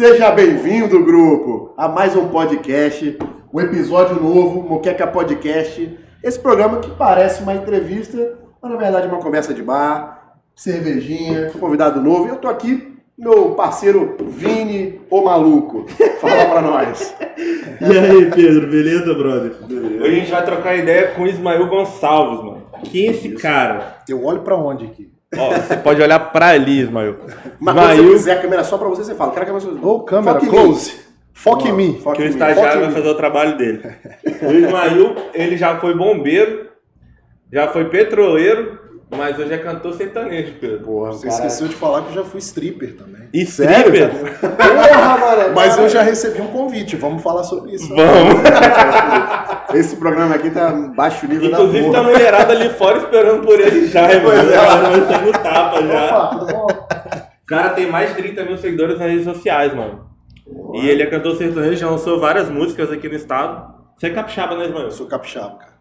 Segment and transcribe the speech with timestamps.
[0.00, 3.18] Seja bem-vindo, grupo, a mais um podcast,
[3.52, 5.94] um episódio novo, Moqueca Podcast.
[6.24, 11.50] Esse programa que parece uma entrevista, mas na verdade é uma conversa de bar, cervejinha,
[11.50, 12.24] convidado novo.
[12.24, 15.84] E eu tô aqui, meu parceiro Vini, o maluco.
[16.18, 17.14] Fala pra nós.
[17.82, 19.52] E aí, Pedro, beleza, brother?
[19.68, 22.62] Hoje a gente vai trocar ideia com o Ismael Gonçalves, mano.
[22.84, 23.98] Quem é esse cara?
[24.08, 25.10] Eu olho pra onde aqui?
[25.36, 27.16] Ó, você pode olhar pra ali, Ismael.
[27.60, 29.30] Mas quando você Ismael, quiser a câmera só pra você, você fala.
[29.32, 29.86] Quero a câmera só.
[29.88, 30.90] Ô, câmera, Foca em close.
[30.92, 30.98] mim.
[31.32, 32.00] Foca em mim.
[32.14, 33.80] Que o estagiário vai fazer o trabalho dele.
[34.42, 36.68] O Ismael, ele já foi bombeiro,
[37.52, 38.78] já foi petroleiro,
[39.16, 40.80] mas hoje é cantor sertanejo, Pedro.
[40.80, 43.28] Porra, Você esqueceu de falar que eu já fui stripper também.
[43.32, 44.38] E Sério, stripper?
[44.56, 45.54] Porra, mano.
[45.54, 47.88] Mas eu já recebi um convite, vamos falar sobre isso.
[47.88, 48.40] Vamos.
[49.74, 53.58] Esse programa aqui tá baixo nível Inclusive da tá a mulherada ali fora esperando por
[53.60, 54.32] ele já, irmão.
[54.32, 54.42] É.
[54.42, 56.30] Vai ser no tapa já.
[57.42, 60.08] O cara tem mais de 30 mil seguidores nas redes sociais, mano.
[60.74, 63.74] E ele é cantor sertanejo, já lançou várias músicas aqui no estado.
[63.96, 64.90] Você é capixaba, né, Eu Ismael?
[64.90, 65.72] sou capixaba, cara.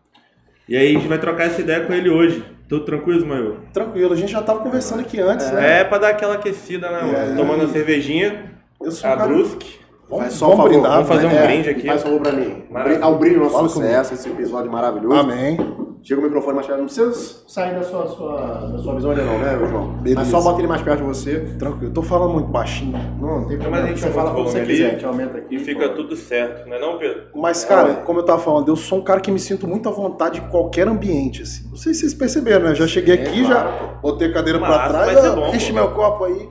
[0.68, 2.44] E aí a gente vai trocar essa ideia com ele hoje.
[2.68, 3.58] Tudo tranquilo, Ismael?
[3.74, 5.80] Tranquilo, a gente já tava conversando aqui antes, né?
[5.80, 7.18] É pra dar aquela aquecida, né, mano?
[7.18, 7.36] aí?
[7.36, 9.28] Tomando a cervejinha, Eu sou um a cara...
[9.30, 9.80] Brusque.
[10.10, 11.46] Vamos, Faz só vamos favor, brindar, vamos fazer um É.
[11.48, 11.88] brinde aqui.
[11.88, 12.64] Faz favor pra mim.
[12.70, 13.04] Maravilha.
[13.04, 15.16] Ao brilho nosso Fala sucesso, esse episódio maravilhoso.
[15.16, 15.58] Amém.
[16.02, 16.80] Chega o microfone mais perto.
[16.80, 19.88] Não precisa sair da sua, sua- da sua visão ali não, né, João?
[19.98, 20.20] Beleza.
[20.22, 21.40] Mas só bota ele mais perto de você.
[21.60, 22.98] Tranquilo, eu tô falando muito baixinho.
[23.20, 23.78] Não, não tem Mas problema.
[23.86, 24.92] a gente Você fala o quando você quiser.
[24.92, 25.56] gente aumenta aqui.
[25.56, 25.96] E fica pô.
[25.96, 27.24] tudo certo, não é não, Pedro?
[27.36, 27.94] Mas, É, cara, ué.
[28.06, 30.48] como eu tava falando, eu sou um cara que me sinto muito à vontade em
[30.50, 31.68] qualquer ambiente, assim.
[31.70, 32.76] Não sei se vocês perceberam, né?
[32.76, 35.74] Já cheguei É, aqui, claro, já botei a cadeira pra Massa, trás, vai bom, pô.
[35.74, 36.50] meu copo aí.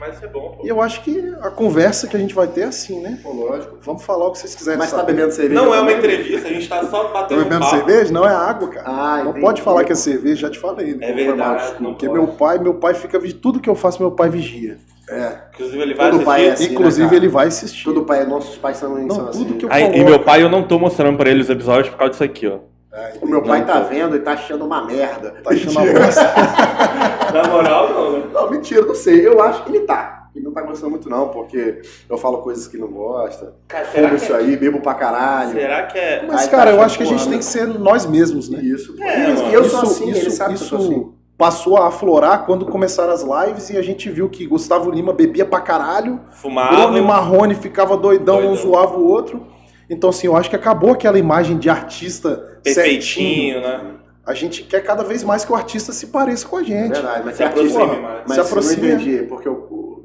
[0.00, 0.64] Mas isso é bom, pô.
[0.64, 3.20] E eu acho que a conversa que a gente vai ter é assim, né?
[3.22, 3.76] Pô, lógico.
[3.82, 5.12] Vamos falar o que vocês quiserem Mas tá saber.
[5.12, 5.60] bebendo cerveja?
[5.62, 7.76] Não é uma entrevista, a gente tá só Tá batendo bebendo papo.
[7.76, 8.12] cerveja?
[8.12, 8.79] Não é água, cara.
[8.84, 9.44] Ah, não entendi.
[9.44, 10.94] pode falar que é cerveja, já te falei.
[10.94, 11.10] Né?
[11.10, 12.18] É verdade, Porque pode.
[12.18, 14.76] meu pai, meu pai fica tudo que eu faço, meu pai vigia.
[15.08, 15.32] É.
[15.54, 16.64] Inclusive ele vai Todo pai é assistir.
[16.64, 17.16] assim, Inclusive né, cara?
[17.18, 17.84] ele vai assistir.
[17.84, 19.58] Tudo pai, nossos pais são, Não, são tudo assim.
[19.58, 21.98] que eu Aí, e meu pai, eu não tô mostrando pra ele os episódios por
[21.98, 22.58] causa disso aqui, ó.
[22.92, 25.34] Ah, O meu pai tá vendo e tá achando uma merda.
[25.42, 26.32] Tá achando a bosta.
[27.34, 28.24] Na moral, não, né?
[28.32, 29.26] Não, mentira, não sei.
[29.26, 30.19] Eu acho que ele tá.
[30.34, 33.54] Ele não tá gostando muito, não, porque eu falo coisas que não gosta.
[33.66, 35.52] Cara, Fumo isso aí, bebo pra caralho.
[35.52, 36.24] será que é.
[36.26, 38.60] Mas, Aí tá cara, eu acho que a gente tem que ser nós mesmos, né?
[38.62, 38.94] Isso.
[39.02, 41.12] É, Isso, eu isso, sou assim, ele isso, sabe que eu isso sou assim.
[41.36, 45.44] passou a aflorar quando começaram as lives e a gente viu que Gustavo Lima bebia
[45.44, 46.76] pra caralho, Fumava.
[46.76, 48.56] Bruno e Marrone ficava doidão, um Doidão.
[48.56, 49.46] zoava o outro.
[49.88, 52.74] Então, assim, eu acho que acabou aquela imagem de artista certinho.
[52.84, 53.80] Perfeitinho, né?
[54.24, 56.92] A gente quer cada vez mais que o artista se pareça com a É gente.
[56.92, 58.20] verdade, mas Se é aproxime mais.
[58.28, 58.88] Mas Se eu aproxime.
[58.88, 59.48] não entendi porque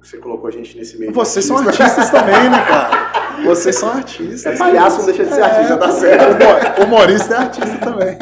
[0.05, 1.11] você colocou a gente nesse meio.
[1.13, 1.83] Vocês são artista.
[1.83, 3.05] artistas também, né, cara?
[3.45, 4.45] Vocês são artistas.
[4.45, 6.81] É palhaço, não deixa de ser É, artista, tá certo.
[6.81, 8.17] O humorista é artista também.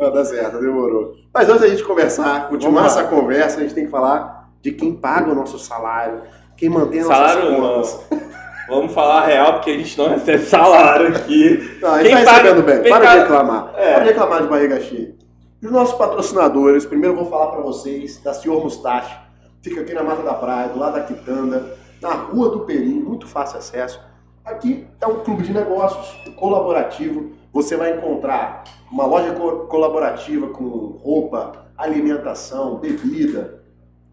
[0.00, 1.12] Ah, tá certo, demorou.
[1.34, 4.94] Mas antes da gente conversar, continuar essa conversa, a gente tem que falar de quem
[4.94, 6.22] paga o nosso salário,
[6.56, 8.08] quem mantém Salário nossas não.
[8.10, 8.22] contas.
[8.68, 11.78] Vamos falar a real, porque a gente não recebe salário aqui.
[11.82, 12.90] Não, a gente Quem tá paga- recebendo bem.
[12.90, 13.72] Para de reclamar.
[13.76, 13.92] É.
[13.94, 15.14] Para de reclamar de barriga cheia.
[15.62, 19.14] Os nossos patrocinadores, primeiro eu vou falar para vocês da Senhor Mustache.
[19.62, 23.26] Fica aqui na Mata da Praia, do lado da Quitanda, na Rua do Perim, muito
[23.26, 24.00] fácil acesso.
[24.44, 27.30] Aqui é um clube de negócios colaborativo.
[27.52, 30.64] Você vai encontrar uma loja co- colaborativa com
[31.00, 33.62] roupa, alimentação, bebida.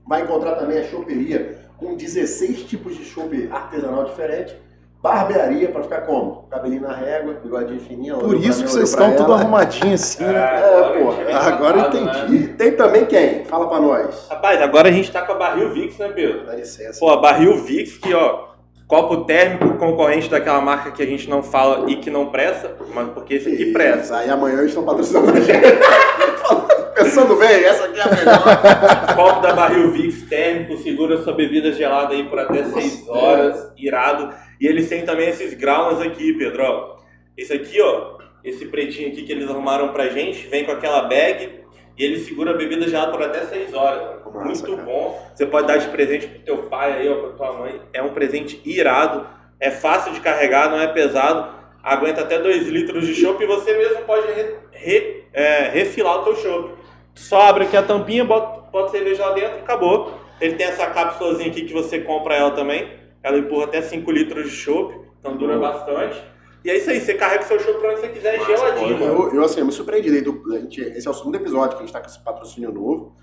[0.08, 4.56] Vai encontrar também a choperia com 16 tipos de chope artesanal diferente.
[5.02, 6.46] Barbearia para ficar como?
[6.52, 8.18] Cabelinho na régua, bigodinho fininho.
[8.18, 9.42] Por isso que vocês estão tudo ela.
[9.42, 10.34] arrumadinhos assim, né?
[10.36, 12.40] É, porra, gente vem agora eu entendi.
[12.40, 12.56] né?
[12.58, 13.46] Tem também quem?
[13.46, 14.28] Fala pra nós.
[14.30, 16.46] Rapaz, agora a gente tá com a Barril Vix, né, Pedro?
[16.46, 17.00] Dá licença.
[17.00, 18.50] Pô, a Barril Vix, que ó,
[18.88, 23.08] copo térmico concorrente daquela marca que a gente não fala e que não presta, mas
[23.12, 24.18] porque esse aqui presta.
[24.18, 25.62] Aí amanhã eles estão patrocinando a gente.
[26.94, 29.16] Pensando bem, essa aqui é a melhor.
[29.16, 34.34] Copo da Barril Vix térmico, segura sua bebida gelada aí por até 6 horas, irado.
[34.60, 36.96] E eles têm também esses graumas aqui, Pedro, ó.
[37.38, 41.60] Esse aqui, ó, esse pretinho aqui que eles arrumaram pra gente, vem com aquela bag
[41.98, 44.02] e ele segura a bebida gelada por até 6 horas.
[44.02, 44.20] mano.
[44.34, 44.84] Massa, Muito cara.
[44.84, 45.32] bom.
[45.34, 47.82] Você pode dar de presente pro teu pai aí, ó, pra tua mãe.
[47.94, 49.26] É um presente irado.
[49.60, 51.58] É fácil de carregar, não é pesado.
[51.84, 56.24] Aguenta até 2 litros de chopp e você mesmo pode re- re- é, refilar o
[56.24, 56.74] teu chopp.
[57.16, 60.14] Só abre aqui a tampinha, bota, bota cerveja lá dentro acabou.
[60.40, 62.99] Ele tem essa cápsulazinha aqui que você compra ela também.
[63.24, 66.22] Ela empurra até 5 litros de chopp, então dura bastante.
[66.64, 69.24] E é isso aí, você carrega o seu chopp pra onde você quiser, geladinho, mano.
[69.30, 70.10] Eu, eu, assim, eu me surpreendi.
[70.10, 73.16] a gente- esse é o segundo episódio que a gente tá com esse patrocínio novo.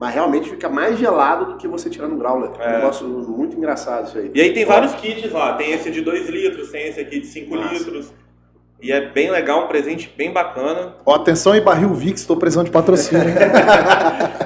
[0.00, 2.50] Mas realmente fica mais gelado do que você tirar no growler.
[2.60, 2.76] É um É.
[2.76, 4.30] negócio muito engraçado isso aí.
[4.32, 7.26] E aí tem vários kits lá, tem esse de 2 litros, tem esse aqui de
[7.26, 7.74] 5 Massa.
[7.74, 8.12] litros.
[8.80, 10.94] E é bem legal, um presente bem bacana.
[11.04, 13.24] Ó, atenção aí, Barril Vix, tô precisando de patrocínio.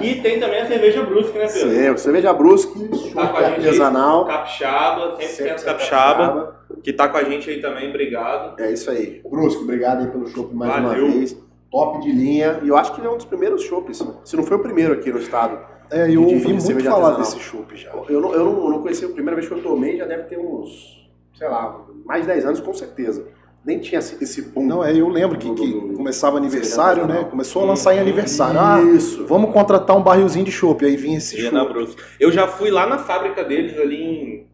[0.00, 1.70] E tem também a cerveja Brusque, né, Pedro?
[1.70, 4.24] Sim, cerveja Brusque, Tá com a gente aí, artesanal.
[4.26, 8.60] Capixaba, 100% capixaba, que tá com a gente aí também, obrigado.
[8.60, 9.22] É isso aí.
[9.24, 11.04] Brusque, obrigado aí pelo chopp mais Valeu.
[11.06, 11.36] uma vez.
[11.70, 12.58] Top de linha.
[12.64, 14.92] E eu acho que ele é um dos primeiros chopps, se não foi o primeiro
[14.94, 15.56] aqui no estado.
[15.90, 17.32] É, eu De- de ouvi muito cerveja falar artesanal.
[17.34, 17.90] desse chopp já.
[18.08, 20.24] Eu não, eu, não, eu não conheci, a primeira vez que eu tomei já deve
[20.24, 21.08] ter uns,
[21.38, 23.24] sei lá, mais de 10 anos com certeza.
[23.64, 24.66] Nem tinha esse, esse boom.
[24.66, 27.24] Não, é, eu lembro que, que começava aniversário, né?
[27.30, 28.58] Começou a lançar em aniversário.
[28.58, 29.24] Ah, Isso.
[29.26, 30.84] vamos contratar um barrilzinho de chopp.
[30.84, 31.96] Aí vinha esse chopp.
[32.18, 34.46] Eu já fui lá na fábrica deles, ali em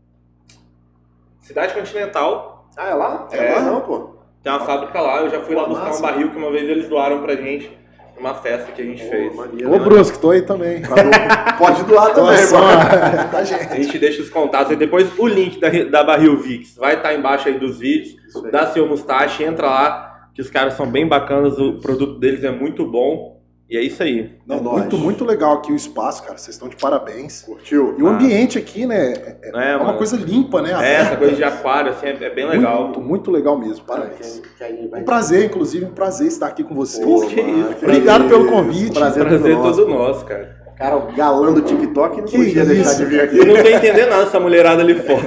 [1.41, 2.69] Cidade Continental.
[2.77, 3.29] Ah, é lá?
[3.33, 3.55] É.
[3.55, 4.19] lá não, pô.
[4.43, 6.89] Tem uma fábrica lá, eu já fui lá buscar um barril que uma vez eles
[6.89, 7.71] doaram pra gente,
[8.19, 9.35] numa festa que a gente fez.
[9.35, 9.85] maneiro, Ô, né?
[9.85, 10.82] Brusque, tô aí também.
[11.59, 13.31] Pode doar também, mano.
[13.31, 13.73] da gente.
[13.73, 17.15] A gente deixa os contatos e depois o link da, da Barril Vix vai estar
[17.15, 18.17] embaixo aí dos vídeos.
[18.44, 18.50] Aí.
[18.50, 22.50] da Seu Mustache, entra lá, que os caras são bem bacanas, o produto deles é
[22.50, 23.38] muito bom.
[23.70, 24.31] E é isso aí.
[24.47, 26.38] Não, É muito, muito legal aqui o espaço, cara.
[26.38, 27.43] Vocês estão de parabéns.
[27.43, 27.94] Curtiu?
[27.99, 28.12] E o Ah.
[28.12, 29.12] ambiente aqui, né?
[29.12, 30.70] É, É, é uma coisa limpa, né?
[30.81, 32.85] É, essa coisa de aquário, assim, é, é bem legal.
[32.85, 33.85] Muito, muito legal mesmo.
[33.85, 34.41] Parabéns.
[34.56, 37.05] Que aí vai- Um prazer, inclusive, um prazer estar aqui com vocês.
[37.05, 37.85] Pô, que mano, isso.
[37.85, 38.99] Obrigado pelo convite.
[38.99, 39.99] Prazer, Prazer todo todo nosso.
[40.14, 40.56] nosso, cara.
[40.79, 42.97] Cara, o galã do TikTok não Que podia deixar isso?
[42.99, 43.37] de vir aqui.
[43.37, 45.21] Eu não tô entendendo nada essa mulherada ali fora.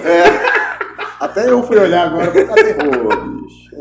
[1.19, 2.31] Até eu fui olhar agora.
[2.45, 2.73] Cadê?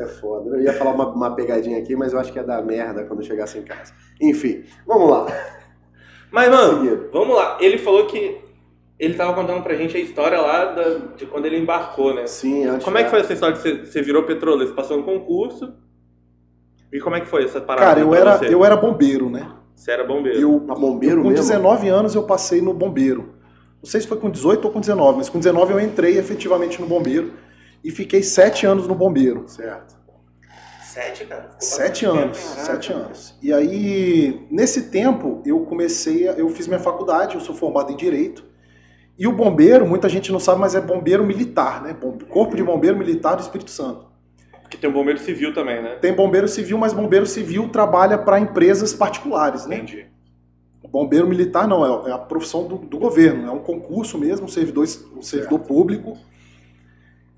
[0.00, 0.56] É foda.
[0.56, 3.20] Eu ia falar uma, uma pegadinha aqui, mas eu acho que ia dar merda quando
[3.20, 3.92] eu chegasse em casa.
[4.20, 5.26] Enfim, vamos lá.
[6.30, 7.10] Mas, mano, Seguindo.
[7.12, 7.58] vamos lá.
[7.60, 8.38] Ele falou que
[8.98, 12.26] ele tava contando pra gente a história lá da- de quando ele embarcou, né?
[12.26, 14.68] Sim, antes Como é que foi essa história de você, você virou petroleiro?
[14.68, 15.72] Você passou um concurso.
[16.92, 17.86] E como é que foi essa parada?
[17.86, 18.54] Cara, eu pra era, você?
[18.54, 19.50] eu era bombeiro, né?
[19.74, 20.38] Você era bombeiro.
[20.38, 21.44] Eu, bombeiro eu, com mesmo?
[21.44, 23.34] 19 anos eu passei no bombeiro.
[23.82, 26.80] Não sei se foi com 18 ou com 19, mas com 19 eu entrei efetivamente
[26.80, 27.32] no bombeiro
[27.82, 29.44] e fiquei 7 anos no bombeiro.
[29.48, 30.00] Certo.
[30.82, 31.50] Sete, cara.
[31.60, 33.38] Sete anos, tempo, sete anos.
[33.40, 37.96] E aí, nesse tempo, eu comecei, a- eu fiz minha faculdade, eu sou formado em
[37.96, 38.44] Direito.
[39.16, 41.96] E o bombeiro, muita gente não sabe, mas é bombeiro militar, né?
[42.28, 44.06] Corpo de Bombeiro Militar do Espírito Santo.
[44.62, 45.94] Porque tem um bombeiro civil também, né?
[45.96, 49.76] Tem bombeiro civil, mas bombeiro civil trabalha para empresas particulares, né?
[49.76, 50.06] Entendi.
[50.82, 54.46] O bombeiro militar não, é é a profissão do, do governo, é um concurso mesmo,
[54.46, 54.86] um servidor,
[55.16, 56.18] um servidor público.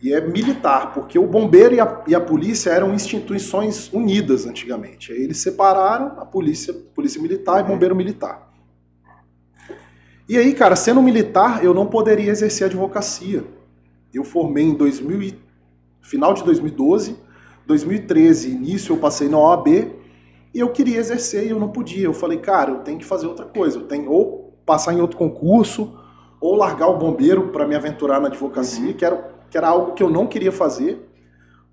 [0.03, 5.13] E é militar, porque o bombeiro e a, e a polícia eram instituições unidas antigamente.
[5.13, 8.53] Aí eles separaram a polícia, polícia militar e bombeiro militar.
[10.29, 13.45] E aí, cara, sendo militar, eu não poderia exercer advocacia.
[14.13, 15.39] Eu formei em 2000 e-
[16.01, 17.17] final de 2012,
[17.65, 19.69] 2013, início eu passei na OAB,
[20.55, 22.05] e eu queria exercer e eu não podia.
[22.05, 23.79] Eu falei, cara, eu tenho que fazer outra coisa.
[23.79, 25.97] Eu tenho ou passar em outro concurso,
[26.41, 30.03] ou largar o bombeiro para me aventurar na advocacia, que, era, que era algo que
[30.03, 31.07] eu não queria fazer.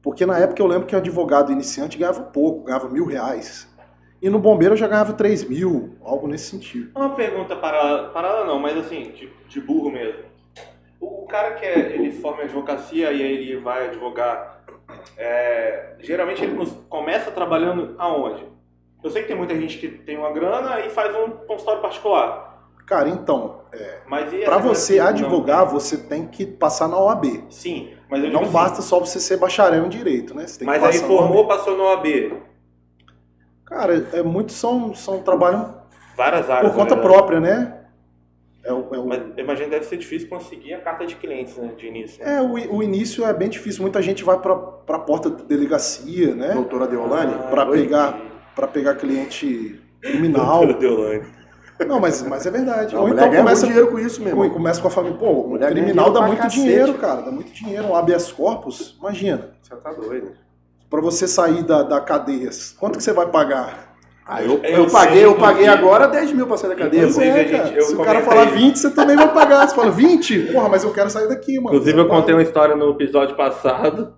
[0.03, 3.73] Porque na época eu lembro que o advogado iniciante ganhava pouco, ganhava mil reais.
[4.21, 6.91] E no bombeiro eu já ganhava três mil, algo nesse sentido.
[6.93, 10.23] Uma pergunta parada, parada não, mas assim, de, de burro mesmo.
[10.99, 14.61] O, o cara que é, ele forma advocacia e aí ele vai advogar,
[15.17, 16.57] é, geralmente ele
[16.89, 18.45] começa trabalhando aonde?
[19.01, 22.48] Eu sei que tem muita gente que tem uma grana e faz um consultório particular.
[22.89, 23.61] Cara, então,
[24.33, 25.73] e para você não advogar, tem?
[25.73, 27.45] você tem que passar na OAB.
[27.51, 30.47] Sim, mas eu digo Não assim, basta só você ser bacharel em direito, né?
[30.47, 32.33] Você tem Mas que aí passar na formou, passou no OAB.
[33.63, 35.77] Cara, é, muitos são, são trabalham
[36.17, 36.71] Várias áreas.
[36.71, 37.75] por conta na própria, né?
[38.63, 41.15] É, o- é o- Mas eu imagino que deve ser difícil conseguir a carta de
[41.15, 42.23] clientes, né, de início.
[42.23, 43.83] É, o, o início é bem difícil.
[43.83, 46.53] Muita gente vai para a porta da delegacia, né?
[46.53, 47.33] Doutora Deolane?
[47.51, 47.77] Pra Oi?
[47.83, 48.19] pegar,
[48.55, 50.65] para pegar cliente criminal.
[50.65, 51.38] Doutora Deolane.
[51.87, 52.95] Não, mas, mas é verdade.
[52.95, 54.49] A Ou então começa, dinheiro com isso, irmão.
[54.49, 55.17] começa com a família.
[55.17, 56.99] Pô, o criminal dá muito pra dinheiro, cacete.
[56.99, 57.21] cara.
[57.21, 57.87] Dá muito dinheiro.
[57.87, 59.51] Um habeas corpus, imagina.
[59.61, 60.31] Você tá doido.
[60.89, 63.89] Para você sair da, da cadeia, quanto que você vai pagar?
[64.25, 67.01] Ah, eu, Eu eu paguei, eu paguei agora 10 mil pra sair da cadeia.
[67.01, 69.67] Inclusive, é, gente- eu Se o cara falar 20, você também vai pagar.
[69.67, 70.51] Você fala 20?
[70.51, 71.69] Porra, mas eu quero sair daqui, mano.
[71.75, 74.13] Inclusive, eu contei uma história no episódio passado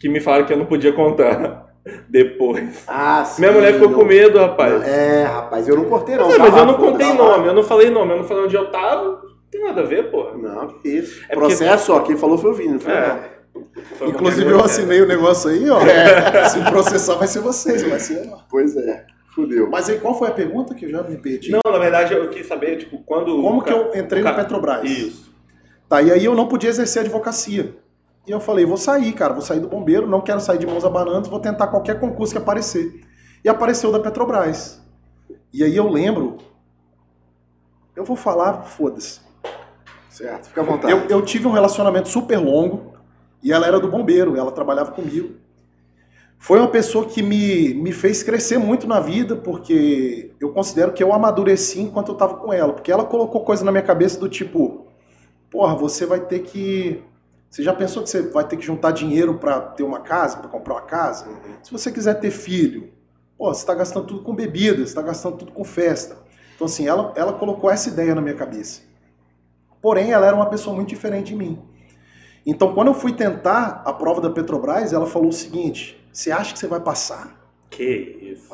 [0.00, 1.61] que me falaram que eu não podia contar
[2.08, 2.84] depois.
[2.86, 3.42] Ah, sim.
[3.42, 4.82] Minha mulher ficou não- com medo, rapaz.
[4.86, 6.28] É, rapaz, eu não cortei não.
[6.28, 8.70] Mas, mas eu não contei nome, eu não falei nome, eu não falei onde eu
[8.70, 9.04] tava.
[9.04, 9.20] Não
[9.50, 10.32] tem nada a ver, pô.
[10.36, 11.22] Não, que isso.
[11.28, 13.08] É porque- Processo, ó, quem falou foi o Vini, não foi É.
[13.08, 13.32] não.
[13.98, 15.78] Foi Inclusive, eu assinei o negócio aí, ó.
[16.48, 18.32] Se processar, vai ser vocês, vai ser eu.
[18.48, 19.68] Pois é, fudeu.
[19.68, 21.50] Mas aí, qual foi a pergunta que eu já me perdi?
[21.50, 23.26] Não, na verdade, eu quis saber, tipo, quando.
[23.42, 24.84] Como o que eu entrei o no ca- Petrobras?
[24.88, 25.32] Isso.
[25.88, 27.74] Tá, e aí eu não podia exercer advocacia.
[28.26, 30.84] E eu falei, vou sair, cara, vou sair do bombeiro, não quero sair de mãos
[30.84, 33.02] abanando, vou tentar qualquer concurso que aparecer.
[33.44, 34.80] E apareceu o da Petrobras.
[35.52, 36.38] E aí eu lembro,
[37.96, 39.20] eu vou falar, foda-se.
[40.08, 40.92] Certo, fica à vontade.
[40.92, 42.92] Eu, eu tive um relacionamento super longo
[43.42, 45.34] e ela era do bombeiro, ela trabalhava comigo.
[46.38, 51.02] foi uma pessoa que me, me fez crescer muito na vida, porque eu considero que
[51.02, 52.72] eu amadureci enquanto eu tava com ela.
[52.72, 54.86] Porque ela colocou coisa na minha cabeça do tipo,
[55.50, 57.02] porra, você vai ter que.
[57.52, 60.48] Você já pensou que você vai ter que juntar dinheiro para ter uma casa, para
[60.48, 61.28] comprar uma casa?
[61.62, 62.90] Se você quiser ter filho,
[63.36, 66.16] pô, você está gastando tudo com bebida, você está gastando tudo com festa.
[66.54, 68.80] Então, assim, ela, ela colocou essa ideia na minha cabeça.
[69.82, 71.62] Porém, ela era uma pessoa muito diferente de mim.
[72.46, 76.54] Então, quando eu fui tentar a prova da Petrobras, ela falou o seguinte: você acha
[76.54, 77.38] que você vai passar?
[77.68, 77.84] Que
[78.32, 78.48] isso.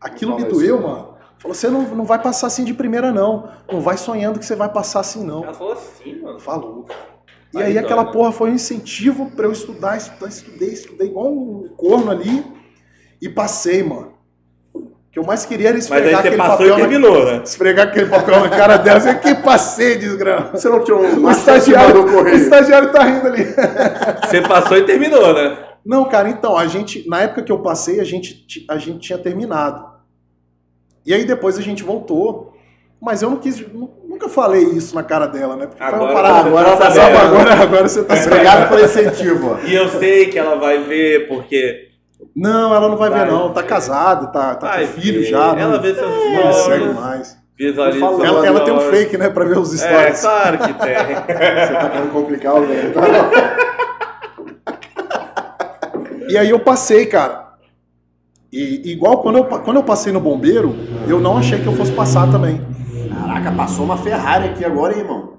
[0.00, 0.88] Aquilo Não me doeu, isso.
[0.88, 1.18] mano.
[1.36, 3.50] Falou, você não, não vai passar assim de primeira, não.
[3.70, 5.44] Não vai sonhando que você vai passar assim, não.
[5.44, 6.40] Ela falou assim, mano.
[6.40, 7.17] Falou, cara.
[7.54, 8.12] E Aí aí dói, aquela né?
[8.12, 12.44] porra foi um incentivo pra eu estudar, estudar, estudei, estudei igual um corno ali
[13.22, 14.12] e passei, mano.
[14.74, 16.88] O que eu mais queria era Mas aí esfregar você aquele passou e papel na,
[16.90, 17.40] terminou, né?
[17.42, 19.00] esfregar aquele papel na cara dela.
[19.10, 20.50] Eu que passei, desgrama.
[20.52, 23.44] Você não tinha um O estagiário, do o estagiário tá rindo ali.
[24.26, 25.56] Você passou e terminou, né?
[25.84, 29.16] Não, cara, então, a gente, na época que eu passei, a gente, a gente tinha
[29.18, 29.88] terminado.
[31.06, 32.54] E aí depois a gente voltou,
[33.00, 35.66] mas eu não quis, nu- nunca falei isso na cara dela, né?
[35.66, 36.48] Porque Agora parada.
[36.48, 38.32] agora tá tá Sabe, agora, agora você tá sabendo.
[38.34, 39.58] Obrigado pelo incentivo.
[39.64, 41.88] E eu sei que ela vai ver, porque.
[42.34, 43.52] Não, ela não vai, Vai ver, não.
[43.52, 43.68] Tá ver.
[43.68, 45.26] casada, tá, tá Vai com filho ver.
[45.26, 45.54] já.
[45.56, 46.94] Ela não, vê seus não me segue stories.
[46.94, 47.38] mais.
[47.56, 48.04] Visualiza.
[48.06, 50.20] Ela, ela tem um fake, né, pra ver os É, stories.
[50.20, 50.94] claro que tem.
[51.66, 52.92] Você tá querendo complicar o velho.
[52.92, 53.00] tá?
[56.28, 57.48] E aí eu passei, cara.
[58.52, 60.74] E igual quando eu, quando eu passei no bombeiro,
[61.06, 62.60] eu não achei que eu fosse passar também.
[63.28, 65.38] Caraca, passou uma Ferrari aqui agora, hein, irmão?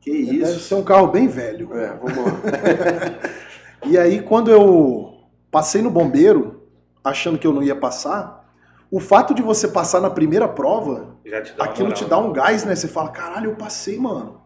[0.00, 0.60] Que Deve isso?
[0.60, 1.68] ser um carro bem velho.
[1.76, 2.32] É, vamos lá.
[3.84, 5.12] E aí, quando eu
[5.50, 6.62] passei no bombeiro,
[7.02, 8.48] achando que eu não ia passar,
[8.92, 11.92] o fato de você passar na primeira prova, Já te aquilo moral.
[12.04, 12.76] te dá um gás, né?
[12.76, 14.40] Você fala, caralho, eu passei, mano.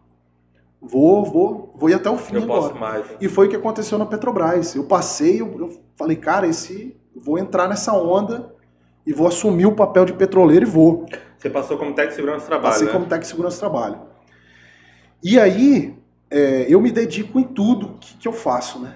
[0.81, 2.61] Vou, vou, vou ir até o fim Eu agora.
[2.61, 3.05] posso mais.
[3.05, 3.11] né?
[3.21, 4.73] E foi o que aconteceu na Petrobras.
[4.73, 8.51] Eu passei, eu, eu falei, cara, esse, vou entrar nessa onda
[9.05, 11.05] e vou assumir o papel de petroleiro e vou.
[11.37, 12.91] Você passou como técnico de segurança do trabalho, Passei né?
[12.91, 13.99] como técnico de segurança do trabalho.
[15.23, 15.97] E aí,
[16.29, 18.93] é, eu me dedico em tudo que, que eu faço, né?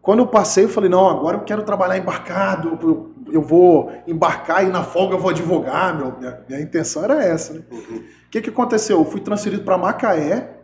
[0.00, 4.64] Quando eu passei, eu falei, não, agora eu quero trabalhar embarcado, eu, eu vou embarcar
[4.64, 7.62] e na folga eu vou advogar, meu, minha, minha intenção era essa, né?
[7.70, 7.98] Uhum.
[7.98, 8.98] O que, que aconteceu?
[8.98, 10.56] Eu fui transferido para Macaé,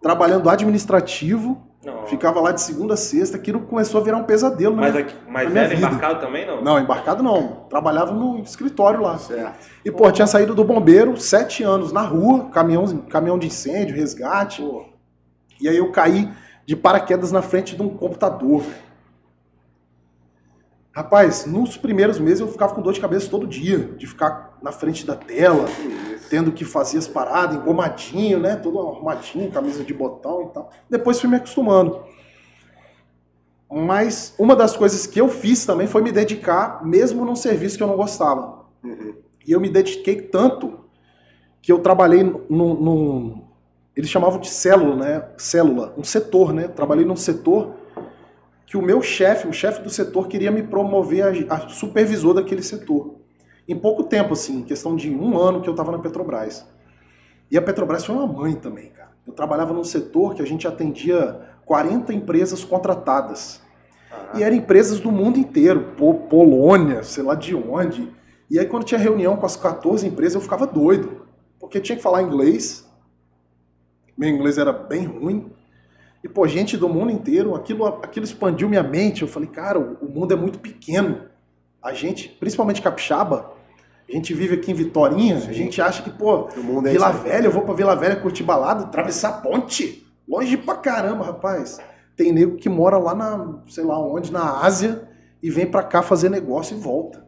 [0.00, 2.06] trabalhando administrativo, Não.
[2.06, 5.00] ficava lá de segunda a sexta, aquilo começou a virar um pesadelo, Mas, né?
[5.00, 5.86] aqui, mas era vida.
[5.86, 6.62] embarcado também, não?
[6.62, 7.66] Não, embarcado não.
[7.68, 9.18] Trabalhava no escritório lá.
[9.18, 9.58] Certo.
[9.84, 14.62] E, pô, tinha saído do bombeiro, sete anos na rua, caminhão, caminhão de incêndio, resgate.
[14.62, 14.84] Pô,
[15.60, 16.30] E aí eu caí
[16.66, 18.62] de paraquedas na frente de um computador.
[18.62, 18.84] velho.
[20.94, 24.70] Rapaz, nos primeiros meses eu ficava com dor de cabeça todo dia, de ficar na
[24.70, 25.64] frente da tela.
[26.28, 28.56] Tendo que fazer as paradas, engomadinho, né?
[28.56, 30.70] Todo arrumadinho, camisa de botão e tal.
[30.88, 32.00] Depois fui me acostumando.
[33.70, 37.82] Mas uma das coisas que eu fiz também foi me dedicar, mesmo num serviço que
[37.82, 38.64] eu não gostava.
[38.82, 39.14] Uhum.
[39.46, 40.80] E eu me dediquei tanto
[41.60, 42.74] que eu trabalhei num.
[42.74, 43.44] num-
[43.96, 45.28] eles chamavam de célula, né?
[45.38, 46.68] Célula, um setor, né?
[46.68, 47.74] Trabalhei num setor
[48.66, 52.62] que o meu chefe, o chefe do setor, queria me promover a, a supervisor daquele
[52.62, 53.13] setor.
[53.66, 56.66] Em pouco tempo, assim, em questão de um ano que eu estava na Petrobras.
[57.50, 59.10] E a Petrobras foi uma mãe também, cara.
[59.26, 63.62] Eu trabalhava num setor que a gente atendia 40 empresas contratadas.
[64.10, 65.94] Ah, E eram empresas do mundo inteiro,
[66.28, 68.12] Polônia, sei lá de onde.
[68.50, 71.26] E aí quando tinha reunião com as 14 empresas, eu ficava doido.
[71.58, 72.86] Porque tinha que falar inglês.
[74.16, 75.50] Meu inglês era bem ruim.
[76.22, 79.22] E, pô, gente do mundo inteiro, aquilo, aquilo expandiu minha mente.
[79.22, 81.22] Eu falei, cara, o mundo é muito pequeno.
[81.82, 83.53] A gente, principalmente capixaba,
[84.08, 87.10] a gente vive aqui em Vitorinha, a gente acha que, pô, é Vila.
[87.10, 90.06] Velha, eu vou pra Vila Velha curtir balada, atravessar a ponte.
[90.28, 91.78] Longe pra caramba, rapaz.
[92.16, 95.08] Tem nego que mora lá na, sei lá onde, na Ásia,
[95.42, 97.26] e vem pra cá fazer negócio e volta.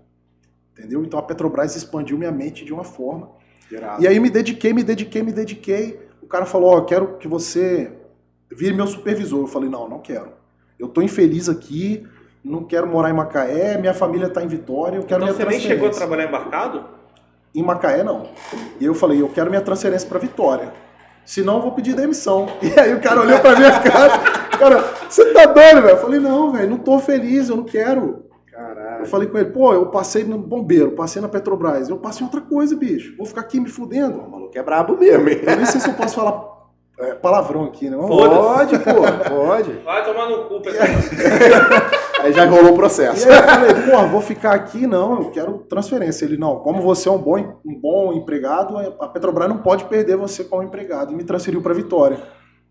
[0.72, 1.02] Entendeu?
[1.02, 3.30] Então a Petrobras expandiu minha mente de uma forma.
[3.70, 4.02] Irado.
[4.02, 5.98] E aí me dediquei, me dediquei, me dediquei.
[6.22, 7.92] O cara falou, ó, quero que você
[8.50, 9.40] vire meu supervisor.
[9.40, 10.32] Eu falei, não, não quero.
[10.78, 12.06] Eu tô infeliz aqui,
[12.46, 15.44] não quero morar em Macaé, minha família tá em Vitória, eu quero Então minha você
[15.44, 16.84] nem chegou a trabalhar embarcado?
[17.54, 18.28] Em Macaé, não.
[18.78, 20.72] E eu falei, eu quero minha transferência pra Vitória.
[21.24, 22.46] Senão eu vou pedir demissão.
[22.62, 24.18] E aí o cara olhou pra minha cara.
[24.58, 25.88] Cara, você tá doido, velho?
[25.88, 28.26] Eu falei, não, velho, não tô feliz, eu não quero.
[28.52, 29.00] Caralho.
[29.00, 31.88] Eu falei com ele, pô, eu passei no bombeiro, passei na Petrobras.
[31.88, 33.16] Eu passei em outra coisa, bicho.
[33.16, 34.18] Vou ficar aqui me fudendo.
[34.18, 35.40] O maluco é brabo mesmo, hein?
[35.42, 36.56] Eu nem sei se eu posso falar
[36.98, 37.96] é, palavrão aqui, né?
[37.98, 38.94] Pode, pô,
[39.28, 39.72] pode.
[39.84, 40.80] Vai tomar no cu, Pedro.
[42.26, 43.28] Aí já rolou o E processo.
[43.28, 46.24] aí eu falei, pô, vou ficar aqui, não, eu quero transferência.
[46.24, 50.16] Ele, não, como você é um bom, um bom empregado, a Petrobras não pode perder
[50.16, 51.12] você como empregado.
[51.12, 52.18] E me transferiu para Vitória.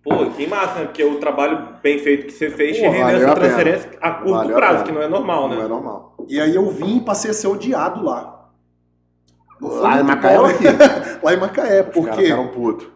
[0.04, 0.86] Pô, que massa, né?
[0.86, 4.12] Porque o trabalho bem feito que você fez te Pô, rendeu essa a transferência a
[4.12, 4.84] curto Valeu a prazo, pena.
[4.86, 5.56] que não é normal, né?
[5.56, 6.16] Não é normal.
[6.28, 8.50] E aí eu vim e passei a ser odiado lá.
[9.62, 10.64] Lá em Macaé ou aqui?
[11.24, 12.88] Lá em Macaé, Os caras porque ficaram putos.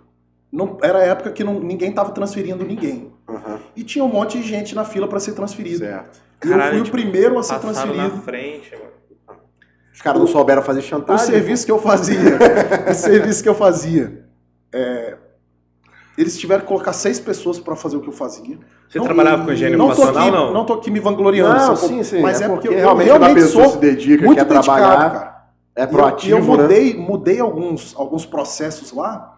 [0.51, 3.11] não, era a época que não, ninguém tava transferindo ninguém.
[3.29, 5.79] Aham, E tinha um monte de gente na fila para ser transferido.
[5.79, 6.19] certo.
[6.43, 7.97] E eu Caralho, fui o tipo, primeiro a ser transferido.
[7.97, 8.89] na frente, mano.
[9.93, 11.25] Os caras não souberam fazer O chantagem.
[11.25, 12.17] serviço que eu fazia,
[12.89, 14.25] o serviço que eu fazia,
[14.73, 15.17] é,
[16.17, 18.57] eles tiveram que colocar seis pessoas para fazer o que eu fazia.
[18.87, 20.53] Você Não, trabalhava com higiene não tô ocupacional aqui, não?
[20.53, 22.21] não tô aqui me vangloriando, Não, sim, sim.
[22.21, 24.37] mas é é, porque, porque eu realmente quando a realmente pessoa sou se dedica, muito
[24.37, 25.45] quer dedicado, trabalhar, cara.
[25.75, 26.63] é E eu- proativo, e eu, né?
[26.63, 29.37] mudei, mudei alguns, alguns processos lá.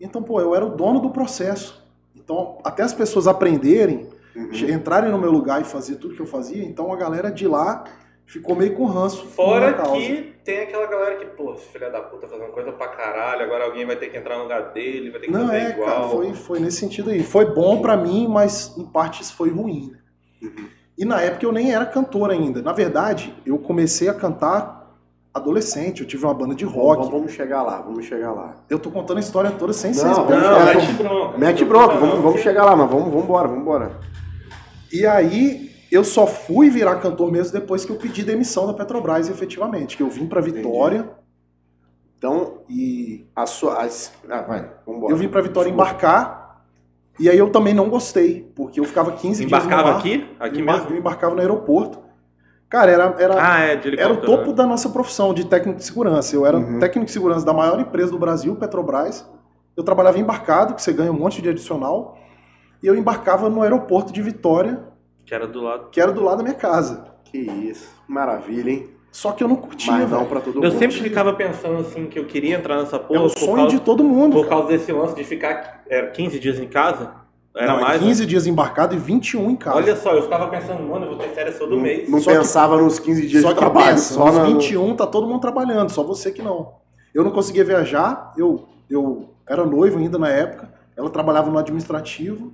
[0.00, 1.83] Então, pô, eu era o dono do processo.
[2.24, 4.50] Então, até as pessoas aprenderem, Uhum.
[4.68, 7.84] entrarem no meu lugar e fazer tudo que eu fazia, então a galera de lá
[8.26, 9.26] ficou meio com ranço.
[9.26, 13.64] Fora que tem aquela galera que, pô, filho da puta fazendo coisa pra caralho, agora
[13.64, 15.88] alguém vai ter que entrar no lugar dele, vai ter que Não, fazer é, igual.
[15.88, 17.22] cara, foi, foi nesse sentido aí.
[17.22, 19.92] Foi bom pra mim, mas em partes foi ruim.
[20.42, 20.66] Uhum.
[20.98, 22.60] E na época eu nem era cantor ainda.
[22.60, 24.83] Na verdade, eu comecei a cantar
[25.34, 26.98] adolescente, eu tive uma banda de rock.
[26.98, 28.54] Vamos, vamos chegar lá, vamos chegar lá.
[28.70, 30.24] Eu tô contando a história toda sem ser não.
[30.30, 31.38] Não, mete bronca.
[31.38, 33.98] Mete bronca, vamos, vamos chegar lá, mas vamos, vamos embora, vamos embora.
[34.92, 39.28] E aí eu só fui virar cantor mesmo depois que eu pedi demissão da Petrobras,
[39.28, 39.96] efetivamente.
[39.96, 41.08] Que eu vim pra Vitória
[42.16, 43.82] Então, e a sua.
[43.82, 45.12] as- Ah, vai, vamos embora.
[45.12, 45.90] eu vim pra Vitória Desculpa.
[45.90, 46.44] embarcar.
[47.18, 50.28] E aí eu também não gostei, porque eu ficava 15 dias no Embarcava aqui?
[50.40, 50.90] Aqui Embar- mesmo?
[50.94, 51.98] Eu embarcava no aeroporto.
[52.74, 54.52] Cara, era, era, Ah, é, era o topo né?
[54.54, 56.34] da nossa profissão de técnico de segurança.
[56.34, 56.80] Eu era Uhum.
[56.80, 59.24] técnico de segurança da maior empresa do Brasil, Petrobras.
[59.76, 62.18] Eu trabalhava embarcado, que você ganha um monte de adicional.
[62.82, 64.80] E eu embarcava no aeroporto de Vitória,
[65.24, 65.86] Que era do lado.
[65.92, 67.04] que era do lado da minha casa.
[67.26, 68.90] Que isso, maravilha, hein?
[69.12, 70.76] Só que eu não curtia, Mas não pra todo Eu mundo.
[70.80, 73.76] sempre ficava pensando assim que eu queria entrar nessa É porra o por, sonho causa,
[73.76, 74.32] de todo mundo.
[74.32, 74.62] por cara.
[74.62, 77.12] causa desse lance de ficar é, 15 dias em casa.
[77.56, 78.00] Era Não, é mais.
[78.00, 78.08] né?
[78.08, 79.76] 15 dias embarcado e 21 em casa.
[79.76, 82.08] Olha só, eu ficava pensando, mano, eu vou ter férias todo Não, mês.
[82.10, 84.44] não Só que- pensava nos 15 dias só de que trabalho, pensa, só nos na...
[84.44, 86.74] 21 tá todo mundo trabalhando, só você que não.
[87.14, 92.52] Eu não conseguia viajar, eu, eu era noivo ainda na época, ela trabalhava no administrativo,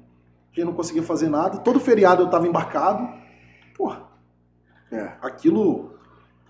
[0.54, 1.56] eu não conseguia fazer nada.
[1.58, 3.08] Todo feriado eu tava embarcado.
[3.76, 4.02] Porra,
[4.92, 5.12] É.
[5.22, 5.94] aquilo.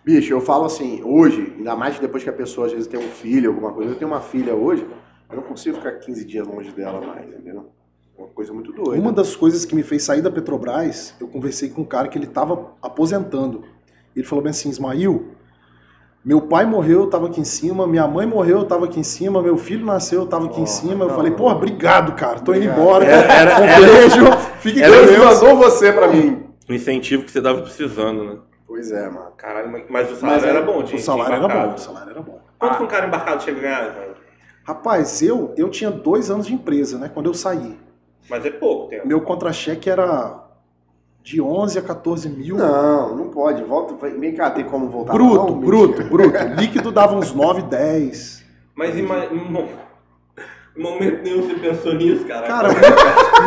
[0.05, 2.99] Bicho, eu falo assim, hoje, ainda mais que depois que a pessoa às vezes tem
[2.99, 4.85] um filho, alguma coisa, eu tenho uma filha hoje,
[5.31, 7.71] eu não consigo ficar 15 dias longe dela mais, entendeu?
[8.21, 9.01] Uma coisa muito doida.
[9.01, 12.19] Uma das coisas que me fez sair da Petrobras, eu conversei com um cara que
[12.19, 13.65] ele tava aposentando.
[14.15, 15.29] Ele falou bem assim, Ismail,
[16.23, 19.05] meu pai morreu, eu tava aqui em cima, minha mãe morreu, eu tava aqui em
[19.05, 21.05] cima, meu filho nasceu, eu tava aqui em Oh, cima.
[21.05, 21.15] Eu não.
[21.17, 22.79] falei, porra, obrigado, cara, tô indo Obrigado.
[22.79, 23.05] embora.
[23.07, 24.27] Era- era- um era- beijo,
[24.61, 25.43] fique com Deus Deus.
[25.43, 26.43] mandou você pra mim.
[26.69, 28.37] O incentivo que você tava precisando, né?
[28.67, 29.31] Pois é, mano.
[29.39, 32.11] Caralho, mas- o salário Mas era é- bom, de O salário era bom, o salário
[32.11, 32.39] era bom.
[32.59, 34.11] Quanto que um cara embarcado chega a ganhar, velho?
[34.65, 37.79] Rapaz, eu, eu tinha dois anos de empresa, né, quando eu saí.
[38.31, 39.07] Mas é pouco tempo.
[39.07, 40.47] Meu contra-cheque era
[41.23, 42.57] de 11 a 14 mil.
[42.57, 43.63] Não, não pode.
[43.65, 45.13] Volta, vem cá, tem como voltar.
[45.13, 46.39] bruto, Não, bruto, bruto.
[46.57, 48.45] Líquido dava uns 9, 10.
[48.75, 49.03] Mas em
[50.81, 52.47] momento nenhum você pensou nisso, cara.
[52.47, 52.69] Cara,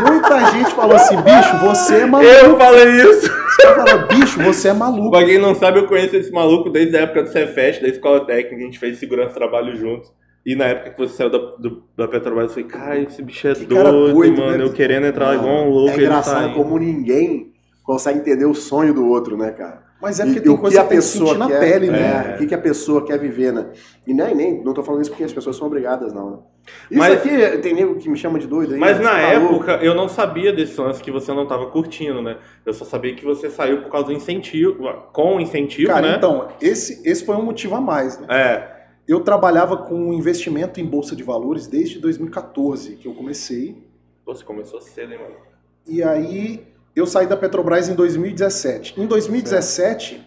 [0.07, 2.31] muita, gente falou assim, bicho, você é maluco.
[2.31, 3.43] eu falei isso!
[3.57, 5.11] Caras falaram, bicho, você é maluco.
[5.11, 8.25] Pra quem não sabe, eu conheço esse maluco desde a época do Cefest, da escola
[8.25, 10.11] técnica, a gente fez segurança e trabalho juntos.
[10.45, 13.47] E na época que você saiu da, do- da Petrobras, eu falei, cara, esse bicho
[13.47, 14.57] é Que doido, doido, mano.
[14.57, 14.63] né?
[14.63, 15.91] Eu querendo entrar Não, igual um louco.
[15.91, 16.55] É ele engraçado saindo.
[16.55, 17.53] como ninguém
[17.83, 19.83] consegue entender o sonho do outro, né, cara?
[20.01, 22.31] Mas é porque e tem o coisa que, que sentir na quer, pele, é, né?
[22.35, 23.67] O que, que a pessoa quer viver, né?
[24.05, 26.37] E nem, nem, não tô falando isso porque as pessoas são obrigadas, não, né?
[26.91, 28.79] Isso Mas- aqui, tem nego que me chama de doido aí.
[28.81, 32.35] Mas na época eu não sabia desse lance que você não tava curtindo, né?
[32.65, 34.75] Eu só sabia que você saiu por causa do incentivo,
[35.13, 36.15] com incentivo, Cara, né?
[36.17, 38.27] então, esse, esse foi um motivo a mais, né?
[38.29, 38.72] É,
[39.07, 43.83] Eu trabalhava com investimento em bolsa de valores desde 2014, que eu comecei.
[44.25, 45.35] você começou cedo, hein, mano?
[45.85, 48.99] E aí eu saí da Petrobras em 2017.
[49.01, 50.25] Em 2017,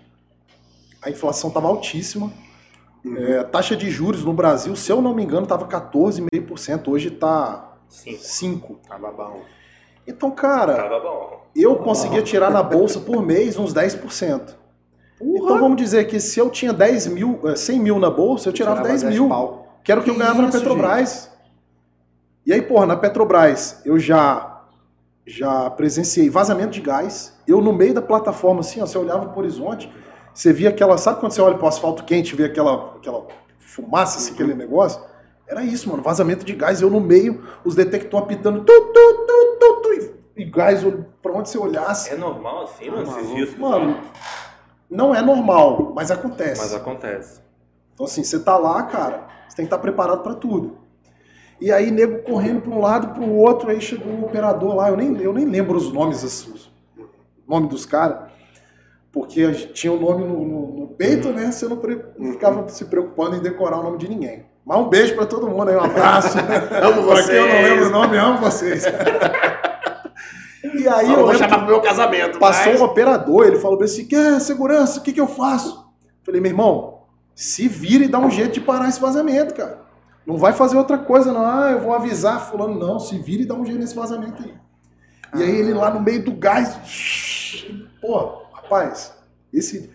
[1.00, 2.32] a inflação estava altíssima.
[3.04, 3.16] Uhum.
[3.16, 6.88] É, a taxa de juros no Brasil, se eu não me engano, estava 14,5%.
[6.88, 8.16] Hoje está Sim.
[8.16, 8.78] 5%.
[8.88, 9.42] Tava bom.
[10.06, 10.88] Então, cara,
[11.54, 14.54] eu conseguia tirar na bolsa por mês uns 10%.
[15.20, 18.52] Então vamos dizer que se eu tinha 10 mil, eh, 100 mil na bolsa, eu
[18.52, 19.28] tirava 10 mil.
[19.28, 19.80] pau.
[19.82, 21.30] Que era o que, eu Que ganhava na isso, Petrobras.
[22.44, 24.52] E aí, porra, na Petrobras eu já
[25.26, 27.36] já presenciei vazamento de gás.
[27.46, 29.92] Eu no meio da plataforma, assim, ó, você olhava pro horizonte,
[30.32, 30.96] você via aquela.
[30.96, 33.26] Sabe quando você olha pro asfalto quente e vê aquela, aquela
[33.58, 35.00] fumaça, assim, aquele negócio?
[35.48, 36.02] Era isso, mano.
[36.02, 36.80] Vazamento de gás.
[36.80, 38.64] Eu no meio, os detectores apitando.
[38.64, 39.92] Tu, tu, tu, tu, tu,
[40.36, 40.84] e, e gás
[41.22, 42.12] pra onde você olhasse.
[42.12, 43.34] É normal assim, mano, esses maluco.
[43.34, 43.58] riscos.
[43.58, 44.00] Mano,
[44.90, 46.60] não é normal, mas acontece.
[46.60, 47.40] Mas acontece.
[47.94, 50.78] Então, assim, você tá lá, cara, você tem que estar preparado para tudo.
[51.60, 54.90] E aí, nego correndo para um lado para o outro, aí chegou um operador lá,
[54.90, 56.70] eu nem, eu nem lembro os nomes, assim, os
[57.48, 58.30] nome dos caras,
[59.10, 61.50] porque a gente tinha o nome no, no- no peito, né?
[61.50, 64.44] Você não, pre- não ficava se preocupando em decorar o nome de ninguém.
[64.66, 66.36] Mas um beijo para todo mundo aí, um abraço.
[66.82, 67.70] Amo Pra quem eu não vocês.
[67.70, 68.84] lembro o nome, amo vocês.
[70.74, 72.38] e aí eu vou chamar pro meu casamento.
[72.38, 75.86] passou mas- um operador, ele falou pra assim, quer segurança, o que, que eu faço?
[76.24, 76.98] Falei, meu irmão,
[77.34, 79.80] se vira e dá um jeito de parar esse vazamento, cara.
[80.26, 81.44] Não vai fazer outra coisa, não.
[81.46, 82.74] Ah, eu vou avisar fulano.
[82.78, 84.54] Não, se vira e dá um jeito nesse vazamento aí.
[85.38, 86.76] E aí ele lá no meio do gás.
[88.00, 89.14] Pô, rapaz,
[89.52, 89.90] esse.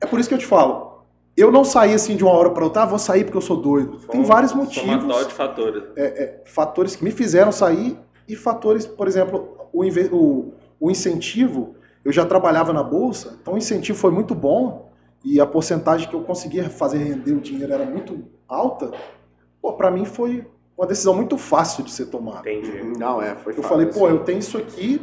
[0.00, 1.02] É por isso que eu te falo.
[1.36, 3.56] Eu não saí assim de uma hora para outra, ah, vou sair porque eu sou
[3.56, 3.98] doido.
[4.06, 5.82] Tem Um vários somatório motivos, de fatores.
[6.46, 9.82] fatores que me fizeram sair e fatores, por exemplo, o,
[10.16, 11.74] o- o incentivo.
[12.04, 14.90] Eu já trabalhava na bolsa, então o incentivo foi muito bom
[15.24, 18.90] e a porcentagem que eu conseguia fazer render o dinheiro era muito alta.
[19.60, 20.44] Pô, para mim foi
[20.76, 22.50] uma decisão muito fácil de ser tomada.
[22.50, 22.98] Entendi.
[22.98, 24.16] Não, é, foi Eu fácil, falei, pô, assim.
[24.16, 25.00] eu tenho isso aqui,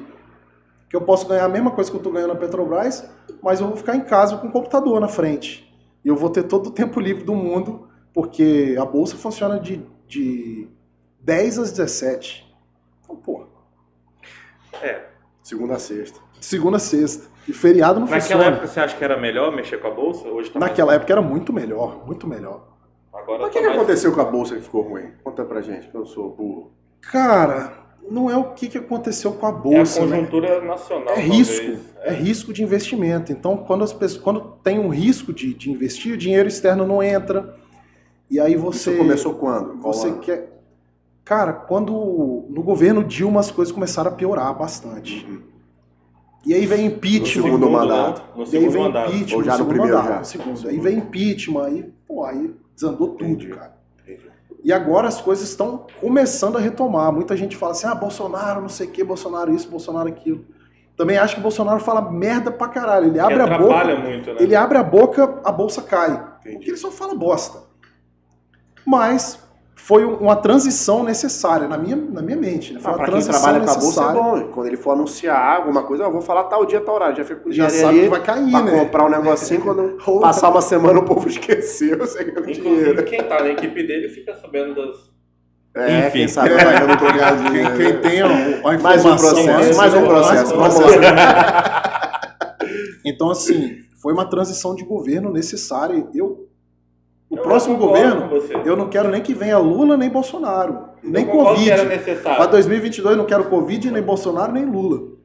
[0.89, 3.07] que eu posso ganhar a mesma coisa que eu tô ganhando na Petrobras,
[3.41, 5.73] mas eu vou ficar em casa com o computador na frente.
[6.03, 9.81] E eu vou ter todo o tempo livre do mundo, porque a bolsa funciona de,
[10.07, 10.67] de
[11.21, 12.48] 10 às 17.
[14.81, 15.09] Pô,
[15.41, 16.19] Segunda a sexta.
[16.39, 17.27] segunda a sexta.
[17.47, 18.45] E feriado não Naquela funciona.
[18.45, 20.27] época você acha que era melhor mexer com a bolsa?
[20.27, 22.67] Hoje tá mais- Naquela época era muito melhor, muito melhor.
[23.11, 25.11] Agora Mas o tá que, mais- aconteceu com a bolsa que ficou ruim?
[25.23, 26.71] Conta pra gente, que eu sou burro.
[27.01, 27.73] Cara,
[28.09, 30.17] não é o que, que aconteceu com a É a bolsa, né?
[30.17, 31.13] conjuntura nacional.
[31.15, 31.27] É talvez.
[31.59, 33.31] risco, é risco de investimento.
[33.31, 37.01] Então, quando as pessoas, quando tem um risco de, de investir, o dinheiro externo não
[37.01, 37.55] entra.
[38.29, 39.81] E aí você Isso começou quando?
[39.81, 40.58] Você quer
[41.29, 41.93] Cara, quando
[42.49, 45.23] no governo Dilma as coisas começaram a piorar bastante.
[45.29, 45.43] Uhum.
[46.43, 47.25] E aí vem No impeachment.
[47.43, 48.23] segundo Segundo, mandato.
[48.35, 49.11] No E aí vem mandato.
[49.13, 50.19] impeachment, Ou já no segundo primeiro, mandato, já?
[50.19, 50.61] no segundo.
[50.63, 53.49] No Aí vem impeachment, aí, pô, aí desandou tudo, Entendi.
[53.49, 53.77] cara.
[54.01, 54.23] Entendi.
[54.63, 57.13] E agora as coisas estão começando a retomar.
[57.13, 60.43] Muita gente fala assim: ah, Bolsonaro, não sei o que, Bolsonaro isso, Bolsonaro aquilo.
[60.97, 63.05] Também acho que o Bolsonaro fala merda pra caralho.
[63.05, 64.37] Ele abre a boca, muito, né?
[64.39, 66.09] ele abre a boca, a bolsa cai.
[66.39, 66.55] Entendi.
[66.55, 67.59] Porque ele só fala bosta.
[68.83, 69.47] Mas
[69.89, 72.73] foi um- uma transição necessária na minha, na minha mente.
[72.73, 72.79] Né?
[72.79, 74.21] Foi Ah, uma pra quem transição trabalha com a bolsa é necessária.
[74.45, 74.51] bom.
[74.53, 77.15] Quando ele for anunciar alguma coisa, eu vou falar tal dia, tal horário.
[77.15, 78.79] Já fica com o Já sabe ali que vai cair, pra né?
[78.79, 83.03] comprar um negocinho quando passar uma semana o povo esqueceu, Inclusive, dinheiro.
[83.03, 85.09] quem tá na equipe dele fica sabendo das.
[85.75, 86.11] É, Enfim.
[86.19, 86.97] quem sabe vai ganhando
[87.51, 90.55] Quem, quem tem a, a Mais um informação processo, mais um processo.
[90.57, 91.01] Mais um Vamos processo.
[91.15, 91.81] lá.
[93.05, 96.05] Então, assim, foi uma transição de governo necessária.
[96.13, 96.48] Eu,
[97.29, 98.29] o Eu próximo governo,
[98.65, 100.89] eu não quero nem que venha Lula nem Bolsonaro.
[101.03, 101.85] Nem Eu era Covid.
[101.85, 102.37] necessário.
[102.37, 105.17] Para 2022 não quero Covid, nem Bolsonaro, nem Lula.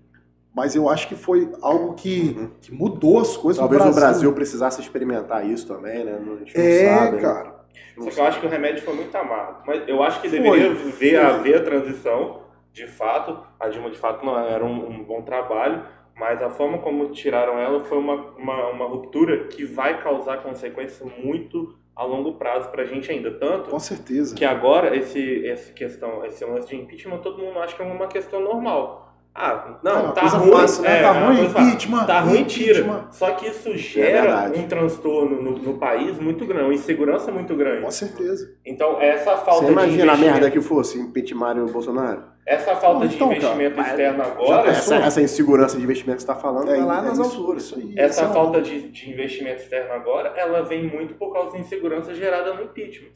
[0.54, 4.10] Mas eu acho que foi algo que, que mudou as coisas Talvez no o Brasil.
[4.12, 6.12] Brasil precisasse experimentar isso também, né?
[6.14, 7.22] A gente não É, sabe, né?
[7.22, 7.54] cara.
[7.98, 9.62] Só que eu acho que o remédio foi muito amargo.
[9.66, 12.40] Mas eu acho que Foi, deveria ver, haver a transição,
[12.72, 13.36] de fato.
[13.58, 15.82] A Dilma, de fato, não era um, um bom trabalho,
[16.16, 21.08] mas a forma como tiraram ela foi uma, uma, uma ruptura que vai causar consequências
[21.24, 23.30] muito a longo prazo pra gente ainda.
[23.30, 24.34] Tanto Com certeza.
[24.34, 28.06] que agora esse, esse questão, esse lance de impeachment, todo mundo acha que é uma
[28.06, 29.03] questão normal.
[29.36, 30.98] Ah, É não, uma tá ruim, fácil, né?
[30.98, 31.66] é, Tá é ruim, coisa fácil.
[31.68, 33.06] impeachment, Tá ruim, tira.
[33.10, 34.58] Só que isso gera verdade.
[34.60, 37.82] um transtorno no, no país muito grande, uma insegurança muito grande.
[37.82, 38.54] Com certeza.
[38.64, 42.32] Então, essa falta Você imagina de a merda que fosse impeachment o Bolsonaro?
[42.46, 45.82] essa falta Não, de então, cara, investimento mas externo já agora, Essa, essa insegurança de
[45.82, 47.62] investimento que você está falando É, vai lá é nas alturas.
[47.64, 47.94] isso aí.
[47.96, 52.14] essa é falta de, de investimento externo agora, ela vem muito por causa da insegurança
[52.14, 53.08] gerada no impeachment.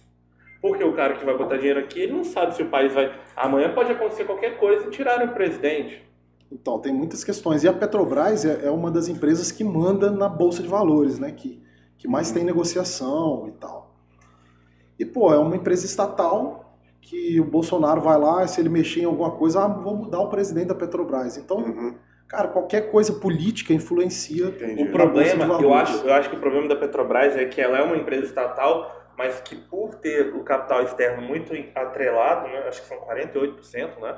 [0.60, 3.12] Porque o cara que vai botar dinheiro aqui, ele não sabe se o país vai.
[3.36, 6.07] Amanhã pode acontecer qualquer coisa e tirarem o presidente.
[6.50, 7.62] Então, tem muitas questões.
[7.62, 11.30] E a Petrobras é, é uma das empresas que manda na Bolsa de Valores, né?
[11.30, 11.62] Que,
[11.98, 13.94] que mais tem negociação e tal.
[14.98, 19.00] E, pô, é uma empresa estatal que o Bolsonaro vai lá, e se ele mexer
[19.00, 21.38] em alguma coisa, ah, vou mudar o presidente da Petrobras.
[21.38, 21.94] Então, Uhum,
[22.26, 24.46] cara, qualquer coisa política influencia.
[24.48, 24.82] entendi.
[24.82, 27.60] O problema, Bolsa de eu acho, eu acho que o problema da Petrobras é que
[27.60, 32.58] ela é uma empresa estatal, mas que por ter o capital externo muito atrelado, né,
[32.68, 34.14] acho que são 48%, né?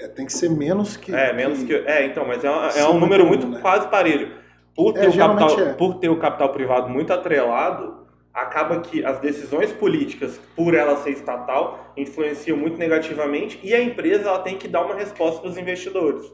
[0.00, 1.14] É, tem que ser menos que.
[1.14, 1.74] É, menos que.
[1.74, 3.60] É, então, mas é, é 51, um número muito né?
[3.60, 4.32] quase parelho.
[4.74, 5.72] Por É, ter, o geralmente capital, é.
[5.74, 11.10] por ter o capital privado muito atrelado, acaba que as decisões políticas, por ela ser
[11.10, 15.58] estatal, influenciam muito negativamente e a empresa ela tem que dar uma resposta para os
[15.58, 16.32] investidores.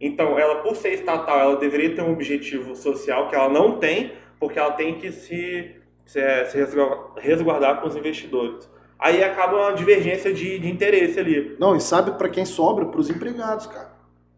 [0.00, 4.12] Então, ela, por ser estatal, ela deveria ter um objetivo social que ela não tem,
[4.40, 8.68] porque ela tem que se, se, se resguardar- resguardar com os investidores.
[9.04, 11.56] Aí acaba uma divergência de, de interesse ali.
[11.60, 12.86] Não, e sabe para quem sobra?
[12.86, 13.92] Para os empregados, cara.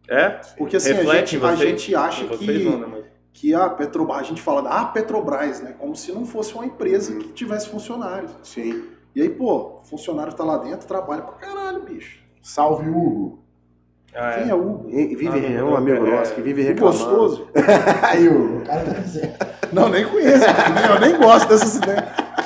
[0.09, 0.29] É?
[0.57, 1.59] Porque assim, a gente, em a vocês?
[1.59, 2.37] gente acha que.
[2.45, 5.75] vocês não, né, mas- que a Petrobras, a gente fala da Petrobras, né?
[5.77, 8.31] Como se não fosse uma empresa que tivesse funcionários.
[8.43, 8.83] Sim.
[9.15, 12.19] E aí, pô, o funcionário tá lá dentro, trabalha pra caralho, bicho.
[12.41, 13.43] Salve, Hugo.
[14.15, 14.89] Ah, Quem é Hugo?
[14.89, 16.11] E- Vive, Ah, é um amigo é.
[16.11, 16.97] nosso que vive O reclamando.
[16.97, 17.47] gostoso?
[18.01, 19.33] Aí, Hugo, o cara tá dizendo.
[19.71, 20.45] Não, nem conheço.
[20.45, 20.93] cara.
[20.95, 22.03] eu nem gosto dessas ideias.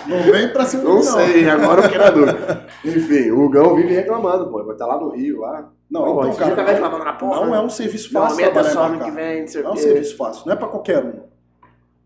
[0.07, 2.65] Não vem pra cima Não mim, sei, agora eu quero a dúvida.
[2.83, 4.63] Enfim, o Hugão vive reclamando, pô.
[4.63, 5.69] Vai estar lá no Rio, lá.
[5.89, 7.45] Não, Pô, então, tava cara, reclamando na porra.
[7.45, 9.15] não é um serviço Não, fácil aumenta trabalhar só em ano que embarcado.
[9.27, 11.11] vem, não Não é um serviço fácil, não é pra qualquer um.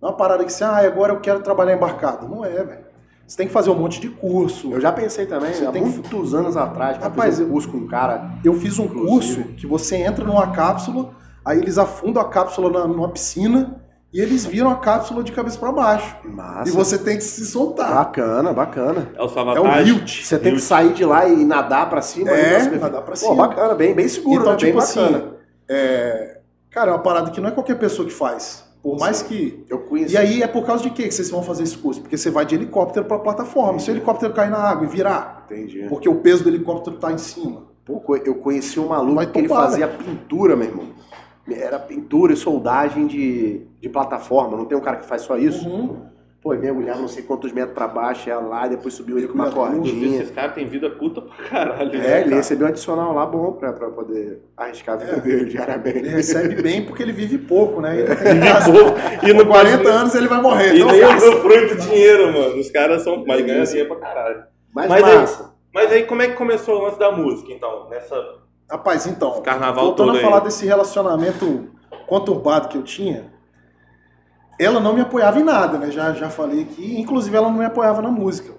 [0.01, 2.27] Não é uma parada que você, ah, agora eu quero trabalhar embarcado.
[2.27, 2.85] Não é, velho.
[3.27, 4.71] Você tem que fazer um monte de curso.
[4.71, 7.77] Eu já pensei também, Você há tem que- muitos anos atrás, Rapaz, eu- curso com
[7.77, 8.31] um cara.
[8.43, 9.07] Eu fiz um Inclusive.
[9.43, 11.11] curso que você entra numa cápsula,
[11.43, 13.81] aí eles afundam a cápsula na, numa piscina
[14.15, 16.15] e eles viram a cápsula de cabeça pra baixo.
[16.23, 16.69] Massa.
[16.69, 17.93] E você tem que se soltar.
[17.93, 19.09] Bacana, bacana.
[19.13, 19.81] É o É o.
[19.85, 20.23] Hilt.
[20.23, 22.31] Você tem que sair de lá e nadar pra cima.
[22.31, 22.77] É, cima.
[22.77, 23.35] nadar pra Pô, cima.
[23.35, 24.57] bacana, bem, bem seguro, Então, né?
[24.57, 25.33] tipo bem assim, bacana.
[25.67, 26.37] é,
[26.71, 28.63] cara, é uma parada que não é qualquer pessoa que faz.
[28.81, 30.13] Por mais que Eu conheci.
[30.13, 31.99] E aí é por causa de quê que vocês vão fazer esse curso?
[31.99, 33.79] Porque você vai de helicóptero pra plataforma.
[33.79, 35.87] Se o helicóptero cair na água e virar, Entendi.
[35.89, 37.63] porque o peso do helicóptero tá em cima.
[37.83, 40.85] Pô, eu conheci um maluco Vai que ele fazia pintura, meu irmão.
[41.49, 44.57] Era pintura e soldagem de, de plataforma.
[44.57, 45.67] Não tem um cara que faz só isso?
[45.67, 46.13] Uhum.
[46.41, 49.33] Pô, mergulhava não sei quantos metros pra baixo, ia lá, e depois subiu ele com
[49.33, 50.21] uma cordinha.
[50.21, 51.95] Esses caras têm vida puta pra caralho.
[51.95, 52.35] É, né, ele cara?
[52.35, 55.19] recebeu um adicional lá bom pra, pra poder arriscar a vida É.
[55.21, 55.97] dele diariamente.
[55.97, 57.97] Ele recebe bem porque ele vive pouco, né?
[57.99, 59.27] Ele tem que gastar.
[59.27, 60.73] E não 40 anos ele vai morrer.
[60.75, 62.59] E Então, nem usufrui do dinheiro, mano.
[62.59, 63.23] Os caras são.
[63.25, 64.43] Mas ganham dinheiro pra caralho.
[64.71, 65.55] Mas, Mas aí- massa.
[65.73, 67.89] Mas aí, como é que começou o lance da música, então?
[67.89, 68.15] Nessa
[68.69, 70.23] Rapaz, então, carnaval voltando todo a aí.
[70.25, 71.69] falar desse relacionamento
[72.07, 73.31] conturbado que eu tinha,
[74.59, 75.91] ela não me apoiava em nada, né?
[75.91, 76.99] Já, já falei aqui.
[76.99, 78.53] Inclusive, ela não me apoiava na música.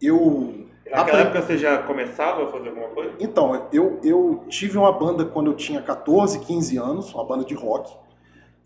[0.00, 0.66] Eu.
[0.86, 3.12] Naquela aprendi- época você já começava a fazer alguma coisa?
[3.20, 7.54] Então, eu, eu tive uma banda quando eu tinha 14, 15 anos, uma banda de
[7.54, 7.94] rock.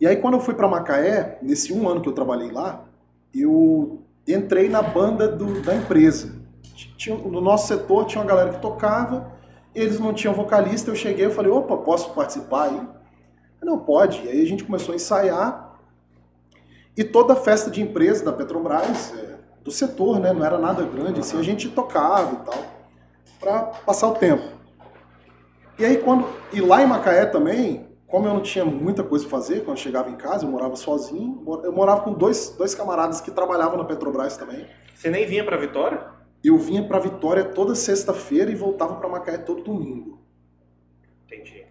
[0.01, 2.85] E aí, quando eu fui pra Macaé, nesse um ano que eu trabalhei lá,
[3.35, 6.35] eu entrei na banda do- da empresa.
[6.97, 9.31] Tinha- no nosso setor tinha uma galera que tocava,
[9.75, 10.91] eles não tinham vocalista.
[10.91, 12.81] Eu cheguei e falei: opa, posso participar aí?
[13.63, 14.23] Não, pode.
[14.25, 15.79] E aí a gente começou a ensaiar.
[16.97, 20.33] E toda festa de empresa da Petrobras, é, do setor, né?
[20.33, 22.75] Não era nada grande, assim, a gente tocava e tal
[23.45, 24.43] para passar o tempo.
[25.79, 29.39] E aí quando e lá em Macaé também, como eu não tinha muita coisa pra
[29.39, 33.21] fazer, quando eu chegava em casa, eu morava sozinho, eu morava com dois, dois camaradas
[33.21, 34.67] que trabalhavam na Petrobras também.
[34.95, 36.01] Você nem vinha pra Vitória?
[36.45, 40.21] Eu vinha pra Vitória toda sexta-feira e voltava pra Macaé todo domingo.
[41.25, 41.65] Entendi.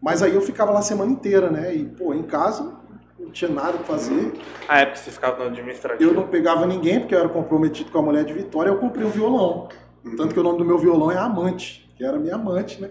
[0.00, 1.74] Mas aí eu ficava lá a semana inteira, né?
[1.74, 2.76] E pô, em casa
[3.18, 4.32] não tinha nada pra fazer.
[4.68, 6.10] Ah, é porque você ficava no administrativo.
[6.10, 9.04] Eu não pegava ninguém porque eu era comprometido com a mulher de Vitória, eu comprei
[9.04, 9.68] um violão.
[10.16, 12.88] Tanto que o nome do meu violão é Amante, que era minha amante, né?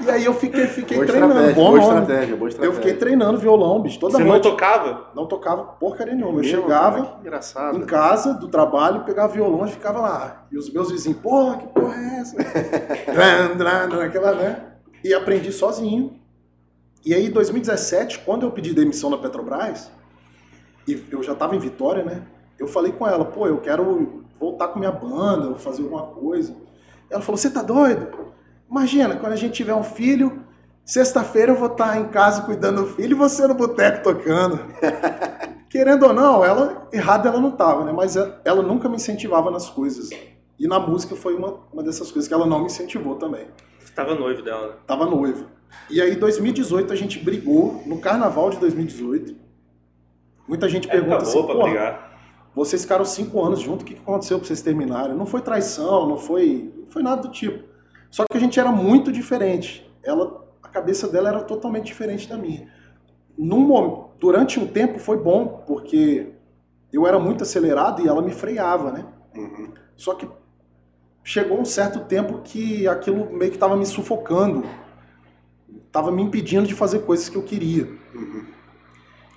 [0.00, 2.00] E aí eu fiquei, fiquei Boa treinando, estratégia, bom boa nome.
[2.00, 2.80] estratégia, boa Eu estratégia.
[2.80, 4.44] fiquei treinando violão, bicho, toda Você não noite.
[4.44, 5.10] tocava?
[5.16, 6.38] Não tocava porcaria nenhuma.
[6.38, 10.46] Eu chegava cara, em casa do trabalho, pegava violão e ficava lá.
[10.52, 12.36] E os meus vizinhos, porra, que porra é essa?
[14.06, 14.64] Aquela, né?
[15.02, 16.20] E aprendi sozinho.
[17.04, 19.90] E aí, em 2017, quando eu pedi demissão na Petrobras,
[20.86, 22.22] e eu já tava em Vitória, né?
[22.58, 26.54] Eu falei com ela, pô, eu quero voltar com minha banda, fazer alguma coisa.
[27.10, 28.08] Ela falou, você tá doido?
[28.70, 30.44] Imagina, quando a gente tiver um filho,
[30.84, 34.60] sexta-feira eu vou estar em casa cuidando do filho e você no boteco tocando.
[35.68, 37.92] Querendo ou não, ela errada ela não tava, né?
[37.92, 40.10] Mas ela, nunca me incentivava nas coisas.
[40.58, 43.46] E na música foi uma, uma dessas coisas que ela não me incentivou também.
[43.78, 44.74] Você tava noivo dela, né?
[44.86, 45.46] Tava noivo.
[45.88, 49.36] E aí, em 2018, a gente brigou, no carnaval de 2018.
[50.48, 52.18] Muita gente pergunta Época assim, pra brigar.
[52.54, 55.14] vocês ficaram cinco anos juntos, o que aconteceu pra vocês terminarem?
[55.14, 57.68] Não foi traição, não foi, foi nada do tipo.
[58.10, 59.88] Só que a gente era muito diferente.
[60.02, 62.68] Ela, a cabeça dela era totalmente diferente da minha.
[63.38, 66.32] Num, durante um tempo foi bom, porque
[66.92, 69.06] eu era muito acelerado e ela me freava, né?
[69.34, 69.72] Uhum.
[69.96, 70.28] Só que
[71.22, 74.64] chegou um certo tempo que aquilo meio que estava me sufocando,
[75.86, 77.84] estava me impedindo de fazer coisas que eu queria.
[78.14, 78.44] Uhum.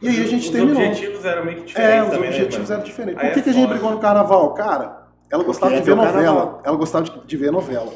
[0.01, 0.83] E aí a gente Os terminou.
[0.83, 3.21] objetivos eram meio que É, diferentes os também, objetivos né, eram diferentes.
[3.23, 4.53] Aí Por que, é que a gente brigou no carnaval?
[4.53, 5.02] Cara,
[5.33, 6.35] ela gostava Porque de ver é ver o novela.
[6.35, 6.61] carnaval.
[6.63, 7.91] Ela gostava de, de ver novela.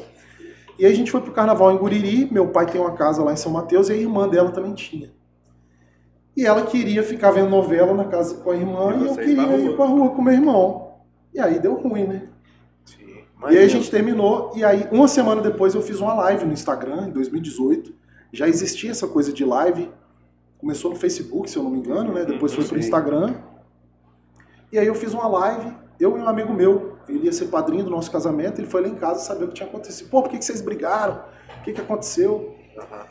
[0.76, 3.32] E aí a gente foi pro carnaval em Guriri, meu pai tem uma casa lá
[3.32, 5.12] em São Mateus e a irmã dela também tinha.
[6.36, 9.24] E ela queria ficar vendo novela na casa com a irmã E e, eu pra
[9.24, 9.58] queria rua.
[9.58, 10.94] ir pra rua com meu irmão.
[11.34, 12.28] E aí deu ruim, né?
[12.84, 13.06] Sim.
[13.50, 16.52] E aí a gente terminou, e aí uma semana depois eu fiz uma live no
[16.52, 17.92] Instagram, em 2018.
[18.32, 19.90] Já existia essa coisa de live.
[20.58, 22.24] Começou no Facebook, se eu não me engano, né?
[22.24, 22.78] Depois foi pro.
[22.78, 23.34] Instagram.
[24.72, 27.84] E aí eu fiz uma live, eu e um amigo meu, ele ia ser padrinho
[27.84, 30.08] do nosso casamento, ele foi lá em casa saber o que tinha acontecido.
[30.10, 31.22] Pô, por que, que vocês brigaram?
[31.60, 32.54] O que, que aconteceu?
[32.76, 33.06] Aham.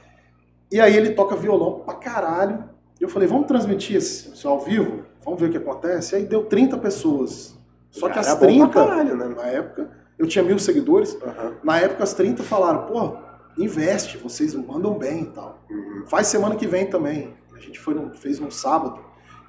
[0.72, 2.64] E aí ele toca violão pra caralho.
[3.00, 5.04] E eu falei, vamos transmitir isso ao vivo?
[5.24, 6.16] Vamos ver o que acontece?
[6.16, 7.58] E aí deu 30 pessoas
[7.92, 9.28] Só que as é bom 30, pra caralho, né?
[9.28, 11.18] na época, eu tinha mil seguidores.
[11.22, 11.54] Aham.
[11.64, 13.16] Na época, as 30 falaram, pô,
[13.58, 15.64] investe, vocês mandam bem e tal.
[15.70, 16.04] Uhum.
[16.08, 17.34] Faz semana que vem também.
[17.56, 19.00] A gente foi num- fez num sábado.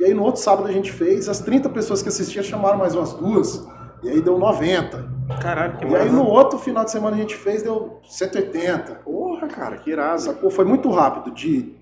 [0.00, 2.94] E aí no outro sábado a gente fez, as 30 pessoas que assistiam chamaram mais
[2.94, 3.66] umas duas.
[4.02, 5.08] E aí deu 90.
[5.42, 8.94] Caralho, que E aí no outro final de semana a gente fez, deu 180.
[8.96, 10.20] Porra, cara, que irado.
[10.20, 10.50] Sacou?
[10.50, 11.30] Foi muito rápido.
[11.34, 11.74] De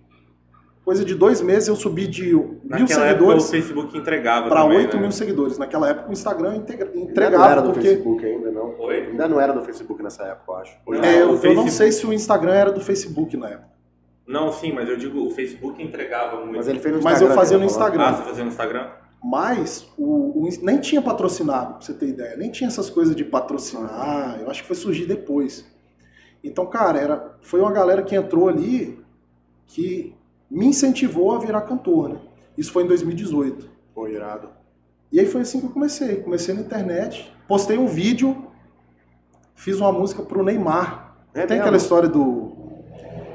[0.84, 4.62] coisa de dois meses eu subi de mil Naquela época o seguidores Facebook entregava para
[4.62, 5.02] também, 8 né?
[5.02, 5.58] mil seguidores.
[5.58, 8.74] Naquela época o Instagram integra- Ainda não entregava, era do porque Facebook ainda, não.
[8.78, 9.06] Oi?
[9.10, 10.76] Ainda não era do Facebook nessa época, eu acho.
[10.86, 13.36] Hoje Não, é, eu, o eu não Facebook- sei se o Instagram era do Facebook
[13.36, 13.76] na época.
[14.26, 16.56] Não, sim, mas eu digo, o Facebook entregava muito.
[16.56, 17.32] Mas ele fez no Mas Instagram.
[17.32, 17.64] eu fazia no.
[17.64, 18.02] Instagram.
[18.04, 18.86] Ah, você fazia no Instagram?
[19.28, 22.36] Mas o, o nem tinha patrocinado, pra você ter ideia.
[22.36, 24.38] Nem tinha essas coisas de patrocinar.
[24.40, 25.66] Eu acho que foi surgir depois.
[26.44, 29.04] Então, cara, era, foi uma galera que entrou ali
[29.66, 30.14] que
[30.48, 32.20] me incentivou a virar cantor, né?
[32.56, 33.68] Isso foi em 2018.
[33.92, 34.48] Pô, irado.
[35.10, 36.22] E aí foi assim que eu comecei.
[36.22, 38.46] Comecei na internet, postei um vídeo,
[39.56, 41.16] fiz uma música pro Neymar.
[41.34, 41.62] É Tem mesmo?
[41.62, 42.52] aquela história do.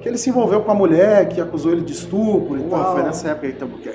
[0.01, 2.93] Que ele se envolveu com a mulher, que acusou ele de estupro e tal.
[2.93, 3.89] foi nessa época aí, então, porque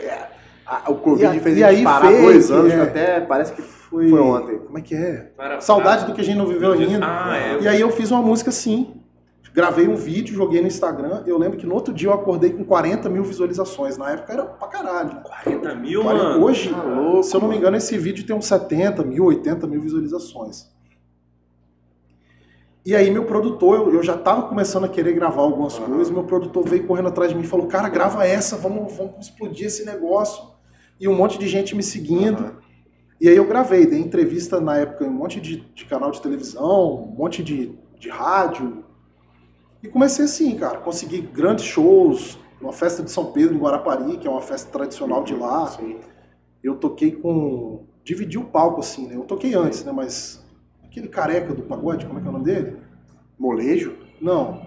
[0.67, 2.77] a- o Covid E a- fez e a gente parar fake, dois anos, é.
[2.77, 4.59] que até parece que Foi, Foi ontem.
[4.59, 5.31] Como é que é?
[5.37, 7.07] Para- Saudade do que a gente não viveu ainda.
[7.07, 7.61] Ah, é.
[7.63, 8.95] E aí eu fiz uma música assim.
[9.55, 11.23] Gravei um vídeo, joguei no Instagram.
[11.25, 13.97] Eu lembro que no outro dia eu acordei com 40 mil visualizações.
[13.97, 15.15] Na época era pra caralho.
[15.15, 15.23] né?
[15.25, 16.45] 40 mil, 40 mano.
[16.45, 19.67] Hoje, Tá louco, se eu não me engano, esse vídeo tem uns 70 mil, 80
[19.69, 20.67] mil visualizações.
[22.85, 26.25] E aí meu produtor, eu, eu já tava começando a querer gravar algumas coisas, meu
[26.25, 29.85] produtor veio correndo atrás de mim e falou, cara, grava essa, vamos, vamos explodir esse
[29.87, 30.56] negócio.
[30.99, 32.43] E um monte de gente me seguindo.
[32.43, 32.67] Aham.
[33.19, 36.21] E aí eu gravei, dei entrevista na época em um monte de, de canal de
[36.21, 38.85] televisão, um monte de, de rádio.
[39.83, 44.29] E comecei assim, cara, consegui grandes shows, uma festa de São Pedro em Guarapari, que
[44.29, 45.67] é uma festa tradicional de lá.
[45.69, 45.97] Sim.
[46.63, 47.87] Eu toquei com.
[48.05, 49.17] Dividi o palco, assim, né?
[49.17, 49.93] Eu toquei antes, né?
[49.93, 50.45] Mas.
[50.85, 52.79] Aquele careca do pagode, como é que é o nome dele?
[53.39, 53.97] Molejo?
[54.21, 54.63] Não.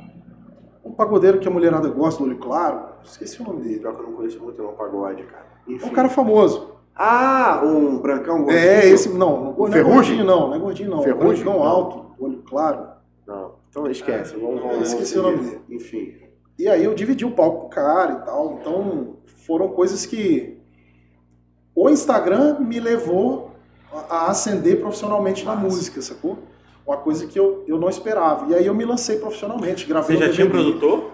[0.86, 2.89] Um pagodeiro que a mulherada gosta, do olho claro.
[3.04, 3.80] Esqueci o nome dele.
[3.80, 5.46] Pior que eu não conheço muito não, pagode, cara.
[5.68, 5.86] É Enfim.
[5.88, 6.76] um cara famoso.
[6.96, 8.60] Ah, um brancão gordinho?
[8.60, 9.10] É, esse.
[9.10, 9.94] Não, não, não é Ferrugem?
[9.96, 10.48] gordinho, não.
[10.50, 11.02] Não é gordinho, não.
[11.02, 11.46] Ferrugem?
[11.46, 11.64] Não.
[11.64, 12.88] alto, olho claro.
[13.26, 14.36] Não, então esquece.
[14.36, 15.76] Vamos, vamos, Eu esqueci vamos o nome seguir.
[15.76, 16.16] Enfim.
[16.58, 18.58] E aí eu dividi o palco com o cara e tal.
[18.60, 20.58] Então foram coisas que
[21.74, 23.52] o Instagram me levou
[24.10, 26.38] a ascender profissionalmente na música, sacou?
[26.86, 28.52] Uma coisa que eu, eu não esperava.
[28.52, 30.74] E aí eu me lancei profissionalmente, gravei Você já um tinha DVD.
[30.80, 31.12] produtor?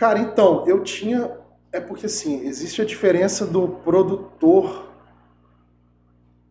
[0.00, 1.30] Cara, então, eu tinha.
[1.70, 4.88] É porque assim, existe a diferença do produtor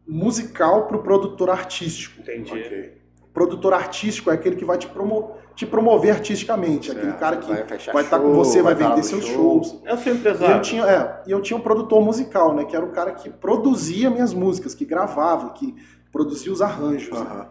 [0.07, 2.21] musical pro produtor artístico.
[2.21, 2.51] Entendi.
[2.51, 2.97] Ok.
[3.33, 7.19] Produtor artístico é aquele que vai te, promo- te promover artisticamente, aquele Certo.
[7.19, 9.63] cara que vai vai estar com show, você, vai tá lá vender no seus show.
[9.63, 9.81] shows.
[9.83, 10.61] É o seu E eu empresário.
[10.61, 12.65] tinha, é, e eu tinha um produtor musical, né?
[12.65, 15.75] Que era o cara que produzia minhas músicas, que gravava, que
[16.11, 17.11] produzia os arranjos.
[17.19, 17.47] né?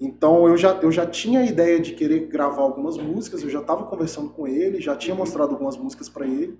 [0.00, 3.60] Então eu já, eu já tinha a ideia de querer gravar algumas músicas, eu já
[3.60, 6.58] estava conversando com ele, já tinha mostrado algumas músicas para ele.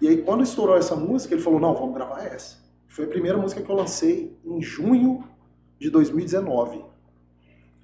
[0.00, 2.60] E aí quando estourou essa música, ele falou: "Não, vamos gravar essa".
[2.88, 5.22] Foi a primeira música que eu lancei em junho
[5.78, 6.84] de 2019.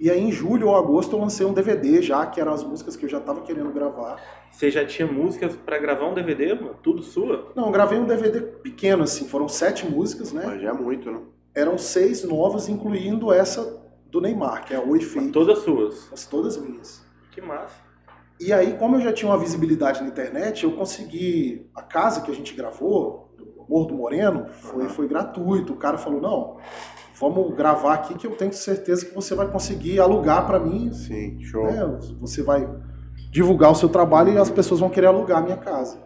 [0.00, 2.96] E aí em julho ou agosto eu lancei um DVD já, que eram as músicas
[2.96, 4.20] que eu já estava querendo gravar.
[4.50, 6.76] Você já tinha músicas pra gravar um DVD, mano?
[6.82, 7.52] Tudo sua?
[7.54, 10.42] Não, eu gravei um DVD pequeno assim, foram sete músicas, né?
[10.44, 11.20] Mas já é muito, né?
[11.54, 15.30] Eram seis novas, incluindo essa do Neymar, que é a Oi Fake.
[15.32, 16.08] Todas suas.
[16.10, 17.04] Mas todas minhas.
[17.30, 17.74] Que massa.
[18.40, 21.66] E aí, como eu já tinha uma visibilidade na internet, eu consegui.
[21.74, 24.88] A casa que a gente gravou, do Morro do Moreno, foi, Aham.
[24.90, 25.72] foi gratuito.
[25.72, 26.56] O cara falou: não,
[27.20, 30.92] vamos gravar aqui que eu tenho certeza que você vai conseguir alugar para mim.
[30.92, 31.64] Sim, show.
[31.64, 31.98] né?
[32.20, 32.68] Você vai
[33.30, 35.98] divulgar o seu trabalho e as pessoas vão querer alugar a minha casa.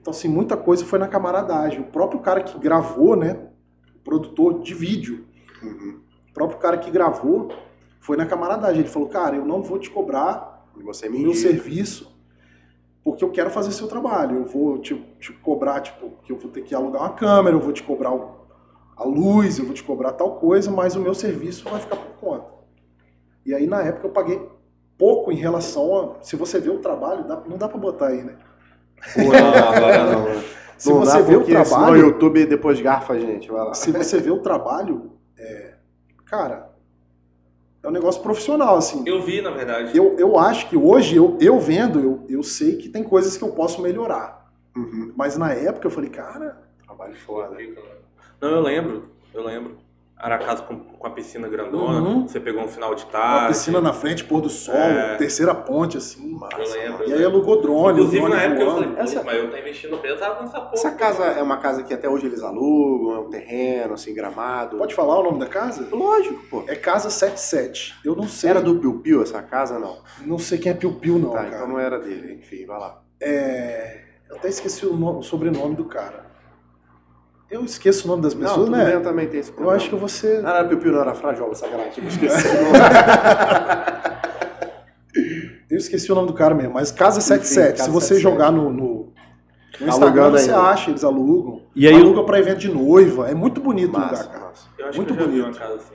[0.00, 1.80] Então, assim, muita coisa foi na camaradagem.
[1.80, 3.38] O próprio cara que gravou, né?
[3.94, 5.26] O produtor de vídeo,
[5.62, 6.00] Uhum.
[6.38, 7.48] O próprio cara que gravou,
[8.00, 8.80] foi na camaradagem.
[8.80, 11.40] Ele falou: cara, eu não vou te cobrar E você o me meu diz.
[11.40, 12.16] serviço
[13.02, 14.36] porque eu quero fazer seu trabalho.
[14.36, 17.60] Eu vou te, te cobrar, tipo, que eu vou ter que alugar uma câmera, eu
[17.60, 18.36] vou te cobrar o-
[18.96, 22.14] a luz, eu vou te cobrar tal coisa, mas o meu serviço vai ficar por
[22.20, 22.46] conta.
[23.46, 24.46] E aí, na época, eu paguei
[24.98, 26.22] pouco em relação a.
[26.24, 28.36] Se você vê o trabalho, dá- não dá pra botar aí, né?
[29.14, 30.24] Pô, não, agora não.
[30.34, 30.44] né?
[30.76, 33.74] Se Não você vê o senão o trabalho, YouTube depois garfa a gente, vai lá.
[33.74, 35.67] se você vê o trabalho, é,
[36.28, 36.70] cara,
[37.82, 39.02] é um negócio profissional, assim.
[39.06, 39.96] Eu vi, na verdade.
[39.96, 43.44] Eu, eu acho que hoje, eu, eu vendo, eu, eu sei que tem coisas que
[43.44, 44.52] eu posso melhorar.
[44.76, 45.12] Uhum.
[45.16, 47.56] Mas na época eu falei, cara, Trabalho foda.
[48.40, 49.10] Não, eu lembro.
[49.32, 49.76] Eu lembro.
[50.20, 52.26] Era a casa com, com a piscina grandona, Uhum.
[52.26, 53.48] você pegou um final de Uma tarde.
[53.48, 55.14] piscina na frente, pôr do sol, É.
[55.14, 56.36] terceira ponte, assim.
[56.58, 57.08] Eu lembro.
[57.08, 58.80] E aí alugou drone, Inclusive, drone na época eu voando.
[58.82, 60.74] falei, pô, Essa- mas eu tô investindo pesado nessa porra.
[60.74, 64.76] Essa casa é uma casa que até hoje eles alugam, é um terreno, assim, gramado.
[64.76, 65.86] Pode falar o nome da casa?
[65.92, 66.64] Lógico, pô.
[66.66, 67.94] É Casa 77.
[68.04, 68.50] Eu não sei.
[68.50, 69.98] Era do Piu Piu essa casa, não?
[70.26, 71.48] Não sei quem é Piu Piu, não, tá, cara.
[71.56, 72.34] então não era dele.
[72.40, 73.00] Enfim, vai lá.
[73.20, 74.00] É...
[74.28, 76.26] Eu até esqueci o, nome- o sobrenome do cara.
[77.50, 78.84] Eu esqueço o nome das não, pessoas, tudo né?
[78.84, 79.76] bem, eu também tenho esse Eu problema.
[79.76, 80.38] acho que você.
[80.42, 81.92] Não, era Piu Piu, não, era Frajola, sacanagem.
[82.02, 82.78] Eu esqueci o nome.
[85.70, 87.70] Eu esqueci o nome do cara mesmo, mas Casa 77.
[87.72, 88.22] Casa Se você 77.
[88.22, 89.12] jogar no, no, no
[89.78, 90.62] Tá Instagram, você ainda.
[90.62, 91.62] acha, eles alugam.
[91.74, 93.28] E aí, Alugam pra evento de noiva.
[93.30, 94.44] É muito bonito o Massa, lugar, cara.
[94.46, 94.68] massa.
[94.78, 95.46] Eu acho Muito que eu já vi bonito.
[95.56, 95.94] uma casa assim.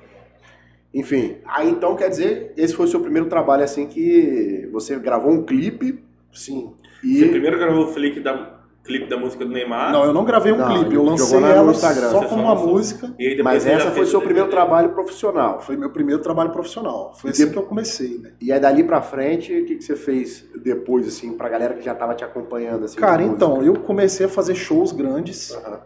[0.93, 5.31] Enfim, aí então quer dizer, esse foi o seu primeiro trabalho assim que você gravou
[5.31, 6.73] um clipe Sim.
[7.01, 8.52] Você e primeiro gravou o clipe da,
[8.83, 9.91] clipe da música do Neymar.
[9.91, 13.13] Não, eu não gravei um Não, clipe, eu lancei ela Instagram, só como uma música.
[13.17, 14.65] E mas essa foi fez seu o primeiro DVD.
[14.65, 15.61] trabalho profissional.
[15.61, 17.13] Foi meu primeiro trabalho profissional.
[17.15, 18.31] Foi E assim de- que eu comecei, né?
[18.41, 21.81] E aí dali pra frente, o que, que você fez depois assim pra galera que
[21.83, 22.97] já tava te acompanhando assim?
[22.97, 25.51] Cara, então, eu comecei a fazer shows grandes.
[25.53, 25.79] Aham.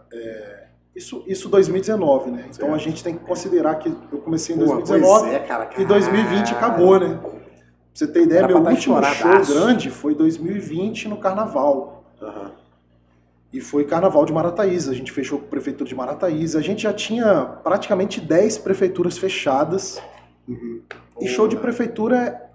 [0.96, 2.40] Isso, isso 2019, né?
[2.48, 2.74] Então Certo.
[2.74, 5.84] a gente tem que considerar que eu comecei em Pô, 2019 pois é, cara, e
[5.84, 7.20] 2020 acabou, né?
[7.22, 7.30] Pra
[7.94, 12.04] você ter ideia, Era meu tá último show grande foi 2020 no Carnaval.
[12.20, 12.50] Aham.
[13.52, 14.88] E foi Carnaval de Marataízes.
[14.88, 16.54] A gente fechou com a Prefeitura de Marataízes.
[16.54, 20.00] A gente já tinha praticamente 10 prefeituras fechadas.
[20.46, 20.82] Uhum.
[21.20, 22.50] E show de prefeitura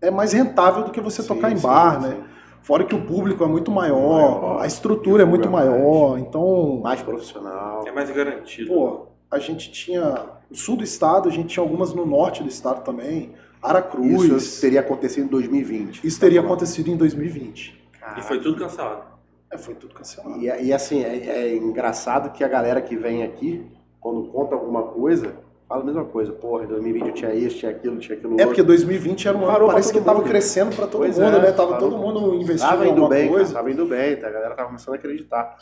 [0.00, 2.08] é, é mais rentável do que você sim, tocar em sim, bar, sim.
[2.08, 2.24] né?
[2.62, 6.18] Fora que o público é muito maior, Maior, a estrutura é o muito é maior.
[6.18, 7.84] Então, Mais profissional.
[7.86, 8.68] É mais garantido.
[8.68, 12.48] pô, a gente tinha o sul do estado, a gente tinha algumas no norte do
[12.48, 13.32] estado também.
[13.62, 14.24] Aracruz.
[14.24, 16.18] Isso Isso, teria acontecido em 2020.
[16.18, 17.88] teria Tá acontecido em 2020.
[18.00, 18.18] falando.
[18.18, 19.15] E foi tudo cancelado.
[19.50, 20.38] É, foi tudo cancelado.
[20.40, 21.16] E, e, assim, é,
[21.52, 23.64] é engraçado que a galera que vem aqui,
[24.00, 25.34] quando conta alguma coisa,
[25.68, 26.32] fala a mesma coisa.
[26.32, 28.46] Porra, em 2020 eu tinha isso, tinha aquilo, tinha aquilo É outro.
[28.48, 30.28] porque 2020 era um ano, parece que todo tava mundo.
[30.28, 31.52] crescendo pra todo Pois mundo, é, né?
[31.52, 31.90] Tava parou.
[31.90, 33.54] todo mundo investindo Tava em alguma bem, cara, coisa.
[33.54, 34.26] tava indo bem, tá?
[34.26, 35.56] a galera tava começando a acreditar.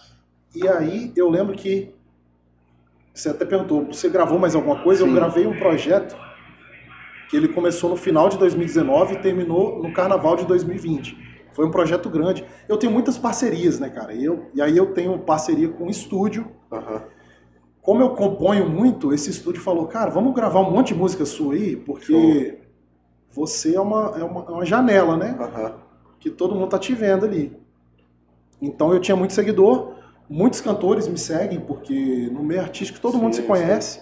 [0.55, 1.95] E aí eu lembro que
[3.13, 5.05] você até perguntou, você gravou mais alguma coisa?
[5.05, 5.11] Sim.
[5.11, 6.17] Eu gravei um projeto
[7.29, 11.17] que ele começou no final de 2019 e terminou no carnaval de 2020.
[11.55, 12.45] Foi um projeto grande.
[12.69, 14.13] Eu tenho muitas parcerias, né, cara?
[14.13, 16.47] E, eu, e aí eu tenho parceria com um estúdio.
[16.71, 17.03] Aham.
[17.81, 21.55] Como eu componho muito, esse estúdio falou, cara, vamos gravar um monte de música sua
[21.55, 22.59] aí, porque
[23.31, 25.37] você é uma, é uma, é uma janela, né?
[25.39, 25.75] Aham.
[26.19, 27.57] que todo mundo tá te vendo ali.
[28.61, 29.93] Então eu tinha muito seguidor,
[30.29, 34.01] muitos cantores me seguem, porque no meio artístico todo Sim, mundo se conhece.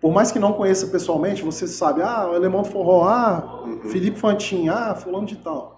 [0.00, 3.80] Por mais que não conheça pessoalmente, você sabe, ah, o Alemão do Forró, ah, Uhum.
[3.90, 5.77] Felipe Fantin, ah, fulano de tal.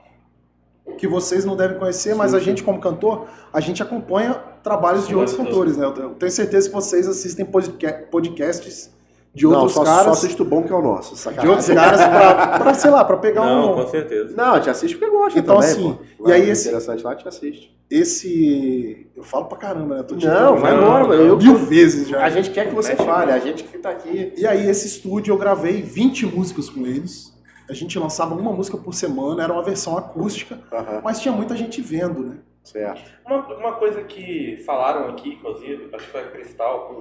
[0.99, 5.07] Que vocês não devem conhecer, mas Sim, a gente como cantor, a gente acompanha trabalhos
[5.09, 5.45] de outros sim.
[5.45, 5.87] cantores, né?
[5.87, 8.91] Eu tenho certeza que vocês assistem podca- podcasts
[9.33, 11.15] de Não, outros só, caras, só assisto bom que é o nosso.
[11.15, 11.51] de Sacanagem.
[11.51, 13.75] outros caras pra, pra, sei lá, pra pegar Não, um...
[13.85, 14.35] com certeza.
[14.37, 16.29] Não, a gente assiste porque gosta Então, também, assim, pô.
[16.29, 17.79] e aí Vai, esse- interessante lá, a gente assiste.
[17.91, 19.07] esse.
[19.17, 20.03] Eu falo pra caramba, né?
[20.03, 21.15] Tô te Não, vai não, embora, não.
[21.15, 22.25] eu, mil vezes já.
[22.25, 24.33] A gente quer que você fale, a gente que tá aqui.
[24.37, 27.30] E aí, esse estúdio, eu gravei 20 músicas com eles.
[27.71, 30.59] A gente lançava uma música por semana, era uma versão acústica,
[31.05, 32.37] mas tinha muita gente vendo, né?
[32.63, 33.01] certo.
[33.27, 36.95] Uma, uma coisa que falaram aqui, inclusive, acho que foi a Cristal,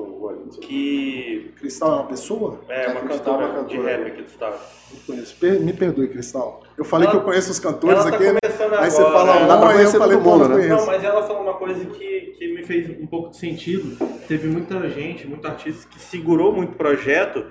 [0.61, 2.59] que Cristal é uma pessoa?
[2.69, 3.97] é A uma Cristal é cantora, uma de cantora.
[3.97, 4.55] rap aqui do estado.
[4.91, 5.35] Não conheço.
[5.65, 6.63] Me perdoe, Cristal.
[6.77, 8.39] Eu falei Ela- que eu conheço os cantores Ela tá aqui, né?
[8.41, 8.89] começando Aí agora.
[8.91, 9.47] você fala né?
[9.47, 10.55] Dá pra um, aí eu falei, pô, não né?
[10.55, 10.75] conheço.
[10.75, 13.97] Não, mas ela falou uma coisa que, que me fez um pouco de sentido.
[14.27, 17.45] Teve muita gente, muito artista que segurou muito projeto,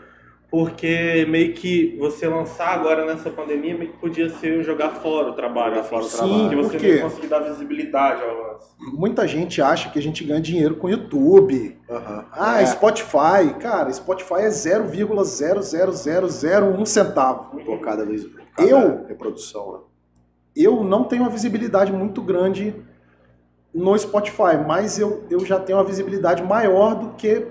[0.51, 5.33] porque meio que você lançar agora nessa pandemia meio que podia ser jogar fora o
[5.35, 5.75] trabalho.
[5.77, 6.51] Jogar fora o que trabalho.
[6.51, 8.67] Sim, você por não conseguir dar visibilidade ao lance.
[8.93, 11.77] Muita gente acha que a gente ganha dinheiro com YouTube.
[12.33, 13.55] Ah, É, Spotify.
[13.61, 17.57] Cara, Spotify é 0,00001 centavo.
[17.65, 18.27] por cada vez.
[18.59, 19.79] Eu- Reprodução, né?
[20.57, 22.75] eu não tenho uma visibilidade muito grande
[23.73, 27.47] no Spotify, mas eu, eu já tenho uma visibilidade maior do que.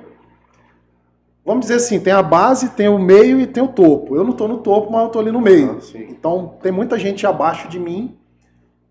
[1.48, 4.18] Vamos dizer assim, tem a base, tem o meio e tem o topo.
[4.18, 5.80] Eu não estou no topo, mas eu estou ali no meio.
[5.82, 5.98] Ah.
[6.10, 8.18] Então tem muita gente abaixo de mim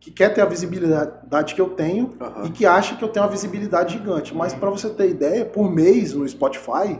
[0.00, 2.46] que quer ter a visibilidade que eu tenho Aham.
[2.46, 4.34] e que acha que eu tenho uma visibilidade gigante.
[4.34, 6.98] Mas para você ter ideia, por mês no Spotify,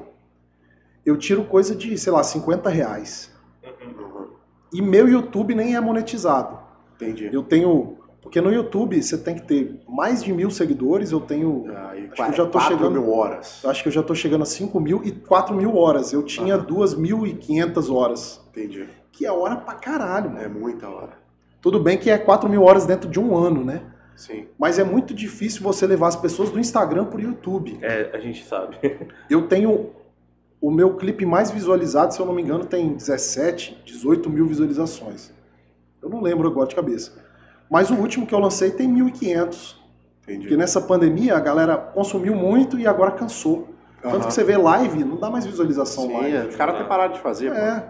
[1.07, 3.32] eu tiro coisa de, sei lá, 50 reais.
[3.64, 4.26] Uhum.
[4.74, 6.59] E meu YouTube nem é monetizado.
[6.96, 7.30] Entendi.
[7.32, 7.96] Eu tenho.
[8.27, 11.64] Porque no YouTube você tem que ter mais de mil seguidores, eu tenho.
[11.68, 13.64] Ah, e Acho que eu já tô quatro chegando- mil horas.
[13.64, 16.12] Acho que eu já tô chegando a 5 mil e 4 mil horas.
[16.12, 16.64] Eu tinha Aham.
[16.66, 18.41] 2.500 horas.
[18.51, 18.89] Entendi.
[19.12, 20.45] Que é hora pra caralho, mano.
[20.45, 21.12] É muita hora.
[21.62, 23.81] Tudo bem que é 4 mil horas dentro de um ano, né?
[24.16, 24.47] Sim.
[24.59, 27.79] Mas é muito difícil você levar as pessoas do Instagram pro YouTube.
[27.81, 28.77] É, a gente sabe.
[29.31, 29.91] Eu tenho
[30.61, 35.31] o meu clipe mais visualizado, se eu não me engano, tem 17, 18 mil visualizações.
[36.03, 37.24] Eu não lembro agora de cabeça.
[37.71, 39.77] Mas o último que eu lancei tem 1.500.
[40.23, 40.41] Entendi.
[40.41, 43.69] Porque nessa pandemia a galera consumiu muito e agora cansou.
[44.03, 44.27] Tanto Aham.
[44.27, 46.49] que você vê live, não dá mais visualização Sim, live.
[46.49, 47.57] os caras têm parado de fazer, pô.
[47.57, 47.85] É,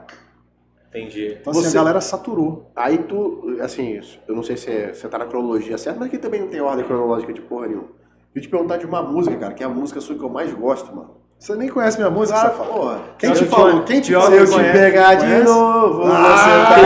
[0.88, 1.36] Entendi.
[1.40, 2.70] então assim, Você- a galera saturou.
[2.74, 6.16] Aí tu, assim, eu não sei se é- você tá na cronologia certa, mas aqui
[6.18, 7.88] também não tem ordem cronológica de porra nenhuma.
[8.34, 10.52] Eu te perguntar de uma música, cara, que é a música sua que eu mais
[10.54, 11.16] gosto, mano.
[11.38, 12.70] Você nem conhece minha música, safado.
[12.70, 12.98] porra.
[13.18, 13.82] Quem te falou?
[13.82, 14.32] Quem te falou?
[14.32, 16.80] eu te pegar de novo, Ah, você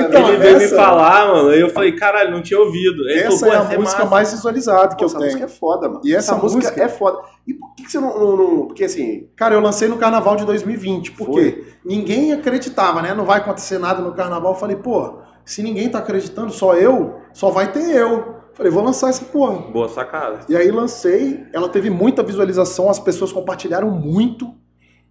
[0.08, 3.08] Então, ele veio me essa- falar, mano, e eu falei, caralho, não tinha ouvido.
[3.10, 5.30] Essa é "Pô, a essa música massa." mais visualizada que eu essa tenho.
[5.32, 6.00] música é foda, mano.
[6.04, 7.18] E essa música é foda.
[7.46, 9.28] E por que, você não, Porque assim.
[9.36, 11.12] Cara, eu lancei no carnaval de 2020.
[11.12, 11.64] Por quê?
[11.84, 13.14] Ninguém acreditava, né?
[13.14, 14.52] Não vai acontecer nada no carnaval.
[14.52, 18.36] Eu falei, pô, se ninguém tá acreditando, só eu, só vai ter eu.
[18.54, 19.56] Falei, vou lançar essa porra.
[19.72, 20.40] Boa sacada.
[20.48, 24.46] E aí lancei, ela teve muita visualização, as pessoas compartilharam muito.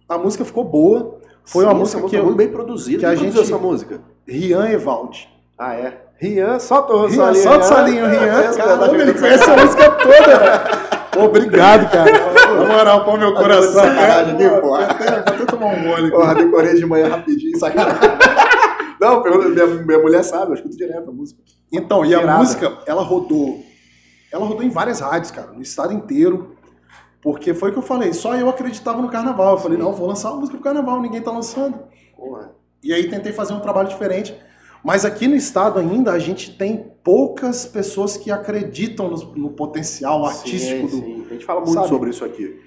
[0.08, 1.18] A música ficou boa.
[1.44, 3.00] Foi uma sim, música essa que eu- muito bem produzida.
[3.00, 4.00] que a gente- essa música.
[4.26, 5.28] Rian Evaldi.
[5.58, 6.00] Ah, é?
[6.18, 8.54] Rian, solta o Rian, solta o solinho, Rian.
[8.54, 10.38] Caramba, verdade, ele conhece a música toda.
[10.38, 11.24] velho.
[11.26, 12.10] Obrigado, cara.
[12.54, 13.72] Na moral, pô, meu coração.
[13.74, 14.66] sacanagem, cara, né, pô?
[14.68, 16.10] Vou até, tomar um aqui.
[16.10, 17.98] Porra, decorei de manhã rapidinho, sacanagem.
[19.00, 21.40] Não, minha, minha mulher sabe, eu escuto direto a música.
[21.72, 23.62] Então, e a música, ela rodou.
[24.32, 26.56] Ela rodou em várias rádios, cara, no estado inteiro.
[27.20, 29.54] Porque foi o que eu falei, só eu acreditava no carnaval.
[29.54, 31.78] Eu falei, não, vou lançar uma música pro carnaval, ninguém tá lançando.
[32.14, 32.52] Porra.
[32.82, 34.36] E aí tentei fazer um trabalho diferente.
[34.84, 40.26] Mas aqui no estado ainda a gente tem poucas pessoas que acreditam no, no potencial
[40.26, 41.06] artístico sim, do.
[41.06, 41.26] sim.
[41.26, 41.88] A gente fala muito Sabe?
[41.88, 42.60] sobre isso aqui.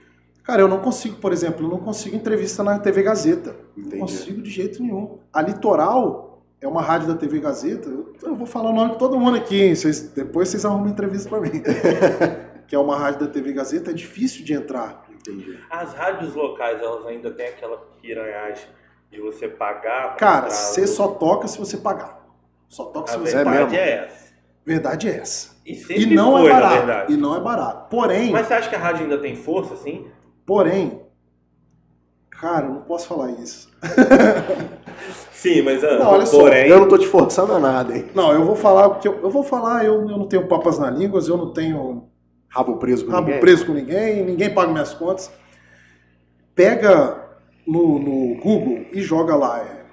[0.44, 3.56] Cara, eu não consigo, por exemplo, eu não consigo entrevista na TV Gazeta.
[3.76, 4.02] Não Entendi.
[4.02, 5.20] consigo de jeito nenhum.
[5.32, 6.27] A Litoral
[6.62, 7.90] é uma rádio da TV Gazeta.
[8.24, 9.76] Eu, vou falar o nome de todo mundo aqui, hein?
[9.76, 11.52] Vocês- depois vocês arrumam entrevista pra mim.
[12.68, 15.06] que é uma rádio da TV Gazeta, é difícil de entrar.
[15.10, 15.58] Entendi.
[15.70, 18.66] As rádios locais, elas ainda têm aquela piranhagem
[19.12, 20.16] de você pagar.
[20.18, 22.26] Cara, você só toca se você pagar.
[22.68, 23.66] Só toca A se você é pagar.
[23.68, 23.86] verdade mesmo?
[23.90, 24.28] é essa.
[24.66, 25.58] Verdade é essa.
[25.66, 26.76] E E não foi, é barato.
[26.76, 27.14] verdade.
[27.14, 27.90] E não é barato.
[27.90, 30.08] Porém, Mas você acha que a rádio ainda tem força, assim?
[30.46, 31.02] porém,
[32.40, 33.70] cara, eu não posso falar isso.
[35.32, 36.68] Sim, mas ah, Não, olha só, porém.
[36.70, 38.06] Eu não tô te forçando a nada, hein?
[38.16, 40.90] Não, eu vou falar porque eu, eu vou falar, eu, eu não tenho papas na
[40.90, 42.10] língua, eu não tenho
[42.50, 43.40] Rabo preso com rabo ninguém.
[43.42, 45.32] preso com ninguém, ninguém paga minhas contas.
[46.56, 47.24] Pega
[47.68, 49.86] no, no Google e joga lá é,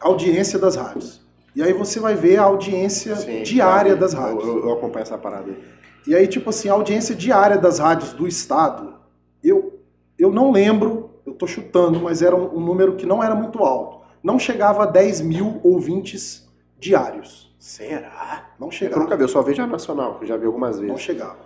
[0.00, 1.24] audiência das rádios.
[1.54, 4.44] E aí você vai ver a audiência Sim, diária eu- das rádios.
[4.44, 5.62] Eu, eu, eu acompanho essa parada aí.
[6.06, 8.94] E aí, tipo assim, a audiência diária das rádios do estado,
[9.42, 9.80] eu,
[10.18, 13.58] eu não lembro, eu tô chutando, mas era um, um número que não era muito
[13.64, 13.98] alto.
[14.22, 16.48] Não chegava a 10 mil ouvintes
[16.78, 17.54] diários.
[17.58, 18.50] Será?
[18.58, 19.02] Não Eu chegava.
[19.02, 21.02] nunca vi, eu só vejo a Nacional, que eu já vi algumas Não vezes.
[21.02, 21.36] chegava.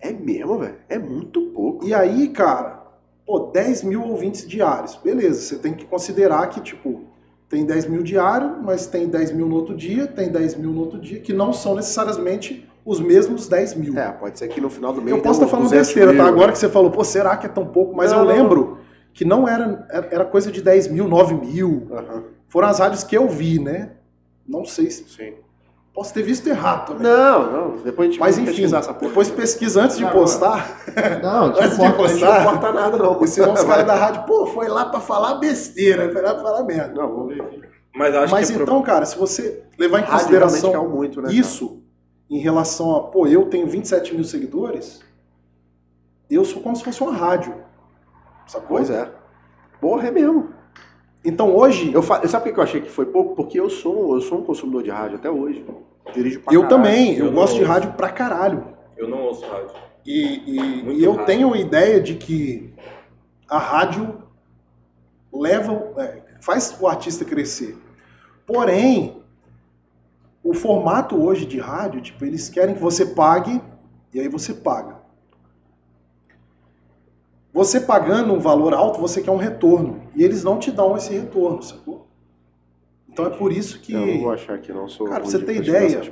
[0.00, 0.76] É mesmo, velho?
[0.88, 1.84] É muito pouco.
[1.84, 2.82] E aí, cara,
[3.26, 4.96] pô, 10 mil ouvintes diários.
[5.02, 7.02] Beleza, você tem que considerar que, tipo,
[7.48, 10.80] tem 10 mil diário, mas tem 10 mil no outro dia, tem 10 mil no
[10.80, 13.98] outro dia, que não são necessariamente os mesmos 10 mil.
[13.98, 15.16] É, pode ser que no final do mês.
[15.16, 16.22] eu posso estar uns falando 200 besteira, tá?
[16.24, 16.32] mil.
[16.32, 17.96] Agora que você falou, pô, será que é tão pouco?
[17.96, 18.78] Mas Não, eu não, lembro
[19.16, 21.88] que não era, era coisa de 10 mil, 9 mil.
[21.90, 23.92] Aham, Foram as rádios que eu vi, né?
[24.46, 25.08] Não sei se.
[25.08, 25.32] sim.
[25.94, 27.04] Posso ter visto errado também.
[27.10, 27.76] Não, não.
[27.82, 29.08] Depois a gente Mas vai enfim, pesquisar essa porra.
[29.08, 30.82] depois pesquisa antes de Não, postar.
[31.22, 32.44] Não, Antes de importa, gente postar.
[32.44, 33.12] não importa nada, não.
[33.14, 36.42] Porque senão os caras da rádio, pô, foi lá pra falar besteira, foi lá pra
[36.42, 36.92] falar merda.
[37.00, 37.70] Não, vamos ver.
[37.94, 41.28] Mas acho Mas que é então, cara, se você levar em consideração muito, né?
[41.28, 41.34] cara?
[41.40, 41.82] isso,
[42.28, 45.00] em relação a, pô, eu tenho 27 mil seguidores,
[46.28, 47.54] eu sou como se fosse uma rádio.
[48.46, 48.76] Sacou?
[48.78, 49.10] Pois é.
[49.80, 50.50] Porra, é mesmo.
[51.24, 52.26] Então hoje, Eu fa...
[52.28, 53.34] Sabe por que eu achei que foi pouco?
[53.34, 55.64] Porque eu sou, eu sou um consumidor de rádio até hoje.
[56.14, 56.76] Dirijo pra eu caralho.
[56.82, 58.64] também, eu, eu gosto não- de rádio pra caralho.
[58.96, 59.70] eu não ouço rádio.
[60.04, 60.22] E,
[60.56, 61.26] e- e eu rádio.
[61.26, 62.72] tenho a ideia de que
[63.48, 64.22] a rádio
[65.32, 67.76] leva, é, faz o artista crescer.
[68.46, 69.20] Porém,
[70.44, 73.60] o formato hoje de rádio, tipo, eles querem que você pague
[74.14, 74.95] e aí você paga.
[77.56, 80.02] Você pagando um valor alto, você quer um retorno.
[80.14, 82.06] E eles não te dão esse retorno, sacou?
[83.08, 85.06] Então é por isso que Eu não vou achar que não sou.
[85.06, 86.02] Cara, você tem ideia?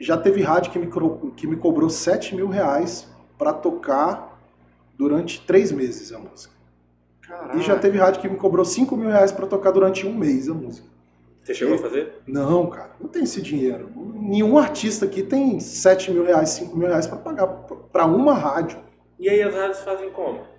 [0.00, 0.90] já teve rádio que me,
[1.36, 3.06] que me cobrou 7 mil reais
[3.36, 4.40] pra tocar
[4.96, 6.54] durante três meses a música.
[7.20, 7.60] Caralho.
[7.60, 10.48] E já teve rádio que me cobrou 5 mil reais pra tocar durante um mês
[10.48, 10.88] a música.
[11.42, 12.22] Você chegou a fazer?
[12.26, 13.90] Não, cara, não tem esse dinheiro.
[13.94, 18.78] Nenhum artista aqui tem 7 mil reais, 5 mil reais pra pagar pra uma rádio.
[19.18, 20.53] E aí as rádios fazem como?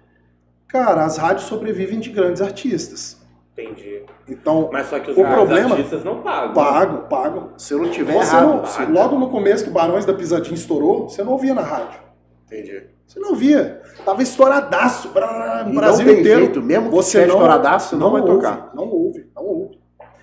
[0.67, 3.17] Cara, as rádios sobrevivem de grandes artistas.
[3.57, 4.03] Entendi.
[4.27, 6.53] Então, Mas só que os O grandes problema- artistas não pagam.
[6.53, 7.49] pagam, pagam.
[7.57, 8.47] Se eu não tiver Você errado.
[8.47, 11.99] não, se- logo no começo que Barões da Pisadinha estourou, você não ouvia na rádio.
[12.47, 12.83] Entendi.
[13.07, 13.81] Você não ouvia.
[14.03, 16.39] Tava estouradaço, brá, no E Brasil não tem inteiro.
[16.41, 18.71] jeito, mesmo que Você não- estouradaço, você não, vai ouve, tocar.
[18.73, 19.79] Não ouve, não ouve.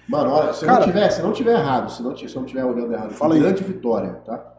[0.08, 2.44] Mano, olha, se, Cara- não tiver, se não tiver errado, se não, se eu não
[2.44, 3.40] tiver olhando errado, Fala aí.
[3.40, 4.56] grande vitória, tá?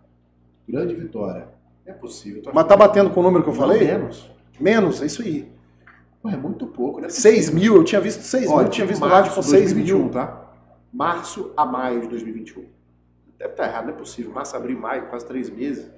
[0.67, 1.47] Grande vitória.
[1.85, 2.41] É possível.
[2.41, 3.85] Tô Mas tá batendo com o número que eu Não, falei?
[3.85, 4.31] menos.
[4.59, 5.51] Menos, é isso aí.
[6.25, 7.09] É muito pouco, né?
[7.09, 9.61] 6 mil, eu tinha visto 6 mil, eu tinha visto março rádio com de 6
[9.73, 10.09] 2021, mil.
[10.09, 10.41] tá?
[10.93, 12.65] Março a maio de 2021.
[13.37, 14.31] Deve estar errado, não é possível.
[14.31, 15.89] Março, abril, maio, quase três meses.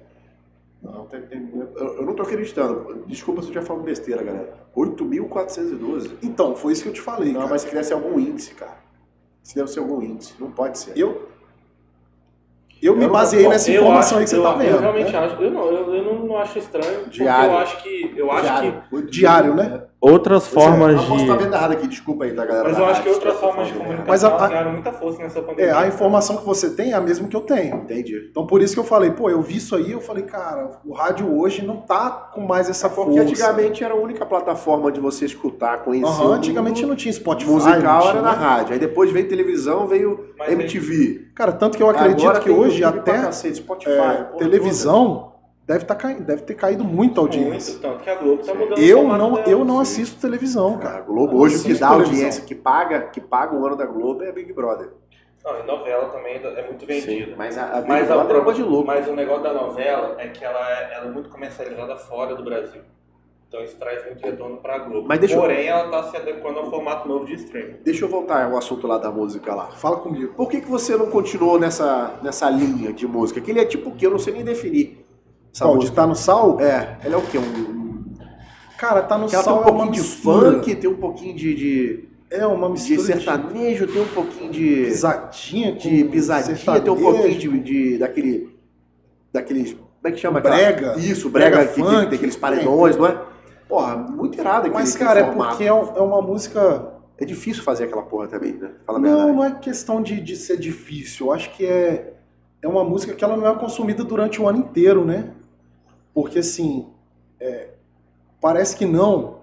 [0.82, 3.04] Não, tem, tem- eu, eu não tô acreditando.
[3.06, 4.52] Desculpa se eu já falo besteira, galera.
[4.76, 6.10] 8.412.
[6.22, 7.50] Então, foi isso que eu te falei, Não, cara.
[7.52, 8.78] mas isso deve ser algum índice, cara.
[9.44, 10.34] Isso deve ser algum índice.
[10.40, 10.92] Não pode ser.
[10.96, 11.28] Eu,
[12.82, 14.58] eu me Eu não- baseei nessa Eu informação acho, aí que você eu, tá eu
[14.58, 14.80] vendo.
[14.80, 15.18] realmente né?
[15.18, 15.42] acho.
[15.42, 17.06] Eu não, eu, eu não, não acho estranho.
[17.08, 17.52] Diário.
[17.52, 18.14] eu acho que.
[18.16, 18.82] Eu acho que Diário.
[18.92, 19.85] Oito Diário, né?
[20.00, 21.22] Outras Pois é, formas eu Posso de.
[21.22, 22.68] estar vendo errado aqui, desculpa aí, tá, galera?
[22.68, 23.74] Mas eu acho que outras formas de.
[24.06, 25.78] Mas a- comunicação ganharam muita força nessa É, pandemia.
[25.78, 27.76] a informação que você tem é a mesma que eu tenho.
[27.76, 28.28] Entendi.
[28.30, 30.92] Então por isso que eu falei, pô, eu vi isso aí, eu falei, cara, o
[30.92, 33.10] rádio hoje não tá com mais essa força.
[33.10, 36.22] Porque antigamente era a única plataforma de você escutar, conhecer.
[36.22, 37.50] O antigamente não tinha Spotify.
[37.50, 38.38] musical, não tinha, era na né?
[38.44, 38.72] rádio.
[38.74, 41.26] Aí depois veio televisão, veio Mas MTV.
[41.34, 45.32] Cara, tanto que eu acredito Agora que tem hoje até cacete, Spotify, é, porra televisão
[45.66, 47.72] deve, tá cai- deve ter caído muito a audiência.
[47.74, 49.48] Muito, tanto que a Globo tá mudando Eu não, dela.
[49.48, 50.02] eu não sim.
[50.02, 50.82] assisto televisão, toda.
[50.84, 50.98] cara.
[50.98, 52.14] A Globo Eu hoje o que dá televisão.
[52.14, 54.90] audiência, que paga, que paga o ano da Globo é Big Brother.
[55.44, 57.34] Não, e novela também é muito vendida.
[57.36, 58.86] Mas a, a Big Mas, a, é uma de louco.
[58.86, 62.42] mas o negócio da novela é que ela é, ela é muito comercializada fora do
[62.42, 62.82] Brasil.
[63.48, 65.06] Então isso traz muito retorno pra Globo.
[65.06, 67.76] Mas deixa eu- Porém, ela tá se adequando ao formato novo de streaming.
[67.84, 69.66] Deixa eu voltar ao assunto lá da música lá.
[69.68, 70.34] Fala comigo.
[70.34, 73.40] Por que, que você não continuou nessa, nessa linha de música?
[73.40, 74.06] Que ele é tipo o quê?
[74.06, 75.05] Eu não sei nem definir.
[75.56, 76.60] Essa Qual, de tá no sal?
[76.60, 77.38] É, ele é o quê?
[77.38, 78.04] Um.
[78.76, 80.52] Cara, tá no ela tem sal um é pouquinho de mistura.
[80.52, 84.52] funk, tem um pouquinho de, de, É uma de mistura de, sertanejo, tem um pouquinho
[84.52, 87.02] de, pisadinha de pisadinha, tem um sertanejo.
[87.02, 88.54] pouquinho de, de daquele.
[89.32, 89.72] daqueles.
[89.72, 90.40] Como é que chama?
[90.40, 90.98] aquela- Brega.
[90.98, 93.18] Isso, brega, Brega que tem, funk, tem aqueles paredões, não é?
[93.66, 96.92] Porra, muito irado aquele, Mas, aquele cara, é porque é, é uma música.
[97.16, 98.72] É difícil fazer aquela porra também, né?
[98.86, 101.28] Fala Não, não é questão de, de ser difícil.
[101.28, 102.12] Eu acho que é,
[102.60, 105.30] é uma música que ela não é consumida durante o ano inteiro, né?
[106.16, 106.86] Porque assim,
[107.38, 107.68] é,
[108.40, 109.40] parece que não,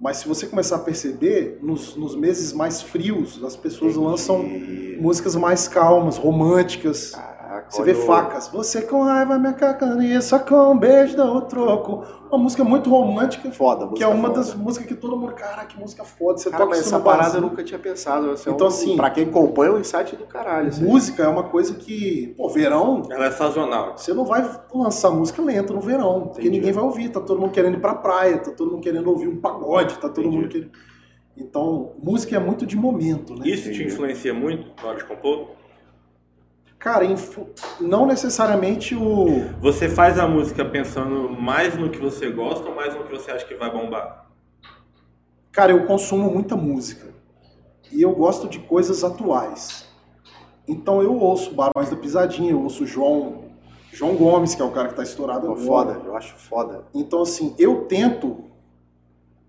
[0.00, 4.96] mas se você começar a perceber, nos, nos meses mais frios, as pessoas lançam E-
[4.98, 7.10] músicas mais calmas, românticas.
[7.10, 7.37] Caraca,
[7.70, 8.48] Você olha vê o- facas.
[8.48, 12.02] Você com raiva me cacania, só com um beijo dá o troco.
[12.30, 14.40] Uma música muito romântica, Foda, que é uma foda.
[14.40, 16.38] das músicas que todo mundo, cara, que música foda.
[16.38, 18.30] Você Cara, toca mas essa parada eu nunca tinha pensado.
[18.30, 20.70] É Então, um, assim- pra quem compõe é um insight do caralho.
[20.72, 20.82] aí.
[20.82, 23.96] Música é uma coisa que, pô, verão, Ela é sazonal.
[23.96, 26.50] você não vai lançar música lenta no verão, porque Entendi.
[26.58, 29.28] ninguém vai ouvir, tá todo mundo querendo ir pra praia, tá todo mundo querendo ouvir
[29.28, 30.36] um pagode, tá todo Entendi.
[30.36, 30.70] mundo querendo.
[31.36, 33.46] Então, música é muito de momento, né?
[33.48, 35.50] Isso te influencia muito na hora de compor?
[36.78, 37.48] Cara, influ-
[37.80, 39.48] não necessariamente o.
[39.60, 43.30] Você faz a música pensando mais no que você gosta ou mais no que você
[43.32, 44.26] acha que vai bombar?
[45.50, 47.08] Cara, eu consumo muita música.
[47.90, 49.86] E eu gosto de coisas atuais.
[50.68, 53.46] Então eu ouço Barões da Pisadinha, eu ouço João,
[53.90, 55.94] João Gomes, que é o cara que tá estourado Pô, agora.
[55.94, 56.84] foda, eu acho foda.
[56.94, 58.44] Então, assim, eu tento.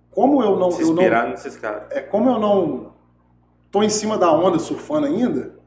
[0.09, 0.71] Como eu não.
[0.71, 1.84] Se eu não inspirar nesses caras.
[1.91, 2.93] é, como eu não
[3.69, 5.59] tô em cima da onda surfando ainda,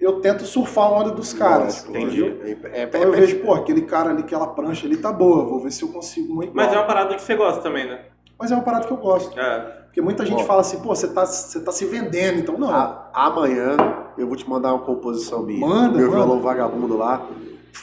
[0.00, 1.86] eu tento surfar a onda dos caras.
[1.88, 2.24] Entendi.
[2.24, 5.44] É, é, Então é- eu vejo, pô, aquele cara ali, aquela prancha ali tá boa,
[5.44, 6.56] vou ver se eu consigo uma igual.
[6.66, 8.00] Mas é uma parada que você gosta também, né?
[8.38, 9.38] Mas é uma parada que eu gosto.
[9.38, 9.60] É.
[9.86, 10.44] Porque muita gente Ó.
[10.46, 12.68] fala assim, pô, você tá, você tá se vendendo, então não.
[12.70, 13.76] A- amanhã
[14.18, 15.60] eu vou te mandar uma composição minha.
[15.66, 16.22] Manda, Meu manda.
[16.24, 17.26] violão vagabundo lá.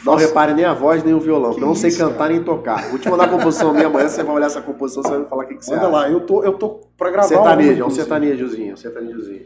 [0.06, 0.26] Não Nossa.
[0.28, 2.34] repare nem a voz nem o violão, Que porque eu não sei isso, cantar cara.
[2.34, 2.90] nem tocar.
[2.90, 5.26] Vou te mandar a composição minha amanhã, você vai olhar essa composição, você vai me
[5.28, 5.96] falar o que, que você Manda acha.
[5.96, 9.46] lá, eu tô, eu tô pra gravar Sertanejo, é um sertanejozinho, um sertanejozinho.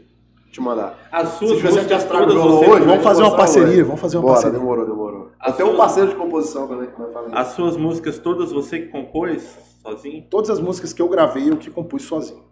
[0.50, 0.98] Te mandar.
[1.12, 2.70] As Se suas músicas que trago todas você...
[2.70, 3.82] hoje, Vamos fazer uma parceria, hoje.
[3.82, 4.58] vamos fazer uma Bora, parceria.
[4.58, 5.30] demorou, demorou.
[5.38, 7.08] As Eu tenho um suas- parceiro de composição também que vai.
[7.32, 10.24] As suas músicas todas você que compôs sozinho?
[10.30, 12.44] Todas as músicas que eu gravei, eu que compus sozinho.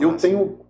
[0.00, 0.26] Eu Massa.
[0.28, 0.60] tenho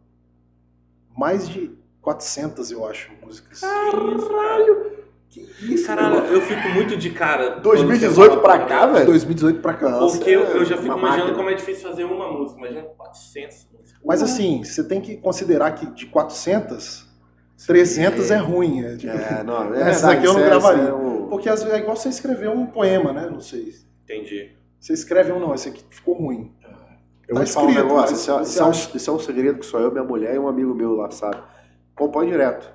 [1.17, 1.71] mais de
[2.01, 3.61] 400, eu acho, músicas.
[3.61, 4.92] Caralho!
[5.33, 5.41] Que
[5.75, 6.27] isso, Caralho, mano?
[6.27, 7.53] eu fico muito de cara.
[7.53, 9.07] quando 2018 você fala pra cá, velho?
[9.07, 9.99] 2018 pra cá.
[9.99, 11.35] Porque eu, eu já é fico imaginando máquina.
[11.37, 12.59] como é difícil fazer uma música.
[12.61, 14.01] Imagina 400 músicas.
[14.05, 17.07] Mas assim, você tem que considerar que de 400,
[17.67, 18.85] 300 é ruim.
[18.85, 20.83] É, tipo- É, não, é Essas verdade, aqui eu não é- gravaria.
[20.83, 23.27] é um- Porque às vezes é igual você escrever um poema, né?
[23.31, 23.73] Não sei.
[24.05, 24.51] Entendi.
[24.79, 26.53] Você escreve um, não, esse aqui ficou ruim.
[27.29, 29.59] Eu Tá falar um escrito, negócio, mas isso é, isso é um- é um segredo
[29.61, 31.39] que só eu, minha mulher e um amigo meu lá sabe.
[31.95, 32.69] Compõe direto.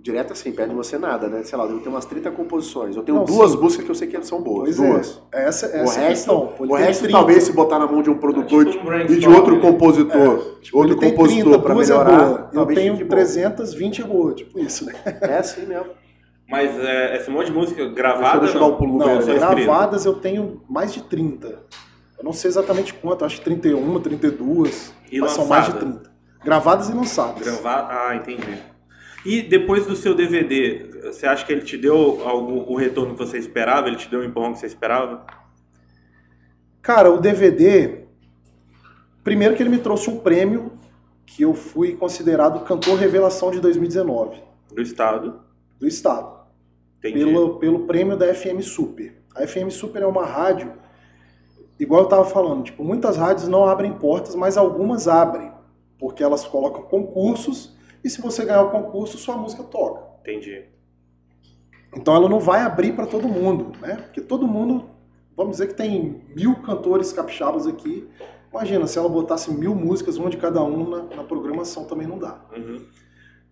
[0.00, 1.42] Direto assim, pede você nada, né?
[1.42, 2.94] Sei lá, eu tenho umas 30 composições.
[2.94, 3.58] Eu tenho Não, duas sim.
[3.58, 4.76] músicas que eu sei que são boas.
[4.76, 5.22] Pois duas.
[5.32, 5.44] é.
[5.48, 7.18] Essa, O essa é a resto, o resto 30.
[7.18, 9.60] talvez se botar na mão de um produtor É tipo um e de outro né?
[9.60, 12.50] compositor, Tipo, outro compositor 30, pra duas é melhorar, boa.
[12.54, 13.10] Eu tenho fique bom.
[13.10, 14.34] 300, 20 é boa.
[14.34, 14.94] Tipo isso, né?
[15.04, 15.86] É assim mesmo.
[16.48, 18.38] Mas é, esse monte de música gravada.
[18.38, 18.76] deixa eu dar um não?
[18.78, 21.48] pulo no Não, gravadas eu tenho mais de 30.
[22.16, 24.94] Eu não sei exatamente quanto, acho que 31, 32.
[25.10, 25.92] E mas são mais de lançada?
[25.92, 26.10] 30.
[26.44, 27.42] Gravadas e lançadas.
[27.42, 27.88] Gravar.
[27.90, 28.58] Ah, entendi.
[29.24, 33.18] E depois do seu DVD, você acha que ele te deu algum, o retorno que
[33.18, 33.88] você esperava?
[33.88, 35.26] Ele te deu o empurrão que você esperava?
[36.80, 38.04] Cara, o DVD.
[39.22, 40.72] Primeiro que ele me trouxe um prêmio
[41.26, 44.42] que eu fui considerado cantor revelação de 2019
[44.72, 45.40] Do Estado?
[45.78, 46.38] do estado,
[46.98, 47.24] Entendi.
[47.24, 49.22] pelo, pelo prêmio da FM Super.
[49.34, 50.72] A FM Super é uma rádio,
[51.78, 55.52] igual eu tava falando, tipo, muitas rádios não abrem portas, mas algumas abrem,
[55.98, 60.06] porque elas colocam concursos e se você ganhar o concurso, sua música toca.
[60.20, 60.64] Entendi.
[61.94, 63.96] Então ela não vai abrir para todo mundo, né?
[63.96, 64.88] Porque todo mundo,
[65.36, 68.06] vamos dizer que tem mil cantores capixabas aqui.
[68.52, 72.18] Imagina, se ela botasse mil músicas, uma de cada um na, na programação também não
[72.18, 72.40] dá.
[72.56, 72.86] Uhum.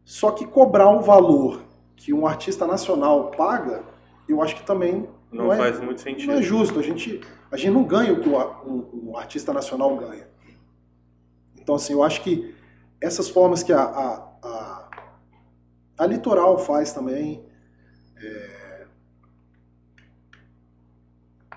[0.05, 1.63] Só que cobrar um valor
[1.97, 3.85] que um artista nacional paga,
[4.29, 6.31] eu acho que também Não, não, é, faz muito sentido.
[6.31, 6.79] não é justo.
[6.79, 7.21] A gente,
[7.51, 10.29] a gente não ganha o que o, um, um artista nacional ganha.
[11.59, 12.55] Então, assim, eu acho que
[13.01, 14.26] essas formas que a, a,
[15.99, 17.45] a Litoral faz também,
[18.23, 18.87] é,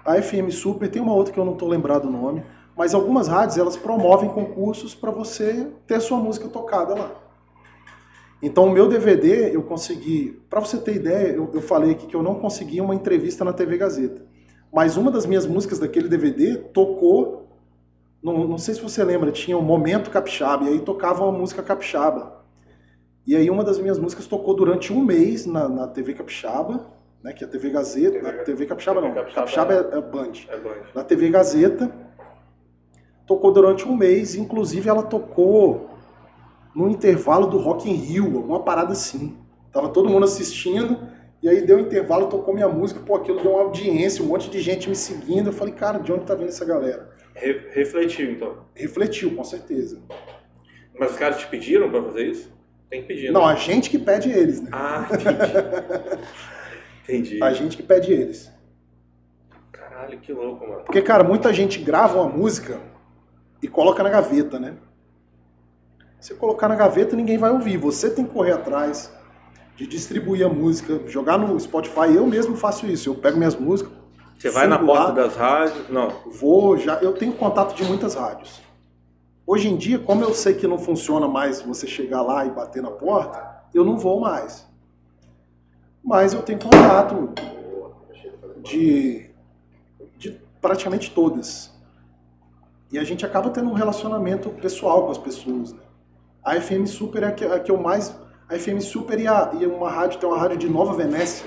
[0.06, 2.44] a FM Super, tem uma outra que eu não estou lembrado o nome,
[2.76, 7.12] mas algumas rádios elas promovem concursos para você ter sua música tocada lá.
[8.42, 12.16] Então o meu DVD eu consegui, para você ter ideia, eu, eu falei aqui que
[12.16, 14.26] eu não consegui uma entrevista na TV Gazeta,
[14.72, 17.50] mas uma das minhas músicas daquele DVD tocou,
[18.24, 21.62] não, não sei se você lembra, tinha o Momento Capixaba, e aí tocava uma música
[21.62, 22.39] capixaba.
[23.26, 26.88] E aí uma das minhas músicas tocou durante um mês na, na TV Capixaba,
[27.24, 30.02] né, que é a TV Gazeta, TV na TV Capixaba não, Capixaba Capixaba é, é
[30.02, 30.70] Band É bom.
[30.96, 31.92] na TV Gazeta.
[33.28, 35.90] Tocou durante um mês, inclusive ela tocou
[36.76, 39.38] no intervalo do Rock in Rio, alguma parada assim.
[39.72, 40.98] Tava todo mundo assistindo,
[41.44, 44.60] e aí deu intervalo, tocou minha música, pô, aquilo deu uma audiência, um monte de
[44.60, 45.50] gente me seguindo.
[45.50, 47.12] Eu falei, cara, de onde tá vindo essa galera?
[47.36, 48.66] Re- refletiu, então.
[48.74, 50.02] Refletiu, com certeza.
[51.00, 52.52] Mas os caras te pediram pra fazer isso?
[52.90, 53.54] Tem que pedir, Não, né?
[53.54, 54.70] a gente que pede eles, né?
[54.72, 56.24] Ah, entendi.
[57.30, 57.44] entendi.
[57.44, 58.52] A gente que pede eles.
[59.72, 60.82] Caralho, que louco, mano.
[60.86, 62.80] Porque, cara, muita gente grava uma música
[63.62, 64.76] e coloca na gaveta, né?
[66.20, 67.78] Você colocar na gaveta, ninguém vai ouvir.
[67.78, 69.14] Você tem que correr atrás
[69.76, 72.14] de distribuir a música, jogar no Spotify.
[72.16, 73.10] Eu mesmo faço isso.
[73.10, 73.94] Eu pego minhas músicas,
[74.38, 75.12] Você vai na porta lá.
[75.12, 75.88] das rádios.
[75.90, 76.10] Não.
[76.32, 76.96] vou já.
[76.96, 78.62] Eu tenho contato de muitas rádios.
[79.52, 82.84] Hoje em dia, como eu sei que não funciona mais você chegar lá e bater
[82.84, 84.68] na porta, eu não vou mais.
[86.04, 87.34] Mas eu tenho contato
[88.62, 89.28] de,
[90.20, 91.72] de praticamente todas.
[92.92, 95.74] E a gente acaba tendo um relacionamento pessoal com as pessoas.
[95.74, 95.80] Né?
[96.44, 98.16] A FM Super é a que, a que eu mais.
[98.48, 101.44] A FM Super e, a, e uma rádio, tem uma rádio de Nova Venécia.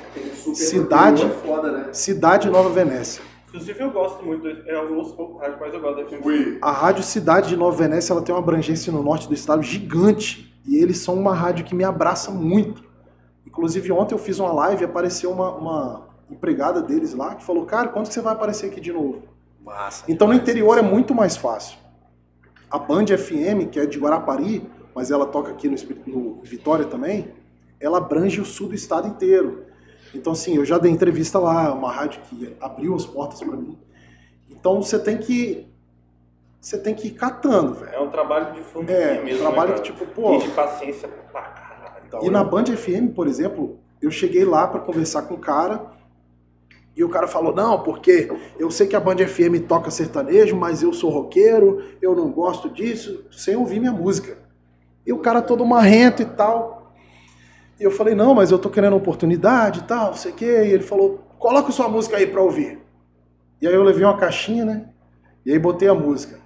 [0.56, 1.22] Cidade.
[1.22, 1.92] É foda, né?
[1.92, 3.22] Cidade Nova Venécia.
[3.52, 4.48] Inclusive eu gosto muito.
[4.48, 6.58] Eu ouço pouco rádio, mas eu gosto da FM.
[6.62, 10.50] A rádio Cidade de Nova Venécia ela tem uma abrangência no norte do estado gigante.
[10.66, 12.82] E eles são uma rádio que me abraça muito.
[13.46, 17.66] Inclusive, ontem eu fiz uma live e apareceu uma, uma empregada deles lá que falou:
[17.66, 19.22] Cara, quando você vai aparecer aqui de novo?
[19.62, 20.04] Massa.
[20.08, 21.76] Então no interior é muito mais fácil.
[22.70, 25.76] A Band FM, que é de Guarapari, mas ela toca aqui no,
[26.06, 27.28] no Vitória também,
[27.78, 29.66] ela abrange o sul do estado inteiro.
[30.14, 33.78] Então, assim, eu já dei entrevista lá, uma rádio que abriu as portas para mim.
[34.50, 35.66] Então você tem que.
[36.60, 37.92] Você tem que ir catando, velho.
[37.92, 39.40] É um trabalho de fundo É, um mesmo.
[39.40, 40.34] trabalho né, que, tipo, pô.
[40.36, 42.02] E de paciência pra caralho.
[42.06, 45.90] Então, E na Band FM, por exemplo, eu cheguei lá para conversar com o cara
[46.96, 50.82] e o cara falou: Não, porque eu sei que a Band FM toca sertanejo, mas
[50.82, 54.38] eu sou roqueiro, eu não gosto disso, sem ouvir minha música.
[55.04, 56.81] E o cara todo marrento e tal.
[57.80, 60.64] E eu falei: Não, mas eu tô querendo oportunidade e tal, não sei o quê.
[60.64, 62.80] E ele falou: Coloca sua música aí para ouvir.
[63.60, 64.88] E aí eu levei uma caixinha, né?
[65.44, 66.38] E aí botei a música.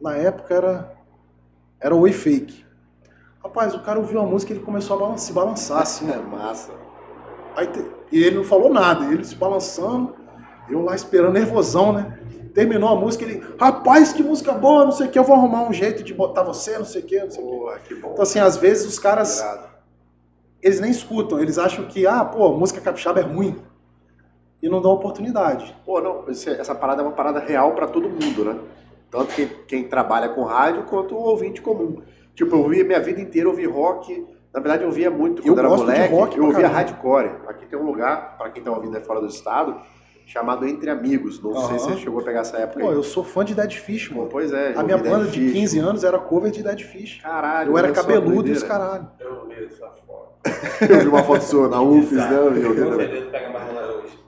[0.00, 0.92] Na época era,
[1.80, 2.64] era Oi Fake.
[3.42, 6.16] Rapaz, o cara ouviu a música e ele começou a balan- se balançar assim, É
[6.16, 6.22] né?
[6.30, 6.72] massa.
[7.56, 10.14] Aí te- E ele não falou nada, ele se balançando,
[10.68, 12.18] eu lá esperando, nervosão, né?
[12.54, 15.62] Terminou a música, ele, rapaz, que música boa, não sei o que, eu vou arrumar
[15.68, 17.56] um jeito de botar você, não sei o que, não sei o que.
[17.56, 18.10] Porra, que bom.
[18.12, 19.68] Então, assim, às vezes os caras, Irado.
[20.62, 23.56] Eles nem escutam, eles acham que, ah, pô, música capixaba é ruim.
[24.62, 25.74] E não dão oportunidade.
[25.84, 28.58] Pô, não, essa parada é uma parada real pra todo mundo, né?
[29.10, 32.00] Tanto quem, quem trabalha com rádio quanto o ouvinte comum.
[32.34, 34.24] Tipo, eu ouvia minha vida inteira, eu ouvi rock.
[34.54, 36.14] Na verdade, eu ouvia muito Eu quando era gosto de moleque.
[36.14, 37.30] rock eu ouvia hardcore.
[37.48, 39.80] Aqui tem um lugar, pra quem tá ouvindo aí fora do estado,
[40.32, 41.42] chamado Entre Amigos.
[41.42, 42.94] Não sei se você chegou a pegar essa época Pô, aí.
[42.94, 44.28] eu sou fã de Dead Fish, mano.
[44.30, 44.72] pois é.
[44.74, 45.52] A minha banda Dead de Fish.
[45.52, 47.20] 15 anos era cover de Dead Fish.
[47.22, 49.06] Caralho, Eu era cabeludo e os caralho.
[49.20, 50.32] Eu vi essa foto.
[50.90, 52.30] Eu vi uma foto sua na UFES, né?
[52.36, 52.98] Eu vi Com também.
[53.08, 54.18] certeza pega mais lá hoje.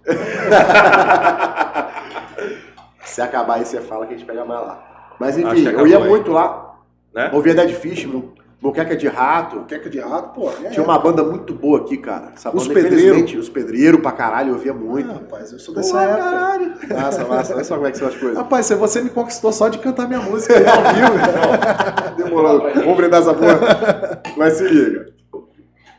[3.04, 5.14] Se acabar aí, você fala que a gente pega mais lá.
[5.18, 6.08] Mas enfim, eu ia aí.
[6.08, 6.76] muito lá.
[7.14, 7.30] Né?
[7.32, 9.64] Ouvia Dead Fish, Mo- Moqueca de Rato.
[9.66, 10.48] Queca de rato, pô.
[10.62, 12.32] É, Tinha uma banda muito boa aqui, cara.
[12.34, 13.34] Essa Os Pedreiros.
[13.34, 15.10] Os Pedreiros pra caralho, eu ouvia muito.
[15.10, 16.22] Ah, rapaz, eu sou Pô, dessa época.
[16.30, 16.74] caralho.
[16.88, 17.54] Massa, massa.
[17.54, 18.36] Olha só como é que são as coisas.
[18.38, 22.16] Rapaz, você- você me conquistou só de cantar minha música ao vivo.
[22.16, 22.60] Demorou.
[22.74, 24.22] Vamos brindar essa porra.
[24.36, 25.12] Mas se liga.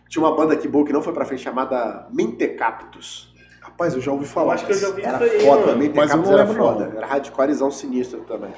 [0.10, 3.34] Tinha uma banda aqui boa que não foi pra frente chamada Mentecaptus.
[3.62, 4.54] Rapaz, eu já ouvi Eu falar.
[4.56, 5.78] acho que eu já ouvi Era isso aí, foda, mano.
[5.78, 6.86] Mentecaptus Mas eu não era lembro, foda.
[6.88, 6.98] não.
[6.98, 8.52] Era hardcorezão sinistro também.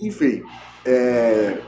[0.00, 0.42] Enfim.
[0.84, 1.58] é,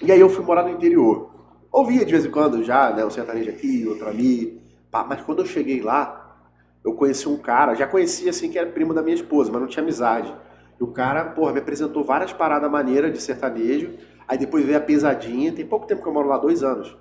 [0.00, 1.30] E aí eu fui morar no interior.
[1.72, 3.04] Ouvia de vez em quando já, né?
[3.04, 4.60] Um sertanejo aqui, outro ali.
[4.90, 6.38] Pá, Mas quando eu cheguei lá,
[6.84, 9.68] eu conheci um cara, já conhecia assim que era primo da minha esposa, mas não
[9.68, 10.32] tinha amizade.
[10.78, 13.94] E o cara, porra, me apresentou várias paradas maneiras de sertanejo.
[14.28, 15.52] Aí depois veio a pesadinha.
[15.52, 16.96] Tem pouco tempo que eu moro lá, dois anos.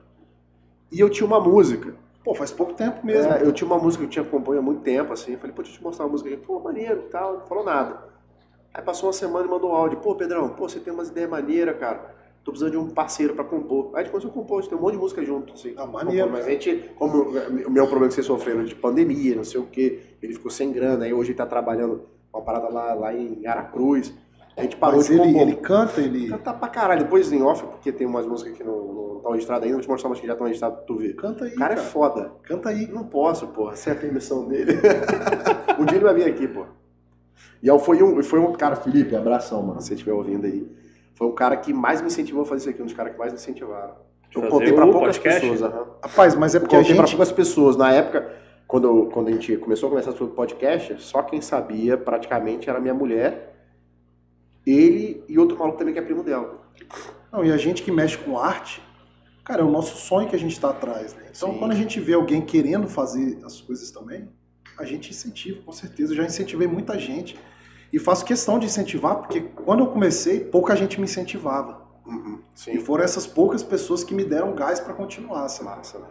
[0.91, 1.93] E eu tinha uma música.
[2.23, 3.31] Pô, faz pouco tempo mesmo.
[3.31, 5.33] É, eu tinha uma música que eu tinha composto há muito tempo, assim.
[5.33, 6.37] Eu falei, pô, deixa eu te mostrar uma música aqui.
[6.37, 7.39] Pô, maneiro e tal.
[7.39, 7.99] Não falou nada.
[8.73, 9.99] Aí passou uma semana e mandou um áudio.
[9.99, 12.15] Pô, Pedrão, pô, você tem umas ideias maneiras, cara.
[12.45, 13.89] Tô precisando de um parceiro pra compor.
[13.95, 15.73] Aí a gente começou a compor, a gente tem um monte de música junto, assim.
[15.75, 19.43] Ah, maneiro, Mas a gente, como o meu problema que vocês sofreram de pandemia, não
[19.43, 22.93] sei o quê, ele ficou sem grana, aí hoje ele tá trabalhando uma parada lá,
[22.93, 24.13] lá em Aracruz.
[24.55, 25.41] A gente parou Mas de ele, compor.
[25.41, 26.29] ele canta, ele.
[26.29, 27.03] Canta pra caralho.
[27.03, 29.89] Depois em off, porque tem umas músicas que não, não estão registradas ainda, vou te
[29.89, 31.15] mostrar umas que já estão registradas pra tu ver.
[31.15, 31.51] Canta aí.
[31.51, 31.87] O cara é cara.
[31.87, 32.31] foda.
[32.43, 32.87] Canta aí.
[32.87, 34.73] Não posso, porra, sem a permissão dele.
[35.79, 36.65] um dia ele vai vir aqui, pô.
[37.63, 40.84] E aí foi um, foi um cara, Felipe, abração, mano, se você estiver ouvindo aí.
[41.15, 43.17] Foi o cara que mais me incentivou a fazer isso aqui, um dos caras que
[43.19, 43.95] mais me incentivaram.
[44.33, 45.41] Eu Fazer contei pra o poucas podcast?
[45.49, 45.87] pessoas, aham.
[46.03, 47.15] Rapaz, mas é Eu porque a contei pra gente.
[47.15, 47.77] poucas pessoas.
[47.77, 48.33] Na época,
[48.67, 52.79] quando, eu- quando a gente começou a conversar sobre podcast, só quem sabia praticamente era
[52.81, 53.55] minha mulher,
[54.65, 56.59] ele e outro maluco também que é primo dela.
[57.31, 58.81] Não, e a gente que mexe com arte,
[59.43, 61.27] cara, é o nosso sonho que a gente tá atrás, né?
[61.35, 61.59] Então, Sim.
[61.59, 64.27] quando a gente vê alguém querendo fazer as coisas também,
[64.77, 66.11] a gente incentiva, com certeza.
[66.11, 67.37] Eu já incentivei muita gente.
[67.95, 71.81] E faço questão de incentivar, porque quando eu comecei, pouca gente me incentivava.
[72.05, 75.69] Uhum, E foram essas poucas pessoas que me deram gás pra continuar, sabe?
[75.69, 76.07] Massa, né?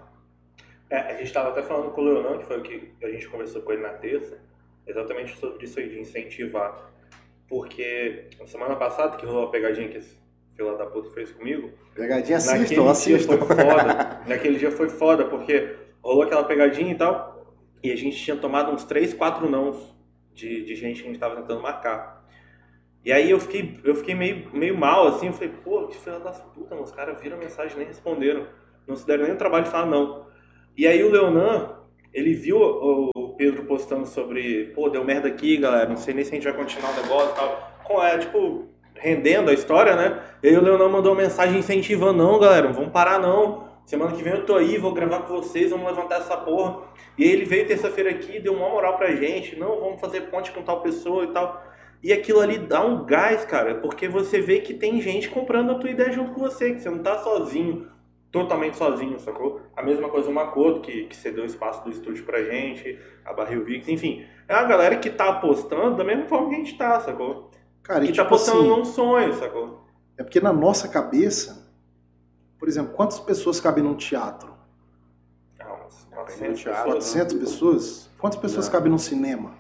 [0.89, 3.29] É, a gente estava até falando com o Leonan, que foi o que a gente
[3.29, 4.39] conversou com ele na terça,
[4.87, 6.91] exatamente sobre isso aí, de incentivar.
[7.47, 10.17] Porque na semana passada, que rolou a pegadinha que esse
[10.57, 13.37] filho da puta fez comigo, Pegadinha, assistam, assistam.
[13.37, 14.21] foi foda.
[14.27, 17.47] naquele dia foi foda, porque rolou aquela pegadinha e tal,
[17.83, 19.94] e a gente tinha tomado uns 3, 4 nãos
[20.35, 22.25] de, de gente que a gente tava tentando marcar.
[23.05, 26.19] E aí eu fiquei, eu fiquei meio, meio mal, assim, eu falei, pô, que filha
[26.19, 28.47] das puta, mano, os caras viram a mensagem nem responderam.
[28.87, 30.27] Não se deram nem o trabalho de falar não.
[30.77, 31.77] E aí o Leonan,
[32.13, 36.25] ele viu o o Pedro postando sobre, pô, deu merda aqui, galera, não sei nem
[36.25, 37.73] se a gente vai continuar o negócio e tal.
[37.83, 40.23] Com, é, tipo, rendendo a história, né?
[40.41, 43.74] E aí o Leonan mandou uma mensagem incentivando, não, galera, não vamos parar não.
[43.87, 46.83] Semana que vem eu tô aí, vou gravar com vocês, vamos levantar essa porra.
[47.19, 50.51] E aí ele veio terça-feira aqui, deu uma moral pra gente, não, vamos fazer ponte
[50.53, 51.63] com tal pessoa e tal.
[52.03, 55.75] E aquilo ali dá um gás, cara, porque você vê que tem gente comprando a
[55.77, 57.89] tua ideia junto com você, que você não tá sozinho,
[58.31, 59.61] totalmente sozinho, sacou?
[59.77, 63.33] A mesma coisa o Makoto, que, que cedeu o espaço do estúdio pra gente, a
[63.33, 64.25] Barril Vix, enfim.
[64.49, 67.51] É uma galera que tá apostando da mesma forma que a gente tá, sacou?
[67.83, 69.85] Cara, e que tá tipo apostando assim, num sonho, sacou?
[70.17, 71.64] é porque na nossa cabeça,
[72.65, 74.55] por exemplo, quantas pessoas cabem num teatro?
[75.61, 77.21] Ah, umas no 400 teatro, pessoas, né?
[77.21, 78.11] 400 pessoas?
[78.19, 78.73] Quantas pessoas Não.
[78.73, 79.53] cabem num cinema?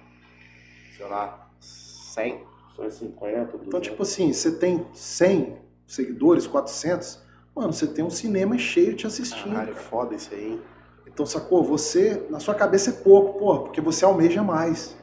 [0.96, 2.42] Sei lá, 100.
[2.74, 3.80] São 50, Então, 200.
[3.82, 7.22] tipo assim, você tem 100 seguidores, 400,
[7.54, 9.52] mano, você tem um cinema cheio te assistindo.
[9.52, 10.58] Caralho, foda isso aí?
[11.06, 11.62] Então, sacou?
[11.62, 14.96] Você, na sua cabeça é pouco, porra, porque você almeja mais.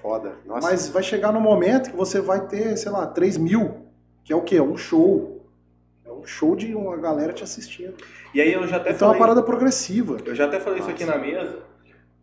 [0.00, 0.36] Foda.
[0.46, 0.64] Nossa.
[0.64, 3.88] Mas vai chegar no momento que você vai ter, sei lá, 3 mil,
[4.22, 4.58] que é o quê?
[4.58, 5.37] É um show.
[6.08, 7.94] É um show de uma galera te assistindo.
[8.32, 9.34] E aí eu já até Então é uma falei...
[9.34, 10.16] parada progressiva.
[10.24, 11.58] Eu já até falei isso aqui na mesa.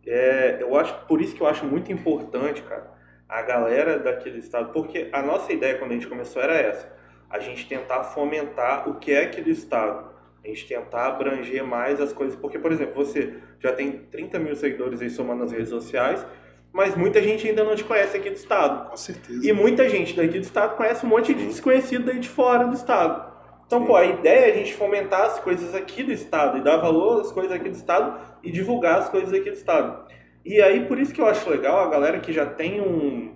[0.04, 2.92] É, eu acho, por isso que eu acho muito importante, cara,
[3.28, 6.88] a galera daquele estado, porque a nossa ideia quando a gente começou era essa,
[7.28, 10.10] a gente tentar fomentar o que é aquele estado,
[10.44, 14.54] a gente tentar abranger mais as coisas, porque, por exemplo, você já tem 30 mil
[14.54, 16.24] seguidores aí somando nas redes sociais,
[16.72, 18.90] mas muita gente ainda não te conhece aqui do estado.
[18.90, 19.40] Com certeza.
[19.44, 22.74] E muita gente daqui do estado conhece um monte de desconhecido daí de fora do
[22.74, 23.35] estado.
[23.66, 23.86] Então, Sim.
[23.86, 27.20] pô, a ideia é a gente fomentar as coisas aqui do estado e dar valor
[27.20, 30.06] às coisas aqui do estado e divulgar as coisas aqui do estado.
[30.44, 33.34] E aí, por isso que eu acho legal a galera que já tem um,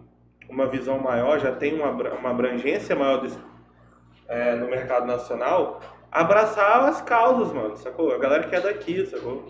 [0.49, 3.39] uma visão maior, já tem uma, uma abrangência maior desse-
[4.29, 8.13] é, no mercado nacional, abraçar as causas, mano, sacou?
[8.15, 9.45] A galera que é daqui, sacou?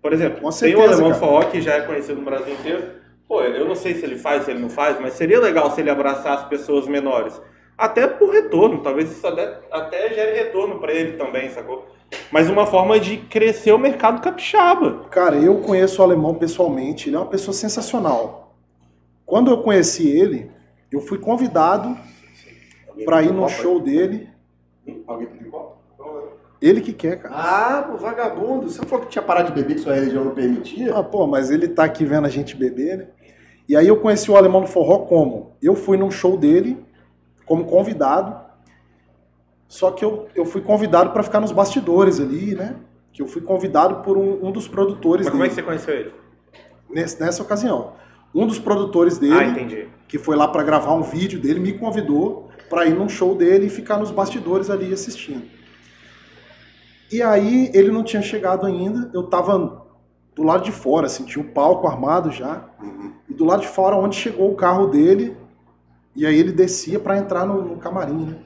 [0.00, 1.20] Por exemplo, Com tem o certeza, Alemão cara.
[1.20, 3.00] Forró que já é conhecido no Brasil inteiro.
[3.28, 5.80] Pô, eu não sei se ele faz, se ele não faz, mas seria legal se
[5.80, 7.40] ele abraçasse pessoas menores.
[7.76, 11.86] Até por retorno, talvez isso até, até gere retorno pra ele também, sacou?
[12.30, 15.04] Mas uma forma de crescer o mercado capixaba.
[15.10, 18.54] Cara, eu conheço o alemão pessoalmente, ele é uma pessoa sensacional.
[19.26, 20.50] Quando eu conheci ele,
[20.90, 21.96] Eu fui convidado
[23.04, 24.28] pra ir no show dele.
[25.06, 25.76] Alguém pediu copo?
[26.62, 27.34] Ele que quer, cara.
[27.34, 28.70] Ah, pô, vagabundo.
[28.70, 30.96] Você falou que tinha parado de beber, que sua religião não permitia?
[30.96, 33.06] Ah, pô, mas ele tá aqui vendo a gente beber, né?
[33.68, 35.56] E aí eu conheci o Alemão do Forró como?
[35.60, 36.85] Eu fui num show dele
[37.46, 38.44] como convidado,
[39.68, 42.76] só que eu, eu fui convidado pra ficar nos bastidores ali, né?
[43.12, 45.66] Que eu fui convidado por um, um dos produtores Mas como é que dele, você
[45.66, 46.14] conheceu ele?
[46.90, 47.94] nesse- nessa ocasião.
[48.34, 52.50] Um dos produtores dele, Ah, que foi lá pra gravar um vídeo dele, me convidou
[52.68, 55.42] pra ir num show dele e ficar nos bastidores ali assistindo.
[57.10, 59.86] E aí ele não tinha chegado ainda, eu tava
[60.34, 62.68] do lado de fora, assim, tinha o palco armado já.
[62.82, 63.12] Uhum.
[63.28, 65.36] E do lado de fora, onde chegou o carro dele,
[66.16, 68.36] e aí ele descia pra entrar no, no camarim, né?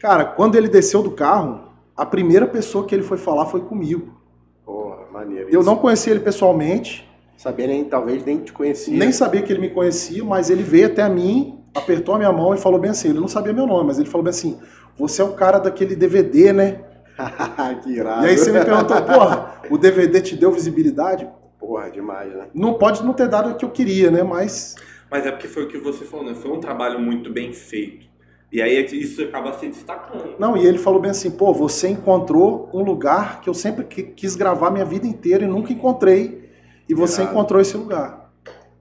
[0.00, 4.20] Cara, quando ele desceu do carro, a primeira pessoa que ele foi falar foi comigo.
[4.64, 5.48] Porra, maneiro.
[5.50, 5.68] Eu isso.
[5.68, 8.96] não conhecia ele pessoalmente, sabia nem, talvez nem te conhecia.
[8.96, 12.54] nem sabia que ele me conhecia, mas ele veio até mim, apertou a minha mão
[12.54, 14.58] e falou bem assim, ele não sabia meu nome, mas ele falou bem assim,
[14.98, 16.80] você é o cara daquele DVD, né?
[17.82, 18.26] que irado.
[18.26, 21.28] E aí você me perguntou, porra, o DVD te deu visibilidade?
[21.58, 22.46] Porra, demais, né?
[22.52, 24.22] Não pode não ter dado o que eu queria, né?
[24.22, 24.76] Mas
[25.10, 26.34] Mas é porque foi o que você falou, né?
[26.34, 28.06] Foi um trabalho muito bem feito.
[28.52, 30.36] E aí é isso acaba se destacando.
[30.38, 34.02] Não, e ele falou bem assim, pô, você encontrou um lugar que eu sempre qui-
[34.04, 36.48] quis gravar minha vida inteira e nunca encontrei,
[36.88, 38.30] e você encontrou esse lugar.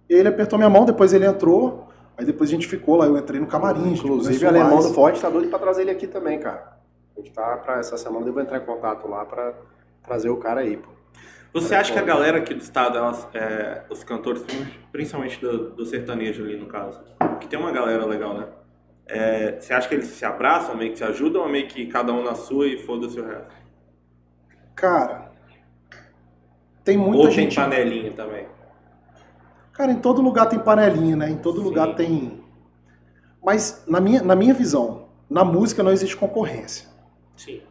[0.09, 3.17] E ele apertou minha mão, depois ele entrou, aí depois a gente ficou lá, eu
[3.17, 4.87] entrei no camarim, Inclusive, o alemão mais.
[4.87, 6.77] do Forte tá doido pra trazer ele aqui também, cara.
[7.15, 9.53] A gente tá pra essa semana, eu vou entrar em contato lá pra
[10.03, 10.89] trazer o cara aí, pô.
[11.53, 14.43] Você acha que a galera aqui do estado, elas, é, os cantores,
[14.91, 16.99] principalmente do, do sertanejo ali no caso,
[17.39, 18.47] que tem uma galera legal, né?
[19.05, 22.11] É, você acha que eles se abraçam, meio que se ajudam, ou meio que cada
[22.11, 23.53] um na sua e foda-se o resto?
[24.75, 25.31] Cara,
[26.83, 27.55] tem muita ou tem gente...
[27.55, 28.47] panelinha também?
[29.73, 31.29] Cara, em todo lugar tem panelinha, né?
[31.29, 31.63] Em todo Sim.
[31.63, 32.43] lugar tem...
[33.43, 36.87] Mas, na minha, na minha visão, na música não existe concorrência.
[37.35, 37.61] Sim.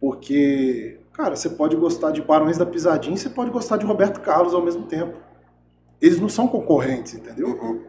[0.00, 4.20] Porque, cara, você pode gostar de Barões da Pisadinha e você pode gostar de Roberto
[4.20, 5.18] Carlos ao mesmo tempo.
[6.00, 7.48] Eles não são concorrentes, entendeu?
[7.48, 7.82] Uhum.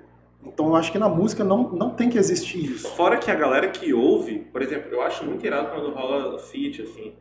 [0.46, 2.90] Então eu acho que na música não, não tem que existir isso.
[2.96, 6.82] Fora que a galera que ouve, por exemplo, eu acho muito irado quando rola feat,
[6.82, 7.14] assim.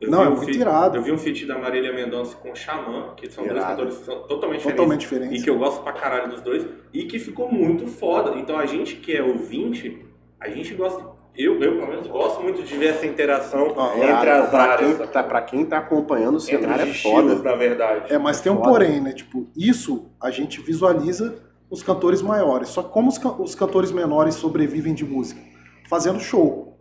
[0.00, 0.98] Eu Não, é um muito feat- irado.
[0.98, 3.70] Eu vi um feat da Marília Mendonça com o Xamã, que são dois Irado.
[3.76, 5.30] cantores que são totalmente, Totalmente diferentes.
[5.32, 5.40] diferente.
[5.40, 6.66] E que eu gosto pra caralho dos dois.
[6.92, 8.36] E que ficou muito foda.
[8.38, 10.04] Então a gente que é ouvinte,
[10.38, 11.13] a gente gosta.
[11.36, 14.96] Eu, eu pelo menos, gosto muito de ver essa interação Ah, entre as pra, áreas.
[14.98, 17.22] quem tá, pra quem tá acompanhando o cenário é foda.
[17.26, 18.12] estilos, na verdade.
[18.12, 18.68] É, mas tem um Foda.
[18.68, 19.12] porém, né?
[19.12, 21.34] Tipo, isso a gente visualiza
[21.68, 22.68] os cantores maiores.
[22.68, 25.40] Só que como os, os cantores menores sobrevivem de música?
[25.88, 26.78] Fazendo show.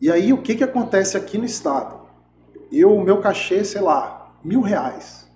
[0.00, 2.00] E aí, o que que acontece aqui no estado?
[2.72, 5.30] Eu, o meu cachê, sei lá, mil reais.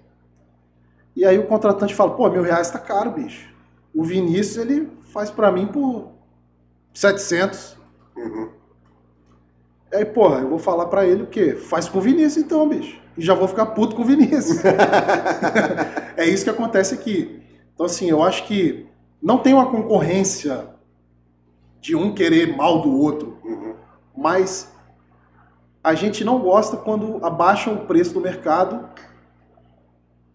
[1.15, 3.53] E aí o contratante fala, pô, mil reais tá caro, bicho.
[3.95, 6.13] O Vinícius, ele faz pra mim por
[6.95, 7.77] 700.
[8.17, 8.49] Uhum.
[9.93, 11.55] E aí, porra, eu vou falar pra ele o quê?
[11.55, 13.01] Faz com o Vinícius então, bicho.
[13.17, 14.59] E já vou ficar puto com o Vinícius.
[16.17, 17.43] é isso que acontece aqui.
[17.75, 18.87] Então, assim, eu acho que
[19.23, 20.67] não tem uma concorrência
[21.81, 23.75] de um querer mal do outro, Uhum.
[24.17, 24.73] mas
[25.83, 28.89] a gente não gosta quando abaixam o preço do mercado,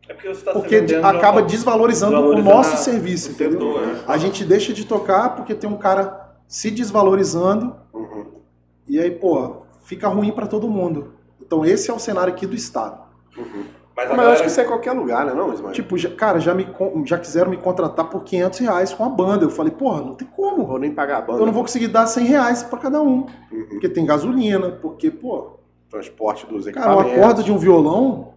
[0.08, 3.60] É porque você tá porque acaba desvalorizando, desvalorizando o nosso serviço, o entendeu?
[3.74, 4.04] setor, né?
[4.08, 8.26] A gente deixa de tocar porque tem um cara se desvalorizando Uhum.
[8.88, 11.14] e aí, pô, fica ruim pra todo mundo.
[11.39, 13.00] Então, esse é o cenário aqui do estado.
[13.38, 13.64] Uhum.
[13.95, 14.34] Mas Mas a eu galera...
[14.34, 15.74] acho que isso é qualquer lugar, né, não, Ismael?
[15.74, 16.66] Tipo, já- cara, já, me,
[17.06, 19.43] já quiseram me contratar por 500 reais com a banda.
[19.45, 20.66] Eu falei, porra, não tem como.
[20.66, 21.39] vou nem pagar a banda.
[21.41, 23.28] Eu não vou conseguir dar 100 reais pra cada um.
[23.52, 23.66] Uhum.
[23.70, 25.52] Porque tem gasolina, porque, pô,
[25.89, 27.26] Transporte dos cara, uma equipamentos.
[27.26, 28.34] corda de um violão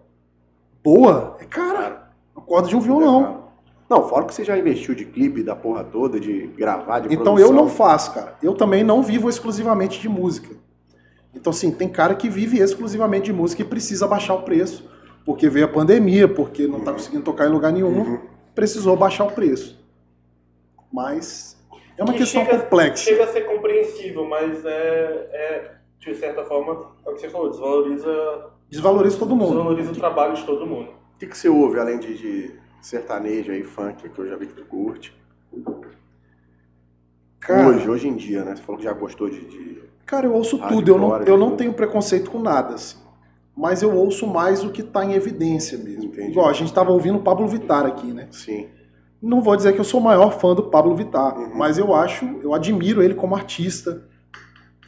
[0.82, 2.08] boa é cara.
[2.34, 3.41] Uma corda de um É violão.
[3.92, 7.34] Não, fora que você já investiu de clipe da porra toda, de gravar, de Então
[7.34, 7.46] produção.
[7.50, 8.38] eu não faço, cara.
[8.42, 10.48] Eu também não vivo exclusivamente de música.
[11.34, 14.90] Então, assim, tem cara que vive exclusivamente de música e precisa baixar o preço.
[15.26, 18.18] Porque veio a pandemia, porque não tá conseguindo tocar em lugar nenhum, Uhum.
[18.54, 19.78] precisou baixar o preço.
[20.90, 21.56] Mas
[21.98, 23.04] é uma Que questão chega- complexa.
[23.04, 24.70] Chega a ser compreensível, mas é,
[25.32, 25.70] é,
[26.00, 29.48] de certa forma, é o que você falou, desvaloriza, Desvaloriza todo mundo.
[29.54, 30.88] desvaloriza o trabalho de todo mundo.
[31.14, 34.46] O que, que você ouve além de, de sertanejo aí, funk, que eu já vi
[34.46, 35.14] que tu curte?
[37.40, 38.54] Cara, Hoje, hoje em dia, né?
[38.56, 39.40] Você falou que já gostou de.
[39.40, 40.90] de- cara, eu ouço tudo.
[40.90, 41.58] Eu não, eu não tudo.
[41.58, 42.98] tenho preconceito com nada, assim.
[43.56, 46.04] Mas eu ouço mais o que tá em evidência mesmo.
[46.04, 46.30] Entendi.
[46.30, 48.28] Igual, a gente tava ouvindo o Pablo Vittar aqui, né?
[48.30, 48.68] Sim.
[49.20, 51.54] Não vou dizer que eu sou o maior fã do Pablo Vittar, Uhum.
[51.54, 54.08] mas eu acho, eu admiro ele como artista.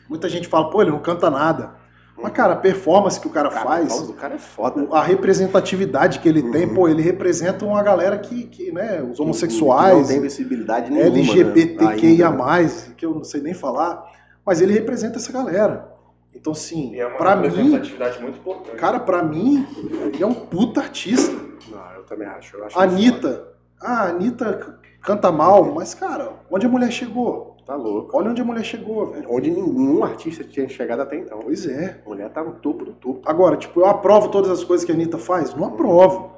[0.09, 1.75] Muita gente fala, pô, ele não canta nada.
[2.17, 4.83] Mas, cara, a performance que o cara, Cara, a faz, do cara é foda.
[4.85, 6.75] o- a representatividade que ele tem, Uhum.
[6.75, 11.09] pô, ele representa uma galera que, que né, os Que não homossexuais, tem visibilidade nenhuma.
[11.09, 12.69] LGBTQIA+, né?
[12.97, 14.05] que eu não sei nem falar,
[14.47, 15.93] mas ele representa essa galera.
[16.35, 18.77] Então, assim, E é uma pra mim, representatividade muito importante.
[18.77, 19.67] cara, pra mim,
[20.13, 21.33] ele é um puta artista.
[21.71, 22.57] Não, eu também acho.
[22.57, 22.87] Eu acho foda.
[22.87, 23.49] Anitta,
[23.81, 27.54] ah, a Anitta canta mal, mas, cara, onde a mulher chegou?
[27.67, 28.17] Tá louco.
[28.17, 29.27] Olha onde a mulher chegou, velho.
[29.31, 31.39] Onde nenhum artista tinha chegado até então.
[31.41, 32.01] Pois é.
[32.05, 33.23] A mulher tá no topo do topo.
[33.25, 35.55] Agora, tipo, eu aprovo todas as coisas que a Anitta faz?
[35.55, 36.31] Não aprovo.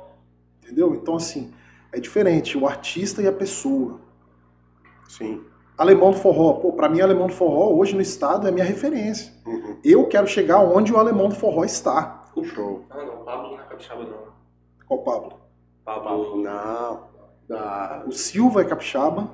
[0.62, 0.94] Entendeu?
[0.94, 1.52] Então, assim,
[1.92, 4.00] é diferente o artista e a pessoa.
[5.08, 5.42] Sim.
[5.76, 6.54] Alemão do Forró.
[6.54, 9.32] Pô, pra mim, Alemão do Forró, hoje no estado, é minha referência.
[9.46, 9.76] Uhum.
[9.84, 12.24] Eu quero chegar onde o Alemão do Forró está.
[12.44, 12.84] Show.
[12.90, 14.26] Ah, não, Pablo não é capixaba, não.
[14.86, 15.40] Qual Pablo?
[15.84, 17.00] Pablo, Não.
[17.48, 18.04] Da...
[18.06, 19.30] O Silva é capixaba.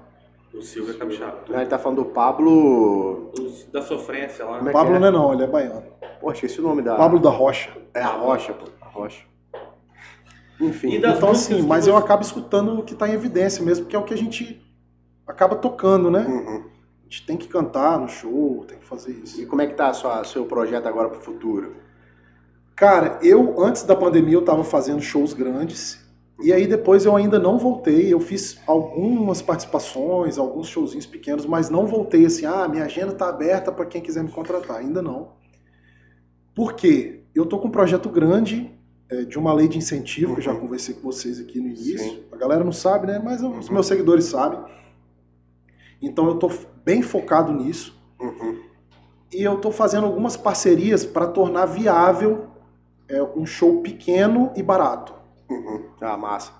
[0.54, 1.38] O Silvio é capixaba.
[1.48, 3.32] Não, ele tá falando do Pablo.
[3.72, 4.58] Da sofrência lá.
[4.58, 4.98] Como é Pablo é?
[4.98, 5.82] não é não, ele é baiano.
[6.20, 6.94] Pô, esqueci o nome da.
[6.96, 7.70] Pablo da Rocha.
[7.94, 8.66] É a Rocha, pô.
[8.80, 9.24] A Rocha.
[10.60, 10.92] Enfim.
[10.94, 13.12] E das Então, músicas assim, que mas você- eu acabo escutando o que tá em
[13.12, 14.62] evidência mesmo, porque é o que a gente
[15.26, 16.20] acaba tocando, né?
[16.28, 16.64] Uhum.
[17.00, 19.40] A gente tem que cantar no show, tem que fazer isso.
[19.40, 21.76] E como é que tá o seu projeto agora pro futuro?
[22.76, 26.01] Cara, eu, antes da pandemia, eu tava fazendo shows grandes.
[26.42, 28.12] E aí depois eu ainda não voltei.
[28.12, 33.28] Eu fiz algumas participações, alguns showzinhos pequenos, mas não voltei assim, ah, minha agenda tá
[33.28, 34.78] aberta para quem quiser me contratar.
[34.78, 35.30] Ainda não.
[36.54, 37.24] Por quê?
[37.34, 38.70] Eu tô com um projeto grande
[39.10, 40.60] é, de uma lei de incentivo, que eu já Uhum.
[40.60, 41.98] conversei com vocês aqui no início.
[41.98, 42.22] Sim.
[42.32, 43.20] A galera não sabe, né?
[43.22, 43.74] Mas os Uhum.
[43.74, 44.58] meus seguidores sabem.
[46.00, 46.50] Então eu tô
[46.84, 47.96] bem focado nisso.
[48.20, 48.58] Uhum.
[49.32, 52.46] E eu tô fazendo algumas parcerias para tornar viável
[53.08, 55.14] é, um show pequeno e barato.
[55.50, 55.82] Uhum.
[56.00, 56.52] Ah, massa.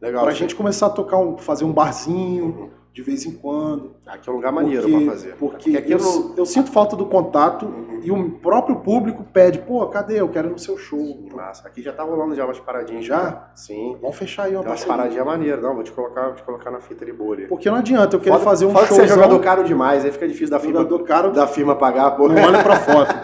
[0.00, 0.22] Legal.
[0.24, 0.38] Pra sim.
[0.38, 3.94] gente começar a tocar, um, fazer um barzinho de vez em quando.
[4.06, 5.36] Aqui é um lugar maneiro porque, pra fazer.
[5.36, 6.34] Porque aqui eu, não.
[6.36, 8.00] eu sinto falta do contato Uhum.
[8.02, 10.20] e o próprio público pede, pô, cadê?
[10.20, 11.26] Eu quero ir no seu show.
[11.32, 11.66] Massa.
[11.66, 13.04] Aqui já tá rolando já umas paradinhas.
[13.06, 13.50] Já?
[13.54, 13.96] Sim.
[14.02, 15.62] Vamos fechar aí uma Tem umas paradinhas maneiras.
[15.62, 17.46] Não, vou te colocar, vou te colocar na fita de ali.
[17.46, 20.12] Porque não adianta eu querer Foda- fazer um você é showzão, jogador caro demais, aí
[20.12, 22.28] fica difícil da firma, jogador caro, da firma pagar, pô.
[22.28, 23.14] não olha pra foto.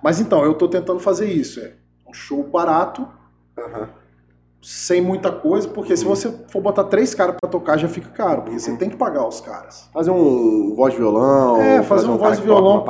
[0.00, 1.58] Mas então, eu tô tentando fazer isso.
[1.58, 1.72] É
[2.08, 3.08] um show barato,
[3.58, 3.88] Aham.
[4.60, 8.42] Sem muita coisa, porque se você for botar três caras pra tocar, já fica caro,
[8.42, 8.58] porque Uhum.
[8.58, 9.88] você tem que pagar os caras.
[9.92, 11.60] Fazer um voz de violão.
[11.60, 12.84] É, fazer um cara voz violão com,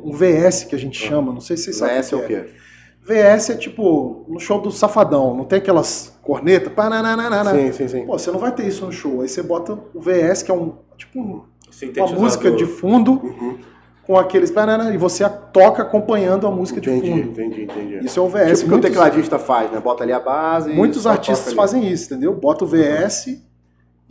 [0.00, 1.96] com um VS que a gente chama, não sei se vocês sabem.
[2.00, 2.50] VS é o que quê?
[3.04, 6.72] VS é tipo no show do Safadão, não tem aquelas cornetas?
[7.50, 8.06] Sim, sim, sim.
[8.06, 9.22] Pô, você não vai ter isso no show.
[9.22, 11.42] Aí você bota o VS, que é um tipo um-
[12.04, 13.58] uma música de fundo Uhum.
[14.06, 17.30] Com aqueles pananana, e você toca acompanhando a música de Entendi, fundo.
[17.30, 18.04] entendi, entendi.
[18.04, 18.40] Isso é o VS.
[18.40, 19.78] tipo o que o muitos tecladista faz, né?
[19.80, 20.72] Bota ali a base.
[20.72, 21.56] muitos artistas ali.
[21.56, 22.34] fazem isso, entendeu?
[22.34, 23.40] Bota o VS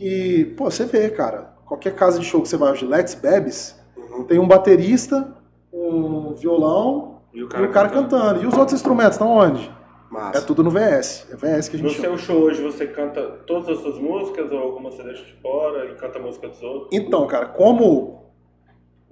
[0.00, 1.52] e, pô, você vê, cara.
[1.66, 4.24] Qualquer casa de show que você vai hoje, Let's Bebes, Uhum.
[4.24, 5.34] tem um baterista,
[5.72, 8.42] um violão E o e o cara cantando.
[8.42, 9.70] E os outros instrumentos estão onde?
[10.10, 10.38] Massa.
[10.38, 11.26] É tudo no VS.
[11.30, 12.18] É VS que a No gente chama.
[12.18, 15.86] seu show hoje você canta todas as suas músicas ou alguma você deixa de fora
[15.86, 16.88] e canta a música dos outros?
[16.92, 18.21] Então, cara, como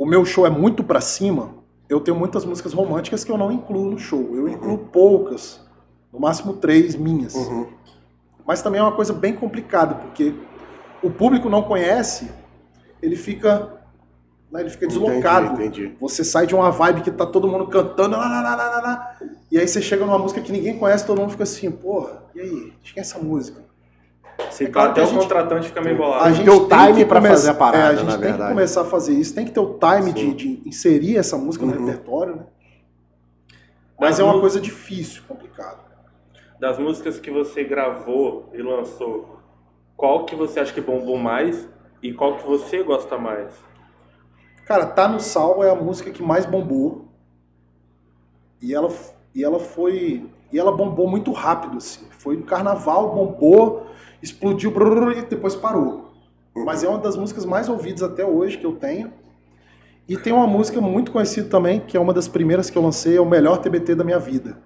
[0.01, 1.51] o meu show é muito pra cima,
[1.87, 4.35] eu tenho muitas músicas românticas que eu não incluo no show.
[4.35, 5.61] Eu incluo poucas,
[6.11, 7.35] no máximo três minhas.
[7.35, 7.67] Uhum.
[8.47, 10.33] Mas também é uma coisa bem complicada, porque
[11.03, 12.31] o público não conhece,
[13.03, 13.79] ele fica,
[14.51, 15.53] né, ele fica deslocado.
[15.53, 15.95] Entendi.
[16.01, 18.81] Você sai de uma vibe que tá todo mundo cantando, lá, lá, lá, lá, lá,
[18.81, 19.19] lá,
[19.53, 22.41] e aí você chega numa música que ninguém conhece, todo mundo fica assim, porra, e
[22.41, 22.73] aí?
[22.83, 23.63] De quem é essa música?
[24.51, 26.35] Se É claro até que a o gente- contratante fica meio A bolado.
[26.35, 28.09] gente ter o tem time que pra come- fazer a parada, é, a na gente
[28.11, 28.51] tem que verdade.
[28.55, 31.73] começar a fazer isso, tem que ter o time de, de inserir essa música no
[31.73, 31.87] Uhum.
[31.87, 32.47] repertório, né?
[33.99, 35.79] Mas Das é uma coisa difícil, complicada.
[36.59, 39.39] Das músicas que você gravou e lançou,
[39.97, 41.69] qual que você acha que bombou mais
[42.03, 43.53] e qual que você gosta mais?
[44.67, 47.09] Cara, Tá no Sal é a música que mais bombou.
[48.63, 48.89] E ela,
[49.35, 50.29] e ela foi.
[50.53, 52.07] E ela bombou muito rápido, assim.
[52.11, 53.87] Foi no carnaval, bombou,
[54.23, 56.11] explodiu brrr, e depois parou.
[56.55, 59.13] Mas é uma das músicas mais ouvidas até hoje que eu tenho.
[60.09, 63.17] E tem uma música muito conhecida também, que é uma das primeiras que eu lancei,
[63.17, 64.59] é o melhor TBT da minha vida.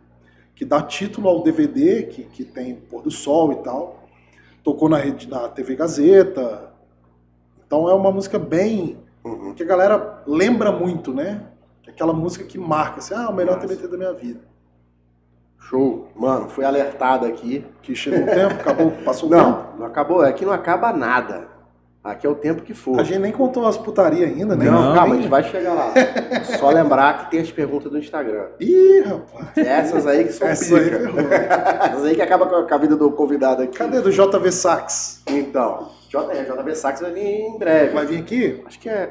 [0.54, 4.04] Que dá título ao DVD, que, que tem Pôr do Sol e tal.
[4.62, 6.72] Tocou na, rede, na TV Gazeta.
[7.66, 9.54] Então é uma música bem Uhum.
[9.54, 11.46] que a galera lembra muito, né?
[11.82, 13.68] Que Aquela música que marca, assim, ah, o melhor Massa.
[13.68, 14.40] TBT da minha vida.
[15.68, 16.08] Show.
[16.14, 17.64] Mano, fui alertado aqui.
[17.82, 19.42] Que chegou o tempo, acabou, passou o tempo.
[19.42, 20.20] Não, não acabou.
[20.22, 21.52] Aqui não acaba nada.
[22.02, 23.00] Aqui é o tempo que for.
[23.00, 24.66] A gente nem contou as putaria ainda, né?
[24.66, 25.90] Não, Não, calma, a gente vai chegar lá.
[26.60, 28.44] Só lembrar que tem as perguntas do Instagram.
[28.60, 29.56] Ih, rapaz.
[29.56, 30.98] Essas aí que são Essa aí pica.
[30.98, 31.20] ferrou.
[31.32, 33.78] Essas aí que acaba com a- vida do convidado aqui.
[33.78, 35.22] Cadê do JV Sax?
[35.30, 37.94] Então, J- JB Sax vai vir em breve.
[37.94, 38.62] Vai vir aqui?
[38.66, 39.10] Acho que é.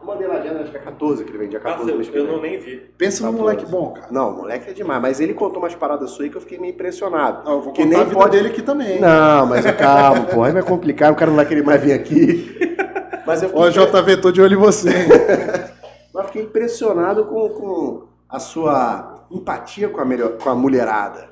[0.00, 2.24] Eu mandei lá agenda, acho que é 14 que ele vem, dia 14 Nossa, eu
[2.24, 2.32] vem.
[2.32, 2.76] não nem vi.
[2.96, 3.38] Pensa num 14.
[3.42, 4.06] moleque bom, cara.
[4.10, 6.58] Não, o moleque é demais, mas ele contou umas paradas suas aí que eu fiquei
[6.58, 7.44] meio impressionado.
[7.44, 8.98] Não, eu vou Que contar nem a vida pode- dele aqui também.
[9.00, 12.58] Não, mas calma, pô, aí vai complicar, o cara não vai querer mais vir aqui.
[13.26, 14.88] Mas eu Ó, fiquei, JV, tô de olho em você.
[16.12, 21.28] mas fiquei impressionado com, com a sua empatia com a, melhor, com a mulherada.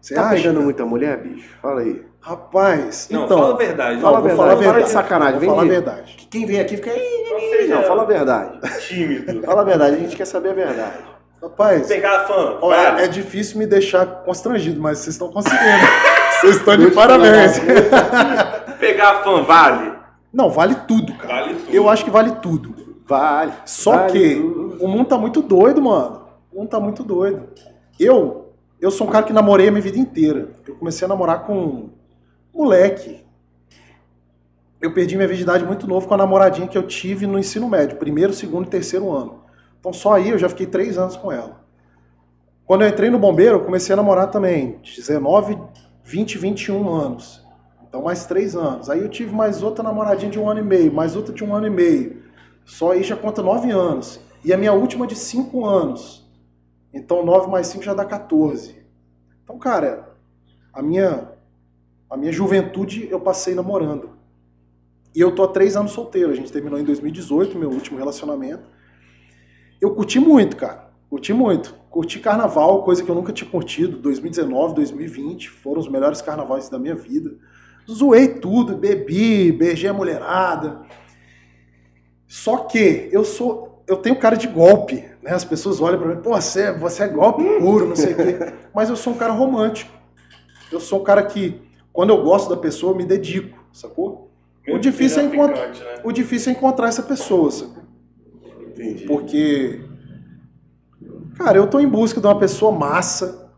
[0.00, 0.34] Você tá acha?
[0.34, 1.56] pegando muita mulher, bicho?
[1.62, 2.04] Fala aí.
[2.20, 3.38] Rapaz, Não, então.
[3.38, 4.00] fala a verdade.
[4.00, 4.90] Fala a verdade, falar a para de verdade.
[4.92, 6.14] sacanagem, vem falar a verdade.
[6.18, 6.90] Que Quem vem aqui fica.
[6.90, 8.60] "Ih, Não ih, ih", seja- Não, fala a verdade.
[8.86, 9.42] Tímido.
[9.46, 10.98] Fala a verdade, a gente quer saber a verdade.
[11.42, 12.58] Rapaz, Pegar fã.
[12.60, 15.60] olha, é difícil me deixar constrangido, mas vocês estão conseguindo.
[16.40, 17.60] Vocês estão de parabéns.
[18.78, 19.92] Pegar fã vale.
[20.32, 21.42] Não, vale tudo, cara.
[21.42, 21.74] Vale tudo.
[21.74, 22.74] Eu acho que vale tudo.
[23.06, 23.52] Vale.
[23.66, 24.78] Só vale que tudo.
[24.84, 26.22] o mundo tá muito doido, mano.
[26.52, 27.48] O mundo tá muito doido.
[27.98, 30.48] Eu, eu sou um cara que namorei a minha vida inteira.
[30.66, 31.90] Eu comecei a namorar com
[32.52, 33.24] moleque.
[34.80, 37.98] Eu perdi minha virgindade muito novo com a namoradinha que eu tive no ensino médio,
[37.98, 39.44] primeiro, segundo e terceiro ano.
[39.78, 41.60] Então só aí eu já fiquei três anos com ela.
[42.64, 45.58] Quando eu entrei no bombeiro, eu comecei a namorar também, 19,
[46.04, 47.44] 20, 21 anos.
[47.86, 48.88] Então mais três anos.
[48.88, 51.54] Aí eu tive mais outra namoradinha de um ano e meio, mais outra de um
[51.54, 52.22] ano e meio.
[52.64, 54.20] Só aí já conta nove anos.
[54.44, 56.24] E a minha última de cinco anos.
[56.94, 58.80] Então nove mais cinco já dá 14.
[59.42, 60.14] Então, cara,
[60.72, 61.32] a minha,
[62.10, 64.10] a minha juventude eu passei namorando.
[65.14, 66.30] E eu tô há três anos solteiro.
[66.30, 68.64] A gente terminou em 2018, meu último relacionamento.
[69.80, 70.90] Eu curti muito, cara.
[71.08, 71.74] Curti muito.
[71.88, 73.96] Curti carnaval, coisa que eu nunca tinha curtido.
[73.98, 77.32] 2019, 2020 foram os melhores carnavais da minha vida.
[77.90, 80.82] Zoei tudo, bebi, beijei a mulherada.
[82.28, 83.82] Só que eu sou.
[83.88, 85.32] Eu tenho cara de golpe, né?
[85.32, 88.52] As pessoas olham pra mim, pô, você, você é golpe puro, não sei o quê.
[88.72, 89.90] Mas eu sou um cara romântico.
[90.70, 91.60] Eu sou um cara que,
[91.92, 94.30] quando eu gosto da pessoa, eu me dedico, sacou?
[94.68, 95.68] O difícil é encontrar.
[95.68, 95.74] Né?
[96.04, 97.82] O difícil é encontrar essa pessoa, sacou?
[98.68, 99.04] Entendi.
[99.04, 99.80] Porque,
[101.36, 103.50] cara, eu tô em busca de uma pessoa massa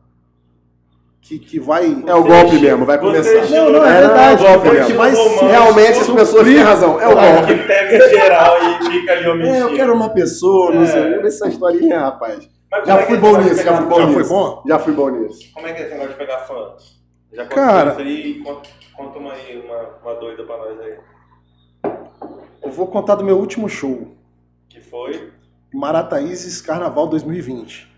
[1.20, 2.02] que, que vai.
[2.06, 3.46] É o golpe mesmo, vai começar.
[3.50, 4.44] Não, não, é É, verdade.
[4.46, 5.14] é o golpe mesmo.
[5.14, 7.00] ser- Realmente as pessoas têm razão.
[7.00, 7.54] É o golpe.
[7.58, 9.54] Que pega geral e fica ali omitindo.
[9.56, 10.86] É, eu quero uma pessoa, não É.
[10.86, 11.02] sei.
[11.20, 12.48] Vê essa historinha, rapaz.
[12.70, 14.62] Mas Já é fui bom nisso, já fui bom nisso.
[14.66, 15.40] Já fui bom nisso.
[15.52, 16.72] Como é que é esse negócio de pegar fã?
[17.32, 18.42] Já Cara- aconteceu isso aí?
[18.42, 20.98] Conta, conta uma aí, uma, uma doida pra nós aí.
[22.62, 24.14] Eu vou contar do meu último show.
[24.68, 25.32] Que foi?
[25.72, 27.90] Marataízes Carnaval 2020.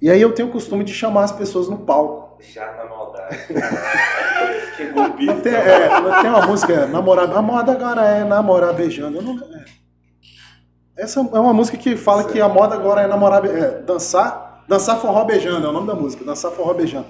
[0.00, 2.42] E aí eu tenho o costume de chamar as pessoas no palco.
[2.42, 3.38] Já na maldade.
[4.76, 5.34] que golpista.
[5.42, 5.88] Tem, é,
[6.20, 9.18] tem uma música, é, namorada, a moda agora é namorar beijando.
[9.18, 9.64] Eu não, é.
[10.96, 15.00] Essa é uma música que fala que a moda agora é namorar, é, dançar, dançar
[15.00, 17.06] forró beijando, é o nome da música, dançar forró beijando.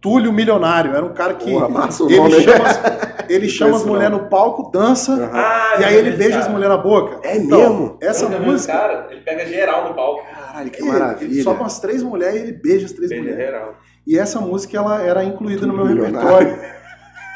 [0.00, 2.40] Túlio Milionário, era um cara que Porra, massa o ele nome.
[2.42, 2.80] chama, as-
[3.28, 6.52] ele chama as mulheres no palco, dança, Ah, e aí ele beija esse as cara.
[6.54, 7.18] mulheres na boca.
[7.28, 7.98] É Então, mesmo?
[8.00, 10.22] Essa música, cara, ele pega geral no palco.
[10.32, 11.30] Caralho, que ele, maravilha.
[11.32, 13.44] ele sobe umas três mulheres e ele beija as três Beija mulheres.
[13.44, 13.74] geral.
[14.06, 16.18] E essa música ela era incluída no meu Milionário.
[16.20, 16.78] repertório.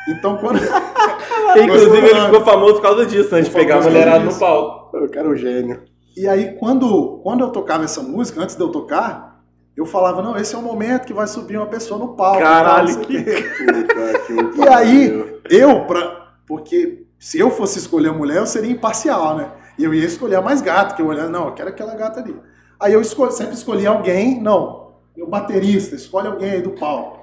[0.08, 0.58] Então quando
[1.62, 3.40] Inclusive, ele ficou famoso por causa disso, né?
[3.42, 4.96] De pegar a mulherada no palco.
[4.96, 5.82] Eu quero um gênio.
[6.16, 9.31] E aí, quando, quando eu tocava essa música, antes de eu tocar,
[9.76, 12.40] eu falava, não, esse é o momento que vai subir uma pessoa no palco.
[12.40, 13.04] Caralho, tal.
[13.04, 13.12] Puta
[14.26, 19.36] que E aí, eu, pra, porque se eu fosse escolher a mulher, eu seria imparcial,
[19.36, 19.48] né?
[19.78, 22.20] E eu ia escolher a mais gata, que eu olhava, não, eu quero aquela gata
[22.20, 22.36] ali.
[22.78, 27.22] Aí eu escolhi, sempre escolhi alguém, não, meu baterista, escolhe alguém aí do palco.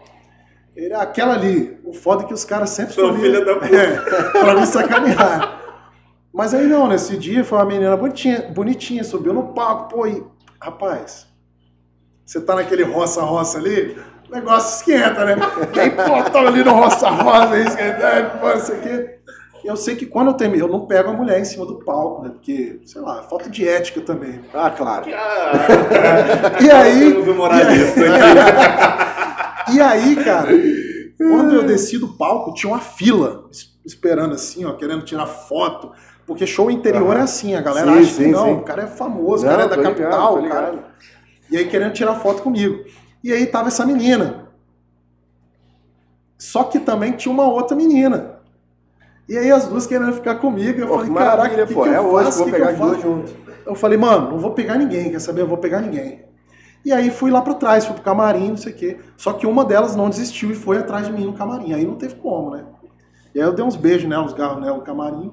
[0.75, 1.77] Ele, "Ah, aquela ali.
[1.83, 3.21] O foda é que os caras sempre Sua escolhiam.
[3.33, 3.75] filha da puta.
[3.75, 3.95] É,
[4.39, 5.59] pra me sacanear.
[6.33, 10.23] Mas aí não, nesse dia foi uma menina bonitinha, bonitinha subiu no palco, pô, e,
[10.61, 11.27] rapaz,
[12.29, 13.97] você tá naquele roça-roça ali,
[14.29, 15.35] o negócio esquenta, né?
[15.35, 19.15] Pô, tava ali no roça-roça, aí esquentando, pô, não sei o quê.
[19.63, 21.79] E Eu sei que quando eu termino, eu não pego a mulher em cima do
[21.83, 22.29] palco, né?
[22.29, 24.41] Porque, sei lá, falta de ética também.
[24.53, 25.05] Ah, claro.
[25.11, 27.99] Ah, E aí- um moralista
[29.65, 29.75] aqui.
[29.75, 30.49] E aí, cara,
[31.17, 35.91] quando eu desci do palco, tinha uma fila es- esperando assim, ó, querendo tirar foto.
[36.27, 37.19] Porque show interior Aham.
[37.21, 38.53] é assim, a galera Sim, acha sim, que não, sim.
[38.53, 40.73] o cara é famoso, o Não, cara é da ligado, capital, tô o cara.
[41.51, 42.83] E aí querendo tirar foto comigo.
[43.23, 44.47] E aí tava essa menina.
[46.37, 48.39] Só que também tinha uma outra menina.
[49.27, 50.79] E aí as duas querendo ficar comigo.
[50.79, 51.83] Eu Pô, falei, caraca, que, pô.
[51.83, 52.37] que É eu hoje faço?
[52.39, 53.35] vou que pegar eu as duas juntas.
[53.65, 55.41] Eu falei, mano, não vou pegar ninguém, quer saber?
[55.41, 56.25] Eu vou pegar ninguém.
[56.83, 58.99] E aí fui lá pra trás, fui pro camarim, não sei o quê.
[59.17, 61.73] Só que uma delas não desistiu e foi atrás de mim no camarim.
[61.73, 62.65] Aí não teve como, né?
[63.35, 65.31] E aí eu dei uns beijos nela, uns garros nela no camarim.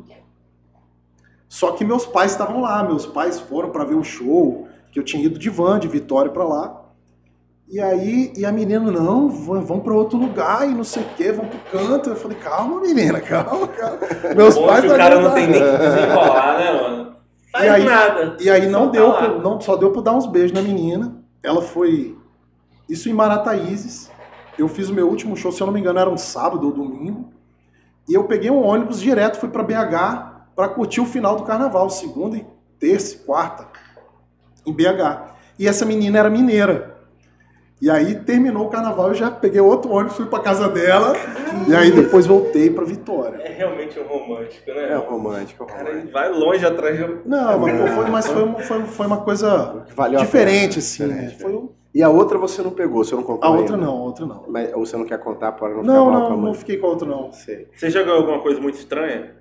[1.49, 4.66] Só que meus pais estavam lá, meus pais foram pra ver o show,
[4.97, 6.82] que eu tinha ido de van, de Vitória pra lá.
[7.68, 11.32] E aí, e a menina, não, vão pra outro lugar e não sei o quê,
[11.32, 12.09] vão pro canto.
[12.09, 13.98] Eu falei, calma, menina, calma, calma.
[14.35, 17.16] Meus pais o cara não tem nem que desenrolar, né, mano?
[17.52, 18.36] Faz aí- nada.
[18.40, 19.18] E aí não Só tá deu, lá.
[19.18, 21.23] pra- não, só deu pra dar uns beijos na menina.
[21.43, 22.16] Ela foi.
[22.89, 24.10] Isso em Marataízes.
[24.56, 26.73] Eu fiz o meu último show, se eu não me engano, era um sábado ou
[26.73, 27.28] domingo.
[28.09, 31.90] E eu peguei um ônibus direto, fui pra BH pra curtir o final do carnaval,
[31.90, 32.47] segunda e
[32.78, 33.64] terça e quarta,
[34.67, 35.35] em BH.
[35.59, 36.95] E essa menina era mineira.
[37.81, 41.15] E aí terminou o carnaval, eu já peguei outro ônibus, fui pra casa dela.
[41.69, 43.37] E aí depois voltei pra Vitória.
[43.43, 44.93] É realmente um romântico, né?
[44.93, 46.03] É romântico, é Cara, romântico.
[46.07, 47.29] ele vai longe atrás de.
[47.29, 51.37] Não, mas, pô, foi, mas foi, uma- foi, foi uma coisa Valeu diferente, assim, né?
[51.39, 53.87] Foi o- E a outra você não pegou, você não contou A outra ainda?
[53.87, 54.45] não, a outra não.
[54.49, 56.47] Mas, ou você não quer contar para não ficar Não, mal pra não, mãe?
[56.47, 57.31] não fiquei com a outra não.
[57.33, 57.69] Sei.
[57.75, 59.33] Você já ganhou alguma coisa muito estranha?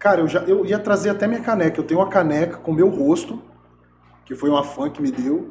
[0.00, 1.78] Cara, eu, já, eu ia trazer até minha caneca.
[1.78, 3.40] Eu tenho uma caneca com meu rosto,
[4.24, 5.50] que foi uma fã que me deu.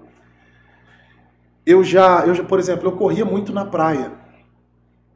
[1.63, 4.11] Eu já, eu já, por exemplo, eu corria muito na praia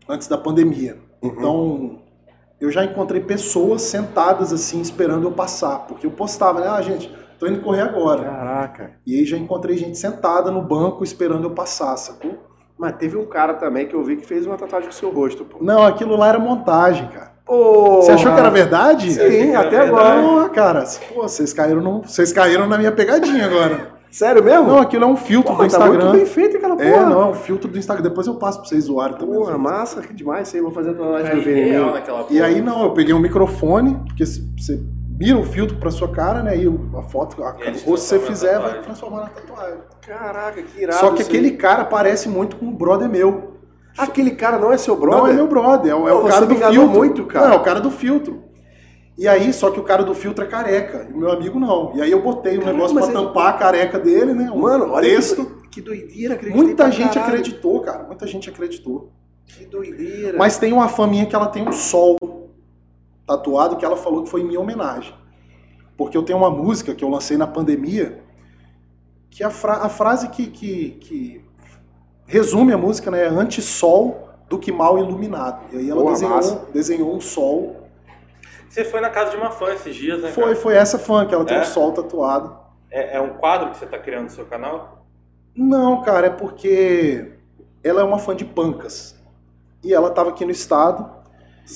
[0.08, 1.00] antes da pandemia.
[1.20, 1.30] Uhum.
[1.30, 2.02] Então,
[2.62, 5.80] eu já encontrei pessoas sentadas assim, esperando eu passar.
[5.88, 6.68] Porque eu postava, né?
[6.68, 8.24] Ah, gente, tô indo correr agora.
[8.24, 9.00] Caraca.
[9.04, 12.38] E aí já encontrei gente sentada no banco esperando eu passar, sacou?
[12.84, 15.10] Mas teve um cara também que eu vi que fez uma tatuagem com o seu
[15.10, 15.58] rosto, pô.
[15.62, 17.32] Não, aquilo lá era montagem, cara.
[17.46, 19.12] Pô, Você achou que era verdade?
[19.12, 19.90] Sim, até verdade.
[19.90, 20.22] agora.
[20.22, 20.84] Não, cara,
[21.14, 23.94] pô, vocês caíram, no, vocês caíram na minha pegadinha agora.
[24.12, 24.68] Sério mesmo?
[24.68, 26.18] Não, aquilo é um filtro Porra, do tá muito Instagram.
[26.18, 26.88] bem feito aquela porra.
[26.88, 28.04] é, não, é um filtro do Instagram.
[28.04, 29.34] Depois eu passo pra vocês zoarem também.
[29.40, 30.62] Porra, massa, que demais isso aí.
[30.62, 32.26] Vou fazer a tatuagem É do real veneno.
[32.30, 34.80] E aí não, eu peguei um microfone, porque se- você
[35.20, 36.58] mira o filtro pra sua cara, né?
[36.58, 39.80] E o- a foto, a, E o rosto que você fizer, vai transformar na tatuagem.
[40.06, 41.00] Caraca, que irado.
[41.00, 41.58] Só que isso aquele aí.
[41.58, 43.54] cara parece muito com um brother meu.
[43.98, 45.22] Aquele cara não é seu brother?
[45.24, 46.88] Não é meu brother, é, o- é o cara do filtro.
[46.90, 47.48] muito, cara.
[47.48, 48.44] Não, é o cara do filtro.
[49.16, 51.92] E aí, só que o cara do filtro é careca, e o meu amigo não.
[51.96, 54.50] E aí eu botei um negócio pra ele- tampar a careca dele, né?
[54.52, 55.46] Um Mano, olha texto.
[55.70, 56.34] que, doideira.
[56.34, 57.34] acreditei Muita gente caralho.
[57.34, 58.04] acreditou, cara.
[58.06, 59.12] Muita gente acreditou.
[59.46, 60.36] Que doideira.
[60.40, 62.18] Mas tem uma fã minha que ela tem um sol
[63.26, 65.14] tatuado que ela falou que foi em minha homenagem.
[65.98, 68.24] Porque eu tenho uma música que eu lancei na pandemia
[69.30, 71.46] que a, fra- a frase que, que, que
[72.26, 75.64] resume a música né, é anti-sol do que mal iluminado.
[75.74, 77.88] E aí ela Boa, desenhou, desenhou um sol.
[78.70, 80.30] Você foi na casa de uma fã esses dias, né?
[80.32, 80.56] Foi, cara?
[80.56, 81.62] foi essa fã que ela tem É?
[81.62, 82.58] um sol tatuado.
[82.92, 85.06] É, é um quadro que você tá criando no seu canal?
[85.56, 87.34] Não, cara, é porque
[87.84, 89.16] ela é uma fã de pancas.
[89.84, 91.10] E ela estava aqui no estado.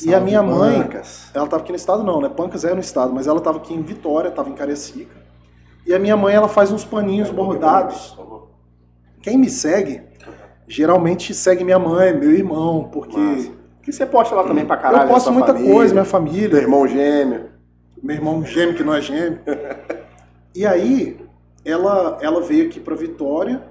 [0.06, 1.30] E a minha mãe- Bancas.
[1.34, 2.30] Ela estava aqui no estado não, né?
[2.30, 5.16] Pancas é no estado, mas ela estava aqui em Vitória, estava em Cariacica.
[5.86, 8.18] E a minha mãe, ela faz uns paninhos bordados.
[9.22, 10.02] Quem me segue,
[10.68, 13.52] geralmente segue minha mãe, meu irmão, porque Massa.
[13.82, 15.04] Que você posta lá também pra caralho.
[15.06, 17.46] eu posto muita família, coisa, minha família, irmão gêmeo.
[18.04, 19.40] meu irmão gêmeo que não é gêmeo.
[20.54, 21.18] E aí,
[21.64, 23.64] ela, ela veio aqui para Vitória.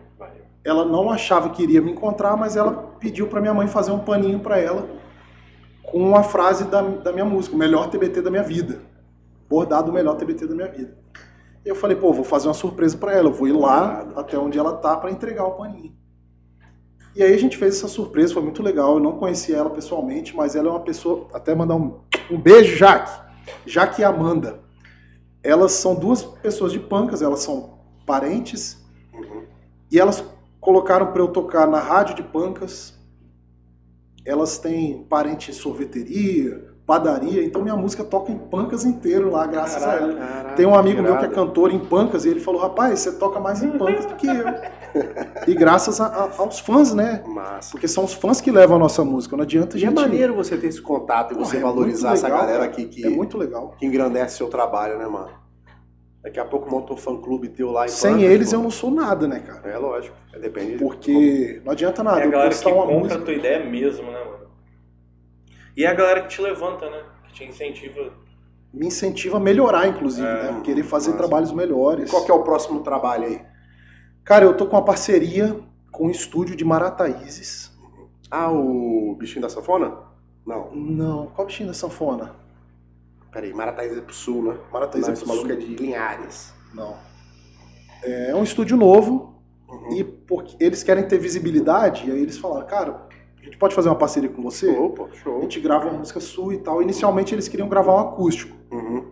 [0.65, 3.99] Ela não achava que iria me encontrar, mas ela pediu para minha mãe fazer um
[3.99, 4.89] paninho para ela
[5.87, 8.81] com a frase da, da minha música, o melhor TBT da minha vida.
[9.49, 10.97] Bordado o melhor TBT da minha vida.
[11.65, 14.39] E eu falei, pô, vou fazer uma surpresa para ela, eu vou ir lá até
[14.39, 15.95] onde ela tá para entregar o paninho.
[17.17, 18.95] E aí a gente fez essa surpresa, foi muito legal.
[18.95, 21.27] Eu não conhecia ela pessoalmente, mas ela é uma pessoa.
[21.33, 22.01] Até mandar um,
[22.31, 23.11] um beijo, Jaque.
[23.65, 24.61] Jaque e Amanda.
[25.43, 28.85] Elas são duas pessoas de pancas, elas são parentes.
[29.15, 29.45] Uhum.
[29.91, 30.23] E elas
[30.61, 32.96] colocaram para eu tocar na rádio de pancas.
[34.27, 39.83] Elas têm parente em sorveteria, padaria, então minha música toca em pancas inteiro lá, graças
[39.83, 40.15] a ela.
[40.15, 43.13] Caralho, Tem um amigo meu que é cantor em pancas e ele falou: rapaz, você
[43.13, 44.45] toca mais em pancas do que eu.
[45.47, 47.23] e graças a- a- aos fãs, né?
[47.27, 47.71] Massa.
[47.71, 49.37] Porque são os fãs que levam a nossa música.
[49.37, 49.95] Não adianta a E é gente.
[49.95, 53.07] maneiro você ter esse contato e você é valorizar muito essa legal, galera aqui que,
[53.07, 53.75] É muito legal.
[53.79, 55.31] que engrandece seu trabalho, né, mano?
[56.27, 58.57] Daqui a pouco monta um fã-clube teu lá em Sem eles pô.
[58.57, 59.71] eu não sou nada, né, cara?
[59.71, 60.77] É lógico, é depende.
[60.77, 63.21] Porque não adianta nada é a galera que compra a música.
[63.21, 64.47] tua ideia mesmo, né, mano?
[65.77, 67.05] E é a galera que te levanta, né?
[67.29, 68.13] Que te incentiva.
[68.75, 70.61] Me incentiva a melhorar, inclusive, É, né?
[70.65, 71.19] Querer fazer massa.
[71.23, 72.11] trabalhos E melhores.
[72.11, 73.41] qual que é o próximo trabalho aí?
[74.25, 75.57] Cara, eu tô com uma parceria
[75.93, 77.71] com o estúdio de Marataízes.
[78.29, 79.97] Ah, o bichinho da sanfona?
[80.45, 82.35] Não, Não, qual bichinho da sanfona?
[83.37, 84.57] Peraí, Marataízes é pro sul, né?
[84.73, 85.57] Marataízes é esse pro maluco sul.
[85.57, 86.55] é de Linhares.
[86.73, 86.95] Não.
[88.03, 89.35] É um estúdio novo
[89.69, 89.93] Uhum.
[89.97, 93.07] e porque eles querem ter visibilidade, e aí eles falaram, cara,
[93.41, 94.73] a gente pode fazer uma parceria com você?
[94.73, 95.41] Show, pô, A show.
[95.43, 96.81] gente grava uma música sua e tal.
[96.81, 98.57] Inicialmente eles queriam gravar um acústico.
[98.71, 99.11] Uhum.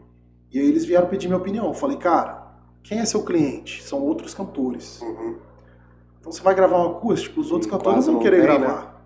[0.50, 1.66] E aí eles vieram pedir minha opinião.
[1.66, 3.82] Eu falei, cara, quem é seu cliente?
[3.82, 5.00] São outros cantores.
[5.02, 5.36] Uhum.
[6.20, 9.04] Então você vai gravar um acústico, os outros cantores vão querer tem, gravar.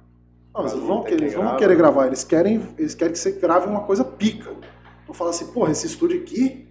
[0.55, 1.59] Não, eles, não vão, quem eles vão grava.
[1.59, 4.51] querer gravar, eles querem, eles querem que você grave uma coisa pica.
[5.09, 6.69] Eu falo assim, porra, esse estúdio aqui,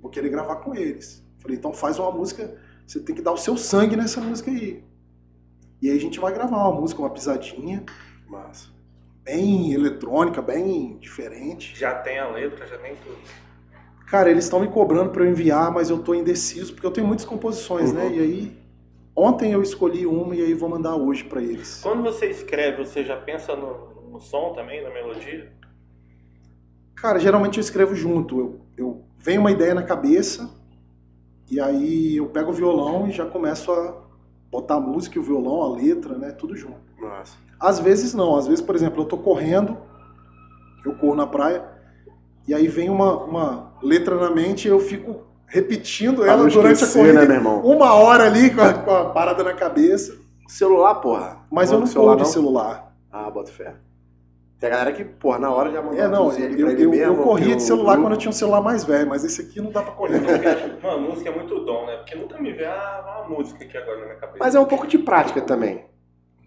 [0.00, 1.22] vou querer gravar com eles.
[1.36, 2.56] Eu falei, então faz uma música,
[2.86, 4.84] você tem que dar o seu sangue nessa música aí.
[5.82, 7.84] E aí a gente vai gravar uma música, uma pisadinha.
[8.28, 8.68] Massa.
[9.22, 11.76] bem eletrônica, bem diferente.
[11.76, 13.18] Já tem a letra, já tem tudo.
[14.06, 17.06] Cara, eles estão me cobrando para eu enviar, mas eu tô indeciso porque eu tenho
[17.06, 18.04] muitas composições, né?
[18.04, 18.14] Uhum.
[18.14, 18.58] E aí
[19.14, 21.80] ontem eu escolhi uma e aí vou mandar hoje para eles.
[21.82, 25.52] Quando você escreve, você já pensa no, no som também, na melodia?
[26.96, 28.38] Cara, geralmente eu escrevo junto.
[28.40, 30.50] Eu, eu venho uma ideia na cabeça
[31.50, 33.94] e aí eu pego o violão e já começo a
[34.50, 36.32] botar a música, o violão, a letra, né?
[36.32, 36.80] Tudo junto.
[37.00, 37.36] Nossa.
[37.60, 38.36] Às vezes não.
[38.36, 39.76] Às vezes, por exemplo, eu tô correndo,
[40.84, 41.64] eu corro na praia
[42.48, 46.48] e aí vem uma, uma letra na mente e eu fico repetindo Pra ela não
[46.48, 47.20] durante a esquecer, corrida.
[47.20, 47.60] né, meu irmão?
[47.60, 50.16] Uma hora ali com a, com a parada na cabeça.
[50.48, 51.44] Celular, porra.
[51.50, 52.96] Mas eu não celular, de celular.
[53.12, 53.74] Ah, bota fé.
[54.58, 57.16] Tem a galera que, porra, na hora já mandou É, não, eu, eu, mesmo, eu
[57.22, 58.06] corria de celular grupo.
[58.06, 60.18] quando eu tinha um celular mais velho, mas esse aqui não dá pra correr.
[60.82, 60.96] não.
[60.96, 61.96] Uma música é muito dom, né?
[61.98, 64.38] Porque nunca me vê ah, uma música aqui agora na minha cabeça.
[64.40, 65.84] Mas é um pouco de prática também.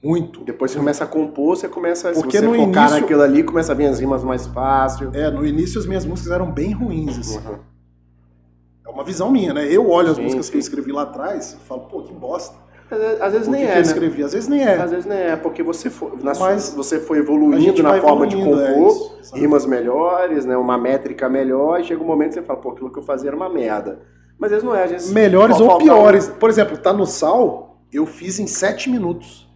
[0.04, 0.44] Muito.
[0.44, 3.44] Depois você começa a compor, você começa, Porque se você no focar início- naquilo ali,
[3.44, 5.12] começa a vir as rimas mais fácil.
[5.14, 7.38] É, no início as minhas músicas eram bem ruins, assim.
[7.38, 7.60] Uhum.
[8.88, 9.68] É uma visão minha, né?
[9.72, 10.68] Eu olho as Sim, músicas que eu sim.
[10.68, 12.58] escrevi lá atrás e falo, pô, que bosta.
[13.22, 13.82] Às vezes, que nem que é, eu né?
[13.82, 14.24] escrevi?
[14.24, 14.76] Às vezes nem é.
[14.76, 18.64] Às vezes nem é, porque você foi, Mas você foi evoluindo na forma de evoluindo,
[18.64, 19.42] é compor, isso, sabe?
[19.42, 20.58] rimas melhores, né?
[20.58, 23.30] Uma métrica melhor, e chega um momento que você fala, pô, aquilo que eu fazia
[23.30, 24.00] era uma merda.
[24.40, 25.12] Mas às vezes não é, às vezes.
[25.12, 26.28] Melhores ou piores.
[26.28, 29.48] Por exemplo, tá no sal, eu fiz em sete minutos.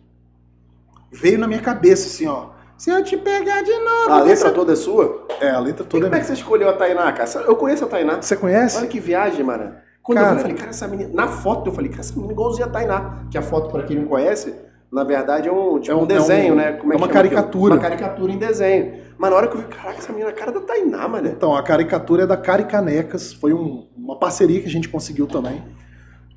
[1.12, 2.54] Veio na minha cabeça assim, ó.
[2.78, 4.12] Se eu te pegar de novo.
[4.12, 4.52] A letra você...
[4.52, 5.28] toda é sua?
[5.40, 7.30] É, a letra E toda como é é que você escolheu a Tainá, cara?
[7.48, 8.22] Eu conheço a Tainá.
[8.22, 8.78] Você conhece?
[8.78, 9.74] Olha que viagem, mano.
[10.04, 11.10] Quando eu Cara- vi, eu falei, cara, essa menina.
[11.14, 13.24] Na foto eu falei, cara, essa menina é igualzinha a Tainá.
[13.32, 14.54] Que a foto, pra quem não conhece,
[14.92, 16.72] na verdade é um, tipo, É um- um desenho, é um- né?
[16.74, 17.76] Como é que uma caricatura.
[17.76, 17.90] aquilo?
[17.90, 18.94] Uma caricatura em desenho.
[19.18, 21.28] Mas na hora que eu vi, caraca, essa menina é a cara da Tainá, mano.
[21.30, 23.32] Então, a caricatura é da Caricanecas.
[23.34, 25.64] Foi um- uma parceria que a gente conseguiu também.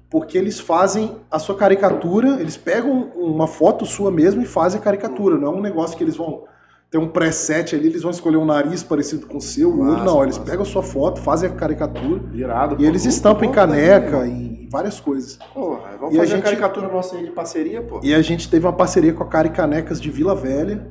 [0.09, 4.83] Porque eles fazem a sua caricatura, eles pegam uma foto sua mesmo e fazem a
[4.83, 5.37] caricatura.
[5.37, 6.45] Não é um negócio que eles vão
[6.91, 10.05] ter um preset ali, eles vão escolher um nariz parecido com o seu, o olho.
[10.05, 10.51] Não, eles massa.
[10.51, 12.77] pegam a sua foto, fazem a caricatura Virado.
[12.81, 14.33] e eles pô, estampam em muito bom caneca, também,
[14.65, 15.37] em várias coisas.
[15.53, 18.01] Porra, vamos E a fazer a gente- caricatura nossa aí de parceria, pô.
[18.03, 20.87] E a gente teve uma parceria com a Caricanecas de Vila Velha.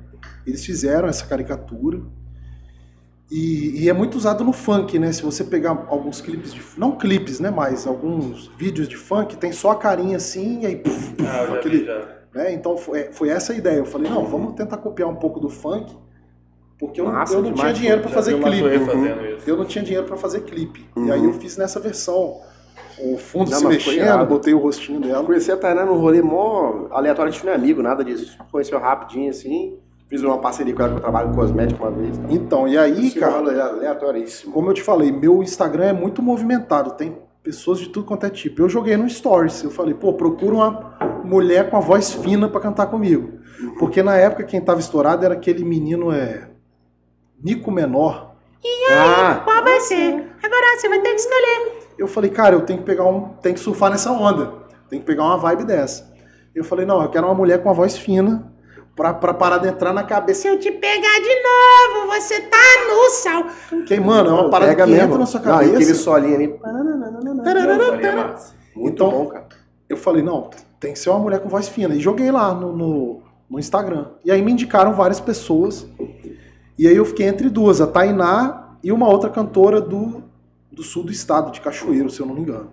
[0.46, 2.02] Eles fizeram essa caricatura.
[3.32, 5.12] E, e é muito usado no funk, né?
[5.12, 6.62] Se você pegar alguns clipes de.
[6.78, 7.50] Não clipes, né?
[7.50, 10.76] Mas alguns vídeos de funk, tem só a carinha assim, e aí.
[10.76, 12.15] puf, puf, Ah, eu já aquele, vi, já.
[12.36, 12.54] Né?
[12.54, 13.78] Então foi, foi essa a ideia.
[13.78, 15.96] Eu falei, não, vamos tentar copiar um pouco do funk,
[16.78, 19.48] porque eu, não- Massa eu não demais, tinha dinheiro para fazer clipe.
[19.48, 20.86] Eu não tinha dinheiro para fazer clipe.
[20.96, 21.08] Uhum.
[21.08, 22.42] E aí eu fiz nessa versão.
[22.98, 25.24] O fundo Não, se mexendo, botei o rostinho dela.
[25.26, 28.38] conheci a Tainá num rolê mó aleatório, a gente não é amigo, nada disso.
[28.52, 29.78] Conheceu rapidinho assim.
[30.08, 32.18] Fiz uma parceria com ela que eu trabalho com cosmético uma vez.
[32.30, 33.52] Então, e aí, Esse cara.
[33.52, 34.54] é aleatoríssimo.
[34.54, 38.30] Como eu te falei, meu Instagram é muito movimentado, tem pessoas de tudo quanto é
[38.30, 38.62] tipo.
[38.62, 42.62] Eu joguei no Stories, eu falei, pô, procura uma mulher com a voz fina pra
[42.62, 43.40] cantar comigo.
[43.80, 46.50] Porque na época quem tava estourado era aquele menino, é.
[47.44, 48.34] Nico Menor.
[48.92, 50.32] Ah, Qual vai ser?
[50.44, 51.80] Agora você vai ter que escolher.
[51.98, 53.30] Eu falei, cara, eu tenho que pegar um.
[53.42, 54.54] Tem que surfar nessa onda.
[54.90, 56.14] Tem que pegar uma vibe dessa.
[56.54, 58.52] Eu falei, não, eu quero uma mulher com a voz fina
[58.96, 60.42] pra, pra parar de entrar na cabeça.
[60.44, 62.58] Se eu te pegar de novo, você tá
[62.88, 63.46] no sal.
[63.86, 65.06] Que, mano, é uma parada pega que mesmo.
[65.08, 65.74] entra na sua Não, e cabeça.
[65.76, 66.60] aquele solinho ali.
[66.64, 68.36] Não.
[68.76, 69.48] Muito Então- bom, cara.
[69.90, 70.50] Eu falei, não,
[70.80, 71.96] tem que ser uma mulher com voz fina.
[71.96, 74.08] E joguei lá no, no, no Instagram.
[74.24, 75.88] E aí me indicaram várias pessoas.
[76.78, 80.24] E aí eu fiquei entre duas, a Tainá e uma outra cantora do,
[80.72, 82.72] do sul do estado, de Cachoeiro, se eu não me engano.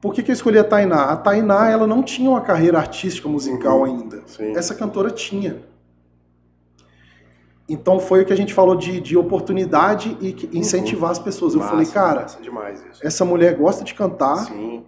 [0.00, 1.04] Por que, que eu escolhi a Tainá?
[1.04, 3.84] A Tainá, ela não tinha uma carreira artística musical Uhum.
[3.84, 4.22] ainda.
[4.26, 4.56] Sim.
[4.56, 5.62] Essa cantora tinha.
[7.68, 11.52] Então foi o que a gente falou de, de oportunidade e incentivar as pessoas.
[11.54, 12.26] Eu Massa, falei, cara,
[13.02, 14.82] essa mulher gosta de cantar, Sim.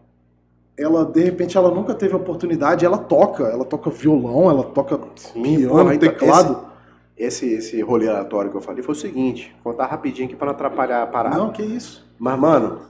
[0.76, 5.42] Ela de repente ela nunca teve oportunidade, ela toca, ela toca violão, ela toca Sim,
[5.42, 6.72] piano, porra, então, teclado.
[7.16, 10.46] Esse, esse rolê aleatório que eu falei foi o seguinte, vou contar rapidinho aqui pra
[10.46, 11.36] não atrapalhar a parada.
[11.36, 12.10] Não, que isso?
[12.18, 12.80] Mas, mano,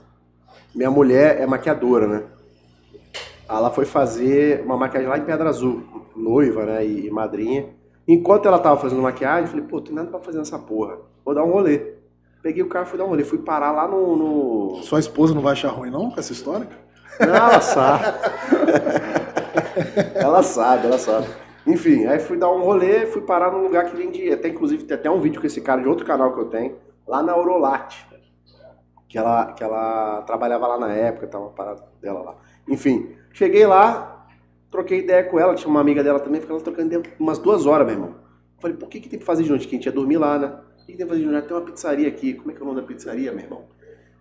[0.73, 2.23] minha mulher é maquiadora, né?
[3.47, 5.83] Ela foi fazer uma maquiagem lá em Pedra Azul,
[6.15, 6.85] noiva, né?
[6.85, 7.67] E, e madrinha.
[8.07, 10.97] Enquanto ela tava fazendo maquiagem, eu falei, pô, tem nada pra fazer nessa porra.
[11.23, 11.93] Vou dar um rolê.
[12.41, 13.23] Peguei o carro e fui dar um rolê.
[13.23, 14.15] Fui parar lá no.
[14.15, 14.83] no...
[14.83, 16.67] Sua esposa não vai achar ruim não com essa história?
[17.19, 18.05] Não, ela sabe.
[20.15, 21.27] ela sabe, ela sabe.
[21.65, 24.33] Enfim, aí fui dar um rolê, fui parar num lugar que vendia.
[24.33, 26.75] Até, inclusive, tem até um vídeo com esse cara de outro canal que eu tenho,
[27.07, 27.95] lá na Eurolat.
[29.07, 32.35] Que ela, que ela trabalhava lá na época, tava parada dela lá.
[32.67, 34.25] Enfim, cheguei lá,
[34.71, 37.85] troquei ideia com ela, tinha uma amiga dela também, ficava trocando ideia umas duas horas,
[37.85, 38.15] meu irmão.
[38.59, 39.67] Falei, por que, que tem que fazer de noite?
[39.67, 40.47] Que a gente ia dormir lá, né?
[40.47, 41.47] O que, que tem que fazer de noite?
[41.47, 42.33] Tem uma pizzaria aqui.
[42.33, 43.65] Como é que é o nome da pizzaria, meu irmão?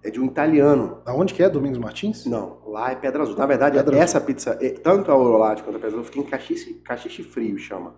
[0.05, 0.99] É de um italiano.
[1.05, 2.27] Da onde que é, Domingos Martins?
[2.27, 3.37] Não, lá é Pedra Azul.
[3.37, 4.03] Na verdade, Pedra Azul.
[4.03, 7.57] essa pizza, eh, tanto a Orolate quanto a Pedra Azul, fica em Caxixe, Caxixe Frio,
[7.59, 7.95] chama.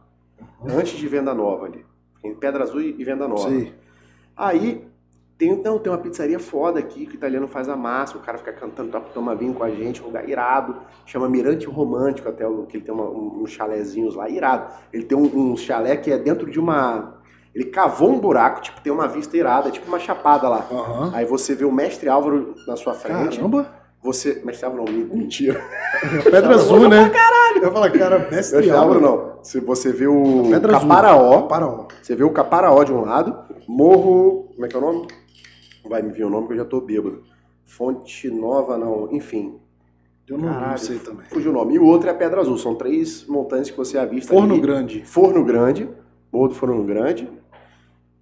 [0.67, 1.85] Antes de Venda Nova ali.
[2.23, 3.49] Em Pedra Azul e Venda Nova.
[3.49, 3.73] Sei.
[4.37, 4.87] Aí
[5.39, 8.39] tem, não, tem uma pizzaria foda aqui que o italiano faz a massa, o cara
[8.39, 10.77] fica cantando, toma vinho com a gente, um lugar irado,
[11.07, 14.73] chama Mirante Romântico, até que ele tem uma, um- uns chalézinhos lá, irado.
[14.93, 17.14] Ele tem um, um chalé que é dentro de uma.
[17.55, 20.67] Ele cavou um buraco, tipo, tem uma vista irada, tipo uma chapada lá.
[20.73, 21.13] Aham.
[21.15, 23.37] Aí você vê o mestre Álvaro na sua frente.
[23.37, 23.67] Caramba.
[24.03, 24.43] Você.
[24.45, 25.63] Mestre Álvaro não, mentira.
[26.25, 27.11] Pedra azul, né?
[27.63, 29.39] Eu falar, cara, mestre Mestre Álvaro não.
[29.43, 30.73] Se você vê o Pedra.
[30.73, 31.87] Caparaó, Para, ó.
[32.03, 33.37] você vê o Caparaó de um lado,
[33.69, 34.49] Morro.
[34.55, 35.07] Como é que é o nome?
[35.89, 37.23] Vai me vir o nome que eu já tô bêbado.
[37.65, 39.09] Fonte Nova, não.
[39.13, 39.59] Enfim,
[40.29, 40.79] Eu não, não Caralho.
[40.79, 41.27] sei também.
[41.31, 41.75] fugiu o nome.
[41.75, 42.57] E o outro é a Pedra Azul.
[42.59, 44.33] São três montanhas que você avista.
[44.33, 44.61] Forno ali.
[44.63, 45.05] grande.
[45.05, 45.89] Forno Grande,
[46.33, 47.29] Morro do Forno Grande,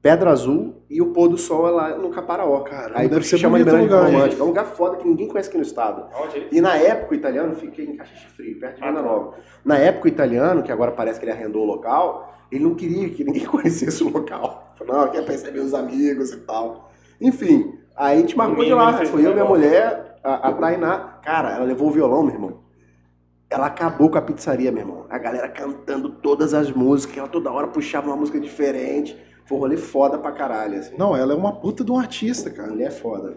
[0.03, 2.61] Pedra Azul e o pôr do sol é lá no Caparaó.
[2.63, 4.43] Caramba, Aí deve ser chama o Mirante lugar, Romântico.
[4.43, 6.07] É um lugar foda que ninguém conhece aqui no estado.
[6.21, 6.49] Onde?
[6.51, 9.07] E na época o italiano, fiquei em Caxias de Frio, perto de Ah, Venda tá.
[9.09, 9.35] Nova.
[9.65, 13.09] Na época o italiano, que agora parece que ele arrendou o local, ele não queria
[13.11, 14.75] que ninguém conhecesse o local.
[14.77, 16.91] Falou, não, quer perceber os amigos e tal.
[17.21, 18.93] Enfim, aí a gente marcou de lá.
[19.07, 21.21] Foi eu, minha mulher, a, a Tainá.
[21.23, 22.63] Cara, ela levou o violão, meu irmão.
[23.49, 25.07] Ela acabou com a pizzaria, meu irmão.
[25.09, 29.17] A galera cantando todas as músicas, ela toda hora puxava uma música diferente.
[29.45, 30.97] Foi um rolê foda pra caralho, assim.
[30.97, 32.69] Não, ela é uma puta de um artista, A cara.
[32.71, 33.37] mulher é foda.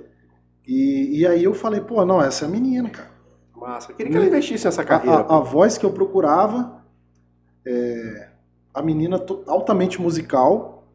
[0.68, 3.10] E, e aí eu falei, pô, não, essa é a menina, cara.
[3.56, 3.91] Massa.
[3.91, 5.22] Eu queria que ela investisse nessa A, carreira.
[5.27, 6.84] a- a voz que eu procurava,
[7.65, 8.30] é,
[8.73, 10.88] a menina altamente musical,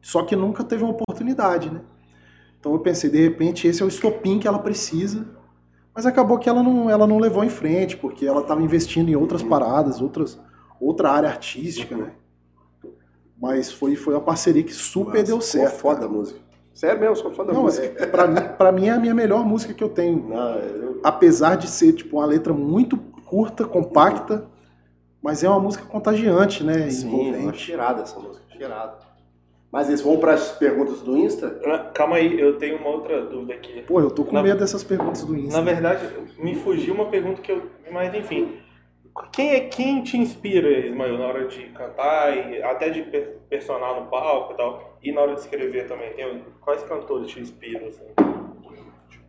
[0.00, 1.80] só que nunca teve uma oportunidade, né?
[2.58, 5.26] Então eu pensei, de repente esse é o estopim que ela precisa,
[5.94, 9.16] mas acabou que ela não, ela não levou em frente, porque ela estava investindo em
[9.16, 10.38] outras paradas, outras,
[10.80, 12.12] outra área artística, né?
[13.40, 15.24] Mas foi, foi uma parceria que super Massa.
[15.24, 15.76] deu certo.
[15.78, 16.06] foda cara.
[16.06, 16.40] a música.
[16.74, 17.86] Sério mesmo, sou fã da Não, música.
[18.02, 20.28] é, pra, mim, pra mim é a minha melhor música que eu tenho.
[20.28, 24.46] Não, eu- apesar de ser tipo uma letra muito curta, compacta,
[25.22, 26.88] mas é uma música contagiante, né?
[26.90, 27.58] Sim, envolvente.
[27.58, 28.94] cheirada essa música, cheirada.
[29.72, 31.58] Mas isso, vamos para as perguntas do Insta?
[31.66, 33.82] Ah, Calma aí, eu tenho uma outra dúvida aqui.
[33.82, 35.58] Pô, eu tô com Na- medo dessas perguntas do Insta.
[35.58, 36.06] Na verdade,
[36.38, 37.62] me fugiu uma pergunta que eu.
[37.90, 38.58] Mas enfim.
[39.32, 44.02] Quem é quem te inspira, Ismael, na hora de cantar e até de per- personal
[44.02, 44.98] no palco e tal?
[45.02, 46.12] E na hora de escrever também?
[46.14, 47.86] Tem, quais cantores te inspiram?
[47.86, 48.04] Assim?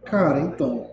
[0.06, 0.92] Cara, então.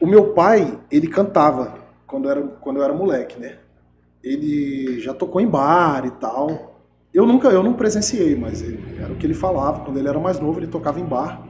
[0.00, 3.58] O meu pai, ele cantava quando eu era, quando eu era moleque, né?
[4.22, 6.74] Ele já tocou em bar e tal.
[7.12, 9.84] Eu nunca, eu não presenciei, mas ele- era o que ele falava.
[9.84, 11.46] Quando ele era mais novo, ele tocava em bar.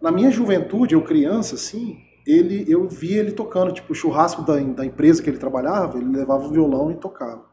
[0.00, 1.98] Na minha juventude, eu criança, assim,
[2.28, 6.14] ele, eu via ele tocando, tipo, o churrasco da, da empresa que ele trabalhava, ele
[6.14, 7.46] levava o violão e tocava.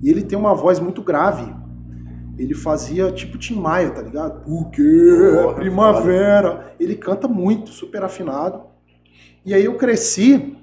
[0.00, 1.52] E ele tem uma voz muito grave.
[2.38, 4.44] Ele fazia tipo Tim Maia, tá ligado?
[4.44, 4.82] Porque
[5.34, 6.74] Porra, primavera.
[6.78, 8.62] Ele canta muito, super afinado.
[9.44, 10.56] E aí eu cresci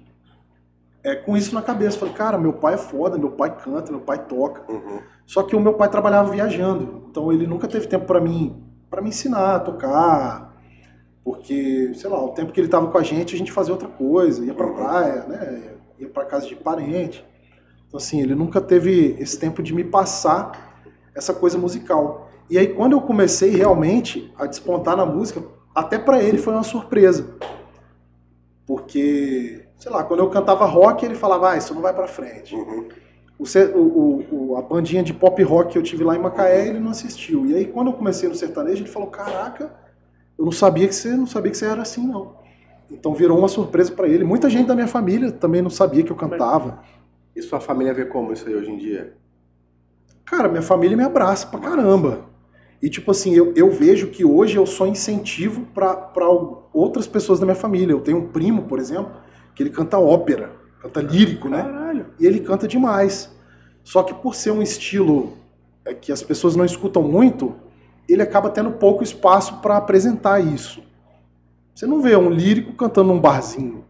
[1.03, 1.98] é, com isso na cabeça.
[1.98, 4.72] Falei, cara, meu pai é foda, meu pai canta, meu pai toca.
[4.72, 4.99] Uhum.
[5.26, 9.02] Só que o meu pai trabalhava viajando, então ele nunca teve tempo pra mim, para
[9.02, 10.53] me ensinar a tocar,
[11.24, 13.88] porque sei lá, o tempo que ele tava com a gente a gente fazia outra
[13.88, 17.26] coisa, ia pra praia, né, ia pra casa de parente.
[17.88, 20.82] Então assim, ele nunca teve esse tempo de me passar
[21.16, 22.30] essa coisa musical.
[22.50, 25.41] E aí quando eu comecei realmente a despontar na música,
[25.74, 27.36] até pra ele foi uma surpresa,
[28.66, 32.56] porque sei lá, quando eu cantava rock ele falava, ah, isso não vai pra frente.
[32.56, 32.88] Uhum.
[33.38, 36.80] O- o- o- a bandinha de pop rock que eu tive lá em Macaé, ele
[36.80, 37.45] não assistiu.
[37.45, 39.74] E aí, quando eu comecei no sertanejo, ele falou: Caraca,
[40.38, 42.36] eu não sabia que você não sabia que você era assim, não.
[42.92, 44.24] Então virou uma surpresa pra ele.
[44.24, 46.84] Muita gente da minha família também não sabia que eu cantava.
[47.36, 49.18] E sua família vê como isso aí hoje em dia?
[50.26, 52.26] Cara, minha família me abraça pra caramba.
[52.82, 56.28] E tipo assim, eu, eu vejo que hoje eu sou incentivo pra pra
[56.74, 57.94] outras pessoas da minha família.
[57.94, 59.12] Eu tenho um primo, por exemplo,
[59.56, 60.52] que ele canta ópera,
[60.82, 61.64] canta lírico, né?
[61.64, 62.08] Caralho.
[62.20, 63.32] e ele canta demais.
[63.84, 65.34] Só que por ser um estilo
[65.86, 67.56] é, que as pessoas não escutam muito,
[68.08, 70.82] ele acaba tendo pouco espaço para apresentar isso.
[71.74, 73.84] Você não vê um lírico cantando num barzinho.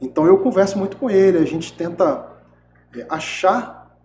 [0.00, 2.26] Então eu converso muito com ele, a gente tenta
[2.96, 3.96] é, achar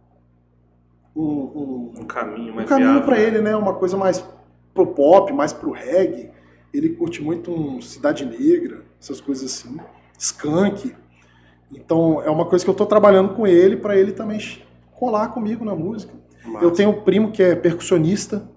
[1.15, 3.23] um, um- Um caminho um caminho para né?
[3.23, 3.55] ele, né?
[3.55, 4.23] Uma coisa mais
[4.73, 6.29] pro pop, mais pro reggae.
[6.73, 9.77] Ele curte muito um Cidade Negra, essas coisas assim,
[10.17, 10.95] skunk.
[11.73, 14.39] Então é uma coisa que eu tô trabalhando com ele para ele também
[14.93, 16.13] colar comigo na música.
[16.45, 16.63] Massa.
[16.65, 18.47] Eu tenho um primo que é percussionista,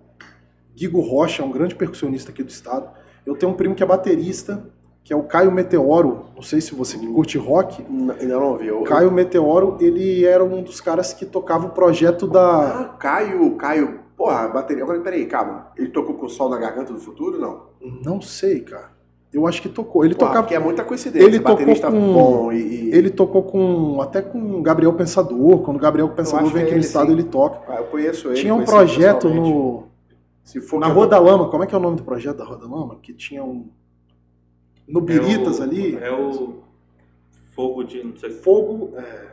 [0.76, 2.88] Guigo Rocha, é um grande percussionista aqui do estado.
[3.26, 4.64] Eu tenho um primo que é baterista,
[5.04, 6.26] que é o Caio Meteoro.
[6.34, 7.84] Não sei se você que curte rock.
[8.20, 8.66] Ainda não ouvi.
[8.68, 12.80] Eu- Caio Meteoro, ele era um dos caras que tocava o projeto da.
[12.80, 14.00] Ah, Caio, Caio.
[14.16, 14.82] Porra, bateria.
[14.84, 15.68] Agora, peraí, calma.
[15.76, 17.62] Ele tocou com o Sol na Garganta do Futuro, não?
[18.04, 18.90] Não sei, cara.
[19.32, 20.04] Eu acho que tocou.
[20.04, 20.42] Ele tocava.
[20.42, 21.26] porque é muita coincidência.
[21.26, 21.56] ele tocou
[21.90, 22.90] com- bom e...
[22.92, 24.00] Ele tocou com.
[24.02, 25.60] até com o Gabriel Pensador.
[25.62, 27.12] Quando o Gabriel Pensador vem que aqui é no estado, sim.
[27.12, 27.60] ele toca.
[27.66, 28.36] Ah, eu conheço ele.
[28.36, 29.84] Tinha um projeto no.
[30.44, 32.02] Se for Na que eu Rua da Lama, como é que é o nome do
[32.04, 32.98] projeto da Rua da Lama?
[33.00, 33.68] Que tinha um.
[34.88, 35.96] No Biritas É o- ali.
[35.96, 36.62] É o
[37.54, 38.02] fogo de.
[38.02, 38.92] não sei Fogo.
[38.96, 39.32] é,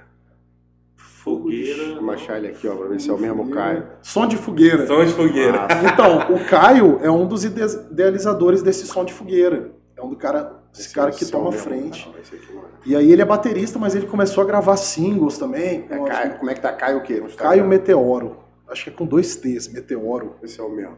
[0.95, 1.99] Fogueira.
[1.99, 3.88] Vou achar ele aqui, ó, pra ver se é o mesmo Caio.
[4.02, 4.88] Som de fogueira.
[4.88, 5.68] Som de fogueira.
[5.69, 7.61] Ah, Então, o Caio é um dos ide-
[7.91, 9.72] idealizadores desse som de fogueira.
[9.98, 12.06] É um do cara, esse cara que esse é o toma mesmo, frente.
[12.07, 12.90] não, aqui é.
[12.90, 15.86] E aí ele é baterista, mas ele começou a gravar singles também.
[15.90, 17.22] É Caio, como é que tá Caio o quê?
[17.36, 18.38] Caio Meteoro.
[18.69, 20.35] Acho que é com dois T's, Meteoro.
[20.43, 20.97] Esse é o mesmo.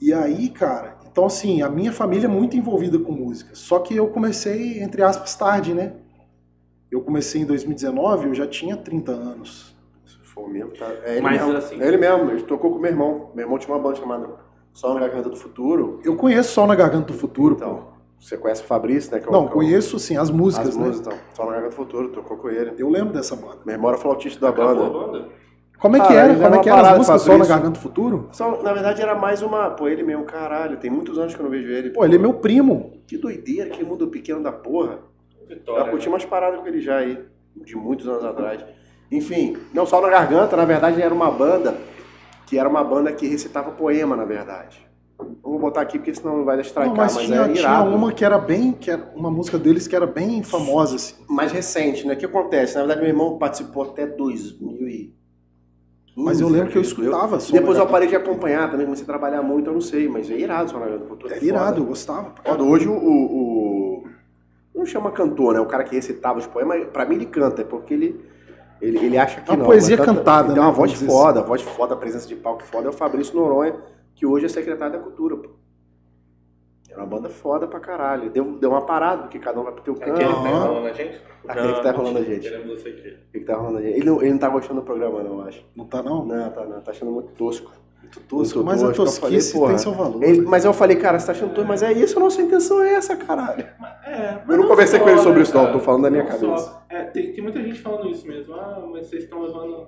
[0.00, 3.50] E aí, cara, então assim, a minha família é muito envolvida com música.
[3.54, 5.92] Só que eu comecei, entre aspas, tarde, né?
[6.90, 9.76] Eu comecei em 2019, eu já tinha 30 anos.
[10.06, 10.86] Se for o mesmo, tá.
[11.04, 11.56] É ele Mas, mesmo.
[11.56, 13.30] assim- É ele mesmo, ele tocou com o meu irmão.
[13.34, 14.28] Meu irmão tinha uma banda chamada
[14.72, 16.00] Só na Garganta do Futuro.
[16.04, 17.97] Eu conheço Sol na Garganta do Futuro, pô.
[18.20, 19.20] Você conhece o Fabrício, né?
[19.20, 20.86] que é o- Não, que é o- conheço sim, as músicas, as né?
[20.86, 21.18] músicas, então.
[21.34, 22.72] Só na Garganta do Futuro, tocou com ele.
[22.76, 23.58] Eu lembro dessa banda.
[23.66, 24.90] Era flautista da Acabou banda.
[25.18, 25.28] banda?
[25.78, 26.34] Como é que Ah, era?
[26.34, 27.46] Como é que era as músicas Sol na.
[27.46, 28.28] Garganta do Futuro?
[28.32, 29.70] Só, na verdade era mais uma.
[29.70, 30.76] Pô, ele mesmo, caralho.
[30.78, 31.90] Tem muitos anos que eu não vejo ele.
[31.90, 33.00] Pô, ele é meu primo.
[33.06, 34.98] Que doideira, que mundo pequeno da porra.
[35.48, 35.84] Eu Vitória.
[35.84, 37.24] já curti umas paradas com ele já aí,
[37.54, 38.64] de muitos anos atrás.
[39.10, 41.74] Enfim, não só na garganta, na verdade era uma banda
[42.44, 44.84] que era uma banda que recitava poema, na verdade.
[45.42, 48.12] Vamos botar aqui porque senão não vai estraicar, Não, mas, mas, tinha, é tinha uma
[48.12, 48.72] que era bem.
[48.72, 51.14] Que era uma música deles que era bem famosa, assim.
[51.28, 52.14] mais recente, né?
[52.14, 52.74] O que acontece?
[52.74, 55.12] Na verdade, meu irmão participou até 2015.
[56.16, 59.04] Mas eu lembro que eu escutava E na depois eu parei de acompanhar também, comecei
[59.04, 61.26] a trabalhar muito, eu não sei, mas é irado do Futuro.
[61.32, 61.46] Era foda.
[61.46, 62.32] irado, eu gostava.
[62.44, 62.62] Foda.
[62.64, 63.24] Hoje o, o,
[64.02, 64.04] o-
[64.74, 65.60] Não chama cantor, né?
[65.60, 68.20] O cara que recitava os poemas, pra mim ele canta, é porque ele.
[68.80, 69.66] Ele, ele acha que É uma não.
[69.66, 72.36] poesia canta- cantada, ele Tem uma né, voz vamos dizer foda, voz foda, presença de
[72.36, 72.86] palco foda.
[72.86, 73.74] É o Fabrício Noronha,
[74.18, 75.50] que hoje é secretário da Cultura, pô.
[76.90, 78.30] Era uma banda foda pra caralho.
[78.30, 80.10] Deu, deu uma parada, porque cada um vai pro teu canto.
[80.10, 81.20] Aquele que tá enrolando a gente?
[81.46, 82.40] Aquele que tá enrolando a gente.
[82.50, 83.08] Queremos você aqui.
[83.28, 83.86] O que, tá rolando aí?
[83.92, 85.64] Ele não, ele não tá gostando do programa, não, eu acho.
[85.76, 86.24] Não tá, não?
[86.24, 87.70] Não, tá, não, tá achando muito tosco.
[88.02, 88.58] Muito tosco.
[88.58, 89.68] Muito Mas a tosco, eu tosquice falei, porra.
[89.74, 90.24] tem seu valor.
[90.24, 90.46] Ele- né?
[90.48, 92.94] mas eu falei, cara, você tá achando tosco, mas é isso, a nossa intenção é
[92.94, 93.64] essa, caralho.
[94.04, 96.56] É, Eu não conversei com ele sobre isso, não, tô falando da minha Não cabeça.
[96.58, 96.82] só.
[96.88, 98.54] É, tem, tem muita gente falando isso mesmo.
[98.54, 99.86] Ah, mas vocês estão levando.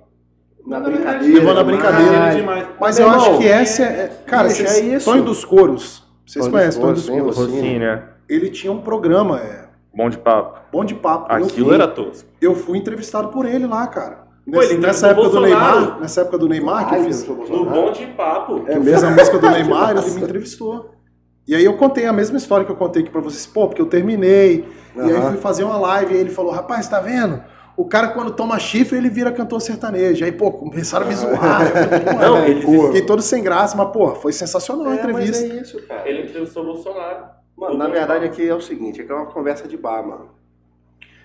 [0.65, 2.67] Na brincadeira, Levando a brincadeira mas- demais.
[2.79, 3.85] Mas eu acho irmão, que essa é.
[3.85, 5.05] é- Cara, bicho, vocês, é isso.
[5.09, 6.03] Tonho dos Coros.
[6.25, 7.37] Vocês Tonho conhecem Tonho Coros, dos sim, Coros?
[7.37, 8.03] Rocinho, né?
[8.29, 9.65] Ele tinha um programa, é.
[9.93, 10.59] Bom de papo.
[10.71, 11.31] Bom de papo.
[11.33, 12.29] Eu Aquilo fui- era tosco.
[12.39, 14.21] Eu fui entrevistado por ele lá, cara.
[14.45, 15.41] Pô, Nessa, ele nessa época do.
[15.41, 18.63] Neymar, nessa época do Neymar que eu fiz, No bom de papo.
[18.67, 18.83] É mesmo?
[18.85, 20.91] fiz a música do Neymar, ele me entrevistou.
[21.47, 23.81] E aí eu contei a mesma história que eu contei aqui pra vocês, pô, porque
[23.81, 24.65] eu terminei,
[24.95, 27.41] e aí fui fazer uma live, e ele falou, rapaz, tá vendo?
[27.77, 30.23] O cara quando toma chifre, ele vira cantor sertanejo.
[30.25, 31.61] Aí, pô, começaram a me zoar.
[32.21, 35.45] Não, ele Fiquei todo sem graça, mas, pô, foi sensacional a É, mas entrevista.
[35.45, 36.07] é isso, cara.
[36.07, 37.25] Ele entrevistou o Bolsonaro.
[37.57, 40.29] Mano, na verdade aqui é o seguinte, aqui é uma conversa de bar, mano.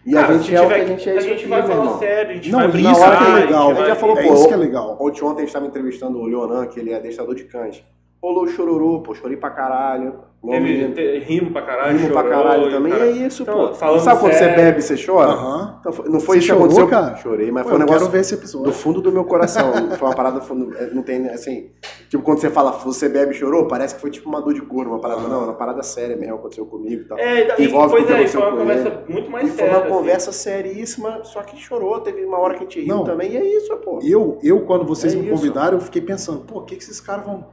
[0.04, 1.98] E Cara, a gente é o que a gente é A gente vai falar irmão.
[1.98, 3.74] sério, a gente Não, vai isso que é a gente legal.
[3.74, 4.96] já falou, é pô, isso que é legal.
[5.00, 7.82] Ontem, ontem a gente tava entrevistando o Leonan, que ele é adestrador de cães.
[8.22, 10.24] Rolou chororô, pô, chorei pra caralho.
[10.48, 12.92] Teve, te- rimo pra caralho, Rimo pra chorou, caralho e também.
[12.92, 13.74] cara- É isso, Então, pô.
[13.74, 15.32] Sabe quando você sério- bebe, você chora?
[15.32, 15.76] Aham.
[15.80, 16.88] Então, foi- não foi Você isso que chorou, aconteceu.
[16.88, 17.16] cara?
[17.16, 19.72] Chorei, mas Pô, foi um negócio quero ver esse do fundo do meu coração.
[19.98, 20.56] foi uma parada, foi-
[20.92, 21.70] não tem, assim...
[22.08, 24.62] Tipo, quando você fala, você bebe e chorou, parece que foi tipo uma dor de
[24.62, 25.22] corno, uma parada...
[25.22, 27.18] Não, uma parada séria mesmo, aconteceu comigo e tal.
[27.18, 29.56] É, e, Envolve pois que é, e foi uma com conversa muito mais E foi
[29.58, 29.72] séria.
[29.72, 29.88] uma assim.
[29.94, 31.98] conversa seríssima, só que chorou.
[32.00, 33.98] Teve uma hora que a gente riu também, e é isso, pô.
[34.02, 35.32] Eu, eu, quando vocês É me isso.
[35.32, 37.46] convidaram, eu fiquei pensando, pô, o que, que esses caras vão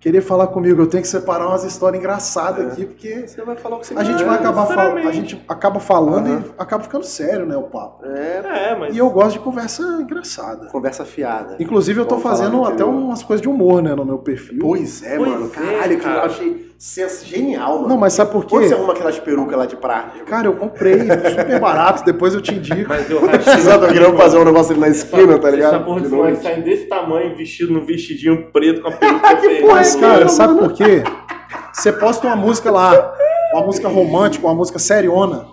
[0.00, 0.80] querer falar comigo?
[0.80, 2.72] Eu tenho que separar umas histórias engraçadas É.
[2.72, 5.44] aqui, porque Você vai falar o que você a gente vai acabar falando, a gente
[5.46, 6.44] acaba falando Aham.
[6.46, 8.04] e acaba ficando sério, né, o papo.
[8.06, 8.94] É, É, mas.
[8.94, 10.66] E eu gosto de conversa engraçada.
[10.66, 11.56] conversa fiada.
[11.60, 12.94] Inclusive, eu tô Vamos fazendo do até interior.
[12.94, 14.58] umas coisas de humor, né, no meu perfil.
[14.60, 15.46] Pois é, Pois mano.
[15.46, 16.26] é, Caralho, que eu cara.
[16.26, 17.88] achei sens- genial, mano.
[17.88, 18.50] Não, mas sabe por quê?
[18.54, 20.24] Quando você arruma aquelas perucas lá de praia?
[20.26, 20.98] Cara, eu comprei,
[21.38, 22.88] super barato, depois eu te indico.
[22.88, 25.74] Mas eu Precisando, eu queria fazer um negócio ali na esquina, tá ligado?
[25.76, 26.42] Essa porra de noite.
[26.42, 29.66] saindo desse tamanho, vestido num vestidinho preto com a peruca feia.
[29.66, 30.30] Mas, é, cara, mano?
[30.30, 31.02] sabe por quê?
[31.72, 33.14] Você posta uma música lá,
[33.52, 35.46] uma música romântica, uma música seriona,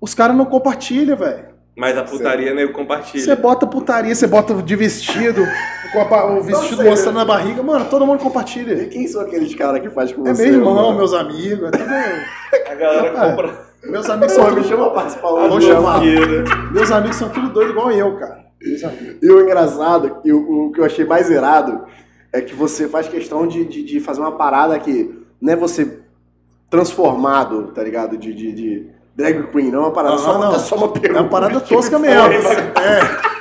[0.00, 1.54] os caras não compartilham, velho.
[1.76, 3.24] Mas a putaria, né, eu compartilho.
[3.24, 5.44] Você bota putaria, você bota de vestido,
[5.94, 8.74] com a o vestido mostrando a barriga, mano, todo mundo compartilha.
[8.74, 10.44] E quem são aqueles caras que faz com É você?
[10.50, 10.96] meu irmão, mano?
[10.98, 11.84] meus amigos, é tudo.
[12.70, 13.10] A galera É.
[13.30, 15.48] compra Meus amigos Pô, são me tudo, chama participar lá.
[15.48, 16.00] Vou do- chamar.
[16.00, 16.44] blogueira.
[16.72, 18.44] meus amigos são tudo doido igual eu, cara.
[19.22, 21.84] E o engraçado, e o, o que eu achei mais irado,
[22.32, 25.98] é que você faz questão de, de, de fazer uma parada que não é você
[26.70, 28.16] transformado, tá ligado?
[28.16, 30.54] De, de, de drag queen, não é uma parada, Aham, só, não.
[30.54, 31.18] é só uma peruca.
[31.18, 32.32] É uma parada tosca mesmo.
[32.32, 33.33] É.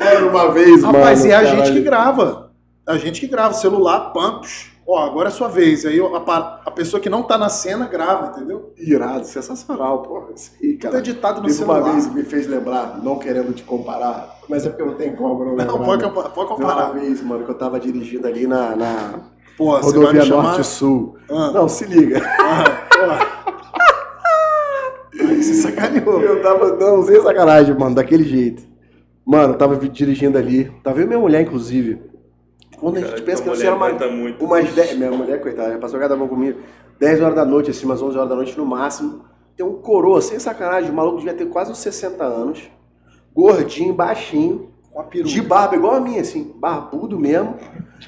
[0.00, 0.98] Era uma vez, mano.
[0.98, 2.50] Rapaz, e é a gente que grava.
[2.86, 5.84] A gente que grava, celular, pam, psh, Ó, agora é sua vez.
[5.84, 8.72] Aí a, a pessoa que não tá na cena grava, entendeu?
[8.78, 10.26] Irado, sensacional, porra.
[10.32, 10.98] Isso aí, cara.
[10.98, 11.92] editado no Teve uma celular.
[11.92, 15.16] vez que me fez lembrar, não querendo te comparar, mas é porque eu não tenho
[15.16, 15.64] como não lembrar.
[15.66, 16.08] Não, pode, né?
[16.12, 16.90] pode Teve uma comparar.
[16.92, 19.14] vez, mano, que eu tava dirigindo ali na, na
[19.56, 20.24] Pô, vai rodovia?
[20.24, 21.16] Norte-Sul.
[21.28, 22.22] Ah, Não, se liga.
[22.40, 23.46] ah, pô.
[25.24, 26.22] Aí você sacaneou.
[26.22, 28.62] Eu tava, não, sem sacanagem, mano, daquele jeito.
[29.26, 32.00] Mano, eu tava dirigindo ali, tava eu e minha mulher, inclusive.
[32.78, 34.44] Quando a gente Cara, pensa que você era uma, muito.
[34.44, 36.60] umas 10, minha mulher, coitada, já passou cada mão comigo,
[37.00, 39.24] 10 horas da noite, assim, umas 11 horas da noite no máximo,
[39.56, 42.70] tem um coroa, sem sacanagem, o maluco devia ter quase uns 60 anos,
[43.34, 45.28] gordinho, baixinho, Com a peruca.
[45.30, 47.56] de barba igual a minha, assim, barbudo mesmo,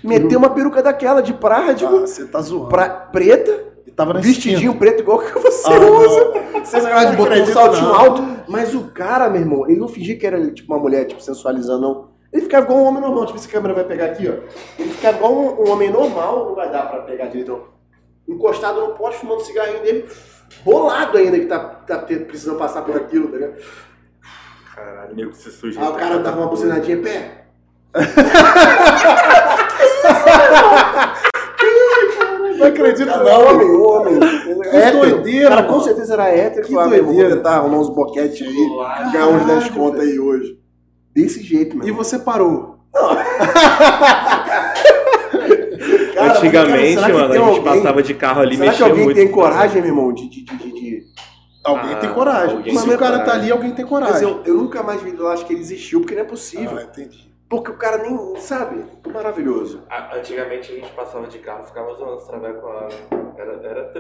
[0.05, 2.69] meteu uma peruca daquela de praia, Ah, você tá zoando.
[2.69, 3.68] pra, preta,
[3.99, 6.33] tava na vestidinho preto igual que você Ah, usa.
[6.65, 7.95] Sem sacanagem, Não botou um saltinho não.
[7.95, 8.23] alto.
[8.47, 11.81] Mas o cara, meu irmão, ele não fingia que era tipo uma mulher, tipo, sensualizando,
[11.83, 12.09] não.
[12.33, 13.27] Ele ficava igual um homem normal.
[13.27, 14.35] Tipo, essa câmera vai pegar aqui, ó.
[14.81, 17.65] Ele ficava igual um, um homem normal, não vai dar pra pegar direito, não.
[18.37, 20.07] Encostado no poste, fumando cigarrinho dele,
[20.65, 23.55] bolado ainda que tá, tá precisando passar por aquilo, tá ligado?
[24.75, 25.85] Caralho, nego se sujeita.
[25.87, 27.45] Aí o cara dava uma buzinadinha, pé.
[32.59, 33.47] Não acredito, Cara, não.
[33.55, 33.67] homem.
[35.01, 35.85] Doideira, Cara, com mano.
[35.85, 36.67] certeza era hétero.
[36.67, 38.55] Que falava, "Meu, Vou doideira." tentar arrumar uns boquetes aí.
[38.79, 39.75] Caralho, ganhar uns 10 velho.
[39.75, 40.59] conto aí hoje.
[41.15, 41.87] Desse jeito, meu.
[41.89, 42.79] E você parou.
[46.15, 48.71] Cara, Antigamente, mas, cara, que mano, a gente alguém- passava de carro ali Será que
[48.71, 49.17] mexia alguém muito.
[49.17, 50.29] tem coragem, meu irmão, de.
[50.29, 51.03] de, de, de- de-
[51.65, 52.57] Alguém Ah, tem coragem.
[52.57, 53.43] alguém Se tem o cara tá coragem.
[53.43, 54.23] ali, alguém tem Mas coragem.
[54.29, 56.79] eu, eu nunca mais vi, eu acho que ele existiu, porque não é possível.
[56.79, 57.28] Ah, entendi.
[57.49, 58.85] Porque o cara nem sabe.
[59.13, 59.83] Maravilhoso.
[59.89, 62.83] A- Antigamente a gente passava de carro, ficava zoando os travecos lá.
[62.83, 63.19] né?
[63.39, 63.93] Era, era...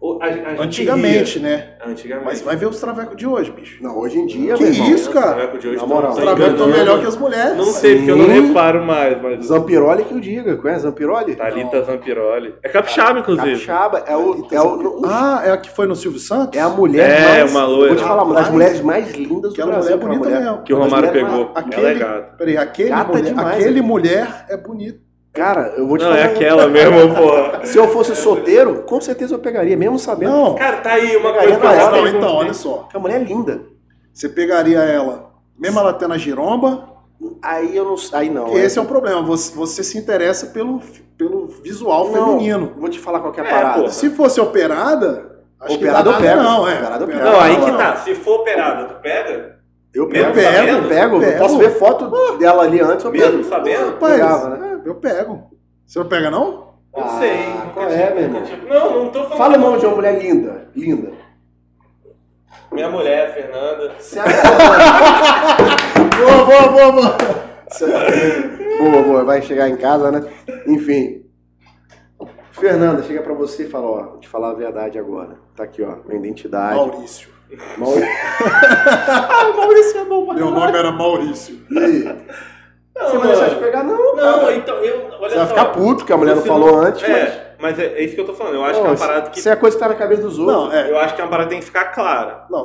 [0.00, 1.76] O- a- a Antigamente, né?
[1.80, 1.92] ria.
[1.92, 2.26] Antigamente.
[2.26, 3.80] Mas vai ver os travecos de hoje, bicho.
[3.82, 4.90] Não, hoje em dia, Que meu irmão.
[4.90, 5.26] isso, cara?
[5.28, 6.10] Os travecos de hoje Na moral.
[6.10, 6.78] Os travecos estão enganando.
[6.78, 7.56] melhor que as mulheres.
[7.56, 9.46] Não sei, porque eu não reparo mais, mas...
[9.46, 10.56] Zampiroli que eu diga.
[10.56, 11.36] Conhece Zampiroli?
[11.36, 12.54] Thalita Zampiroli.
[12.64, 13.50] É capixaba, inclusive.
[13.64, 14.46] Capixaba é o.
[14.50, 16.58] É, o, Ah, é a que foi no Silvio Santos?
[16.58, 17.52] é a mulher É, mais.
[17.52, 17.94] uma loira.
[17.94, 19.96] Vou te falar, uma das mulheres mais lindas do Aquela Brasil.
[19.98, 20.62] mulher bonita mesmo.
[20.64, 21.44] Que o Romário pegou.
[21.44, 22.34] mais- Aquele, Ela é gata.
[22.36, 23.86] peraí, aquele Gata mulher, demais, aquele né?
[23.86, 25.00] mulher é bonito.
[25.32, 26.20] Cara, eu vou te Não, falar.
[26.22, 27.64] é aquela mesmo, porra.
[27.64, 31.32] Se eu fosse solteiro, com certeza eu pegaria, mesmo sabendo Não, Cara, tá aí uma
[31.32, 31.90] Pegaria coisa ela.
[31.96, 32.86] não, então, olha só.
[32.90, 33.62] que a mulher é linda.
[34.12, 36.90] Você pegaria ela, mesmo ela tendo a giromba,
[37.40, 37.94] Aí eu não.
[38.14, 38.44] Aí não.
[38.46, 39.22] porque esse é um problema.
[39.22, 40.80] Você, você se interessa pelo,
[41.16, 42.72] pelo visual Não, feminino.
[42.76, 43.82] Vou te falar qualquer É, parada.
[43.84, 43.88] pô.
[43.90, 46.42] Se fosse operada, acho Operada que eu pego.
[46.42, 46.74] não, é.
[46.78, 47.20] Operada eu pego.
[47.24, 47.96] Não, aí que tá.
[47.98, 49.56] Se for operada, tu pega?
[49.94, 50.82] Eu pego, eu pego, sabendo?
[50.84, 51.20] eu pego.
[51.20, 51.38] Pego.
[51.38, 53.44] Posso ver foto dela ali antes, eu Mesmo pego.
[53.44, 53.86] sabendo?
[53.90, 54.80] Rapaz, Pegava, né?
[54.84, 55.50] é, eu pego.
[55.86, 56.72] Você não pega, não?
[56.96, 57.36] Não Ah, sei.
[57.74, 58.42] qual é, meu irmão?
[58.42, 59.36] tive- Não, não tô falando.
[59.38, 60.68] Fala o nome de uma mulher linda.
[60.74, 61.12] Linda.
[62.70, 63.92] Minha mulher, Fernanda.
[66.18, 67.16] Boa, boa, boa, boa.
[68.78, 70.22] boa, boa, vai chegar em casa, né?
[70.66, 71.22] Enfim.
[72.52, 75.36] Fernanda, chega pra você e fala, ó, vou te falar a verdade agora.
[75.56, 76.76] Tá aqui, ó, minha identidade.
[76.76, 77.28] Maurício.
[77.76, 78.08] Maurício.
[78.40, 81.58] ah, Maurício é bom pra Meu nome era Maurício.
[81.70, 82.04] E aí?
[82.94, 83.30] Não, Você vai mano.
[83.40, 83.82] deixar de pegar?
[83.84, 84.54] Não, Não, cara.
[84.54, 85.06] então, eu.
[85.18, 85.54] Olha Você vai só.
[85.54, 87.10] ficar puto que a mulher não falou antes, mas...
[87.10, 88.54] É, mas é, é isso que eu tô falando.
[88.56, 89.38] Eu acho que é uma parada que.
[89.38, 90.56] Isso é a coisa que tá na cabeça dos outros.
[90.56, 90.90] Não, é.
[90.90, 92.44] Eu acho que é uma parada que tem que ficar clara.
[92.50, 92.64] Não,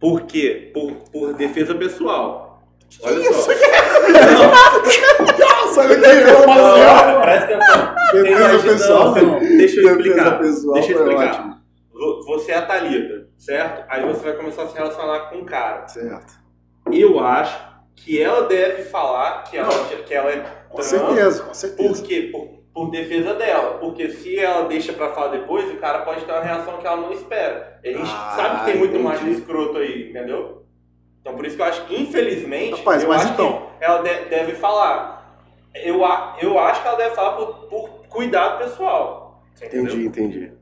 [0.00, 0.70] Por quê?
[0.72, 2.62] Por, por defesa pessoal.
[3.02, 3.50] Olha Isso só.
[5.38, 7.94] Nossa, eu Não, cara, presta atenção.
[8.12, 9.38] Defesa pessoal, não, não.
[9.40, 10.38] Deixa eu Defesa explicar.
[10.38, 11.53] pessoal Deixa eu explicar.
[12.26, 13.84] Você é a Thalita, certo?
[13.88, 15.86] Aí você vai começar a se relacionar com o cara.
[15.88, 16.32] Certo.
[16.92, 17.56] Eu acho
[17.96, 19.70] que ela deve falar que ela,
[20.04, 20.86] que ela é com trans.
[20.88, 22.02] certeza, com Por certeza.
[22.02, 22.28] quê?
[22.32, 23.78] Por, por defesa dela.
[23.78, 26.96] Porque se ela deixa pra falar depois, o cara pode ter uma reação que ela
[26.96, 27.78] não espera.
[27.84, 29.04] A gente Ah, sabe que tem muito entendi.
[29.04, 30.66] macho escroto aí, entendeu?
[31.20, 34.02] Então por isso que eu acho que, infelizmente, Rapaz, eu mas acho então- que ela
[34.02, 35.38] de- deve falar.
[35.74, 36.00] Eu,
[36.42, 39.42] eu acho que ela deve falar por, por cuidado pessoal.
[39.56, 39.84] Entendeu?
[39.94, 40.52] Entendi, entendi.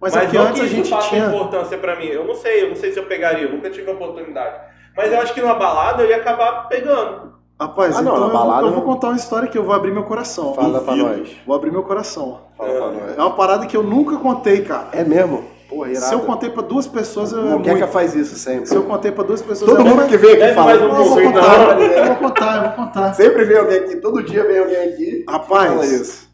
[0.00, 1.26] Mas, Mas aqui não antes que a isso gente faça tinha.
[1.26, 2.06] importância pra mim.
[2.06, 4.56] Eu não sei, eu não sei se eu pegaria, eu nunca tive a oportunidade.
[4.96, 7.32] Mas eu acho que numa balada eu ia acabar pegando.
[7.60, 9.90] Rapaz, Ah, não, então eu, balada eu vou contar uma história que eu vou abrir
[9.90, 10.54] meu coração.
[10.54, 11.28] Fala pra nós.
[11.44, 12.42] Vou abrir meu coração.
[12.56, 13.18] Fala pra nós.
[13.18, 14.88] É uma parada que eu nunca contei, cara.
[14.92, 15.44] É mesmo?
[15.68, 16.06] Porra, irado.
[16.06, 17.88] Se eu contei pra duas pessoas, eu é Moqueca muito.
[17.92, 18.66] faz isso sempre.
[18.66, 20.72] Se eu contei pra duas pessoas, Todo é mundo que vem aqui fala.
[20.72, 21.32] um Eu vou então.
[21.32, 23.12] contar, eu vou contar, eu vou contar.
[23.14, 25.24] Sempre vem alguém aqui, todo dia vem alguém aqui.
[25.28, 25.68] Rapaz.
[25.72, 26.28] Fala isso.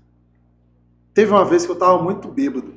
[1.14, 2.74] Teve uma vez que eu tava muito bêbado.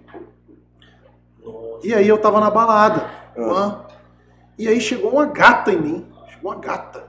[1.83, 3.05] E aí eu tava na balada.
[3.31, 3.33] Ah.
[3.35, 3.85] pã.
[4.57, 6.07] E aí chegou uma gata em mim.
[6.29, 7.05] Chegou uma gata.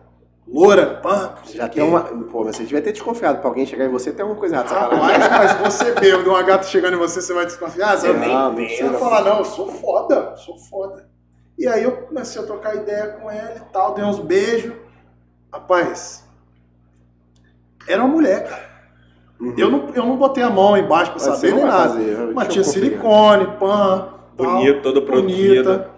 [0.46, 1.34] Loura, pã.
[1.44, 2.00] Já tem uma.
[2.02, 3.38] Pô, mas você devia ter desconfiado.
[3.40, 4.74] Pra alguém chegar em você, tem alguma coisa errada.
[4.74, 7.98] Rapaz, mas você bêbado, uma gata chegando em você, você vai desconfiar?
[7.98, 8.76] Você nem Não, pensa.
[8.76, 11.08] Você vai falar, não, eu sou foda, sou foda.
[11.58, 14.72] E aí eu comecei a trocar ideia com ela e tal, dei uns beijos.
[15.52, 16.24] Rapaz,
[17.86, 18.68] era uma mulher, cara.
[19.40, 19.54] Uhum.
[19.56, 21.90] Eu não, eu não botei a mão embaixo pra Mas saber nem nada.
[21.90, 25.90] fazer, Mas tinha silicone, pan, tal, Bonito, toda produzida.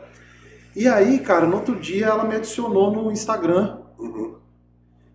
[0.74, 3.78] E aí, cara, no outro dia ela me adicionou no Instagram.
[3.98, 4.36] Uhum.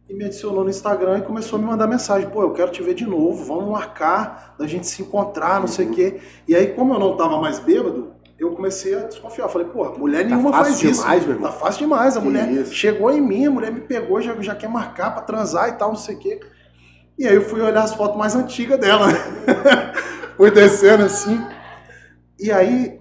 [0.07, 2.30] E me adicionou no Instagram e começou a me mandar mensagem.
[2.30, 5.88] Pô, eu quero te ver de novo, vamos marcar da gente se encontrar, não sei
[5.88, 6.19] o quê.
[6.47, 9.47] E aí, como eu não tava mais bêbado, eu comecei a desconfiar.
[9.47, 11.02] Falei, pô, mulher nenhuma fácil faz isso.
[11.02, 11.52] demais, meu irmão.
[11.52, 12.15] Tá fácil demais.
[12.15, 12.73] A Que mulher isso.
[12.73, 15.89] chegou em mim, a mulher me pegou, já, já quer marcar pra transar e tal,
[15.89, 16.39] não sei o quê.
[17.18, 19.07] E aí eu fui olhar as fotos mais antigas dela.
[20.35, 21.41] fui descendo assim.
[22.38, 22.99] E aí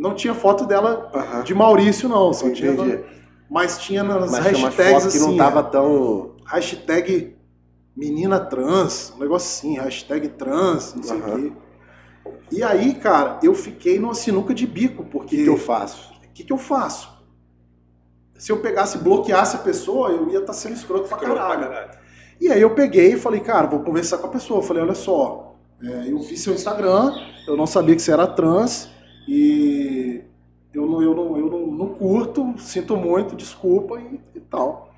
[0.00, 2.32] não tinha foto dela de Maurício, não.
[2.32, 3.04] Só tinha, Entendi.
[3.50, 5.28] mas tinha nas Mas tinha umas hashtags fotos que assim.
[5.30, 6.32] não tava é, tão.
[6.46, 7.36] hashtag
[7.94, 11.52] menina trans, um negócio assim, hashtag trans, não sei o quê.
[12.50, 16.10] E aí, cara, eu fiquei numa sinuca de bico, O porque que, que eu faço?
[16.24, 17.10] o que, que eu faço?
[18.38, 21.46] Se eu pegasse e bloqueasse a pessoa, eu ia estar sendo escroto pra Escroto pra
[21.46, 21.68] caralho.
[21.70, 21.90] caralho.
[22.40, 24.60] E aí eu peguei e falei, cara, vou conversar com a pessoa.
[24.60, 27.12] Eu falei, olha só, é, eu vi seu Instagram,
[27.46, 28.88] eu não sabia que você era trans
[29.28, 30.22] e
[30.72, 34.92] eu não, eu não, eu não, não curto, sinto muito, desculpa e, e tal.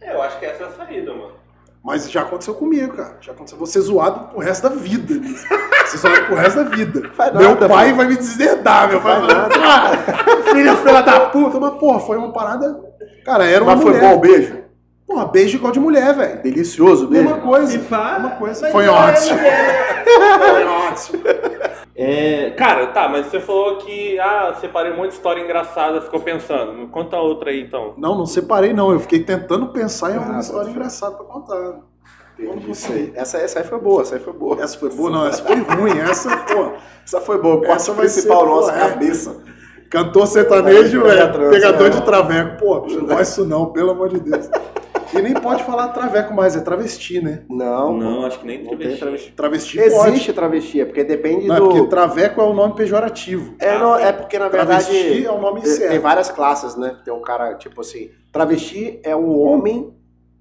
[0.00, 1.40] É, eu acho que essa é a saída, mano.
[1.82, 3.16] Mas já aconteceu comigo, cara.
[3.20, 3.56] Já aconteceu.
[3.56, 5.14] Vou ser zoado pro resto da vida.
[5.14, 5.46] Liz.
[5.86, 7.08] Ser zoado pro resto da vida.
[7.16, 7.96] Faz meu nada, pai pô.
[7.96, 11.58] vai me deserdar, meu pai ah, filha, filha da puta.
[11.58, 12.78] Mas, porra, foi uma parada.
[13.24, 14.10] Cara, era uma Mas foi mulher.
[14.10, 14.60] bom o beijo?
[15.06, 16.42] Porra, beijo igual de mulher, velho.
[16.42, 17.24] Delicioso beijo?
[17.24, 17.78] Mesma coisa.
[17.80, 18.60] Pá, Mesma coisa.
[18.62, 19.38] mas Foi não é ótimo.
[20.38, 21.22] Foi ótimo.
[22.02, 26.18] É, cara, tá, mas você falou que, ah, separei um monte de história engraçada, ficou
[26.18, 26.88] pensando.
[26.88, 27.92] Conta outra aí, então.
[27.98, 28.90] Não, não separei, não.
[28.90, 30.70] Eu fiquei tentando pensar em alguma Ah, história ser.
[30.70, 31.80] engraçada pra contar.
[32.38, 33.12] Entendi.
[33.14, 34.62] Essa, essa aí foi boa, essa aí foi boa.
[34.62, 35.26] Essa foi boa, não.
[35.26, 35.98] Essa foi ruim.
[35.98, 36.72] Essa, pô.
[37.04, 37.56] Essa foi boa.
[37.56, 38.78] O vai principal pô, é.
[38.78, 39.36] cabeça.
[39.90, 41.90] Cantor sertanejo, é, trans, pegador é.
[41.90, 42.56] de traveco.
[42.56, 44.48] Pô, não faz isso não, pelo amor de Deus.
[45.12, 47.42] E nem pode falar traveco mais, é travesti, né?
[47.48, 48.98] Não, Não, acho que nem não travesti.
[49.00, 49.32] travesti.
[49.32, 49.96] Travesti Existe
[50.26, 50.32] pode.
[50.32, 51.68] travesti, é porque depende Não, é do...
[51.68, 53.54] porque traveco é o nome pejorativo.
[53.58, 56.00] É, não, é porque, na Travesti verdade, é o nome tem- tem certo.
[56.02, 56.96] várias classes, né?
[57.04, 59.92] Tem um cara, tipo assim, travesti é o homem,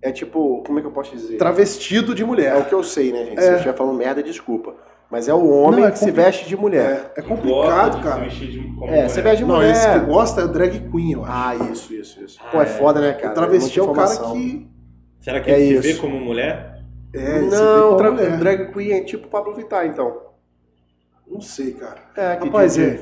[0.01, 1.37] é tipo, como é que eu posso dizer?
[1.37, 2.65] Travestido de É o mulher.
[2.67, 3.39] que eu sei, né, gente?
[3.39, 3.41] É.
[3.41, 4.75] Se eu estiver falando merda, desculpa.
[5.11, 7.11] Mas é o homem Não, é que se veste de mulher.
[7.15, 8.17] É, é complicado, de cara.
[8.23, 9.09] Se vestir de, como É, mulher.
[9.09, 9.71] você veste de Não, mulher.
[9.71, 11.33] esse que gosta é o drag queen, eu acho.
[11.63, 12.39] Ah, isso, isso, isso.
[12.43, 12.65] Ah, Pô, é é.
[12.67, 13.31] foda, né, cara?
[13.31, 14.67] o travesti é o cara que.
[15.19, 16.83] Será que É ele se vê como mulher?
[17.13, 18.37] É, se vê Não, como tra- mulher.
[18.37, 20.15] drag queen é tipo Pablo Vittar, então.
[21.27, 21.97] Não sei, cara.
[22.15, 22.99] É, que, Rapaz, é.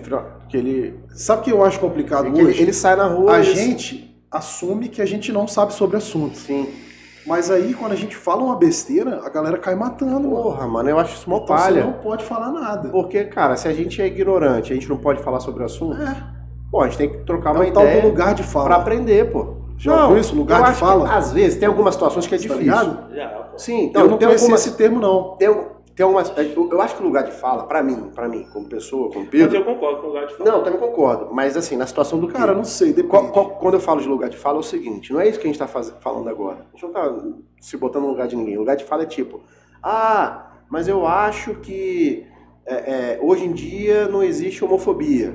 [0.49, 2.61] que ele, Sabe o que eu acho complicado que ele, hoje?
[2.61, 5.99] ele sai na rua A e- gente assume que a gente não sabe sobre o
[5.99, 6.37] assunto.
[6.37, 6.69] Sim.
[7.27, 10.43] Mas aí, quando a gente fala uma besteira, a galera cai matando, mano.
[10.43, 11.81] Porra, mano, eu acho isso mó Então palha.
[11.81, 12.89] você não pode falar nada.
[12.89, 16.01] Porque, cara, se a gente é ignorante, a gente não pode falar sobre o assunto,
[16.01, 16.15] É,
[16.71, 18.65] pô, a gente tem que trocar é uma tal ideia do lugar de fala.
[18.67, 19.57] pra aprender, pô.
[19.77, 21.13] Já ouviu isso, lugar de acho que, fala?
[21.15, 22.63] às vezes, tem algumas situações que é Tá difícil.
[22.63, 23.13] ligado?
[23.13, 23.57] Já, pô.
[23.57, 24.65] Sim, então, eu não tem conhecia algumas...
[24.65, 25.35] esse termo, não.
[25.37, 25.49] Tem,
[25.97, 26.31] tem algumas...
[26.37, 29.21] Eu, eu acho que o lugar de fala, pra mim, pra mim, como pessoa, como
[29.21, 29.57] Mas Pedro...
[29.57, 30.49] eu concordo com o lugar de fala.
[30.51, 31.29] Não, também concordo.
[31.33, 32.93] Mas, assim, na situação do Cara, não sei.
[33.03, 35.39] Qual- qual- quando eu falo de lugar de fala, é o seguinte, não é isso
[35.39, 36.59] que a gente tá faz- falando agora.
[36.71, 37.13] A gente não tá
[37.59, 38.55] se botando no lugar de ninguém.
[38.55, 39.41] O lugar de fala é tipo,
[39.83, 42.25] ah, mas eu acho que
[42.65, 45.33] é, é, hoje em dia não existe homofobia.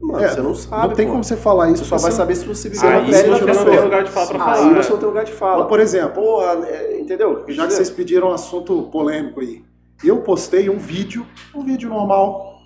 [0.00, 0.88] Mano, É, você não sabe.
[0.88, 1.12] não tem pô.
[1.12, 1.82] como você falar isso.
[1.84, 3.80] Você só vai você- saber se você viver Aí na você pele da não tem
[3.80, 4.82] lugar de fala pra Aí falar.
[4.82, 5.58] você não tem lugar de fala.
[5.60, 7.42] Mas, por exemplo, Porra, é, entendeu?
[7.48, 9.64] já que vocês pediram um assunto polêmico aí,
[10.04, 12.56] eu postei um vídeo, um vídeo normal.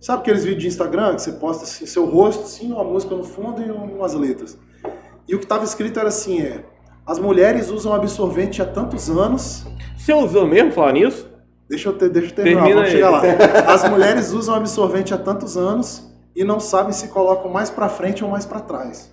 [0.00, 3.22] Sabe aqueles vídeos de Instagram que você posta assim, seu rosto, assim, uma música no
[3.22, 4.58] fundo e umas letras.
[5.28, 6.64] E o que estava escrito era assim, é...
[7.06, 9.64] As mulheres usam absorvente há tantos anos...
[9.96, 11.28] Você usou mesmo falar nisso?
[11.68, 12.96] Deixa eu, ter, deixa eu terminar, Termina vamos aí.
[12.96, 13.22] chegar lá.
[13.72, 18.24] As mulheres usam absorvente há tantos anos e não sabem se colocam mais pra frente
[18.24, 19.11] ou mais pra trás.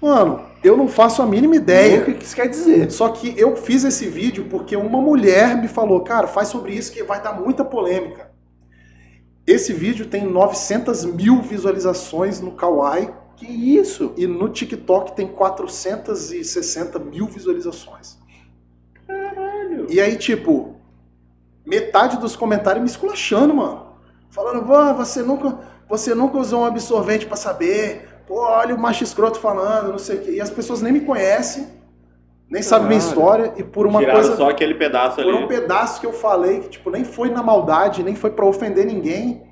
[0.00, 2.00] Mano, eu não faço a mínima ideia.
[2.02, 2.90] O que isso quer dizer?
[2.90, 6.92] Só que eu fiz esse vídeo porque uma mulher me falou, cara, faz sobre isso
[6.92, 8.30] que vai dar muita polêmica.
[9.46, 14.12] Esse vídeo tem 900 mil visualizações no Kawaii Que isso?
[14.16, 18.18] e no TikTok tem 460 mil visualizações.
[19.88, 20.74] E aí, tipo,
[21.64, 23.86] metade dos comentários me esculachando, mano.
[24.30, 25.58] Falando, "Vó, você nunca,
[25.88, 28.08] você nunca usou um absorvente pra saber.
[28.26, 30.30] Pô, olha o macho escroto falando, não sei o quê.
[30.32, 31.68] E as pessoas nem me conhecem,
[32.50, 33.52] nem sabem minha história.
[33.56, 35.48] E por uma Tiraram coisa só aquele pedaço por um ali.
[35.48, 39.42] pedaço que eu falei que tipo nem foi na maldade, nem foi pra ofender ninguém,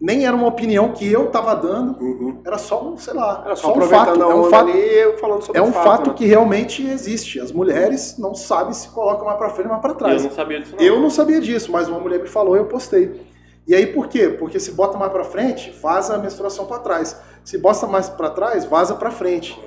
[0.00, 2.40] nem era uma opinião que eu tava dando, Uhum.
[2.44, 5.16] era só um, sei lá, Era só só um fato, é um fato, ali eu
[5.18, 6.14] falando sobre é um fato né?
[6.16, 7.38] que realmente existe.
[7.40, 10.24] As mulheres não sabem se colocam mais pra frente, mais pra Eu trás.
[10.24, 10.84] não sabia disso não.
[10.84, 13.24] Eu não sabia disso, mas uma mulher me falou e eu postei.
[13.68, 14.28] E aí por quê?
[14.28, 17.16] Porque se bota mais pra frente, vaza a menstruação pra trás.
[17.46, 19.58] Se bota mais pra trás, vaza pra frente.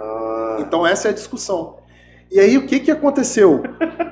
[0.00, 1.76] Ah, Então essa é a discussão.
[2.30, 3.62] E aí, o que que aconteceu?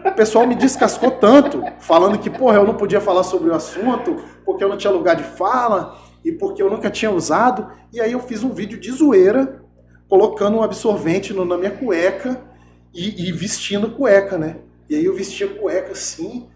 [0.07, 4.17] O pessoal me descascou tanto, falando que, porra, eu não podia falar sobre o assunto,
[4.45, 7.69] porque eu não tinha lugar de fala, e porque eu nunca tinha usado.
[7.93, 9.63] E aí eu fiz um vídeo de zoeira,
[10.09, 12.41] colocando um absorvente no- na minha cueca
[12.93, 14.57] e, e vestindo cueca, né?
[14.91, 16.49] E aí eu vesti a cueca assim,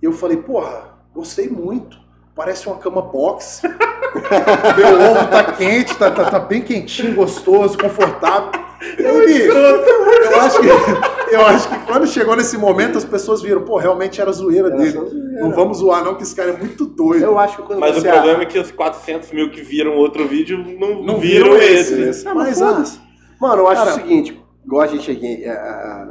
[0.00, 1.98] e eu falei, porra, gostei muito.
[2.40, 3.60] Parece uma cama box.
[3.68, 8.50] Meu ovo tá quente, tá, tá, tá bem quentinho, gostoso, confortável.
[8.98, 13.42] E aí, bicho, eu acho, que, eu acho que quando chegou nesse momento, as pessoas
[13.42, 14.90] viram, pô, realmente era zoeira Era dele.
[14.90, 15.40] zoeira.
[15.42, 17.22] Não vamos zoar, não, que esse cara é muito doido.
[17.26, 19.94] Eu acho que quando Mas o você problema é que os 400 mil que viram
[19.98, 21.92] outro vídeo não, Não viram, viram esse.
[21.92, 22.00] esse.
[22.00, 22.26] Esse.
[22.28, 23.02] Ah, mas Mas, ah.
[23.38, 26.06] Mano, eu acho Cara- o seguinte, igual a gente aqui, é, é,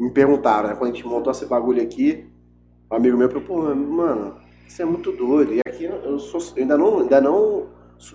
[0.00, 0.74] me perguntaram, né?
[0.74, 2.26] Quando a gente montou esse bagulho aqui,
[2.90, 5.54] um amigo meu falou, pô, mano, isso é muito doido.
[5.54, 7.66] E aqui eu, sou, eu ainda não, ainda não,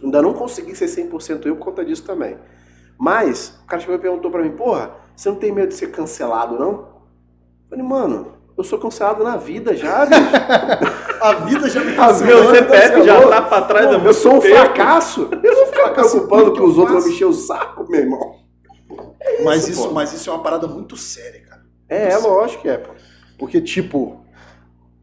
[0.03, 2.37] ainda não consegui ser 100% eu por conta disso também.
[2.97, 5.87] Mas, o cara chegou e perguntou pra mim, porra, você não tem medo de ser
[5.87, 6.71] cancelado, não?
[6.71, 10.21] Eu falei, mano, eu sou cancelado na vida já, bicho.
[11.21, 12.51] A vida já me cancelou.
[12.51, 14.55] Meu CPF já tá pra trás Pô, há eu sou um tempo.
[14.55, 15.29] fracasso.
[15.31, 17.07] Eu não fico preocupando que os outros vão faço.
[17.07, 18.35] me encher o saco, meu irmão.
[19.43, 19.93] Mas isso, isso, pô.
[19.93, 21.61] mas isso é uma parada muito séria, cara.
[21.87, 22.91] É, é lógico que é, pô.
[23.37, 24.20] Porque, tipo,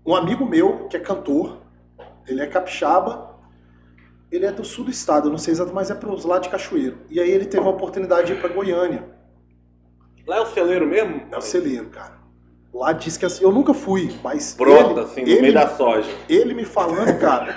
[0.08, 1.58] um amigo meu, que é cantor,
[2.26, 3.36] ele é capixaba,
[4.32, 6.48] ele é do sul do estado, eu não sei exatamente, mas é pros lados de
[6.48, 6.96] Cachoeiro.
[7.10, 9.04] E aí ele teve a oportunidade de ir pra Goiânia.
[10.26, 11.22] Lá é o celeiro mesmo?
[11.30, 12.16] É o celeiro, cara.
[12.72, 15.68] Lá diz que assim, eu nunca fui, mas Brota, ele, assim, no ele, meio da
[15.68, 16.10] soja.
[16.28, 17.54] ele me falando, cara,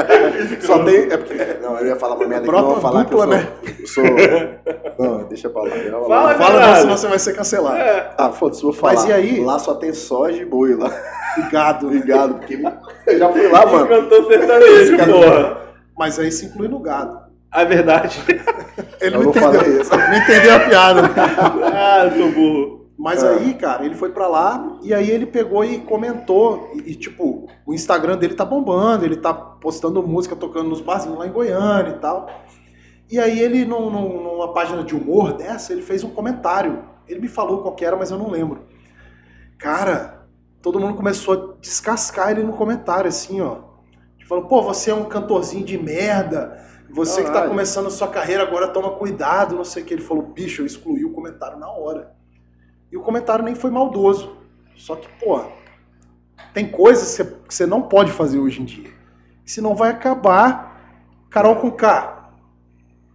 [0.60, 1.10] Só tem.
[1.10, 3.52] É porque, não, eu ia falar uma merda que não vou falar dupla, né?
[3.62, 4.04] que eu sou.
[4.04, 5.70] Eu sou não, deixa pra lá.
[6.06, 7.76] Fala, fala senão você vai ser cancelado.
[7.76, 8.14] É.
[8.16, 8.94] Ah, foda-se, vou falar.
[8.94, 9.40] Mas e aí?
[9.40, 10.90] Lá só tem soja e boi lá.
[11.38, 11.96] E gado, né?
[11.98, 12.54] Obrigado, porque
[13.06, 13.86] eu já fui lá, mano.
[13.88, 15.60] Cantor sertanejo, Cara, porra.
[15.98, 17.20] Mas aí se inclui no gado.
[17.50, 18.20] A verdade.
[19.00, 19.90] Ele Eu não entendeu, isso.
[19.90, 21.00] não entendeu a piada.
[21.74, 22.80] ah, eu sou burro.
[22.98, 23.28] Mas É.
[23.30, 26.70] aí, cara, ele foi pra lá e aí ele pegou e comentou.
[26.74, 31.18] E, e, tipo, o Instagram dele tá bombando, ele tá postando música, tocando nos barzinhos
[31.18, 32.28] lá em Goiânia e tal.
[33.10, 36.84] E aí ele, num- num- numa página de humor dessa, ele fez um comentário.
[37.08, 38.60] Ele me falou qual que era, mas eu não lembro.
[39.58, 40.19] Cara,
[40.62, 43.58] todo mundo começou a descascar ele no comentário, assim, ó.
[44.28, 46.64] Falando, pô, você é um cantorzinho de merda.
[46.90, 47.50] Você que tá Caralho.
[47.50, 49.94] começando a sua carreira agora toma cuidado, não sei o que.
[49.94, 52.12] Ele falou, bicho, eu excluí o comentário na hora.
[52.92, 54.36] E o comentário nem foi maldoso.
[54.76, 55.40] Só que, pô,
[56.54, 58.90] tem coisas que você- não pode fazer hoje em dia.
[59.44, 60.80] Senão vai acabar
[61.28, 62.30] Carol com K.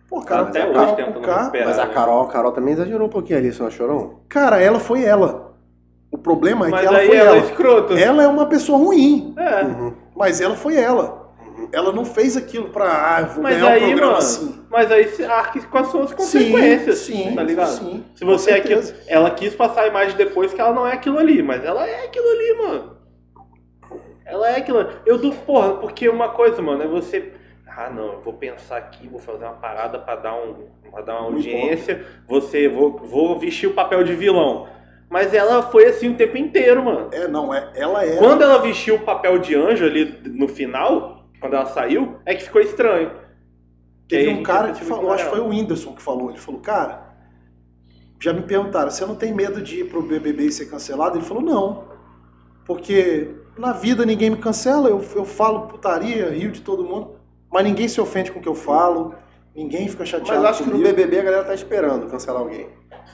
[0.10, 1.52] Pô, cara, Até Carol hoje com tentando K.
[1.66, 1.94] Mas a né?
[1.94, 4.20] Carol, a Carol também exagerou um pouquinho ali, você não achou, não?
[4.30, 5.45] Cara, ela foi ela.
[6.16, 7.36] O problema é Mas que ela foi ela ela.
[7.38, 7.94] é escrota.
[8.00, 9.64] Ela é uma pessoa ruim, É.
[9.64, 9.94] Uhum.
[10.16, 11.26] mas ela foi ela.
[11.74, 12.86] Ela não fez aquilo pra,
[13.18, 14.66] ah, vou Mas ganhar um aí, programa mano, assim.
[14.70, 17.68] mas aí arque com as suas consequências, sim, tá ligado?
[17.68, 20.94] sim, Se você é aquilo, ela quis passar a imagem depois que ela não é
[20.94, 22.96] aquilo ali, mas ela é aquilo ali, mano.
[24.26, 24.80] Ela é aquilo.
[24.80, 24.90] ali.
[25.06, 27.32] Eu dou, porra, porque uma coisa, mano, é você
[27.78, 30.56] ah, não, eu vou pensar aqui, vou fazer uma parada pra dar um,
[30.90, 34.68] para dar uma audiência, você vou, vou vestir o papel de vilão.
[35.10, 37.10] Mas ela foi assim o tempo inteiro, mano.
[37.12, 38.18] É, não, é, ela é.
[38.18, 42.44] Quando ela vestiu o papel de anjo ali no final, quando ela saiu, é que
[42.44, 43.12] ficou estranho.
[44.08, 46.30] Teve um cara que falou, acho que foi o Whindersson que falou.
[46.30, 47.16] Ele falou, cara,
[48.20, 51.18] já me perguntaram, você não tem medo de ir pro BBB e ser cancelado?
[51.18, 51.86] Ele falou, não.
[52.66, 57.16] Porque na vida ninguém me cancela, eu, eu falo putaria, rio de todo mundo,
[57.52, 59.16] mas ninguém se ofende com o que eu falo,
[59.56, 60.90] ninguém fica chateado Mas acho que no comigo.
[60.90, 62.68] BBB a galera tá esperando cancelar alguém.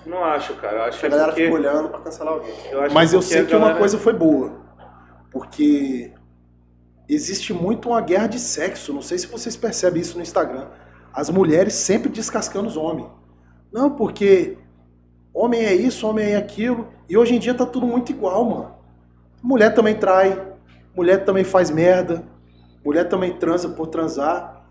[0.05, 0.77] Não acho, cara.
[0.77, 1.43] Eu acho que A é galera porque...
[1.43, 2.53] fica olhando pra cancelar alguém.
[2.71, 4.61] eu acho Mas eu sei que uma coisa foi boa.
[5.29, 6.11] Porque
[7.07, 8.93] existe muito uma guerra de sexo.
[8.93, 10.67] Não sei se vocês percebem isso no Instagram.
[11.13, 13.09] As mulheres sempre descascando os homens.
[13.71, 14.57] Não, porque
[15.33, 16.87] homem é isso, homem é aquilo.
[17.07, 18.75] E hoje em dia tá tudo muito igual, mano.
[19.41, 20.39] Mulher também trai,
[20.95, 22.23] mulher também faz merda,
[22.83, 24.65] mulher também transa por transar.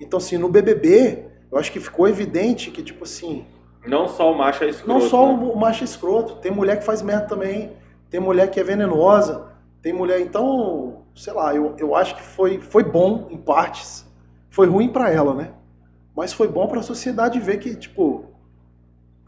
[0.00, 3.46] Então, assim, no BBB, eu acho que ficou evidente que, tipo assim,
[3.86, 4.88] Não só o macho é escroto.
[4.88, 5.50] não só né?
[5.52, 7.72] o macho escroto, tem mulher que faz merda também,
[8.10, 9.46] tem mulher que é venenosa,
[9.82, 10.20] tem mulher.
[10.20, 14.06] Então, sei lá, eu, eu acho que foi, foi bom em partes.
[14.50, 15.52] Foi ruim pra ela, né?
[16.16, 18.26] Mas foi bom pra sociedade ver que, tipo,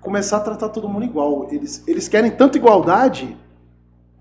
[0.00, 1.48] começar a tratar todo mundo igual.
[1.50, 3.36] Eles, eles querem tanta igualdade,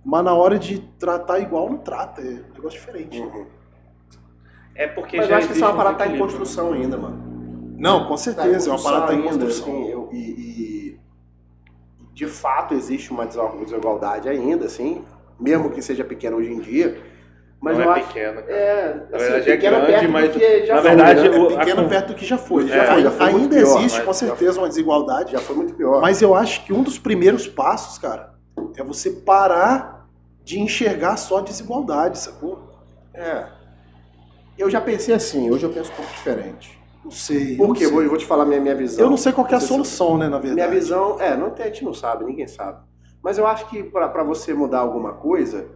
[0.04, 2.22] mas na hora de tratar igual não trata.
[2.22, 3.20] É um negócio diferente.
[3.20, 3.46] Uhum.
[4.74, 6.38] É porque Mas já eu acho que isso é um parada tá em desequilíbrio.
[6.40, 7.25] construção ainda, mano.
[7.78, 9.68] Não, com certeza, é uma parada tá em ainda, construção.
[9.74, 11.00] assim, eu- e, e-
[12.14, 15.04] de fato existe uma desigualdade ainda, assim,
[15.40, 16.98] mesmo que seja pequena hoje em dia,
[17.62, 18.08] Mas não é acho.
[18.08, 18.42] pequena.
[18.42, 18.54] cara.
[18.58, 21.38] É, Na verdade é pequena grande, perto do mas que já na foi, verdade né?
[21.38, 22.64] o- É pequeno a- perto do que já foi.
[22.70, 25.32] É, já foi muito ainda pior, existe, com já- certeza, uma desigualdade.
[25.34, 26.02] já foi muito pior.
[26.02, 28.34] Mas eu acho que um dos primeiros passos, cara,
[28.78, 30.08] é você parar
[30.44, 32.70] de enxergar só desigualdade, sacou?
[33.14, 33.48] É.
[34.58, 36.80] Eu já pensei assim, hoje eu penso um pouco diferente.
[37.06, 37.54] Não sei.
[37.54, 37.86] eu Por quê?
[37.86, 37.94] sei.
[37.94, 39.06] Vou, vou te falar minha, minha visão.
[39.06, 40.56] Eu não sei qual que é a Você- solução, né, na verdade.
[40.56, 42.80] Minha visão, é, não tem, a gente não sabe, ninguém sabe.
[43.24, 45.68] Mas eu acho que pra pra você mudar alguma coisa,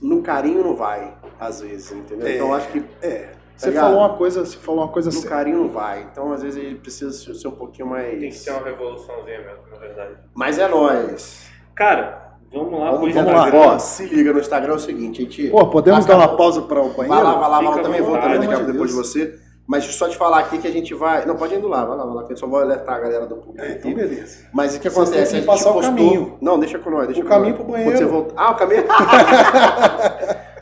[0.00, 2.26] no carinho não vai, às vezes, entendeu?
[2.26, 2.34] É.
[2.36, 3.28] Então eu acho que É.
[3.56, 3.84] Você Tá ligado?
[3.90, 6.08] falou uma coisa, você falou uma coisa no carinho não vai.
[6.10, 8.42] Então às vezes ele precisa ser um pouquinho Tem que mais.
[8.42, 10.14] ter uma revoluçãozinha mesmo, na verdade.
[10.34, 11.46] Mas é nóis.
[11.74, 13.50] Cara, vamos lá pro Vamos, vamos lá.
[13.74, 15.50] Ó, se liga no Instagram é o seguinte, a gente.
[15.50, 16.22] Pô, podemos Acabou.
[16.24, 17.08] dar uma pausa para o banheiro?
[17.08, 17.82] Vai lá, vai lá, vai lá.
[17.82, 19.38] Também vou também daqui a pouco depois de de você.
[19.70, 21.24] Mas só te falar aqui que a gente vai.
[21.24, 22.98] Não, pode ir indo lá, vai lá, vai lá, que eu só vou alertar a
[22.98, 23.64] galera do público.
[23.64, 24.00] É, então aqui.
[24.00, 24.48] beleza.
[24.52, 25.14] Mas o que Vocês acontece?
[25.14, 26.38] têm A que gente passar o postou- caminho.
[26.40, 27.62] Não, deixa com nós, deixa O com caminho nós.
[27.62, 27.92] pro banheiro.
[27.92, 28.34] Quando você voltar.
[28.36, 28.84] Ah, o caminho.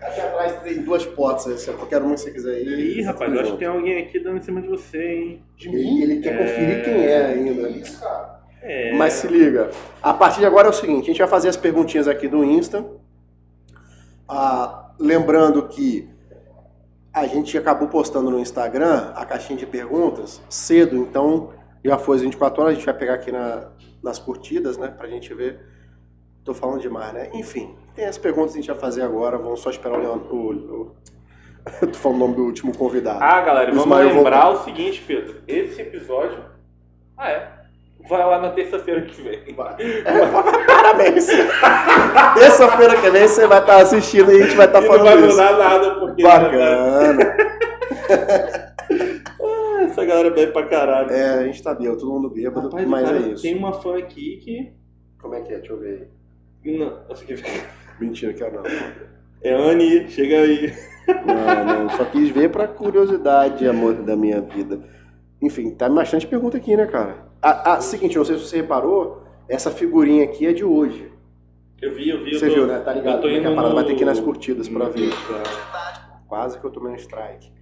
[0.08, 2.98] Aqui atrás tem duas portas, eu quero muito se você quiser ir.
[2.98, 5.42] Ih, rapaz, eu acho que tem alguém aqui dando em cima de você, hein?
[5.56, 6.02] De mim?
[6.02, 7.70] Ele quer conferir quem é ainda.
[8.62, 8.92] É.
[8.94, 9.70] Mas se liga.
[10.02, 12.44] A partir de agora é o seguinte: a gente vai fazer as perguntinhas aqui do
[12.44, 12.84] Insta.
[14.28, 16.08] Ah, lembrando que
[17.20, 21.50] a gente acabou postando no Instagram a caixinha de perguntas cedo, então
[21.84, 22.72] já foi às 24 horas.
[22.72, 23.68] A gente vai pegar aqui na-
[24.02, 24.88] nas curtidas, né?
[24.88, 25.60] Pra gente ver.
[26.44, 27.30] Tô falando demais, né?
[27.34, 29.36] Enfim, tem as perguntas que a gente vai fazer agora.
[29.36, 30.18] Vamos só esperar o Leon.
[30.30, 30.96] O, o...
[31.86, 33.18] Tô falando o nome do último convidado.
[33.22, 35.42] Ah, galera, O vamos lembrar o seguinte, Pedro.
[35.46, 36.42] Esse episódio.
[37.16, 37.57] Ah, é.
[38.08, 39.40] Vai lá na terça-feira que vem.
[39.46, 39.52] É,
[40.66, 41.26] parabéns!
[42.34, 44.98] Terça-feira que vem você vai estar assistindo e a gente vai estar E não vai
[44.98, 45.36] falando isso.
[45.36, 46.22] mudar nada, porque.
[46.22, 47.36] Bacana.
[49.40, 51.10] Ah, Essa galera bebe pra caralho.
[51.10, 53.42] É, a gente tá bêbado, todo mundo bêbado, Rapaz, mas cara, é isso.
[53.42, 54.72] Tem uma fã aqui que.
[55.20, 55.58] Como é que é?
[55.58, 56.10] Deixa eu ver
[56.64, 57.62] Não, essa aqui- aí.
[58.00, 58.62] Mentira que é não.
[59.42, 60.72] É Anne, chega aí.
[61.24, 61.90] Não, não.
[61.90, 64.80] Só quis ver pra curiosidade, amor da minha vida.
[65.40, 67.27] Enfim, tá bastante pergunta aqui, né, cara?
[67.40, 71.12] A, a, seguinte, não sei se você reparou, essa figurinha aqui é de hoje.
[71.80, 72.32] Eu vi, eu vi.
[72.34, 72.78] eu Você tô- viu, né?
[72.80, 73.16] Tá eu ligado?
[73.16, 74.88] tô Como é que a indo parada vai no- ter que ir nas curtidas pra
[74.88, 75.10] ver.
[75.10, 76.20] tá.
[76.26, 77.52] Quase que eu tomei um strike.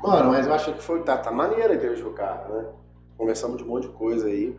[0.00, 1.02] Bom, mano, mas eu acho que foi.
[1.02, 2.64] Tá, tá maneira a entrevista com o cara, né?
[3.18, 4.56] Conversamos de um monte de coisa aí.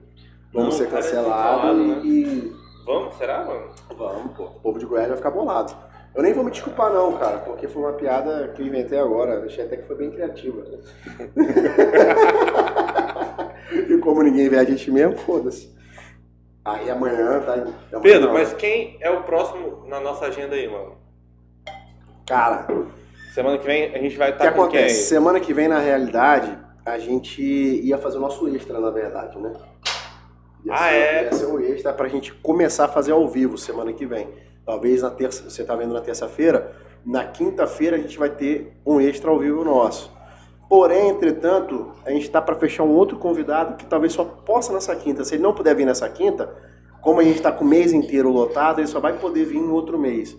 [0.53, 2.01] Vamos Não, ser é cancelados né?
[2.03, 2.53] e.
[2.85, 3.69] Vamos, será, mano?
[3.97, 4.43] Vamos, pô.
[4.43, 5.73] O povo de Goiás vai ficar bolado.
[6.13, 9.45] Eu nem vou me desculpar, não, cara, porque foi uma piada que eu inventei agora.
[9.45, 10.63] Achei até que foi bem criativa.
[13.89, 15.73] e como ninguém vê a gente mesmo, foda-se.
[16.65, 17.53] Aí amanhã tá.
[17.53, 18.33] amanhã Pedro, não.
[18.33, 20.97] mas quem é o próximo na nossa agenda aí, mano?
[22.27, 22.67] Cara,
[23.33, 24.79] Semana que vem a gente vai O que estar com quem?
[24.79, 25.07] acontece?
[25.07, 29.53] Semana que vem, na realidade, a gente ia fazer o nosso extra, na verdade, né?
[30.65, 31.23] Ia Ah, ser, é?
[31.23, 34.27] Ia ser um extra pra gente começar a fazer ao vivo semana que vem.
[34.71, 36.73] Talvez na terça, você tá vendo na terça-feira,
[37.05, 40.09] na quinta-feira a gente vai ter um extra ao vivo nosso.
[40.69, 44.95] Porém, entretanto, a gente tá para fechar um outro convidado que talvez só possa nessa
[44.95, 45.25] quinta.
[45.25, 46.55] Se ele não puder vir nessa quinta,
[47.01, 49.73] como a gente tá com o mês inteiro lotado, ele só vai poder vir no
[49.73, 50.37] outro mês.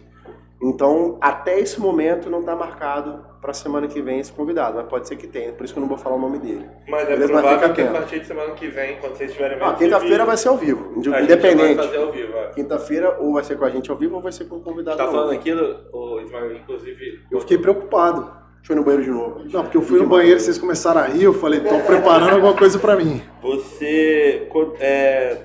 [0.63, 5.09] Então, até esse momento não está marcado para semana que vem esse convidado, mas pode
[5.09, 6.64] ser que tenha, por isso que eu não vou falar o nome dele.
[6.89, 9.31] Mas é Beleza, mas provável fica que a partir de semana que vem, quando vocês
[9.31, 11.74] estiverem Ah, vendo quinta-feira esse vai ser ao vivo, independente.
[11.74, 12.36] vai fazer ao vivo.
[12.36, 12.51] é.
[12.51, 14.97] Quinta-feira ou vai ser com a gente ao vivo ou vai ser com o convidado.
[14.97, 15.16] Tá novo.
[15.16, 17.20] falando aquilo, o Ismael, inclusive.
[17.32, 18.43] Eu fiquei preocupado.
[18.59, 19.40] Deixa eu ir no banheiro de novo.
[19.52, 22.55] Não, porque eu fui no banheiro vocês começaram a rir, eu falei, estão preparando alguma
[22.56, 23.20] coisa pra mim.
[23.43, 24.48] Você
[24.78, 25.36] é,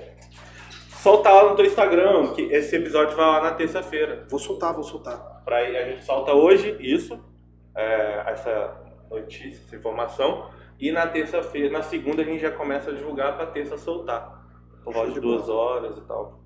[1.02, 4.28] solta lá no teu Instagram, que esse episódio vai lá na terça-feira.
[4.30, 5.42] Vou soltar, vou soltar.
[5.44, 7.20] Pra, a gente solta hoje isso,
[7.78, 8.76] é, essa
[9.10, 10.50] notícia, essa informação.
[10.80, 14.46] E na terça-feira, na segunda a gente já começa a divulgar pra terça soltar.
[14.84, 16.40] Por volta de duas horas e tal.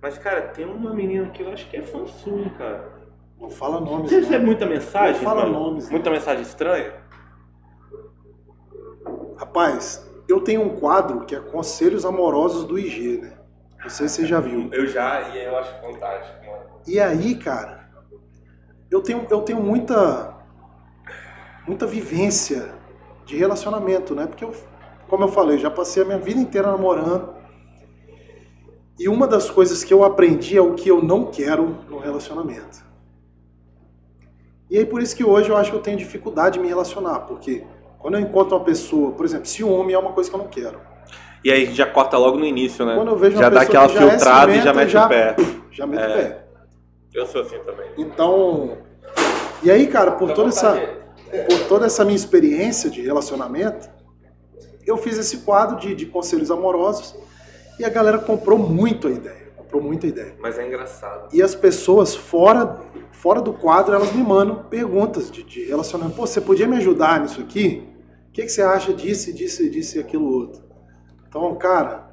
[0.00, 2.98] Mas, cara, tem uma menina que eu acho que é fã sua, cara.
[3.40, 4.08] Não fala nomes.
[4.08, 4.22] Você não.
[4.22, 5.14] recebe muita mensagem?
[5.14, 5.58] Não fala mano?
[5.58, 6.94] nomes, Muita mensagem estranha?
[9.36, 13.38] Rapaz, eu tenho um quadro que é Conselhos Amorosos do IG, né?
[13.80, 14.68] Não sei se você já viu.
[14.72, 16.64] Eu já, e eu acho fantástico, mano.
[16.86, 17.88] E aí, cara,
[18.90, 20.36] eu tenho, eu tenho muita,
[21.68, 22.70] muita vivência
[23.24, 24.26] de relacionamento, né?
[24.26, 24.52] Porque, eu,
[25.08, 27.36] como eu falei, já passei a minha vida inteira namorando.
[28.98, 32.82] E uma das coisas que eu aprendi é o que eu não quero no relacionamento.
[34.70, 37.20] E aí, por isso que hoje eu acho que eu tenho dificuldade de me relacionar,
[37.20, 37.64] porque
[37.98, 40.80] quando eu encontro uma pessoa, por exemplo, ciúme é uma coisa que eu não quero.
[41.44, 42.96] E aí a gente já corta logo no início, né?
[42.96, 44.88] Quando eu vejo uma já dá pessoa aquela que já é filtrada e já mete
[44.90, 45.36] já- o pé.
[45.70, 46.16] Já meto o É.
[46.16, 46.44] pé.
[47.14, 47.86] Eu sou assim também.
[47.96, 48.76] Então,
[49.62, 50.97] e aí, cara, por toda essa.
[51.48, 53.88] Por toda essa minha experiência de relacionamento,
[54.86, 57.14] eu fiz esse quadro de, de conselhos amorosos
[57.78, 59.48] e a galera comprou muito a ideia.
[59.56, 60.34] comprou muita ideia.
[60.40, 61.28] Mas é engraçado.
[61.34, 62.80] E as pessoas fora,
[63.12, 66.16] fora do quadro, elas me mandam perguntas de, de relacionamento.
[66.16, 67.86] Pô, você podia me ajudar nisso aqui?
[68.28, 70.62] O que, que você acha disso, disso, disso e aquilo outro?
[71.28, 72.08] Então, cara,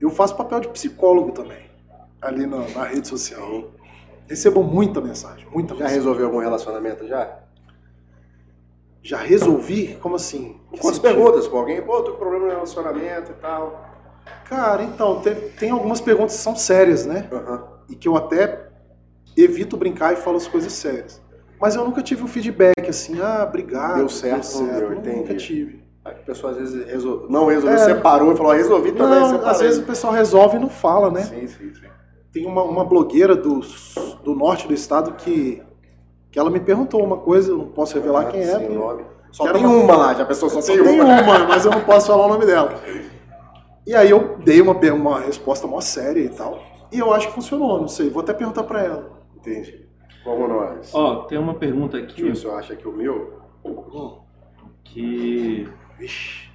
[0.00, 1.70] eu faço papel de psicólogo também,
[2.22, 3.70] ali na, na rede social.
[4.26, 5.96] Recebo muita mensagem, muita Já mensagem.
[5.98, 7.43] resolveu algum relacionamento já?
[9.04, 9.98] Já resolvi?
[10.00, 10.56] Como assim?
[10.80, 11.82] Quantas perguntas com alguém?
[11.82, 13.84] Pô, tô com problema no relacionamento e tal.
[14.46, 17.28] Cara, então, tem, tem algumas perguntas que são sérias, né?
[17.30, 17.64] Aham.
[17.90, 18.70] E que eu até
[19.36, 21.20] evito brincar e falo as coisas sérias.
[21.60, 23.96] Mas eu nunca tive um feedback assim, ah, obrigado.
[23.96, 25.36] Deu certo, não deu, Nunca entendi.
[25.46, 25.84] tive.
[26.02, 27.26] A pessoa às vezes resol...
[27.28, 27.84] não resolveu, É.
[27.84, 29.50] separou e falou, "Ah, resolvi também, Não, separei.
[29.50, 31.22] às vezes o pessoal resolve e não fala, né?
[31.22, 31.86] Sim, sim, sim.
[32.32, 33.60] Tem uma, uma blogueira do,
[34.22, 35.62] do norte do estado que,
[36.34, 38.46] que ela me perguntou uma coisa, eu não posso revelar quem é.
[38.46, 39.04] Sim, porque- o nome.
[39.30, 41.22] Só Quero tem uma- uma lá, já a pessoa só, Só tem, tem uma.
[41.22, 42.74] uma, mas eu não posso falar o nome dela.
[43.86, 46.58] E aí eu dei uma, uma resposta mó séria e tal.
[46.90, 48.10] E eu acho que funcionou, não sei.
[48.10, 49.12] Vou até perguntar pra ela.
[49.36, 49.86] Entendi.
[50.24, 50.92] Vamos nós.
[50.92, 53.34] Ó, tem uma pergunta aqui ver se eu acho aqui o meu.
[54.82, 55.68] Que.
[56.00, 56.48] Vixe.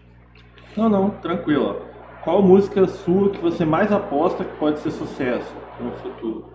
[0.75, 1.77] Não, não, tranquilo.
[2.25, 6.45] Qual música sua que você mais aposta que pode ser sucesso no futuro?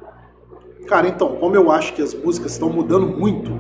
[0.87, 3.51] Cara, então, como eu acho que as músicas estão mudando muito,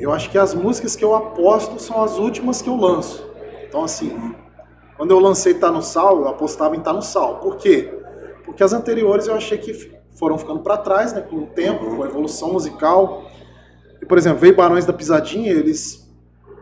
[0.00, 3.28] eu acho que as músicas que eu aposto são as últimas que eu lanço.
[3.66, 4.34] Então, assim,
[4.96, 7.36] quando eu lancei Tá no Sal, eu apostava em Tá no Sal.
[7.36, 7.94] Por quê?
[8.44, 12.02] Porque as anteriores eu achei que foram ficando pra trás, né, com o tempo, com
[12.02, 13.24] a evolução musical.
[14.02, 16.10] E, por exemplo, veio Barões da Pisadinha, eles.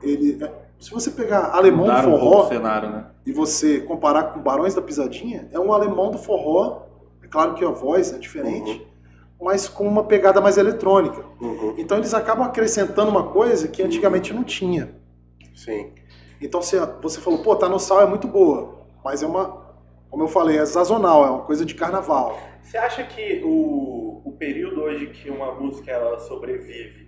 [0.02, 0.38] ele,
[0.78, 3.06] se você pegar alemão Mudaram um pouco forró o cenário, né?
[3.24, 6.82] e você comparar com Barões da Pisadinha, é um alemão do forró.
[7.22, 8.86] É claro que a voz é diferente,
[9.40, 11.24] mas com uma pegada mais eletrônica.
[11.40, 11.74] Uhum.
[11.76, 14.94] Então eles acabam acrescentando uma coisa que antigamente não tinha.
[15.54, 15.92] Sim.
[16.40, 19.64] Então você, você falou, pô, tá no sal é muito boa, mas é uma,
[20.10, 22.38] como eu falei, é sazonal, é uma coisa de carnaval.
[22.62, 27.06] Você acha que o, o período hoje que uma música ela sobrevive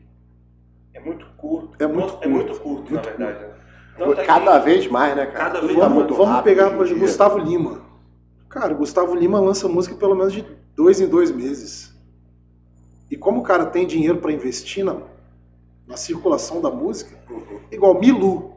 [0.95, 1.83] é muito curto?
[1.83, 3.39] É muito É muito curto, na Muito verdade.
[3.47, 3.55] né?
[3.99, 5.39] Tanto é Cada que- vez mais, né, cara?
[5.39, 5.95] Cada Tudo vez tá mais.
[5.99, 6.95] muito vamos rápido pegar hoje.
[6.95, 7.83] Gustavo Lima.
[8.49, 10.43] Cara, o Gustavo Lima lança música pelo menos de
[10.75, 11.88] dois em dois meses.
[13.11, 14.97] E como o cara tem dinheiro pra investir na,
[15.87, 17.61] na circulação da música, Uhum.
[17.71, 18.53] igual Milu.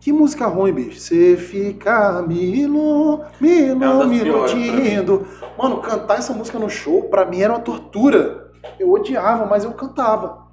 [0.00, 1.00] Que música ruim, bicho.
[1.00, 4.16] Você fica Milu, É Milu, me pra mim.
[4.16, 5.26] iludindo.
[5.56, 8.50] Mano, cantar essa música no show, pra mim era uma tortura.
[8.78, 10.44] Eu odiava, mas eu cantava.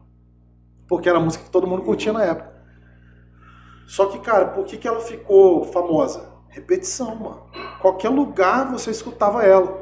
[0.87, 2.51] Porque era a música que todo mundo curtia na época.
[3.87, 6.29] Só que, cara, por que, que ela ficou famosa?
[6.47, 7.41] Repetição, mano.
[7.81, 9.80] Qualquer lugar você escutava ela.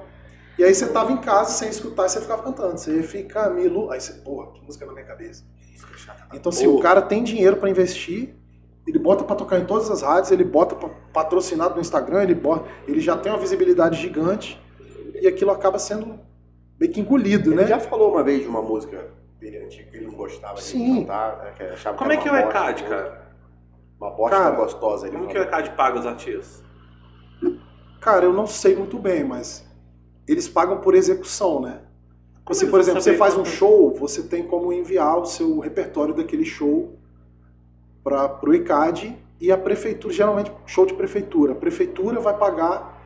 [0.60, 2.77] E aí você tava em casa sem escutar e você ficava cantando.
[2.77, 3.90] Você fica Milu.
[3.91, 5.45] Aí você, porra, que música na minha cabeça.
[6.34, 8.36] Então, se o cara tem dinheiro pra investir,
[8.86, 12.36] ele bota pra tocar em todas as rádios, ele bota pra patrocinado no Instagram, ele
[12.36, 14.61] bota, ele já tem uma visibilidade gigante
[15.22, 16.19] e aquilo acaba sendo
[16.77, 17.68] meio que engolido, Ele né?
[17.68, 19.07] já falou uma vez de uma música
[19.40, 21.02] dele antiga que ele não gostava de Sim.
[21.02, 23.31] cantar, né, que achava Como é era que é o uma bosta, ECAD, cara?
[23.98, 25.07] Uma bosta Cara, gostosa.
[25.07, 25.48] Ele Como que o falou.
[25.60, 26.64] ECAD paga os artistas?
[28.02, 29.65] Cara, eu não sei muito bem, mas
[30.32, 31.82] eles pagam por execução, né?
[32.48, 36.14] Você, eles por exemplo, você faz um show, você tem como enviar o seu repertório
[36.16, 36.96] daquele show
[38.04, 42.98] para o ICAD e a prefeitura, geralmente show de prefeitura, a prefeitura vai pagar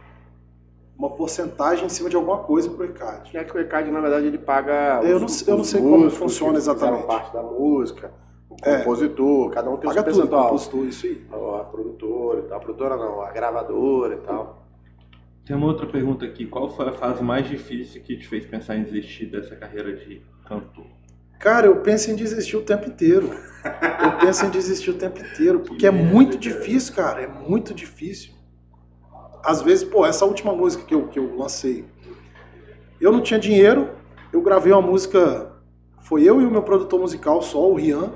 [0.97, 3.35] uma porcentagem em cima de alguma coisa pro ICAD.
[3.37, 5.01] É que o ECAD, na verdade, ele paga.
[5.03, 7.05] Eu os- não sei- eu não sei como funciona exatamente.
[7.05, 8.11] parte da música,
[8.49, 8.77] o É.
[8.77, 10.43] compositor, cada um tem o Paga seu tudo, percentual.
[10.45, 11.25] compositor, isso aí.
[11.59, 12.57] A produtora e tal.
[12.57, 14.62] A produtora não, a gravadora e tal.
[15.45, 16.45] Tem uma outra pergunta aqui.
[16.45, 20.21] Qual foi a fase mais difícil que te fez pensar em desistir dessa carreira de
[20.45, 20.85] cantor?
[21.37, 23.29] Cara, eu penso em desistir o tempo inteiro.
[24.01, 28.31] Eu penso em desistir o tempo inteiro, porque é muito difícil, cara, é muito difícil.
[29.43, 31.85] Às vezes, pô, essa última música que eu, que eu lancei,
[32.99, 33.89] eu não tinha dinheiro,
[34.31, 35.51] eu gravei uma música,
[36.01, 38.13] foi eu e o meu produtor musical só, o Rian.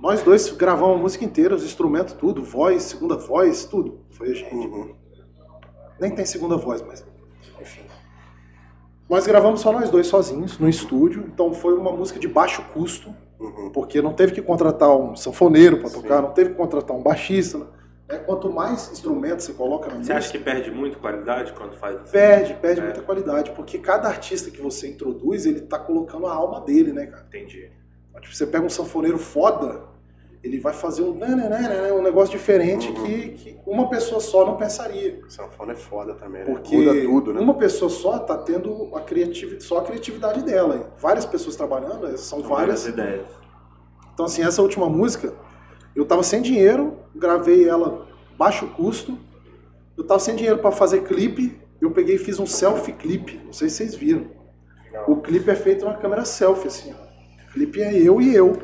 [0.00, 4.00] Nós dois gravamos a música inteira, os instrumentos, tudo, voz, segunda voz, tudo.
[4.10, 4.54] Foi a gente.
[4.54, 5.01] Uhum.
[6.02, 7.04] Nem tem segunda voz, mas
[7.60, 7.82] enfim.
[9.08, 13.14] Nós gravamos só nós dois sozinhos no estúdio, então foi uma música de baixo custo,
[13.38, 13.70] Uhum.
[13.70, 16.00] porque não teve que contratar um sanfoneiro para Sim.
[16.02, 17.58] tocar, não teve que contratar um baixista.
[18.08, 18.18] né?
[18.26, 21.96] Quanto mais instrumentos você coloca na Você música, acha que perde muito qualidade quando faz
[22.00, 22.10] assim?
[22.12, 22.84] perde, perde É.
[22.84, 27.06] muita qualidade, porque cada artista que você introduz, ele tá colocando a alma dele, né,
[27.06, 27.24] cara?
[27.28, 27.70] Entendi.
[28.20, 29.82] Tipo, você pega um sanfoneiro foda,
[30.42, 33.04] ele vai fazer um, nananana, um negócio diferente Uhum.
[33.04, 35.20] que, que uma pessoa só não pensaria.
[35.28, 36.46] Sanfona é foda também, né?
[36.52, 37.40] Porque Muda tudo, né?
[37.40, 40.76] uma pessoa só tá tendo a criatividade, só a criatividade dela.
[40.76, 40.82] hein?
[40.98, 42.58] Várias pessoas trabalhando, eh, são várias.
[42.82, 43.26] várias ideias.
[44.12, 45.32] Então, assim, essa última música,
[45.94, 49.16] eu tava sem dinheiro, gravei ela baixo custo,
[49.96, 53.40] eu tava sem dinheiro para fazer clipe, eu peguei e fiz um selfie clipe.
[53.44, 54.26] Não sei se vocês viram.
[55.06, 56.92] O clipe é feito na câmera selfie, assim.
[56.92, 58.56] O clipe é eu e eu.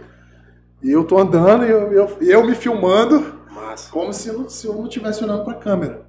[0.82, 3.90] E eu tô andando e eu, eu, eu me filmando Massa.
[3.90, 6.06] como se, se eu não estivesse olhando para a câmera.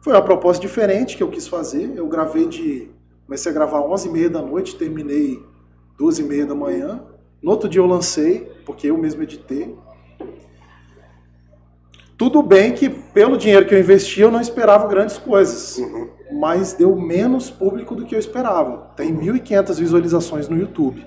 [0.00, 1.92] Foi uma proposta diferente que eu quis fazer.
[1.96, 2.90] Eu gravei de.
[3.24, 5.42] Comecei a gravar 11h30 da noite, terminei
[5.98, 7.02] 12h30 da manhã.
[7.42, 9.74] No outro dia eu lancei, porque eu mesmo editei.
[12.18, 15.78] Tudo bem que, pelo dinheiro que eu investi, eu não esperava grandes coisas.
[15.78, 16.10] Uhum.
[16.38, 18.92] Mas deu menos público do que eu esperava.
[18.96, 21.04] Tem 1.500 visualizações no YouTube.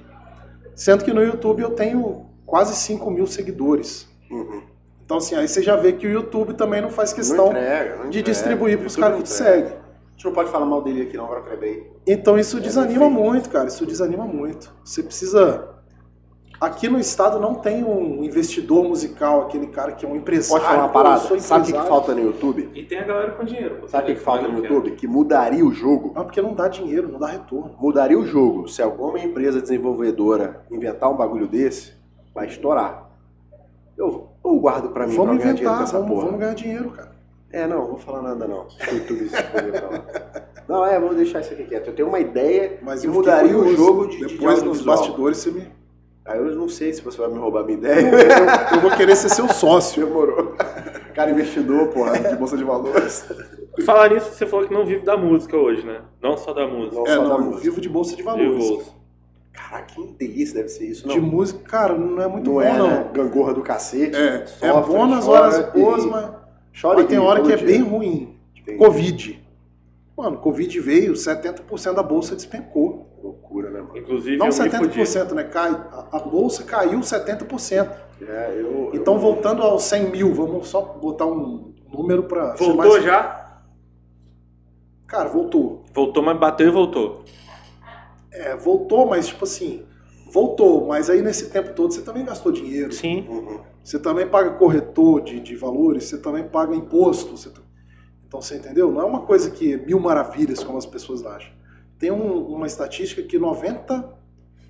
[0.75, 4.07] Sendo que no YouTube eu tenho quase 5 mil seguidores.
[4.31, 4.63] Uhum.
[5.05, 7.89] Então, assim, aí você já vê que o YouTube também não faz questão não entrega,
[7.97, 8.23] não de entrega.
[8.23, 9.73] distribuir para os caras que te seguem.
[9.73, 11.91] A gente não pode falar mal dele aqui não, agora que lembrei.
[12.07, 13.67] Então isso É desanima muito, cara.
[13.67, 14.73] Isso desanima muito.
[14.83, 15.75] Você precisa.
[16.59, 20.63] Aqui no estado não tem um investidor musical, aquele cara que é um empresário.
[20.63, 21.39] Pode falar uma parada?
[21.39, 22.71] Sabe o que, que falta no YouTube?
[22.73, 23.87] E tem a galera com dinheiro.
[23.87, 24.57] Sabe o que, que falta no.
[24.57, 24.91] YouTube?
[24.91, 26.13] Que mudaria o jogo.
[26.15, 27.75] Não, porque não dá dinheiro, não dá retorno.
[27.79, 28.67] Mudaria o jogo.
[28.67, 31.96] Se alguma empresa desenvolvedora inventar um bagulho desse,
[32.37, 33.09] vai estourar.
[33.97, 36.25] Eu, eu guardo pra mim vamos pra ganhar dinheiro com inventar, essa vamos, porra.
[36.25, 37.11] vamos ganhar dinheiro, cara.
[37.51, 38.69] É, não, vou falar nada não.
[38.69, 39.31] Se o YouTube.
[40.67, 41.87] Não, é, vou deixar isso aqui quieto.
[41.87, 44.97] Eu tenho uma ideia Mas que eu mudaria o jogo de, de Depois nos audiovisual.
[44.97, 45.67] bastidores você me.
[46.25, 48.11] Aí eu não sei se você vai me roubar minha Eu, ideia.
[48.75, 50.05] eu vou querer ser seu sócio.
[50.05, 50.53] Demorou.
[51.15, 53.25] Cara investidor, porra, de bolsa de valores.
[53.85, 56.01] Falar nisso, você falou que não vive da música hoje, né?
[56.21, 56.95] Não só da música.
[56.97, 57.61] Não É, só da não, eu música.
[57.61, 58.93] vivo de bolsa de De valores.
[59.57, 61.15] Caraca, que delícia deve ser isso, não?
[61.15, 62.87] De música, cara, não é muito não bom, é, não.
[62.87, 63.09] né?
[63.11, 64.15] Gangorra do cacete.
[64.15, 66.29] É, é Sofre, bom nas chora horas boas, e- mas,
[66.79, 67.65] Chora mas tem hora que é dia.
[67.67, 68.37] bem ruim.
[68.55, 68.77] Entendi.
[68.77, 69.43] Covid.
[70.15, 73.07] Mano, Covid veio, 70% da bolsa despencou.
[73.21, 73.97] Loucura, né, mano?
[73.97, 75.01] Inclusive, Não eu me fudi.
[75.01, 75.43] 70%, né?
[75.45, 77.89] Cai, a, a bolsa caiu 70%.
[78.21, 82.53] É, eu, Então, eu- voltando aos 100 mil, vamos só botar um número pra.
[82.55, 83.59] Voltou mais- já?
[85.07, 85.83] Cara, voltou.
[85.93, 87.23] Voltou, mas bateu e voltou.
[88.37, 89.83] É, voltou, mas tipo assim,
[90.31, 92.91] voltou, mas aí nesse tempo todo você também gastou dinheiro.
[92.93, 93.25] Sim.
[93.27, 93.61] Uhum.
[93.83, 97.37] Você também paga corretor de, de valores, você também paga imposto.
[97.37, 97.61] você t-
[98.27, 98.91] Então você entendeu?
[98.91, 101.51] Não é uma coisa que é mil maravilhas, como as pessoas acham.
[101.97, 104.13] Tem um- uma estatística que 90,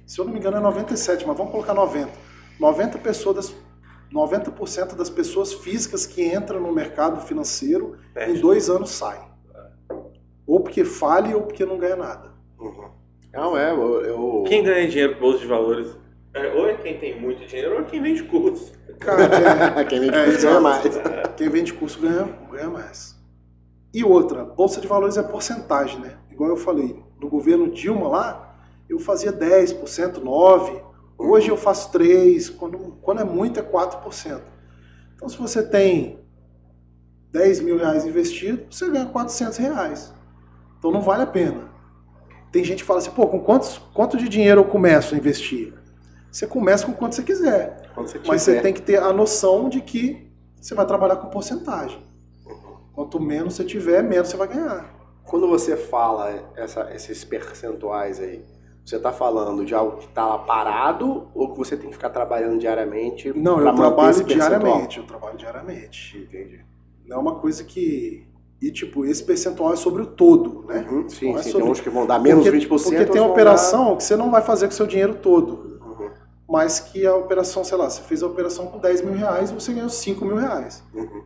[0.05, 2.11] se eu não me engano é 97, mas vamos colocar 90.
[2.59, 3.55] 90 pessoas das,
[4.11, 8.39] 90% das pessoas físicas que entram no mercado financeiro em Perde.
[8.39, 9.27] dois anos saem.
[10.45, 12.31] Ou porque fale ou porque não ganha nada.
[12.59, 12.89] Uhum.
[13.37, 14.01] Não, é, eu...
[14.01, 15.95] eu- Quem ganha dinheiro com bolsa de valores?
[16.33, 18.73] É, ou é quem tem muito dinheiro ou é quem vende curso.
[18.99, 19.25] Cara,
[19.79, 20.83] é, Quem vende É, curso ganha mais.
[21.37, 23.15] Quem vende curso ganha, ganha mais.
[23.93, 26.17] E outra, bolsa de valores é porcentagem, né?
[26.31, 28.59] Igual eu falei, no governo Dilma lá,
[28.89, 30.81] eu fazia 10%, 9%.
[31.19, 34.41] Hoje eu faço 3%, quando, quando é muito é 4%.
[35.15, 36.19] Então se você tem
[37.31, 40.11] 10 mil reais investido, você ganha 400 reais.
[40.79, 41.66] Então não vale a pena.
[42.51, 45.73] Tem gente que fala assim, pô, com quantos, quanto de dinheiro eu começo a investir?
[46.31, 47.89] Você começa com quanto você quiser.
[47.93, 51.17] Quando você Mas você tiver- tem que ter a noção de que você vai trabalhar
[51.17, 52.01] com porcentagem.
[52.93, 54.93] Quanto menos você tiver, menos você vai ganhar.
[55.23, 58.43] Quando você fala essa- esses percentuais aí,
[58.83, 62.57] você está falando de algo que está parado ou que você tem que ficar trabalhando
[62.59, 63.31] diariamente?
[63.37, 64.97] Não, eu trabalho diariamente.
[64.99, 66.17] Eu trabalho diariamente.
[66.17, 66.65] Entendi.
[67.05, 68.25] Não é uma coisa que.
[68.61, 70.87] E tipo, esse percentual é sobre o todo, né?
[70.89, 71.51] Uhum, sim, Não é sim.
[71.51, 72.67] sobre- Tem uns que vão dar menos porque, 20%.
[72.97, 75.77] Porque tem vão operação que você não vai fazer com o seu dinheiro todo.
[75.79, 76.09] dar- Uhum,
[76.49, 79.71] Mas que a operação, sei lá, você fez a operação com 10 mil reais você
[79.73, 80.83] ganhou 5 mil reais.
[80.93, 81.23] uhum,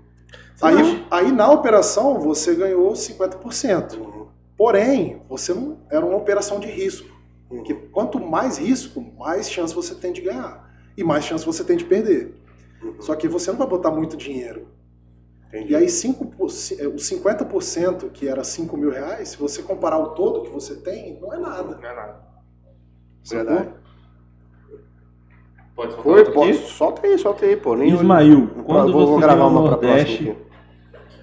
[0.62, 3.98] Aí, aí na operação você ganhou 50%.
[3.98, 4.28] uhum,
[4.58, 7.08] Porém, você não era uma operação de risco.
[7.50, 7.58] uhum.
[7.58, 10.70] Porque quanto mais risco, mais chance você tem de ganhar.
[10.98, 12.36] E mais chance você tem de perder.
[12.84, 12.96] Uhum.
[13.00, 14.68] Só que você não vai botar muito dinheiro.
[15.54, 15.74] Entendi.
[15.74, 20.10] E aí 5%, eh, os 50% que era 5 mil reais, se você comparar o
[20.12, 21.78] todo que você tem, não é nada.
[21.82, 22.22] Não é nada.
[23.30, 23.70] Verdade.
[25.76, 26.54] Pode soltar Foi, aqui?
[26.58, 27.76] solta aí, solta aí, pô.
[27.76, 30.38] Nem Ismail, Vou- quando vou, vou você gravar veio ao uma Nordeste, aqui.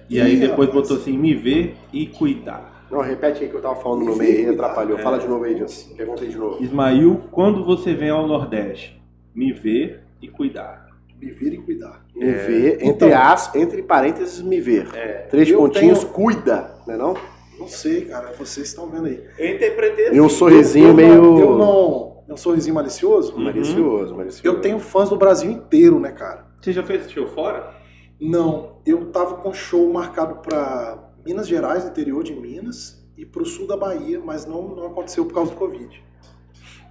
[0.09, 0.87] e aí Ih, depois rapaz.
[0.89, 2.87] botou assim, me ver e cuidar.
[2.89, 4.97] Não, repete aí que eu tava falando no Me meio aí, atrapalhou.
[4.97, 5.01] é.
[5.03, 5.95] Fala de novo aí, Dilson.
[5.95, 6.63] Pergunta aí de novo.
[6.63, 8.99] Ismail, quando você vem ao Nordeste,
[9.35, 10.88] me ver e cuidar.
[11.19, 12.05] Me vir e cuidar.
[12.15, 14.87] Me ver, entre, então- as, entre parênteses, me ver.
[14.95, 15.27] É.
[15.29, 17.15] Três pontinhos, tenho- cuida, né não?
[17.57, 19.21] Não sei, cara, vocês estão vendo aí.
[19.37, 20.15] Eu interpretei assim.
[20.15, 21.21] E um sorrisinho eu meio...
[21.21, 22.23] Não, eu não.
[22.29, 23.37] É um sorrisinho malicioso?
[23.37, 24.47] Malicioso, malicioso.
[24.47, 26.45] Eu tenho fãs do Brasil inteiro, né, cara?
[26.61, 27.75] Você já fez show fora?
[28.21, 33.67] Não, eu tava com show marcado para Minas Gerais, interior de Minas, e pro sul
[33.67, 36.01] da Bahia, mas não, não aconteceu por causa do Covid.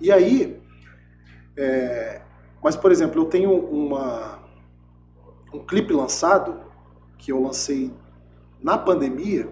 [0.00, 0.58] E aí,
[1.56, 2.20] é,
[2.62, 4.38] mas por exemplo, eu tenho uma,
[5.52, 6.60] um clipe lançado,
[7.16, 7.92] que eu lancei
[8.62, 9.48] na pandemia,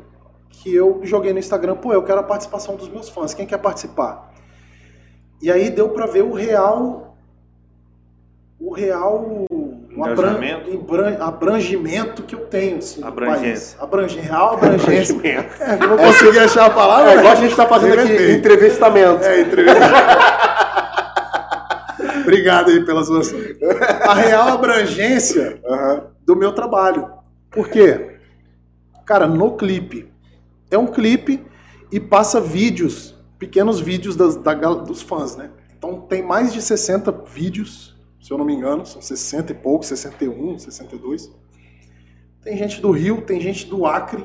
[0.50, 3.58] que eu joguei no Instagram, pô, eu quero a participação dos meus fãs, quem quer
[3.58, 4.32] participar?
[5.40, 7.16] E aí deu pra ver o real
[8.58, 13.78] o real o abran- abrangimento que eu tenho assim, Abrangência.
[13.80, 15.14] Abrange, real abrangência.
[15.14, 15.62] Abrangimento.
[15.62, 17.12] É, eu não consegui achar a palavra.
[17.12, 19.24] É igual a gente tá fazendo aqui, entrevistamento.
[19.24, 19.80] É, entrevista.
[22.26, 23.38] Obrigado aí pela sua ação.
[24.02, 26.06] A real abrangência Aham.
[26.24, 27.10] do meu trabalho.
[27.50, 28.18] Por quê?
[29.04, 30.10] Cara, no clipe.
[30.70, 31.44] É um clipe
[31.92, 35.50] e passa vídeos, pequenos vídeos das- da dos fãs, né?
[35.78, 39.86] Então tem mais de 60 vídeos, se eu não me engano, são 60 e poucos,
[39.88, 41.30] 61, 62.
[42.42, 44.24] Tem gente do Rio, tem gente do Acre,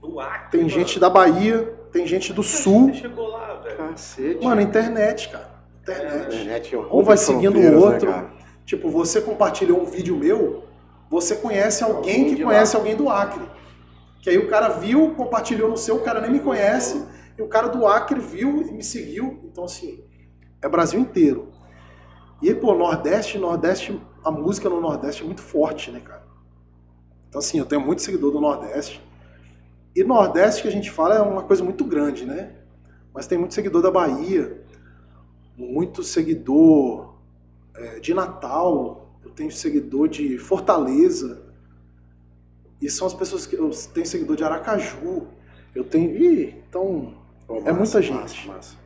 [0.00, 0.70] Do Acre, tem mano.
[0.70, 2.88] gente da Bahia, tem gente do Sul.
[2.92, 3.76] Você chegou lá, velho.
[3.76, 4.44] Cacete.
[4.44, 5.57] Mano, internet, cara.
[5.92, 6.34] Internet.
[6.34, 8.10] internet é Um vai seguindo o né, outro.
[8.10, 8.30] cara?
[8.64, 10.64] Tipo, você compartilhou um vídeo meu,
[11.10, 13.48] você conhece alguém que conhece alguém do Acre.
[14.20, 17.02] Que aí o cara viu, compartilhou no seu, o cara nem me conhece,
[17.38, 19.40] e o cara do Acre viu e me seguiu.
[19.44, 20.04] Então, assim,
[20.60, 21.48] é Brasil inteiro.
[22.42, 26.26] E aí, pô, Nordeste, Nordeste, a música no Nordeste é muito forte, né, cara?
[27.28, 29.02] Então, assim, eu tenho muito seguidor do Nordeste.
[29.94, 32.52] E Nordeste que a gente fala é uma coisa muito grande, né?
[33.14, 34.62] Mas tem muito seguidor da Bahia,
[35.58, 37.14] muito seguidor
[37.74, 41.42] é, de Natal, eu tenho seguidor de Fortaleza.
[42.80, 43.56] E são as pessoas que.
[43.56, 45.26] Eu tenho seguidor de Aracaju.
[45.74, 46.16] Eu tenho.
[46.16, 47.12] Ih, então.
[47.46, 48.16] Pô, É muita massa, gente.
[48.16, 48.76] massa, massa.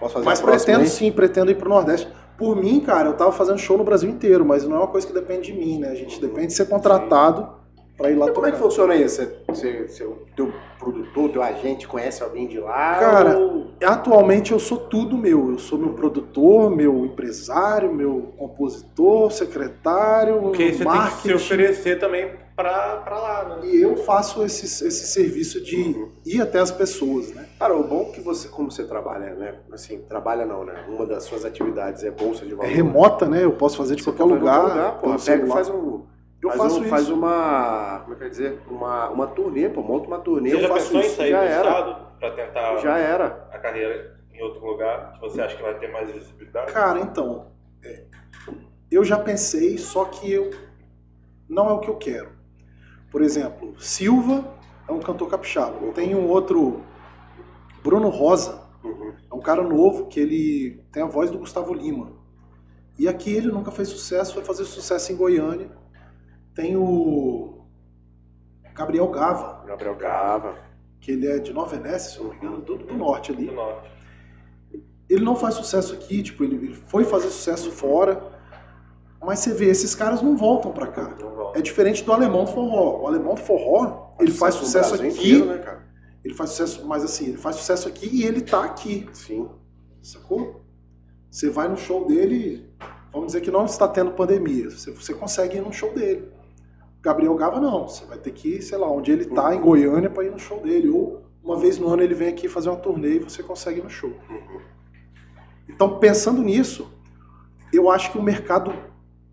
[0.00, 2.08] Posso fazer Mas próxima pretendo sim, pretendo ir pro Nordeste.
[2.36, 5.06] Por mim, cara, eu tava fazendo show no Brasil inteiro, mas não é uma coisa
[5.06, 5.90] que depende de mim, né?
[5.90, 7.59] A gente depende de ser contratado
[8.00, 9.16] pra ir lá E como é que funciona isso?
[9.20, 12.96] Você, você, você- o teu produtor, teu agente conhece alguém de lá?
[12.98, 15.52] Cara, ou- Atualmente eu sou tudo meu.
[15.52, 21.32] Eu sou meu produtor, meu empresário, meu compositor, secretário, Porque você tem que se marketing.
[21.34, 23.66] oferecer também pra, pra lá, né?
[23.68, 26.08] E eu faço esse, esse serviço de Uhum.
[26.26, 27.46] ir até as pessoas, né?
[27.58, 29.54] Cara, o bom é que você, como você trabalha, né?
[29.72, 30.74] Assim, trabalha não, né?
[30.86, 32.70] Uma das suas atividades é bolsa de É valor.
[32.70, 33.42] remota, né?
[33.44, 34.98] Eu posso fazer de Você qualquer em lugar.
[35.00, 35.06] pô.
[35.06, 35.54] Pega e celular.
[35.54, 36.02] faz um.
[36.42, 36.88] Eu faz faço um- isso.
[36.90, 38.00] Faz uma.
[38.00, 38.62] Como é que eu dizer?
[38.68, 39.82] Uma, uma turnê, pô.
[39.82, 40.50] Monta uma turnê.
[40.50, 41.16] Você eu já faço pensou em isso.
[41.16, 41.68] sair Já do era.
[41.68, 43.48] estado pra tentar Já era.
[43.52, 46.72] a carreira em outro lugar que você acha que vai ter mais visibilidade?
[46.72, 47.48] Cara, então,
[47.84, 48.04] é,
[48.90, 50.50] eu já pensei, só que eu
[51.48, 52.30] não é o que eu quero.
[53.10, 54.44] Por exemplo, Silva
[54.88, 55.76] é um cantor capixaba.
[55.92, 56.82] Tem um outro,
[57.82, 59.12] Bruno Rosa, Uhum.
[59.30, 62.12] é um cara novo que ele tem a voz do Gustavo Lima.
[62.98, 65.70] E aqui ele nunca fez sucesso, foi fazer sucesso em Goiânia.
[66.60, 67.64] Tem o
[68.74, 70.58] Gabriel Gava, Gabriel Gava.
[71.00, 73.46] que ele é de Nova Venécia, se eu não me engano, do, do norte ali.
[73.46, 73.90] Do norte.
[75.08, 78.22] ele não faz sucesso aqui, tipo, ele foi fazer sucesso fora,
[79.22, 81.16] mas você vê, esses caras não voltam pra cá.
[81.54, 83.04] É diferente do alemão do forró.
[83.04, 85.86] O alemão do forró, ele faz sucesso aqui, inteiro, né, cara?
[86.22, 89.48] ele faz sucesso, mas assim, ele faz sucesso aqui e ele tá aqui, Sim.
[90.02, 90.62] sacou?
[91.30, 92.68] Você vai no show dele,
[93.10, 96.38] vamos dizer que não está tendo pandemia, você, você consegue ir no show dele.
[97.02, 100.10] Gabriel Gava não, você vai ter que ir, sei lá, onde ele tá, em Goiânia,
[100.10, 100.88] pra ir no show dele.
[100.90, 103.82] Ou uma vez no ano ele vem aqui fazer uma turnê e você consegue ir
[103.82, 104.10] no show.
[104.28, 104.60] Uhum.
[105.68, 106.90] Então, pensando nisso,
[107.72, 108.72] eu acho que o mercado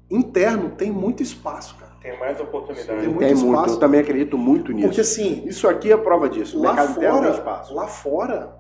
[0.10, 1.92] interno tem muito espaço, cara.
[2.02, 2.88] Tem mais oportunidade.
[2.88, 3.50] Tem muito Tem muito.
[3.50, 3.76] espaço.
[3.76, 4.88] Eu também acredito muito nisso.
[4.88, 6.58] Porque assim, Isso aqui é prova disso.
[6.58, 7.76] O lá mercado interno tem fora, espaço.
[7.76, 8.58] lá fora,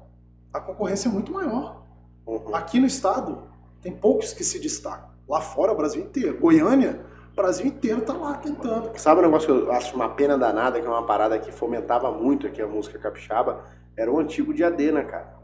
[0.53, 1.83] a concorrência é muito maior.
[2.25, 2.53] Uhum.
[2.53, 3.43] Aqui no estado,
[3.81, 5.09] tem poucos que se destacam.
[5.29, 6.37] Lá fora, o Brasil inteiro.
[6.39, 7.05] Goiânia,
[7.37, 8.89] o Brasil inteiro tá lá tentando.
[8.97, 12.11] Sabe um negócio que eu acho uma pena danada, que é uma parada que fomentava
[12.11, 13.63] muito aqui a música capixaba?
[13.95, 15.37] Era o antigo Diadê, né, cara?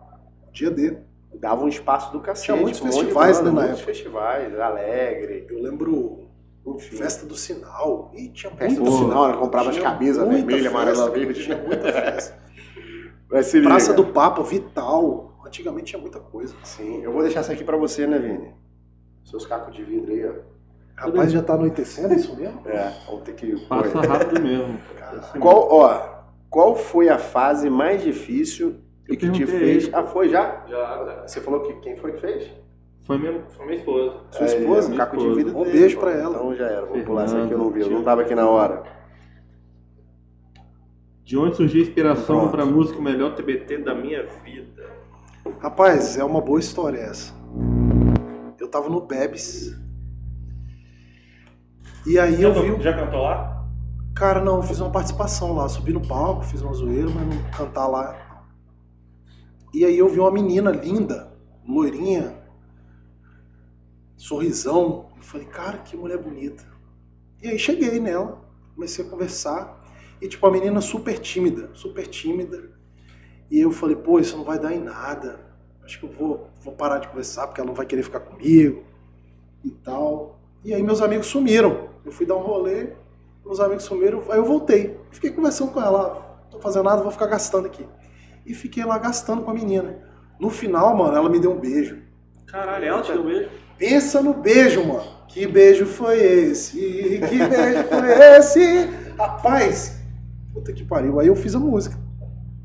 [0.52, 0.98] Dia D.
[1.36, 2.46] Dava um espaço do cacete.
[2.46, 3.86] Tinha muitos um festivais, né, na Muitos época.
[3.86, 6.28] festivais, Alegre, Eu lembro
[6.66, 6.96] enfim.
[6.96, 8.12] Festa do Sinal.
[8.16, 11.44] Ih, tinha Festa do Sinal, ela comprava as camisas vermelha, amarela, verde.
[11.44, 12.36] Tinha muita festa.
[13.44, 13.70] Se liga.
[13.70, 15.32] Praça do Papa, Vital.
[15.46, 16.56] Antigamente tinha muita coisa.
[16.64, 18.54] Sim, eu vou deixar essa aqui pra você, né, Vini?
[19.24, 20.53] Seus cacos de vidro aí, ó.
[20.96, 22.62] Rapaz, já tá anoitecendo, é isso mesmo?
[22.66, 23.66] É, vamos ter que...
[23.68, 24.80] Passa rápido mesmo.
[25.40, 26.14] Qual, ó,
[26.50, 28.76] qual foi a fase mais difícil
[29.10, 29.86] e Eu que te fez...
[29.86, 29.96] ele.
[29.96, 30.64] Ah, foi já?
[30.68, 31.28] Já, cara.
[31.28, 32.52] Você falou que quem foi que fez?
[33.04, 33.42] Foi mesmo.
[33.50, 34.18] Foi minha esposa.
[34.32, 34.88] Sua esposa?
[34.88, 35.44] É, minha caco de esposa.
[35.44, 36.36] vidro Um beijo pra ela.
[36.36, 38.48] Então já era, vou pular essa aqui, eu não vi, eu não tava aqui na
[38.48, 38.84] hora.
[41.24, 42.52] De onde surgiu a inspiração Pronto.
[42.52, 44.90] pra música O melhor TBT da minha vida.
[45.60, 47.34] Rapaz, é uma boa história essa.
[48.60, 49.76] Eu tava no Bebes.
[52.06, 52.72] E aí eu já, vi.
[52.72, 53.66] o- já cantou lá?
[54.16, 55.68] Cara, não, eu fiz uma participação lá.
[55.68, 58.46] Subi no palco, fiz uma zoeira, mas não cantar lá.
[59.74, 61.32] E aí eu vi uma menina linda,
[61.68, 62.36] loirinha,
[64.18, 65.08] sorrisão.
[65.18, 66.64] Eu falei, cara, que mulher bonita.
[67.42, 68.42] E aí cheguei nela,
[68.76, 69.82] comecei a conversar.
[70.22, 72.72] E tipo, a menina super tímida, super tímida.
[73.50, 75.40] E eu falei, pô, isso não vai dar em nada.
[75.84, 78.84] Acho que eu vou, vou parar de conversar porque ela não vai querer ficar comigo
[79.64, 80.40] e tal.
[80.64, 81.90] E aí meus amigos sumiram.
[82.06, 82.88] Eu fui dar um rolê,
[83.46, 85.00] meus amigos sumiram, aí eu voltei.
[85.12, 87.86] Fiquei conversando com ela, "Ah, não tô fazendo nada, vou ficar gastando aqui.
[88.46, 90.00] E fiquei lá gastando com a menina.
[90.40, 92.00] No final, mano, ela me deu um beijo.
[92.46, 93.50] Caralho, ela te deu um beijo?
[93.78, 95.04] Pensa no beijo, mano.
[95.28, 96.78] Que beijo foi esse?
[97.30, 98.90] Que beijo foi esse?
[99.18, 99.98] Rapaz,
[100.54, 101.20] puta que pariu.
[101.20, 101.98] Aí eu fiz a música.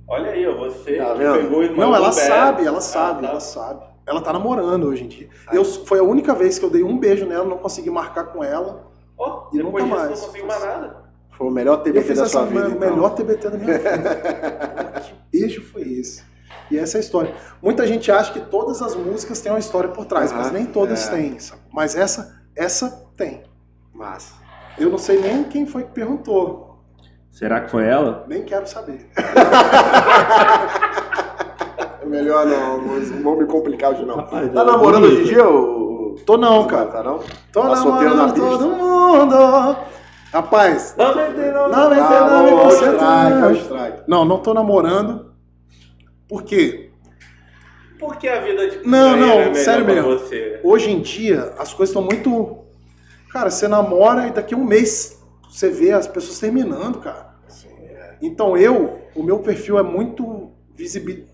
[0.06, 3.28] Olha aí, ó, você Tá pegou e Não, ela sabe, ela Ah, sabe, tá.
[3.28, 3.84] ela sabe.
[4.06, 5.28] Ela tá namorando hoje em dia.
[5.52, 8.42] Eu, foi a única vez que eu dei um beijo nela, não consegui marcar com
[8.42, 8.87] ela.
[9.18, 10.10] Ó, E depois nunca disso mais.
[10.20, 11.08] não conseguiu mais nada.
[11.30, 12.68] Foi o melhor TBT da sua vida.
[12.68, 12.80] me- então.
[12.90, 15.02] melhor TBT da minha vida.
[15.30, 16.22] Que beijo foi esse?
[16.70, 17.34] E essa é a história.
[17.62, 20.66] Muita gente acha que todas as músicas têm uma história por trás, mas Aham, nem
[20.66, 21.10] todas é.
[21.12, 21.36] têm.
[21.72, 23.42] Mas essa, essa tem.
[23.94, 24.34] Massa.
[24.78, 26.78] Eu não sei nem quem foi que perguntou.
[27.30, 28.24] Será que foi ela?
[28.28, 29.08] Nem quero saber.
[32.00, 34.16] É melhor não, mas não vou me complicar hoje não.
[34.16, 35.87] Rapaz, tá é namorando hoje em dia, ô?
[36.26, 36.86] Tô não, cara.
[36.86, 37.20] Tá não?
[37.52, 38.58] Tô Tá solteiro na namorando pista?
[38.58, 39.76] todo mundo.
[40.32, 41.68] Rapaz, Não, não tem não.
[41.70, 44.02] não, não, Tá não, bom, não, strike, tá- strike.
[44.06, 45.32] não, não tô namorando.
[46.28, 46.90] Por quê?
[47.98, 50.10] Por que a vida de Não, não, é sério mesmo.
[50.18, 50.60] você?
[50.62, 52.58] Hoje em dia, as coisas estão muito.
[53.32, 55.18] Cara, você namora e daqui a um mês
[55.50, 57.28] você vê as pessoas terminando, cara.
[58.20, 61.24] Então eu, o meu perfil é muito visível.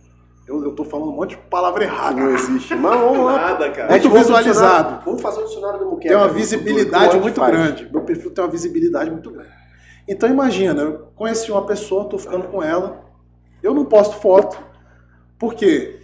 [0.46, 2.20] Eu, eu tô falando um monte de palavra errada.
[2.20, 2.74] Não existe.
[2.74, 3.32] Mas vamos lá.
[3.36, 3.90] Nada, cara.
[3.90, 5.02] Muito visualizado.
[5.04, 6.08] Vamos fazer um dicionário do Muqueca.
[6.08, 7.50] tem uma visibilidade muito faz.
[7.52, 7.88] grande.
[7.90, 9.50] Meu perfil tem uma visibilidade muito grande.
[10.06, 13.00] Então imagina, eu conheci uma pessoa, tô ficando com ela,
[13.62, 14.58] eu não posto foto,
[15.38, 15.98] por quê?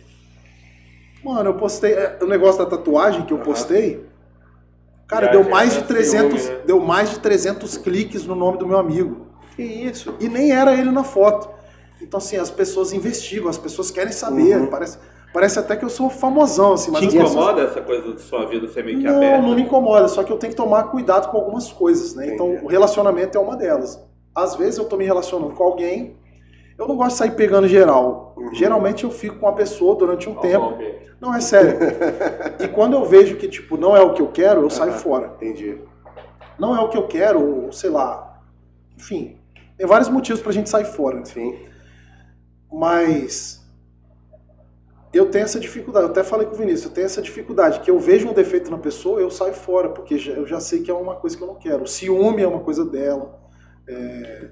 [1.23, 4.07] Mano, eu postei, é, o negócio da tatuagem que eu postei,
[5.07, 6.63] cara, Já- deu já mais de é 300, ciúme, né?
[6.67, 9.27] deu mais de 300 cliques no nome do meu amigo.
[9.55, 10.15] Que isso?
[10.19, 11.51] E nem era ele na foto.
[12.03, 14.67] Então assim, as pessoas investigam, as pessoas querem saber, Uhum.
[14.67, 14.99] parece,
[15.33, 18.69] parece até que eu sou famosão assim, mas Te incomoda essa coisa de sua vida
[18.69, 19.43] ser meio que não, aberta?
[19.47, 22.33] não me incomoda, só que eu tenho que tomar cuidado com algumas coisas, né?
[22.35, 22.65] Então, Entendi.
[22.65, 24.03] o relacionamento é uma delas.
[24.35, 26.17] Às vezes eu tô me relacionando com alguém,
[26.79, 28.33] eu não gosto de sair pegando geral.
[28.37, 28.55] Uhum.
[28.55, 30.71] Geralmente eu fico com a pessoa durante um Ó, tempo.
[30.71, 31.01] Bob.
[31.21, 31.77] Não, é sério.
[32.59, 35.33] e quando eu vejo que, tipo, não é o que eu quero, eu saio fora.
[35.37, 35.77] Entendi.
[36.59, 38.41] Não é o que eu quero, ou sei lá.
[38.97, 39.37] Enfim,
[39.77, 41.23] tem vários motivos pra gente sair fora.
[41.27, 41.57] Sim.
[42.73, 43.61] Mas
[45.13, 47.91] eu tenho essa dificuldade, eu até falei com o Vinícius, eu tenho essa dificuldade, que
[47.91, 50.91] eu vejo um defeito na pessoa, eu saio fora, porque já- eu já sei que
[50.91, 51.83] é uma coisa que eu não quero.
[51.83, 53.39] O ciúme é uma coisa dela.
[53.89, 54.51] é,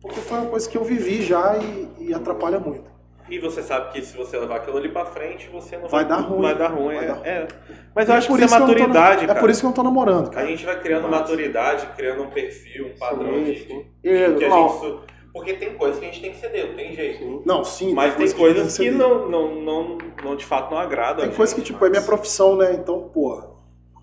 [0.00, 2.84] Porque foi uma coisa que eu vivi já e, e atrapalha muito.
[3.28, 6.16] E você sabe que se você levar aquilo ali pra frente, você não Vai dar
[6.20, 6.42] ruim.
[6.42, 7.08] Vai dar ruim, Vai é.
[7.08, 7.26] dar ruim.
[7.26, 7.48] é.
[7.94, 9.24] Mas E eu é acho por que isso é que eu não tô na- maturidade,
[9.24, 9.40] É cara.
[9.40, 10.46] por isso que eu não tô namorando, A cara.
[10.46, 13.66] gente vai criando maturidade, criando um perfil, um padrão Sim, de, sim.
[14.02, 14.98] de- E, que a gente...
[15.34, 17.42] Porque tem coisas que a gente tem que ceder, não tem jeito.
[17.44, 17.92] Não, sim.
[17.92, 21.24] Mas tem coisa coisas tem que ser- não, não, não, não, de fato não agradam.
[21.24, 22.72] Tem a coisa que, tipo, é minha mas- profissão, né?
[22.74, 23.42] Então, pô,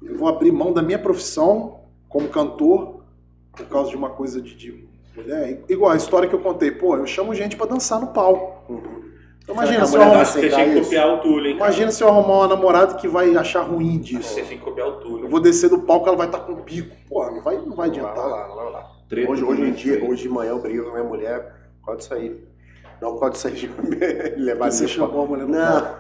[0.04, 1.80] eu vou abrir mão da minha profissão
[2.10, 3.02] como cantor
[3.56, 4.86] por causa de uma coisa de, de
[5.16, 5.64] mulher.
[5.70, 8.70] Igual a história que eu contei, pô, eu chamo gente pra dançar no palco.
[8.74, 9.10] Uhum.
[9.44, 11.58] Então, imagina, se que eu arrumar, Você tinha que copiar o Túlio, hein?
[11.58, 11.70] cara?
[11.72, 14.34] imagina se eu arrumar uma namorada que vai achar ruim disso.
[14.36, 15.26] Você tinha que copiar o Túlio.
[15.26, 16.96] Eu vou descer do palco, ela vai estar com bico.
[17.10, 18.28] Pô, não vai, não vai adiantar.
[18.28, 18.92] lá, vai lá.
[19.12, 20.10] Treta Hoje, hoje em não dia, sei.
[20.10, 21.54] hoje de manhã eu brigo com a minha mulher
[21.98, 22.42] disso aí.
[23.02, 23.68] Não disso aí de
[24.42, 25.96] levar Você chamou a mulher no Não.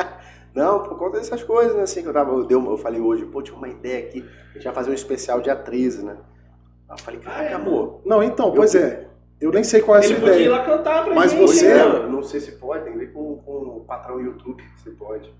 [0.54, 1.82] Não, por conta dessas coisas, né?
[1.82, 2.32] Assim, que eu tava.
[2.48, 4.24] Eu, eu falei hoje, pô, tinha uma ideia aqui.
[4.50, 6.16] A gente vai fazer um especial de atriz, né?
[6.88, 8.00] Aí eu falei, caraca, Ah, é, amor.
[8.06, 9.08] Não, então, Eu- pois é.
[9.40, 10.50] Eu nem sei qual é a Ele sua podia ir ideia.
[10.56, 11.40] lá cantar pra Mas gente.
[11.42, 11.82] você- né?
[12.04, 15.30] Eu não sei se pode, tem que ver com, com o patrão YouTube, se pode.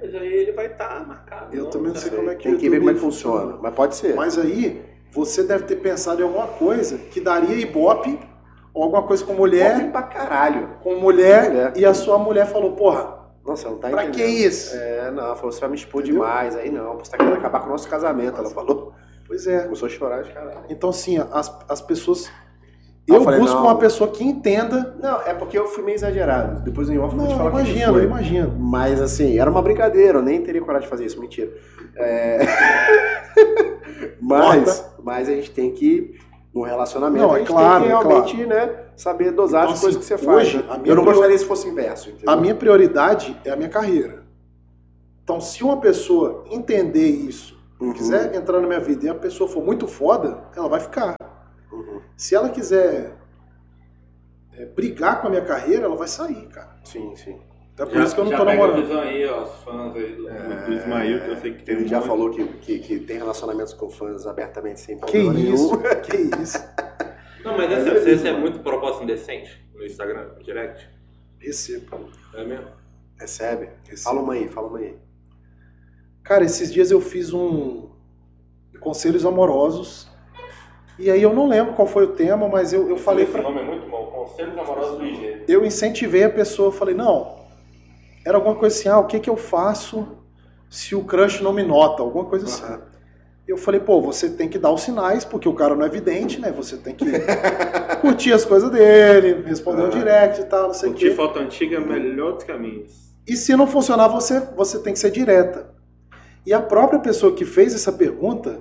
[0.00, 1.54] Mas aí ele vai estar marcado.
[1.54, 2.16] Eu também não sei sabe?
[2.16, 3.58] como é que Tem o que ver como é que funciona.
[3.60, 4.14] Mas pode ser.
[4.14, 4.80] Mas aí,
[5.12, 8.18] você deve ter pensado em alguma coisa que daria ibope,
[8.74, 10.68] ou alguma coisa com mulher, Pode pra caralho.
[10.82, 11.72] com mulher, Mulher.
[11.76, 14.46] e a sua mulher falou, porra, Nossa, não tá pra que entendendo.
[14.46, 14.74] isso?
[14.74, 16.22] É, não, ela falou, você vai me expor Entendeu?
[16.22, 16.56] demais.
[16.56, 18.38] Aí não, você tá querendo acabar com o nosso casamento.
[18.38, 18.92] Ela falou.
[19.26, 19.60] Pois é.
[19.64, 20.60] Começou a chorar de caralho.
[20.70, 22.30] Então, assim, as, as pessoas.
[23.06, 23.64] Eu Eu falei, busco não.
[23.64, 24.96] uma pessoa que entenda.
[25.02, 26.60] Não, é porque eu fui meio exagerado.
[26.62, 28.54] Depois em off eu vou te falar que que imagino, eu imagino.
[28.58, 31.50] Mas assim, era uma brincadeira, eu nem teria coragem de fazer isso, mentira.
[31.96, 32.38] É...
[34.20, 36.18] mas, mas a gente tem que,
[36.54, 39.74] no relacionamento, Não, a é gente claro, tem que é realmente né, saber dosar Então,
[39.74, 40.38] as coisas assim, que você faz.
[40.48, 40.64] hoje, né?
[40.68, 42.10] a minha Eu não gostaria se fosse inverso.
[42.10, 42.30] Entendeu?
[42.32, 44.24] A minha prioridade é a minha carreira.
[45.24, 47.92] Então, se uma pessoa entender isso, Uhum.
[47.92, 51.16] quiser entrar na minha vida e a pessoa for muito foda, ela vai ficar.
[51.72, 52.00] Uhum.
[52.16, 53.16] Se ela quiser
[54.56, 56.76] é, brigar com a minha carreira, ela vai sair, cara.
[56.84, 57.40] Sim, sim.
[57.74, 58.82] Então é por isso que eu não tô namorando.
[58.82, 60.24] visão aí, ó, os fãs aí do,
[60.66, 62.08] do Ismael, que eu sei que tem Ele um já monte.
[62.08, 65.82] falou que, que, que tem relacionamentos com fãs abertamente sem Que problema isso, nenhum.
[66.02, 66.58] que isso.
[67.44, 70.88] Não, mas assim, você, você é muito proposta indecente no Instagram, no direct?
[71.38, 72.08] Recebo.
[72.34, 72.66] É mesmo?
[73.18, 73.68] Recebe?
[73.88, 74.02] recebo.
[74.04, 74.96] Fala uma aí, fala uma aí.
[76.22, 77.90] Cara, esses dias eu fiz um
[78.80, 80.10] conselhos amorosos.
[80.98, 83.42] E aí eu não lembro qual foi o tema, mas eu, eu falei Esse pra.
[83.42, 84.06] nome é muito bom.
[84.06, 85.44] Conselhos Amorosos do IG.
[85.48, 87.41] Eu incentivei a pessoa, eu falei, não.
[88.24, 90.06] Era alguma coisa assim, ah, o que que eu faço
[90.70, 92.02] se o crush não me nota?
[92.02, 92.62] Alguma coisa assim.
[93.46, 96.40] Eu falei, pô, você tem que dar os sinais, porque o cara não é vidente,
[96.40, 96.52] né?
[96.52, 97.04] Você tem que
[98.00, 99.98] curtir as coisas dele, responder o Aham.
[99.98, 101.14] direct e tal, não sei o Curtir quê.
[101.14, 103.12] foto antiga é o melhor dos caminhos.
[103.26, 105.70] E se não funcionar, você, você tem que ser direta.
[106.46, 108.60] E a própria pessoa que fez essa pergunta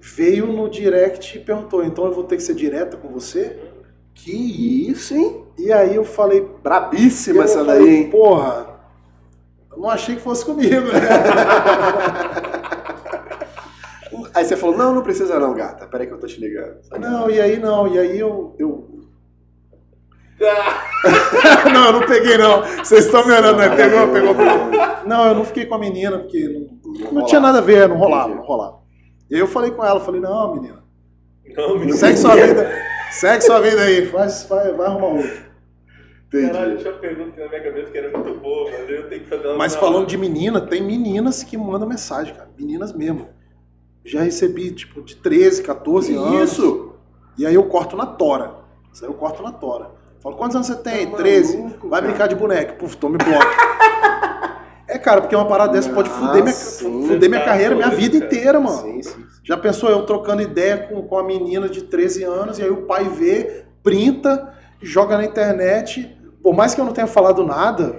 [0.00, 3.58] veio no direct e perguntou: então eu vou ter que ser direta com você?
[4.14, 5.43] Que isso, hein?
[5.58, 8.10] E aí eu falei: Brabíssima eu essa falei, daí, hein?
[8.10, 8.66] Porra,
[9.70, 11.00] eu não achei que fosse comigo, né?
[14.34, 15.86] Aí você falou, não, não precisa não, gata.
[15.86, 16.80] Peraí que eu tô te ligando.
[16.98, 18.56] não, e aí não, e aí eu.
[18.58, 18.90] eu...
[21.72, 22.62] não, eu não peguei não.
[22.62, 23.68] Vocês estão me olhando, né?
[23.76, 25.06] Pegou, pegou, pegou.
[25.06, 27.96] Não, eu não fiquei com a menina, porque não, não tinha nada a ver, não
[27.96, 28.80] rolava, não rolava.
[29.30, 30.82] E aí eu falei com ela, falei, não, menina,
[31.56, 31.96] Não, menino.
[31.96, 32.70] segue sua vida,
[33.12, 35.43] segue sua vida aí, faz, vai, vai arrumar outro.
[36.28, 36.50] Entendi.
[36.52, 39.28] Caralho, tinha uma pergunta na minha cabeça que era muito boa, mas eu tenho que
[39.28, 40.06] fazer ela Mas falando hora.
[40.06, 43.28] de menina, tem meninas que mandam mensagem, cara, meninas mesmo.
[44.04, 46.52] Já recebi, tipo, de 13, 14 Que anos.
[46.52, 46.92] isso?
[47.38, 48.54] E aí eu corto na tora.
[48.92, 49.90] Isso aí eu corto na tora.
[50.20, 51.06] Falo, quantos anos você tem?
[51.10, 51.56] Tá 13.
[51.58, 52.10] maluco, Vai cara.
[52.12, 52.72] brincar de boneca.
[52.74, 53.44] Puf, tome bloco.
[54.88, 57.06] é, cara, porque uma parada dessa pode fuder minha, Ah, sim.
[57.06, 58.26] fuder minha Tá carreira, minha vida cara.
[58.34, 58.78] inteira, mano.
[58.82, 59.24] Sim, sim.
[59.42, 62.82] Já pensou eu trocando ideia com, com a menina de 13 anos e aí o
[62.86, 64.52] pai vê, printa,
[64.84, 66.16] joga na internet.
[66.42, 67.96] Por mais que eu não tenha falado nada,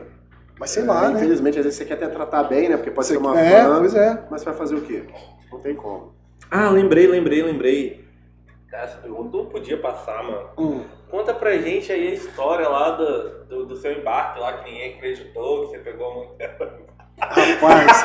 [0.59, 1.15] mas sei lá, É, né?
[1.15, 2.77] Infelizmente, às vezes você quer até tratar bem, né?
[2.77, 4.23] Porque pode Você- ser uma é, fã, pois é.
[4.29, 5.03] mas vai fazer o quê?
[5.51, 6.13] Não tem como.
[6.51, 8.05] Ah, lembrei, lembrei, lembrei.
[8.69, 10.49] Cara, essa pergunta não podia passar, mano.
[10.57, 10.83] Hum.
[11.09, 14.95] Conta pra gente aí a história lá do, do, do seu embarque lá, que ninguém
[14.95, 16.35] acreditou, que você pegou muito.
[17.19, 18.03] Rapaz.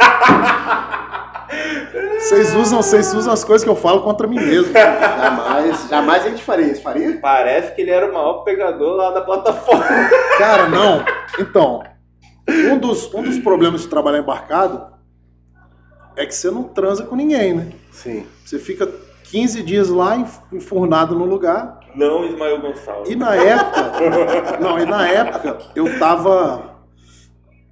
[2.19, 4.73] Vocês usam, vocês usam as coisas que eu falo contra mim mesmo.
[4.73, 6.83] Jamais, jamais a gente faria isso.
[6.83, 7.19] Faria?
[7.21, 9.85] Parece que ele era o maior pegador lá da plataforma.
[10.39, 11.05] Cara, não.
[11.39, 11.83] Então,
[12.49, 14.87] um dos, um dos problemas de trabalhar embarcado
[16.17, 17.73] é que você não transa com ninguém, né?
[17.91, 18.27] Sim.
[18.45, 18.87] Você fica
[19.25, 21.81] 15 dias lá enf- enfurnado no lugar.
[21.95, 23.11] Não Ismael Gonçalves.
[23.11, 24.59] E na época.
[24.61, 26.77] Não, e na época eu tava.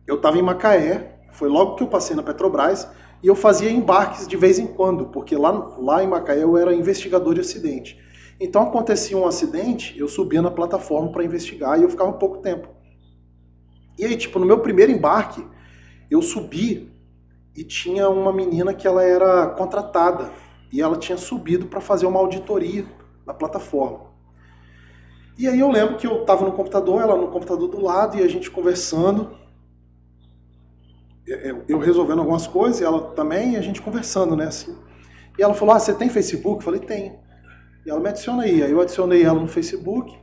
[0.07, 1.18] Eu tava em Macaé.
[1.39, 2.89] Foi logo que eu passei na Petrobras.
[3.23, 6.75] E eu fazia embarques de vez em quando, porque lá, lá em Macaé eu era
[6.75, 7.97] investigador de acidente.
[8.41, 12.69] Então acontecia um acidente, eu subia na plataforma para investigar e eu ficava pouco tempo.
[13.97, 15.45] E aí, tipo, no meu primeiro embarque,
[16.11, 16.93] eu subi
[17.57, 20.31] e tinha uma menina que ela era contratada
[20.73, 22.85] e ela tinha subido para fazer uma auditoria
[23.25, 24.09] na plataforma.
[25.37, 28.23] E aí eu lembro que eu tava no computador, ela no computador do lado e
[28.23, 29.37] a gente conversando.
[31.69, 34.77] Eu- resolvendo algumas coisas e ela também, e a gente conversando, né, assim.
[35.39, 37.19] E ela falou: "Ah, você tem Facebook?" Eu falei: "Tenho".
[37.87, 38.63] E ela me adiciona aí.
[38.63, 40.17] Aí eu adicionei ela no Facebook.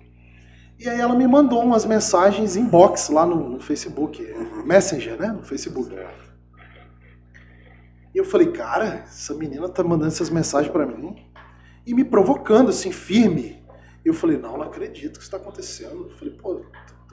[0.77, 4.22] E aí ela me mandou umas mensagens inbox lá no, no Facebook,
[4.66, 5.95] Messenger, né, no Facebook.
[8.14, 11.16] E eu falei, cara, essa menina tá mandando essas mensagens pra mim
[11.85, 13.64] e me provocando, assim, firme.
[14.03, 16.09] Eu falei, não, não acredito que isso tá acontecendo.
[16.09, 16.61] Eu falei, pô,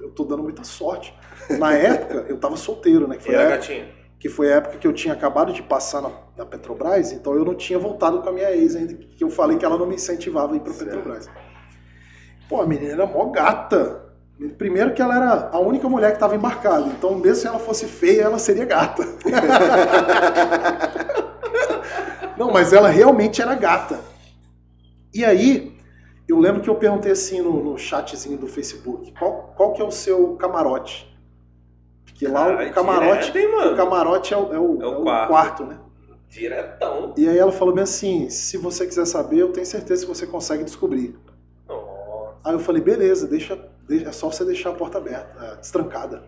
[0.03, 1.15] eu tô dando muita sorte.
[1.59, 3.17] Na época, eu tava solteiro, né?
[3.17, 3.87] Que foi, a época,
[4.19, 7.45] que foi a época que eu tinha acabado de passar na, na Petrobras, então eu
[7.45, 9.95] não tinha voltado com a minha ex ainda, que eu falei que ela não me
[9.95, 10.91] incentivava a ir pra Certo.
[10.91, 11.31] Petrobras.
[12.49, 14.03] Pô, a menina era mó gata.
[14.59, 17.87] Primeiro que ela era a única mulher que estava embarcada, então mesmo se ela fosse
[17.87, 19.07] feia, ela seria gata.
[22.37, 24.01] Não, mas ela realmente era gata.
[25.15, 25.72] E aí,
[26.29, 29.85] eu lembro que eu perguntei assim no, no chatzinho do Facebook, qual, qual que é
[29.85, 31.09] o seu camarote?
[32.05, 33.73] Porque lá Caralho, o camarote, direto, mano?
[33.73, 35.29] o camarote é o, é o- É o é quarto.
[35.29, 35.79] quarto, né?
[36.29, 37.13] Diretão.
[37.17, 40.27] E aí ela falou bem assim, se você quiser saber, eu tenho certeza que você
[40.27, 41.15] consegue descobrir.
[41.69, 42.35] Nossa.
[42.45, 46.25] Aí eu falei, beleza, deixa, deixa- é só você deixar a porta aberta, é, destrancada.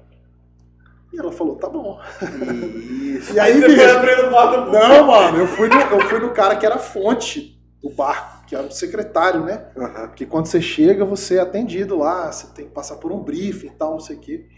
[1.13, 1.99] E ela falou, tá bom.
[2.21, 3.33] Isso.
[3.35, 6.31] E aí, você foi bicho, abrindo porta não, mano, eu fui, no, eu fui no
[6.33, 9.67] cara que era fonte do barco, que era o secretário, né?
[9.77, 10.09] Aham.
[10.09, 13.67] Porque quando você chega, você é atendido lá, você tem que passar por um briefing
[13.67, 14.49] e tal, não sei o quê.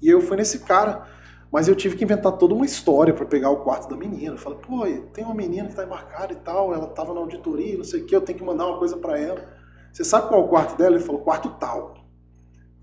[0.00, 1.04] E eu fui nesse cara,
[1.50, 4.34] mas eu tive que inventar toda uma história pra pegar o quarto da menina.
[4.34, 7.76] Eu falei, pô, tem uma menina que tá embarcada e tal, ela tava na auditoria,
[7.76, 9.44] não sei o quê, eu tenho que mandar uma coisa pra ela.
[9.92, 10.94] Você sabe qual é o quarto dela?
[10.94, 11.94] Ele falou, quarto tal.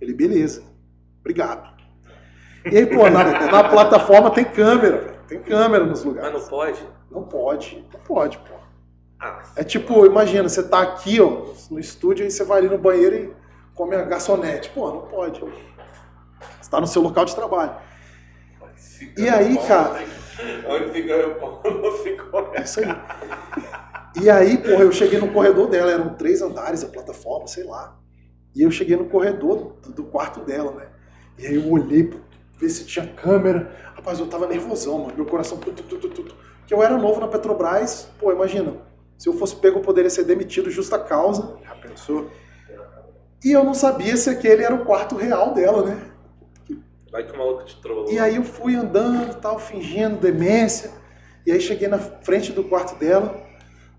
[0.01, 0.63] Ele, beleza,
[1.21, 1.79] obrigado.
[2.69, 6.33] E aí, pô, na, na plataforma tem câmera, tem câmera nos Mas lugares.
[6.33, 6.89] não pode?
[7.09, 8.58] Não pode, não pode, pô.
[9.19, 12.77] Ah, É tipo, imagina, você tá aqui, ó, no estúdio, aí você vai ali no
[12.77, 13.33] banheiro e
[13.75, 14.69] come a garçonete.
[14.69, 15.41] Pô, não pode.
[16.61, 17.75] Você tá no seu local de trabalho.
[19.17, 20.01] E aí, cara,
[20.67, 22.51] Onde fica o pau, não ficou.
[22.53, 22.85] é isso aí.
[24.21, 27.97] E aí, porra, eu cheguei no corredor dela, eram três andares a plataforma, sei lá.
[28.55, 30.87] E eu cheguei no corredor do, do quarto dela, né?
[31.37, 32.19] E aí eu olhei pra
[32.57, 33.71] ver se tinha câmera.
[33.95, 35.13] Rapaz, eu tava nervosão, mano.
[35.15, 35.57] Meu coração.
[35.57, 35.71] Tu.
[35.71, 38.73] Porque eu era novo na Petrobras, pô, imagina.
[39.19, 41.57] Se eu fosse pego, eu poderia ser demitido justa causa.
[41.65, 42.29] Já pensou?
[43.43, 46.01] E eu não sabia se aquele era o quarto real dela, né?
[47.11, 48.09] Vai que o maluco te trollou.
[48.09, 50.91] E aí eu fui andando, tal, fingindo demência.
[51.45, 53.43] E aí cheguei na frente do quarto dela,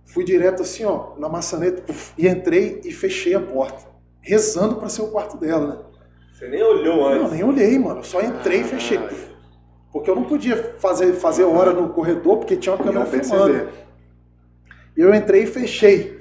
[0.07, 1.83] fui direto assim, ó, na maçaneta,
[2.17, 3.89] e entrei e fechei a porta,
[4.23, 5.79] rezando pra ser o quarto dela, né?
[6.33, 7.23] Você nem olhou antes.
[7.23, 8.01] Não, nem olhei, mano.
[8.01, 8.99] Eu só entrei e fechei.
[9.93, 13.53] Porque eu não podia fazer, fazer hora no corredor, porque tinha uma câmera filmando.
[13.53, 13.90] perceber.
[14.97, 16.21] E eu entrei e fechei.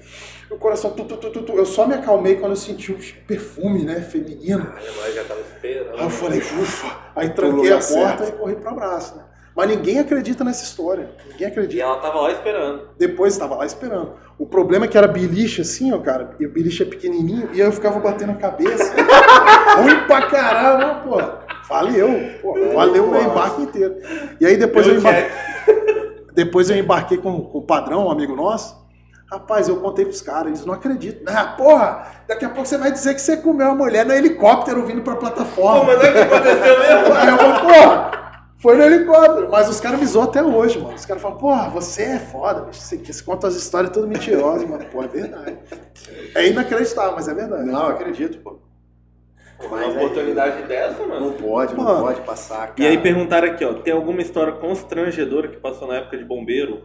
[0.49, 1.51] Meu coração, tu, tu, tu, tu, tu.
[1.53, 4.73] eu só me acalmei quando eu senti o perfume, né, feminino.
[4.75, 5.95] Aí a mulher já tava esperando.
[5.95, 6.97] Aí eu falei, ufa.
[7.15, 8.29] Aí tranquei a porta certo.
[8.29, 9.23] e corri pro abraço, né?
[9.55, 11.09] Mas ninguém acredita nessa história.
[11.29, 11.83] Ninguém E acredita.
[11.83, 12.89] ela tava lá esperando.
[12.97, 14.13] Depois estava lá esperando.
[14.37, 16.35] O problema é que era beliche assim, ó, cara.
[16.39, 17.49] E o beliche é pequenininho.
[17.53, 18.95] E aí eu ficava batendo a cabeça.
[19.77, 21.17] Ruim pra caramba, pô.
[21.67, 22.09] Valeu.
[22.41, 23.97] Pô, valeu o meu embarque inteiro.
[24.39, 25.58] E aí depois eu, Pelo embarquei, chat.
[26.43, 28.79] Depois eu embarquei com, com o padrão, um amigo nosso.
[29.29, 31.21] Rapaz, eu contei pros caras, eles não acreditam.
[31.35, 34.85] Ah, porra, daqui a pouco você vai dizer que você comeu uma mulher no helicóptero
[34.85, 35.83] vindo pra Pô, plataforma.
[35.83, 37.13] mas não é que aconteceu mesmo?
[37.19, 38.11] Aí eu falo, porra,
[38.57, 39.49] foi no helicóptero.
[39.51, 40.95] Mas os caras me zoam até hoje, mano.
[40.95, 42.79] Os caras falam, porra, você é foda, bicho.
[42.79, 44.85] Você, você conta as histórias todas mentirosas, mano.
[44.85, 45.57] Pô, é verdade.
[46.33, 47.65] É inacreditável, mas é verdade.
[47.65, 48.57] Não, eu acredito, pô.
[49.61, 51.27] Uma Mas oportunidade dessa, mano.
[51.27, 52.01] Não pode, não Mano.
[52.01, 52.73] pode passar, cara.
[52.77, 56.83] E aí perguntaram aqui, ó, tem alguma história constrangedora que passou na época de bombeiro?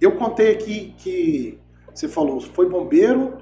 [0.00, 1.58] Eu contei aqui que
[1.94, 3.38] você falou, foi bombeiro,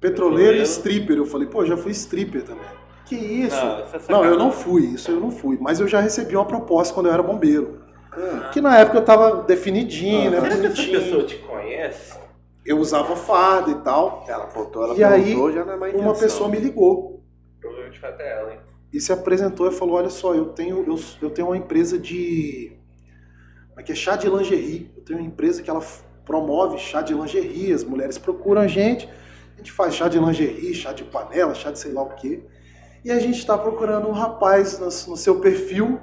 [0.00, 0.58] Petroleiro.
[0.58, 1.16] e stripper.
[1.16, 2.64] Eu falei, pô, já fui stripper também.
[3.06, 3.56] Que isso?
[3.56, 5.56] Não, isso é Não, eu não fui, isso eu não fui.
[5.60, 7.80] Mas eu já recebi uma proposta quando eu era bombeiro.
[8.12, 10.40] Ah, Que na época eu tava definidinho, né?
[10.40, 12.18] Será que essa pessoa te conhece?
[12.66, 14.24] Eu usava farda e tal.
[14.28, 17.24] ela apontou, ela E aí, perguntou, já não é mais Uma pessoa me ligou
[17.60, 18.60] Provavelmente foi até ela, hein?
[18.92, 22.76] e se apresentou e falou: Olha só, eu tenho, eu, eu tenho uma empresa de.
[23.68, 23.94] Como é que é?
[23.94, 24.90] Chá de lingerie.
[24.96, 25.82] Eu tenho uma empresa que ela
[26.24, 27.72] promove chá de lingerie.
[27.72, 29.08] As mulheres procuram a gente.
[29.54, 32.42] A gente faz chá de lingerie, chá de panela, chá de sei lá o quê.
[33.04, 36.00] E a gente está procurando um rapaz no, no seu perfil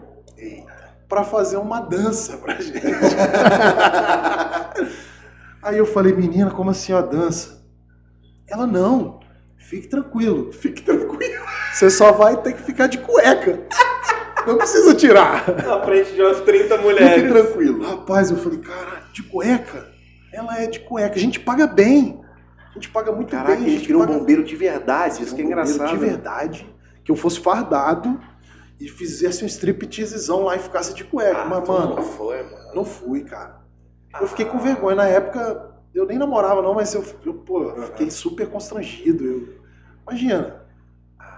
[1.09, 2.79] para fazer uma dança pra gente.
[5.63, 7.63] Aí eu falei, menina, como assim a dança?
[8.47, 9.19] Ela, não,
[9.57, 11.43] fique tranquilo, fique tranquilo.
[11.73, 13.61] Você só vai ter que ficar de cueca.
[14.45, 15.45] Não precisa tirar.
[15.65, 17.31] Na frente de umas 30 Fique mulheres.
[17.31, 17.81] tranquilo.
[17.83, 19.87] Rapaz, eu falei, cara, de cueca?
[20.33, 21.15] Ela é de cueca.
[21.15, 22.21] A gente paga bem.
[22.69, 23.65] A gente paga muito Caraca, bem.
[23.65, 25.97] a gente queria um paga- bombeiro de verdade, isso que é um bombeiro engraçado.
[25.97, 26.75] De verdade,
[27.05, 28.19] que eu fosse fardado
[28.81, 31.37] e fizesse um stripteasezão lá e ficasse de cueca.
[31.43, 32.75] Ah, Mas, mano, não foi, mano.
[32.75, 33.62] não fui, cara.
[34.19, 34.95] Eu fiquei com vergonha.
[34.95, 39.23] Na época, eu nem namorava, não, mas eu, eu pô, fiquei super constrangido.
[39.25, 39.47] Eu,
[40.07, 40.61] imagina,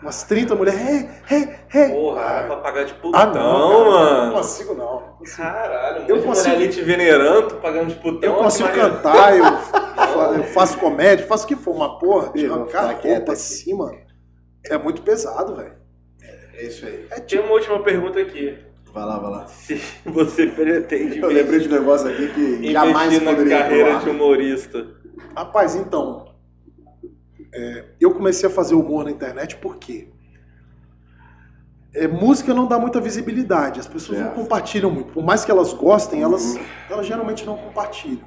[0.02, 0.82] umas 30 mulheres.
[0.82, 1.90] Hey, hey, hey.
[1.92, 4.34] Porra, Ah, pra pagar de putão, ah, não, cara, Não mano.
[4.34, 4.94] consigo, não.
[5.02, 5.38] não consigo.
[5.38, 8.30] Caralho, Eu consigo- ali te venerando, tu pagando de putão.
[8.30, 9.45] Eu consigo cantar, eu,
[10.38, 13.98] eu faço comédia, faço o que for, uma porra, de arrancar a roupa assim, mano.
[14.66, 15.74] É muito pesado, velho.
[16.58, 17.06] É isso aí.
[17.12, 17.44] É Tem tipo.
[17.44, 18.58] uma última pergunta aqui.
[18.95, 19.45] Vai lá, vai lá.
[19.48, 19.75] Se
[20.06, 24.88] você pretende Eu lembrei de um negócio aqui que jamais na poderia carreira de humorista.
[25.35, 26.33] Rapaz, então.
[27.53, 30.07] é, eu comecei a fazer humor na internet porque
[31.93, 34.40] é, música não dá muita visibilidade, as pessoas não Certo.
[34.40, 35.11] compartilham muito.
[35.11, 36.64] Por mais que elas gostem, elas, Uhum.
[36.90, 38.25] elas geralmente não compartilham.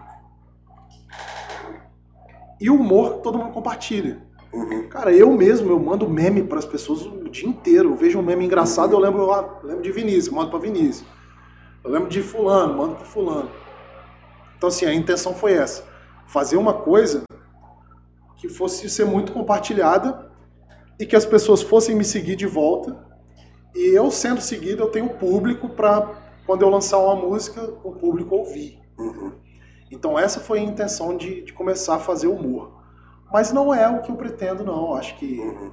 [2.61, 4.21] E o humor todo mundo compartilha.
[4.53, 4.89] Uhum.
[4.89, 7.91] Cara, eu mesmo, eu mando meme para as pessoas o dia inteiro.
[7.91, 11.07] Eu vejo um meme engraçado, eu lembro, ah, lembro de Vinícius, mando para Vinícius.
[11.85, 13.51] Eu lembro de fulano, mando para fulano.
[14.57, 15.85] Então assim, a intenção foi essa,
[16.27, 17.23] fazer uma coisa
[18.37, 20.31] que fosse ser muito compartilhada
[20.99, 23.07] e que as pessoas fossem me seguir de volta.
[23.75, 28.35] E eu sendo seguido, eu tenho público para quando eu lançar uma música, o público
[28.35, 28.81] ouvir.
[28.99, 29.33] Uhum.
[29.91, 32.78] Então essa foi a intenção de, de começar a fazer humor.
[33.33, 34.95] Mas não é o que eu pretendo, não.
[34.95, 35.71] Acho que, Uhum.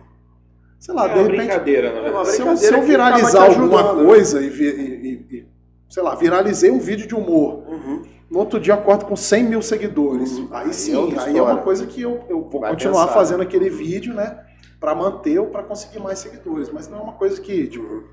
[0.80, 3.80] sei lá, é de uma repente, brincadeira, na É se eu, se eu viralizar alguma
[3.80, 4.06] ajudando, né?
[4.06, 5.48] coisa e, vi- e- e- e,
[5.90, 8.03] sei lá, viralizei um vídeo de humor, Uhum.
[8.30, 10.38] no outro dia eu acordo com 100 mil seguidores.
[10.38, 10.48] Uhum.
[10.51, 13.03] Aí Aí é sim, outra aí é uma coisa que eu, eu vou Vai continuar
[13.08, 13.14] pensar.
[13.14, 14.42] fazendo aquele vídeo, né?
[14.80, 16.69] Pra manter ou pra conseguir mais seguidores.
[16.72, 18.03] Mas não é uma coisa que, tipo,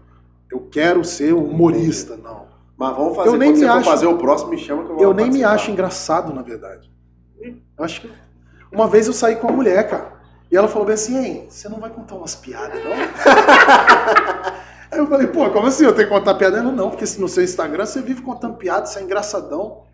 [0.51, 2.47] eu quero ser um humorista, não.
[2.77, 3.29] Mas vamos fazer.
[3.29, 5.03] Eu nem Quando me você for acho- fazer o próximo, me chama que eu vou
[5.05, 5.55] Eu nem me participar.
[5.55, 6.91] acho engraçado, na verdade.
[7.41, 8.11] Eu acho que.
[8.73, 10.13] Uma vez eu saí com uma mulher, cara.
[10.51, 12.93] E ela falou bem assim, hein, você não vai contar umas piadas, não?
[14.93, 16.59] Aí eu falei, pô, como assim eu tenho que contar piada?
[16.59, 19.85] Ela, não, porque se no seu Instagram você vive contando piada, você é engraçadão.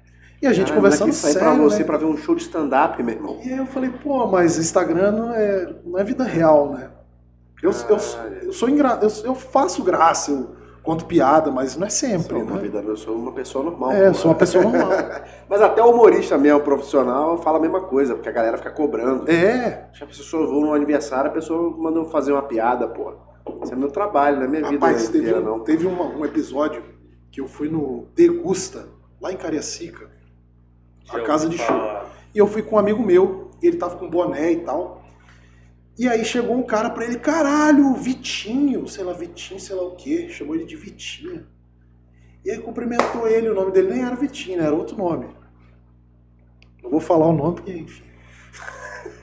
[0.43, 1.85] E a gente Ah, conversando sério, pra você né?
[1.85, 3.41] pra ver um show de stand-up, meu irmão.
[3.45, 6.91] E aí eu falei, pô, mas Instagram não é, não é vida real, né?
[7.63, 8.39] Eu, eu, Caralho.
[8.43, 8.99] eu sou engra...
[9.03, 10.57] eu, eu faço graça, eu
[10.89, 12.63] conto piada, mas não é sempre, Sou uma né?
[12.63, 13.93] vida, eu sou uma pessoa normal.
[13.93, 14.15] É, pô.
[14.15, 14.89] sou uma pessoa normal.
[15.47, 19.31] Mas até o humorista mesmo, profissional, fala a mesma coisa, porque a galera fica cobrando.
[19.31, 23.13] É, Já a pessoa vou num aniversário, a pessoa mandou fazer uma piada, pô.
[23.63, 25.61] Isso é meu trabalho, não é minha vida rapaz, teve, inteira, um, não.
[25.61, 26.83] teve uma- um episódio
[27.31, 28.87] que eu fui no Degusta,
[29.21, 30.09] lá em Cariacica,
[31.11, 31.77] a casa de show.
[32.35, 35.03] E eu fui com um amigo meu, ele tava com boné e tal.
[35.99, 39.97] E aí chegou um cara pra ele, caralho, Vitinho, sei lá, Vitinho, sei lá o
[39.97, 40.29] quê.
[40.29, 41.45] Chamou ele de Vitinho.
[42.45, 45.27] E aí cumprimentou ele, o nome dele nem era Vitinho, né, era outro nome.
[46.81, 48.05] Não vou falar o nome, porque, enfim.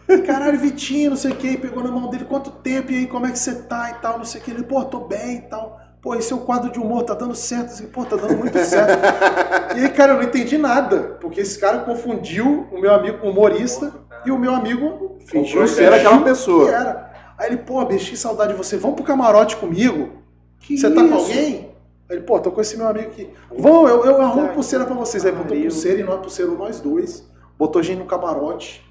[0.28, 3.08] Caralho, Vitinho, não sei o quê, e pegou na mão dele, quanto tempo, e aí,
[3.08, 4.52] como é que você tá e tal, não sei o quê.
[4.52, 5.80] Ele, pô, tô bem e tal.
[6.02, 7.68] Pô, esse é o quadro de humor, tá dando certo.
[7.68, 9.00] Assim, pô, tá dando muito certo.
[9.76, 13.30] E aí, cara, eu não entendi nada, porque esse cara confundiu o meu amigo com
[13.30, 16.68] humorista e o meu amigo Fingiu que ser aquela pessoa.
[16.68, 17.34] que era.
[17.38, 18.78] Aí ele, pô, bicho, que saudade de você.
[18.78, 20.24] Vamos pro camarote comigo?
[20.60, 21.72] Que você tá com alguém?
[22.10, 23.30] Aí ele, pô, tô com esse meu amigo aqui.
[23.58, 25.26] Vão, eu, eu arrumo Tá pulseira pra vocês.
[25.26, 27.28] Aí botou pulseira e nós pulseira nós dois.
[27.58, 28.84] Botou gente no camarote.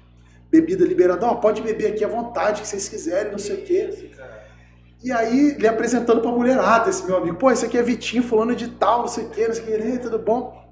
[0.51, 1.25] Bebida liberada.
[1.25, 4.11] Ó, pode beber aqui à vontade, que vocês quiserem, não sei o quê.
[5.03, 7.37] E aí, ele apresentando pra mulherada, esse meu amigo.
[7.37, 9.65] Pô, esse aqui é Vitinho, fulano de tal, não sei o quê, não sei o
[9.67, 9.71] quê.
[9.83, 10.65] Ei, tudo bom?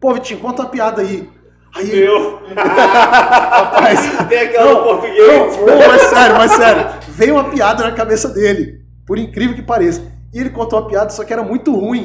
[0.00, 1.28] Pô, Vitinho, conta uma piada aí.
[1.74, 5.56] Aí Meu, rapaz, tem aquela Não, português.
[5.58, 6.86] não, não, mas sério, mas sério.
[7.08, 8.78] Veio uma piada na cabeça dele.
[9.06, 10.02] Por incrível que pareça.
[10.34, 12.04] E ele contou uma piada, só que era muito ruim.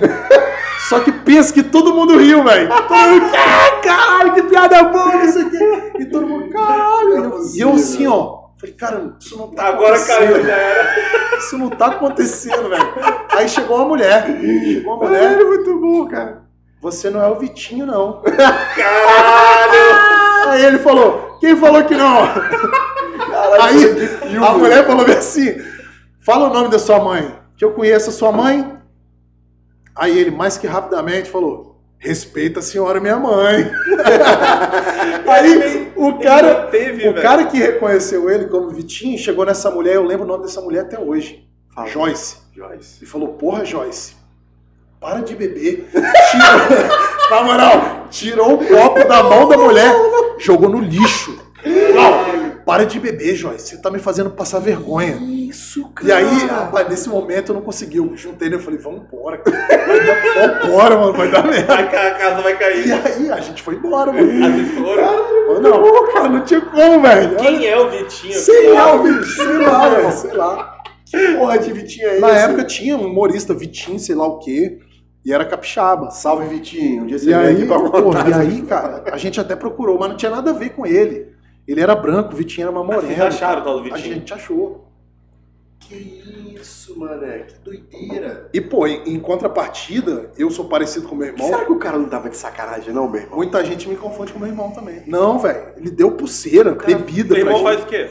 [0.90, 2.67] Só que pensa que todo mundo riu, velho.
[2.69, 5.92] Todo mundo, "Ah, caralho, que piada boa, não sei o quê.
[6.00, 7.14] E todo mundo, caralho.
[7.14, 8.43] E eu- E eu assim, ó.
[8.59, 11.38] Falei, cara, isso não tá Agora caiu, já era.
[11.38, 12.93] Isso não tá acontecendo, velho.
[13.32, 14.25] Aí chegou uma mulher.
[14.25, 15.22] Chegou uma mulher.
[15.22, 16.42] Caralho, muito bom, cara.
[16.83, 18.21] Você não é o Vitinho, não.
[18.75, 19.83] Caralho!
[20.49, 22.23] Aí ele falou, quem falou que não?
[23.61, 24.45] Aí de filme.
[24.45, 25.55] a mulher falou assim:
[26.19, 28.77] fala o nome da sua mãe, que eu conheço a sua mãe.
[29.95, 33.63] Aí ele, mais que rapidamente, falou: respeita a senhora minha mãe.
[35.25, 37.21] Aí o cara, teve, o velho.
[37.21, 40.81] cara que reconheceu ele como Vitinho chegou nessa mulher, eu lembro o nome dessa mulher
[40.81, 41.87] até hoje, Fala.
[41.87, 42.37] Joyce.
[42.53, 43.01] Joyce.
[43.01, 44.15] E falou: porra, Joyce,
[45.03, 45.85] para de beber.
[45.91, 46.90] Tirou,
[47.30, 49.93] na moral, tirou o copo da mão da mulher,
[50.40, 51.38] jogou no lixo.
[51.93, 53.67] Não, para de beber, Joyce.
[53.75, 55.17] Você tá me fazendo passar vergonha.
[55.22, 56.07] Isso, cara.
[56.07, 57.98] E aí, rapaz, nesse momento eu não consegui.
[57.98, 59.67] Eu juntei ele e falei, vamos embora, cara.
[60.61, 61.73] Vambora, mano, vai dar merda.
[61.75, 62.93] A casa vai E cair.
[62.93, 64.45] aí, a gente foi embora, mano.
[64.45, 65.14] As foram.
[65.53, 67.35] Eu, Não, cara, não tinha como, velho.
[67.35, 68.33] Quem é o Vitinho?
[68.40, 70.77] Sei lá, bicho, sei lá, velho, sei lá.
[71.38, 72.19] Porra de Vitinho aí.
[72.19, 74.80] Na época tinha um humorista, Vitinho, sei lá o quê,
[75.25, 76.11] e era capixaba.
[76.11, 77.03] Salve Vitinho.
[77.03, 78.29] Um dia você E aí, aqui pra pô, contar.
[78.29, 81.33] e aí, cara, a gente até procurou, mas não tinha nada a ver com ele.
[81.67, 83.27] Ele era branco, o Vitinho era uma Vocês morena.
[83.27, 84.15] acharam o tal do A Vitinho?
[84.15, 84.89] gente achou.
[85.79, 85.95] Que
[86.59, 87.39] isso, mané.
[87.39, 88.49] Que doideira.
[88.53, 91.45] E, pô, em, em contrapartida, eu sou parecido com meu irmão.
[91.47, 93.35] Será que o cara não tava de sacanagem, não, meu irmão?
[93.37, 95.03] Muita gente me confunde com meu irmão também.
[95.07, 95.73] Não, velho.
[95.77, 97.63] Ele deu pulseira, bebida Teu pra irmão gente.
[97.63, 98.09] faz o quê?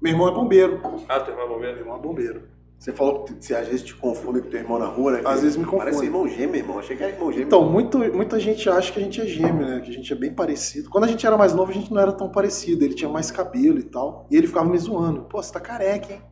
[0.00, 0.80] Meu irmão é bombeiro.
[1.08, 1.78] Ah, teu irmão é Meu bombeiro.
[1.78, 2.42] irmão é bombeiro.
[2.78, 5.22] Você falou que você às vezes te confunde com teu irmão na rua, né?
[5.24, 6.06] Às vezes me Parece confunde.
[6.06, 6.78] irmão gêmeo, irmão.
[6.78, 7.46] Achei que era irmão gêmeo.
[7.46, 9.80] Então, muito, muita gente acha que a gente é gêmeo, né?
[9.80, 10.88] Que a gente é bem parecido.
[10.88, 12.84] Quando a gente era mais novo, a gente não era tão parecido.
[12.84, 14.28] Ele tinha mais cabelo e tal.
[14.30, 15.22] E ele ficava me zoando.
[15.22, 16.22] Pô, você tá careca, hein?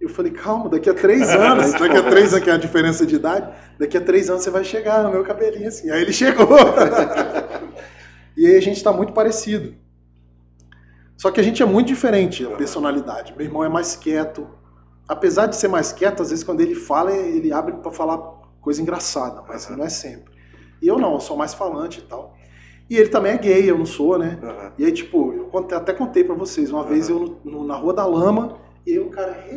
[0.00, 3.06] Eu falei, calma, daqui a três anos, daqui a três anos, que é a diferença
[3.06, 3.48] de idade,
[3.78, 5.88] daqui a três anos você vai chegar no meu cabelinho assim.
[5.90, 6.48] Aí ele chegou.
[8.36, 9.74] e aí a gente tá muito parecido.
[11.16, 13.34] Só que a gente é muito diferente, a personalidade.
[13.36, 14.48] Meu irmão é mais quieto.
[15.08, 18.18] Apesar de ser mais quieto, às vezes quando ele fala, ele abre pra falar
[18.60, 20.34] coisa engraçada, mas não é sempre.
[20.82, 22.34] E eu não, eu sou mais falante e tal.
[22.90, 24.38] E ele também é gay, eu não sou, né?
[24.42, 24.72] Aham.
[24.78, 27.92] E aí, tipo, eu contei- até contei pra vocês, uma vez eu no- na Rua
[27.92, 29.44] da Lama, e aí o cara.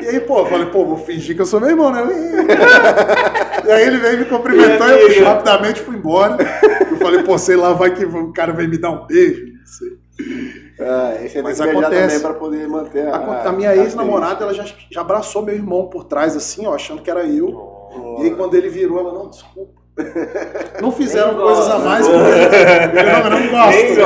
[0.00, 2.02] e aí, pô, eu falei, pô, vou fingir que eu sou meu irmão, né?
[3.66, 6.36] e aí ele veio me cumprimentar e eu rapidamente fui embora.
[6.90, 9.46] Eu falei, pô, sei lá, vai que o cara veio me dar um beijo.
[9.46, 9.98] Não sei.
[10.84, 11.92] Ah, esse é Mas que acontece.
[12.06, 13.16] também pra poder manter a...
[13.16, 17.02] A, a minha ex-namorada, ela já, já abraçou meu irmão por trás, assim, ó, achando
[17.02, 17.80] que era eu.
[18.18, 19.80] E aí quando ele virou, ela, não, desculpa.
[20.80, 21.88] Não fizeram Nem coisas a gosta.
[21.88, 22.98] mais com ele.
[22.98, 23.76] Ele não, eu não gosto.
[23.84, 24.02] Nem.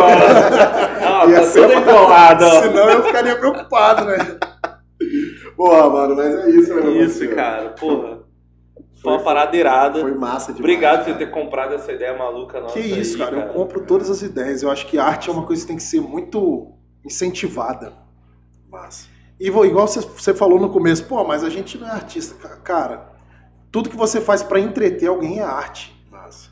[1.07, 2.61] Ah, Ia tá embolado, ó.
[2.63, 4.17] Senão eu ficaria preocupado, né?
[5.57, 7.69] Porra, mano, mas é isso, né, meu Isso, cara.
[7.79, 8.16] Porra.
[9.11, 10.01] Foi uma parada irada.
[10.01, 10.59] Foi massa demais.
[10.61, 11.19] Obrigado por cara.
[11.19, 13.37] ter comprado essa ideia maluca nossa Que isso, aí, cara.
[13.47, 14.63] Eu compro todas as ideias.
[14.63, 16.73] Eu acho que arte é uma coisa que tem que ser muito
[17.05, 17.93] incentivada.
[18.71, 19.09] Massa.
[19.39, 22.35] E igual você- você falou no começo, pô, mas a gente não é artista.
[22.35, 23.11] Ca- Cara,
[23.71, 25.95] tudo que você faz pra entreter alguém é arte.
[26.11, 26.51] Massa.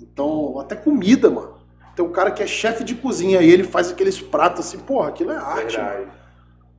[0.00, 1.56] Então, até comida, mano.
[1.94, 5.08] Tem um cara que é chefe de cozinha e ele faz aqueles pratos assim, porra,
[5.08, 5.78] aquilo é arte.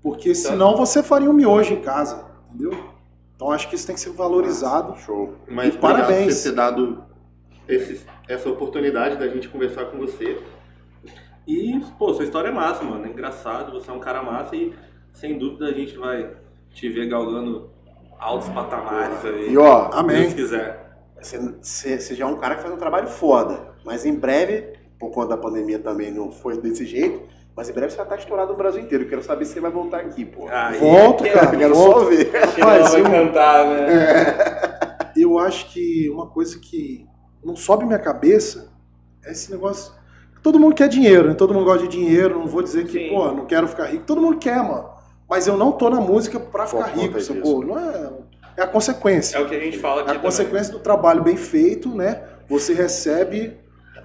[0.02, 2.72] Porque senão você faria um miojo em casa, entendeu?
[3.38, 4.98] Então acho que isso tem que ser valorizado.
[5.00, 5.36] Show.
[5.48, 6.36] Mas E parabéns.
[6.38, 7.04] por ter dado
[7.68, 10.42] esse- essa oportunidade da gente conversar com você.
[11.48, 13.06] E, pô, sua história é massa, mano.
[13.06, 14.74] É engraçado, você é um cara massa e
[15.14, 16.32] sem dúvida a gente vai
[16.72, 17.70] te ver galgando
[18.20, 19.52] altos patamares aí.
[19.54, 20.22] E ó, Se Amém.
[20.24, 20.98] Deus quiser.
[21.22, 23.72] você já é um cara que faz um trabalho foda.
[23.86, 27.22] Mas em breve, por conta da pandemia também não foi desse jeito,
[27.58, 29.04] mas em breve você vai estar estourado no Brasil inteiro.
[29.04, 30.48] Eu quero saber se você vai voltar aqui, pô.
[30.50, 31.54] Aí, Volto, que- cara.
[31.56, 32.00] Eu quero volto.
[32.02, 32.32] só ver.
[32.60, 35.12] Vai eu, cantar, né?
[35.16, 37.06] eu acho que uma coisa que
[37.44, 38.72] não sobe minha cabeça
[39.26, 39.92] é esse negócio.
[40.44, 41.34] Todo mundo quer dinheiro, né?
[41.34, 42.40] Todo mundo gosta de dinheiro.
[42.40, 43.10] Não vou dizer que, Sim.
[43.10, 44.06] pô, não quero ficar rico.
[44.06, 44.90] Todo mundo quer, mano.
[45.30, 47.66] Mas eu não tô na música pra ficar rico, sacou?
[47.66, 48.10] Não é.
[48.56, 49.38] É a consequência.
[49.38, 50.22] É o que a gente fala É aqui a também.
[50.26, 52.22] consequência do trabalho bem feito, né?
[52.48, 53.58] Você recebe.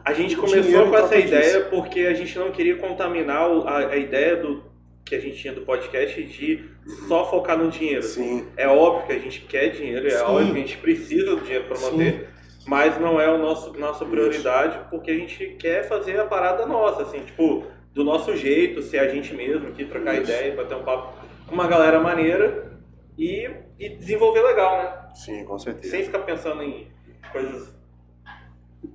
[0.04, 1.34] A gente começou com essa troca disso.
[1.34, 4.64] ideia porque a gente não queria contaminar a, a ideia do
[5.04, 6.70] que a gente tinha do podcast de
[7.08, 8.02] só focar no dinheiro.
[8.02, 8.46] Sim.
[8.56, 10.24] É óbvio que a gente quer dinheiro, é Sim.
[10.24, 12.28] óbvio que a gente precisa do dinheiro para manter,
[12.66, 17.02] mas não é o nosso nossa prioridade porque a gente quer fazer a parada nossa,
[17.02, 21.14] assim, tipo, do nosso jeito, ser a gente mesmo, aqui trocar ideia, bater um papo
[21.46, 22.72] com uma galera maneira
[23.18, 24.92] e, e desenvolver legal, né?
[25.14, 25.90] Sim, com certeza.
[25.90, 26.88] Sem ficar pensando em
[27.30, 27.74] coisas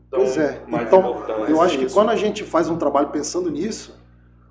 [0.10, 0.62] tão Pois é.
[0.68, 1.50] mais Então, importantes.
[1.50, 1.96] eu é acho que isso.
[1.96, 3.96] quando a gente faz um trabalho pensando nisso,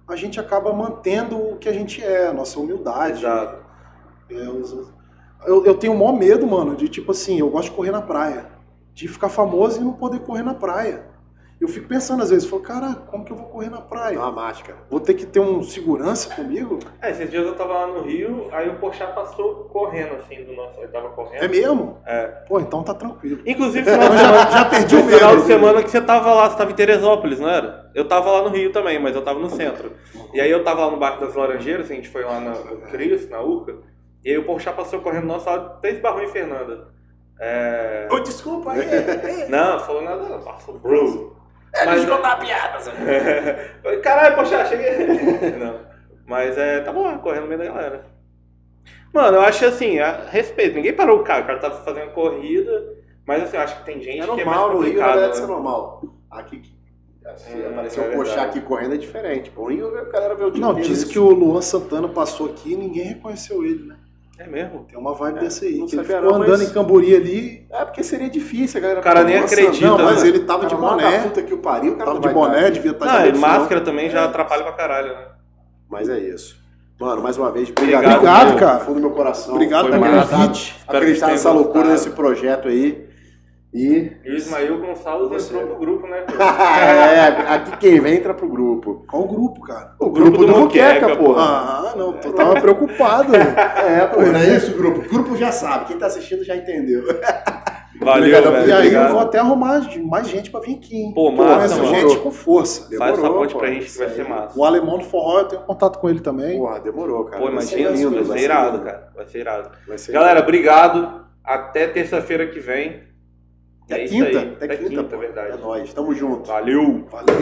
[0.09, 3.21] a gente acaba mantendo o que a gente é, a nossa humildade.
[3.25, 3.65] Exato.
[4.31, 4.93] É, os-
[5.47, 8.03] eu, eu tenho o maior medo, mano, de tipo assim, eu gosto de correr na
[8.03, 8.47] praia.
[8.93, 11.05] De ficar famoso e não poder correr na praia.
[11.59, 14.19] Eu fico pensando às vezes, falo, cara, como que eu vou correr na praia?
[14.19, 14.77] Uma máscara.
[14.91, 16.79] Vou ter que ter um segurança comigo?
[17.01, 20.53] É, esses dias eu tava lá no Rio, aí o Porchat passou correndo, assim, do
[20.53, 20.79] nosso...
[20.79, 21.43] Ele tava correndo.
[21.43, 21.99] É mesmo?
[22.07, 22.27] É.
[22.47, 23.41] Pô, então tá tranquilo.
[23.47, 26.59] Inclusive, final de semana, já perdi o final de semana que você tava lá, você
[26.59, 27.91] tava em Teresópolis, não era?
[27.95, 29.93] Eu tava lá no Rio também, mas eu tava no centro.
[30.35, 32.83] E aí eu tava lá no Barco das Laranjeiras, a gente foi lá na, no
[32.83, 33.79] Cris, na UCA,
[34.23, 36.89] e aí o Porchat passou correndo no nosso lado, até esbarrou em Fernanda.
[37.41, 38.09] É...
[38.11, 38.87] Ô, desculpa aí.
[39.49, 41.37] Não, falou nada não, passou bro.
[41.73, 42.79] Mas, Deixa eu contar a piada.
[44.03, 44.97] Caralho, Porchat, cheguei.
[45.59, 45.81] Não,
[46.27, 48.07] mas é, tá bom, correndo no meio da galera.
[49.13, 52.95] Mano, eu acho assim, a respeito, ninguém parou o cara, o cara tava fazendo corrida,
[53.27, 55.19] mas assim, eu acho que tem gente É que é mais normal, no Rio complicado.
[55.19, 55.47] é né?
[55.47, 56.03] normal.
[56.31, 56.63] Aqui,
[57.37, 59.53] se Hum, aparecer é um aqui correndo é diferente.
[59.57, 62.73] O Rio a galera vê o dia Não, disse que o Luan Santana passou aqui
[62.73, 63.97] e ninguém reconheceu ele, né?
[64.39, 64.85] É mesmo?
[64.89, 65.79] Tem uma vibe É, dessa aí.
[65.79, 67.67] não Que ele ficou não, andando mas- em Cambori ali.
[67.71, 69.01] É porque seria difícil, a galera.
[69.01, 70.29] O cara nem Nossa, acredita, Não, mas né?
[70.29, 71.19] ele tava de cara, boné.
[71.21, 72.71] puta que o pariu, o cara Tava não de boné, estar.
[72.71, 74.25] devia estar Não, de e máscara também já É.
[74.25, 75.25] atrapalha pra caralho, né?
[75.89, 76.57] Mas é isso.
[77.01, 78.79] Mano, mais uma vez, Obrigado, obrigado, Obrigado, do cara.
[78.81, 79.55] fundo do meu coração.
[79.55, 79.99] Obrigado que
[80.89, 83.07] Acreditar nessa loucura desse projeto aí.
[83.77, 84.13] E.
[84.25, 85.55] E o Ismael Gonçalves Você.
[85.55, 86.25] entrou pro grupo, né?
[86.41, 89.05] é, aqui quem vem entra pro grupo.
[89.07, 89.95] Qual o grupo, cara?
[90.01, 91.43] O grupo grupo, do do porra.
[91.43, 93.33] Ah, não, eu tava preocupado.
[93.87, 95.01] É, pô, não é isso, grupo.
[95.01, 95.87] O grupo já sabe.
[95.87, 97.05] Quem tá assistindo já entendeu.
[98.01, 98.69] Valeu, Obrigado, velho.
[98.69, 99.07] e aí obrigado.
[99.07, 101.13] eu vou até arrumar mais gente pra vir aqui, hein?
[101.15, 101.95] Pô, massa, mano.
[101.95, 102.83] gente com força.
[102.97, 103.59] Faz essa Demorou, ponte pô.
[103.59, 104.59] pra gente que vai ser massa.
[104.59, 106.59] O alemão do forró, eu tenho contato com ele também.
[106.59, 107.43] Porra, demorou, cara.
[107.43, 109.09] Pô, Vai ser imagina, lindo, vai ser irado, cara.
[109.15, 109.71] Vai ser irado.
[109.87, 111.27] Vai ser Galera, obrigado.
[111.43, 113.06] Até terça-feira que vem.
[113.87, 114.41] Até é isso quinta.
[114.41, 115.19] Até Até quinta, quinta, pô.
[115.19, 115.53] verdade.
[115.53, 115.95] É nóis.
[115.95, 116.47] Tamo junto.
[116.49, 117.05] Valeu!
[117.11, 117.41] Valeu.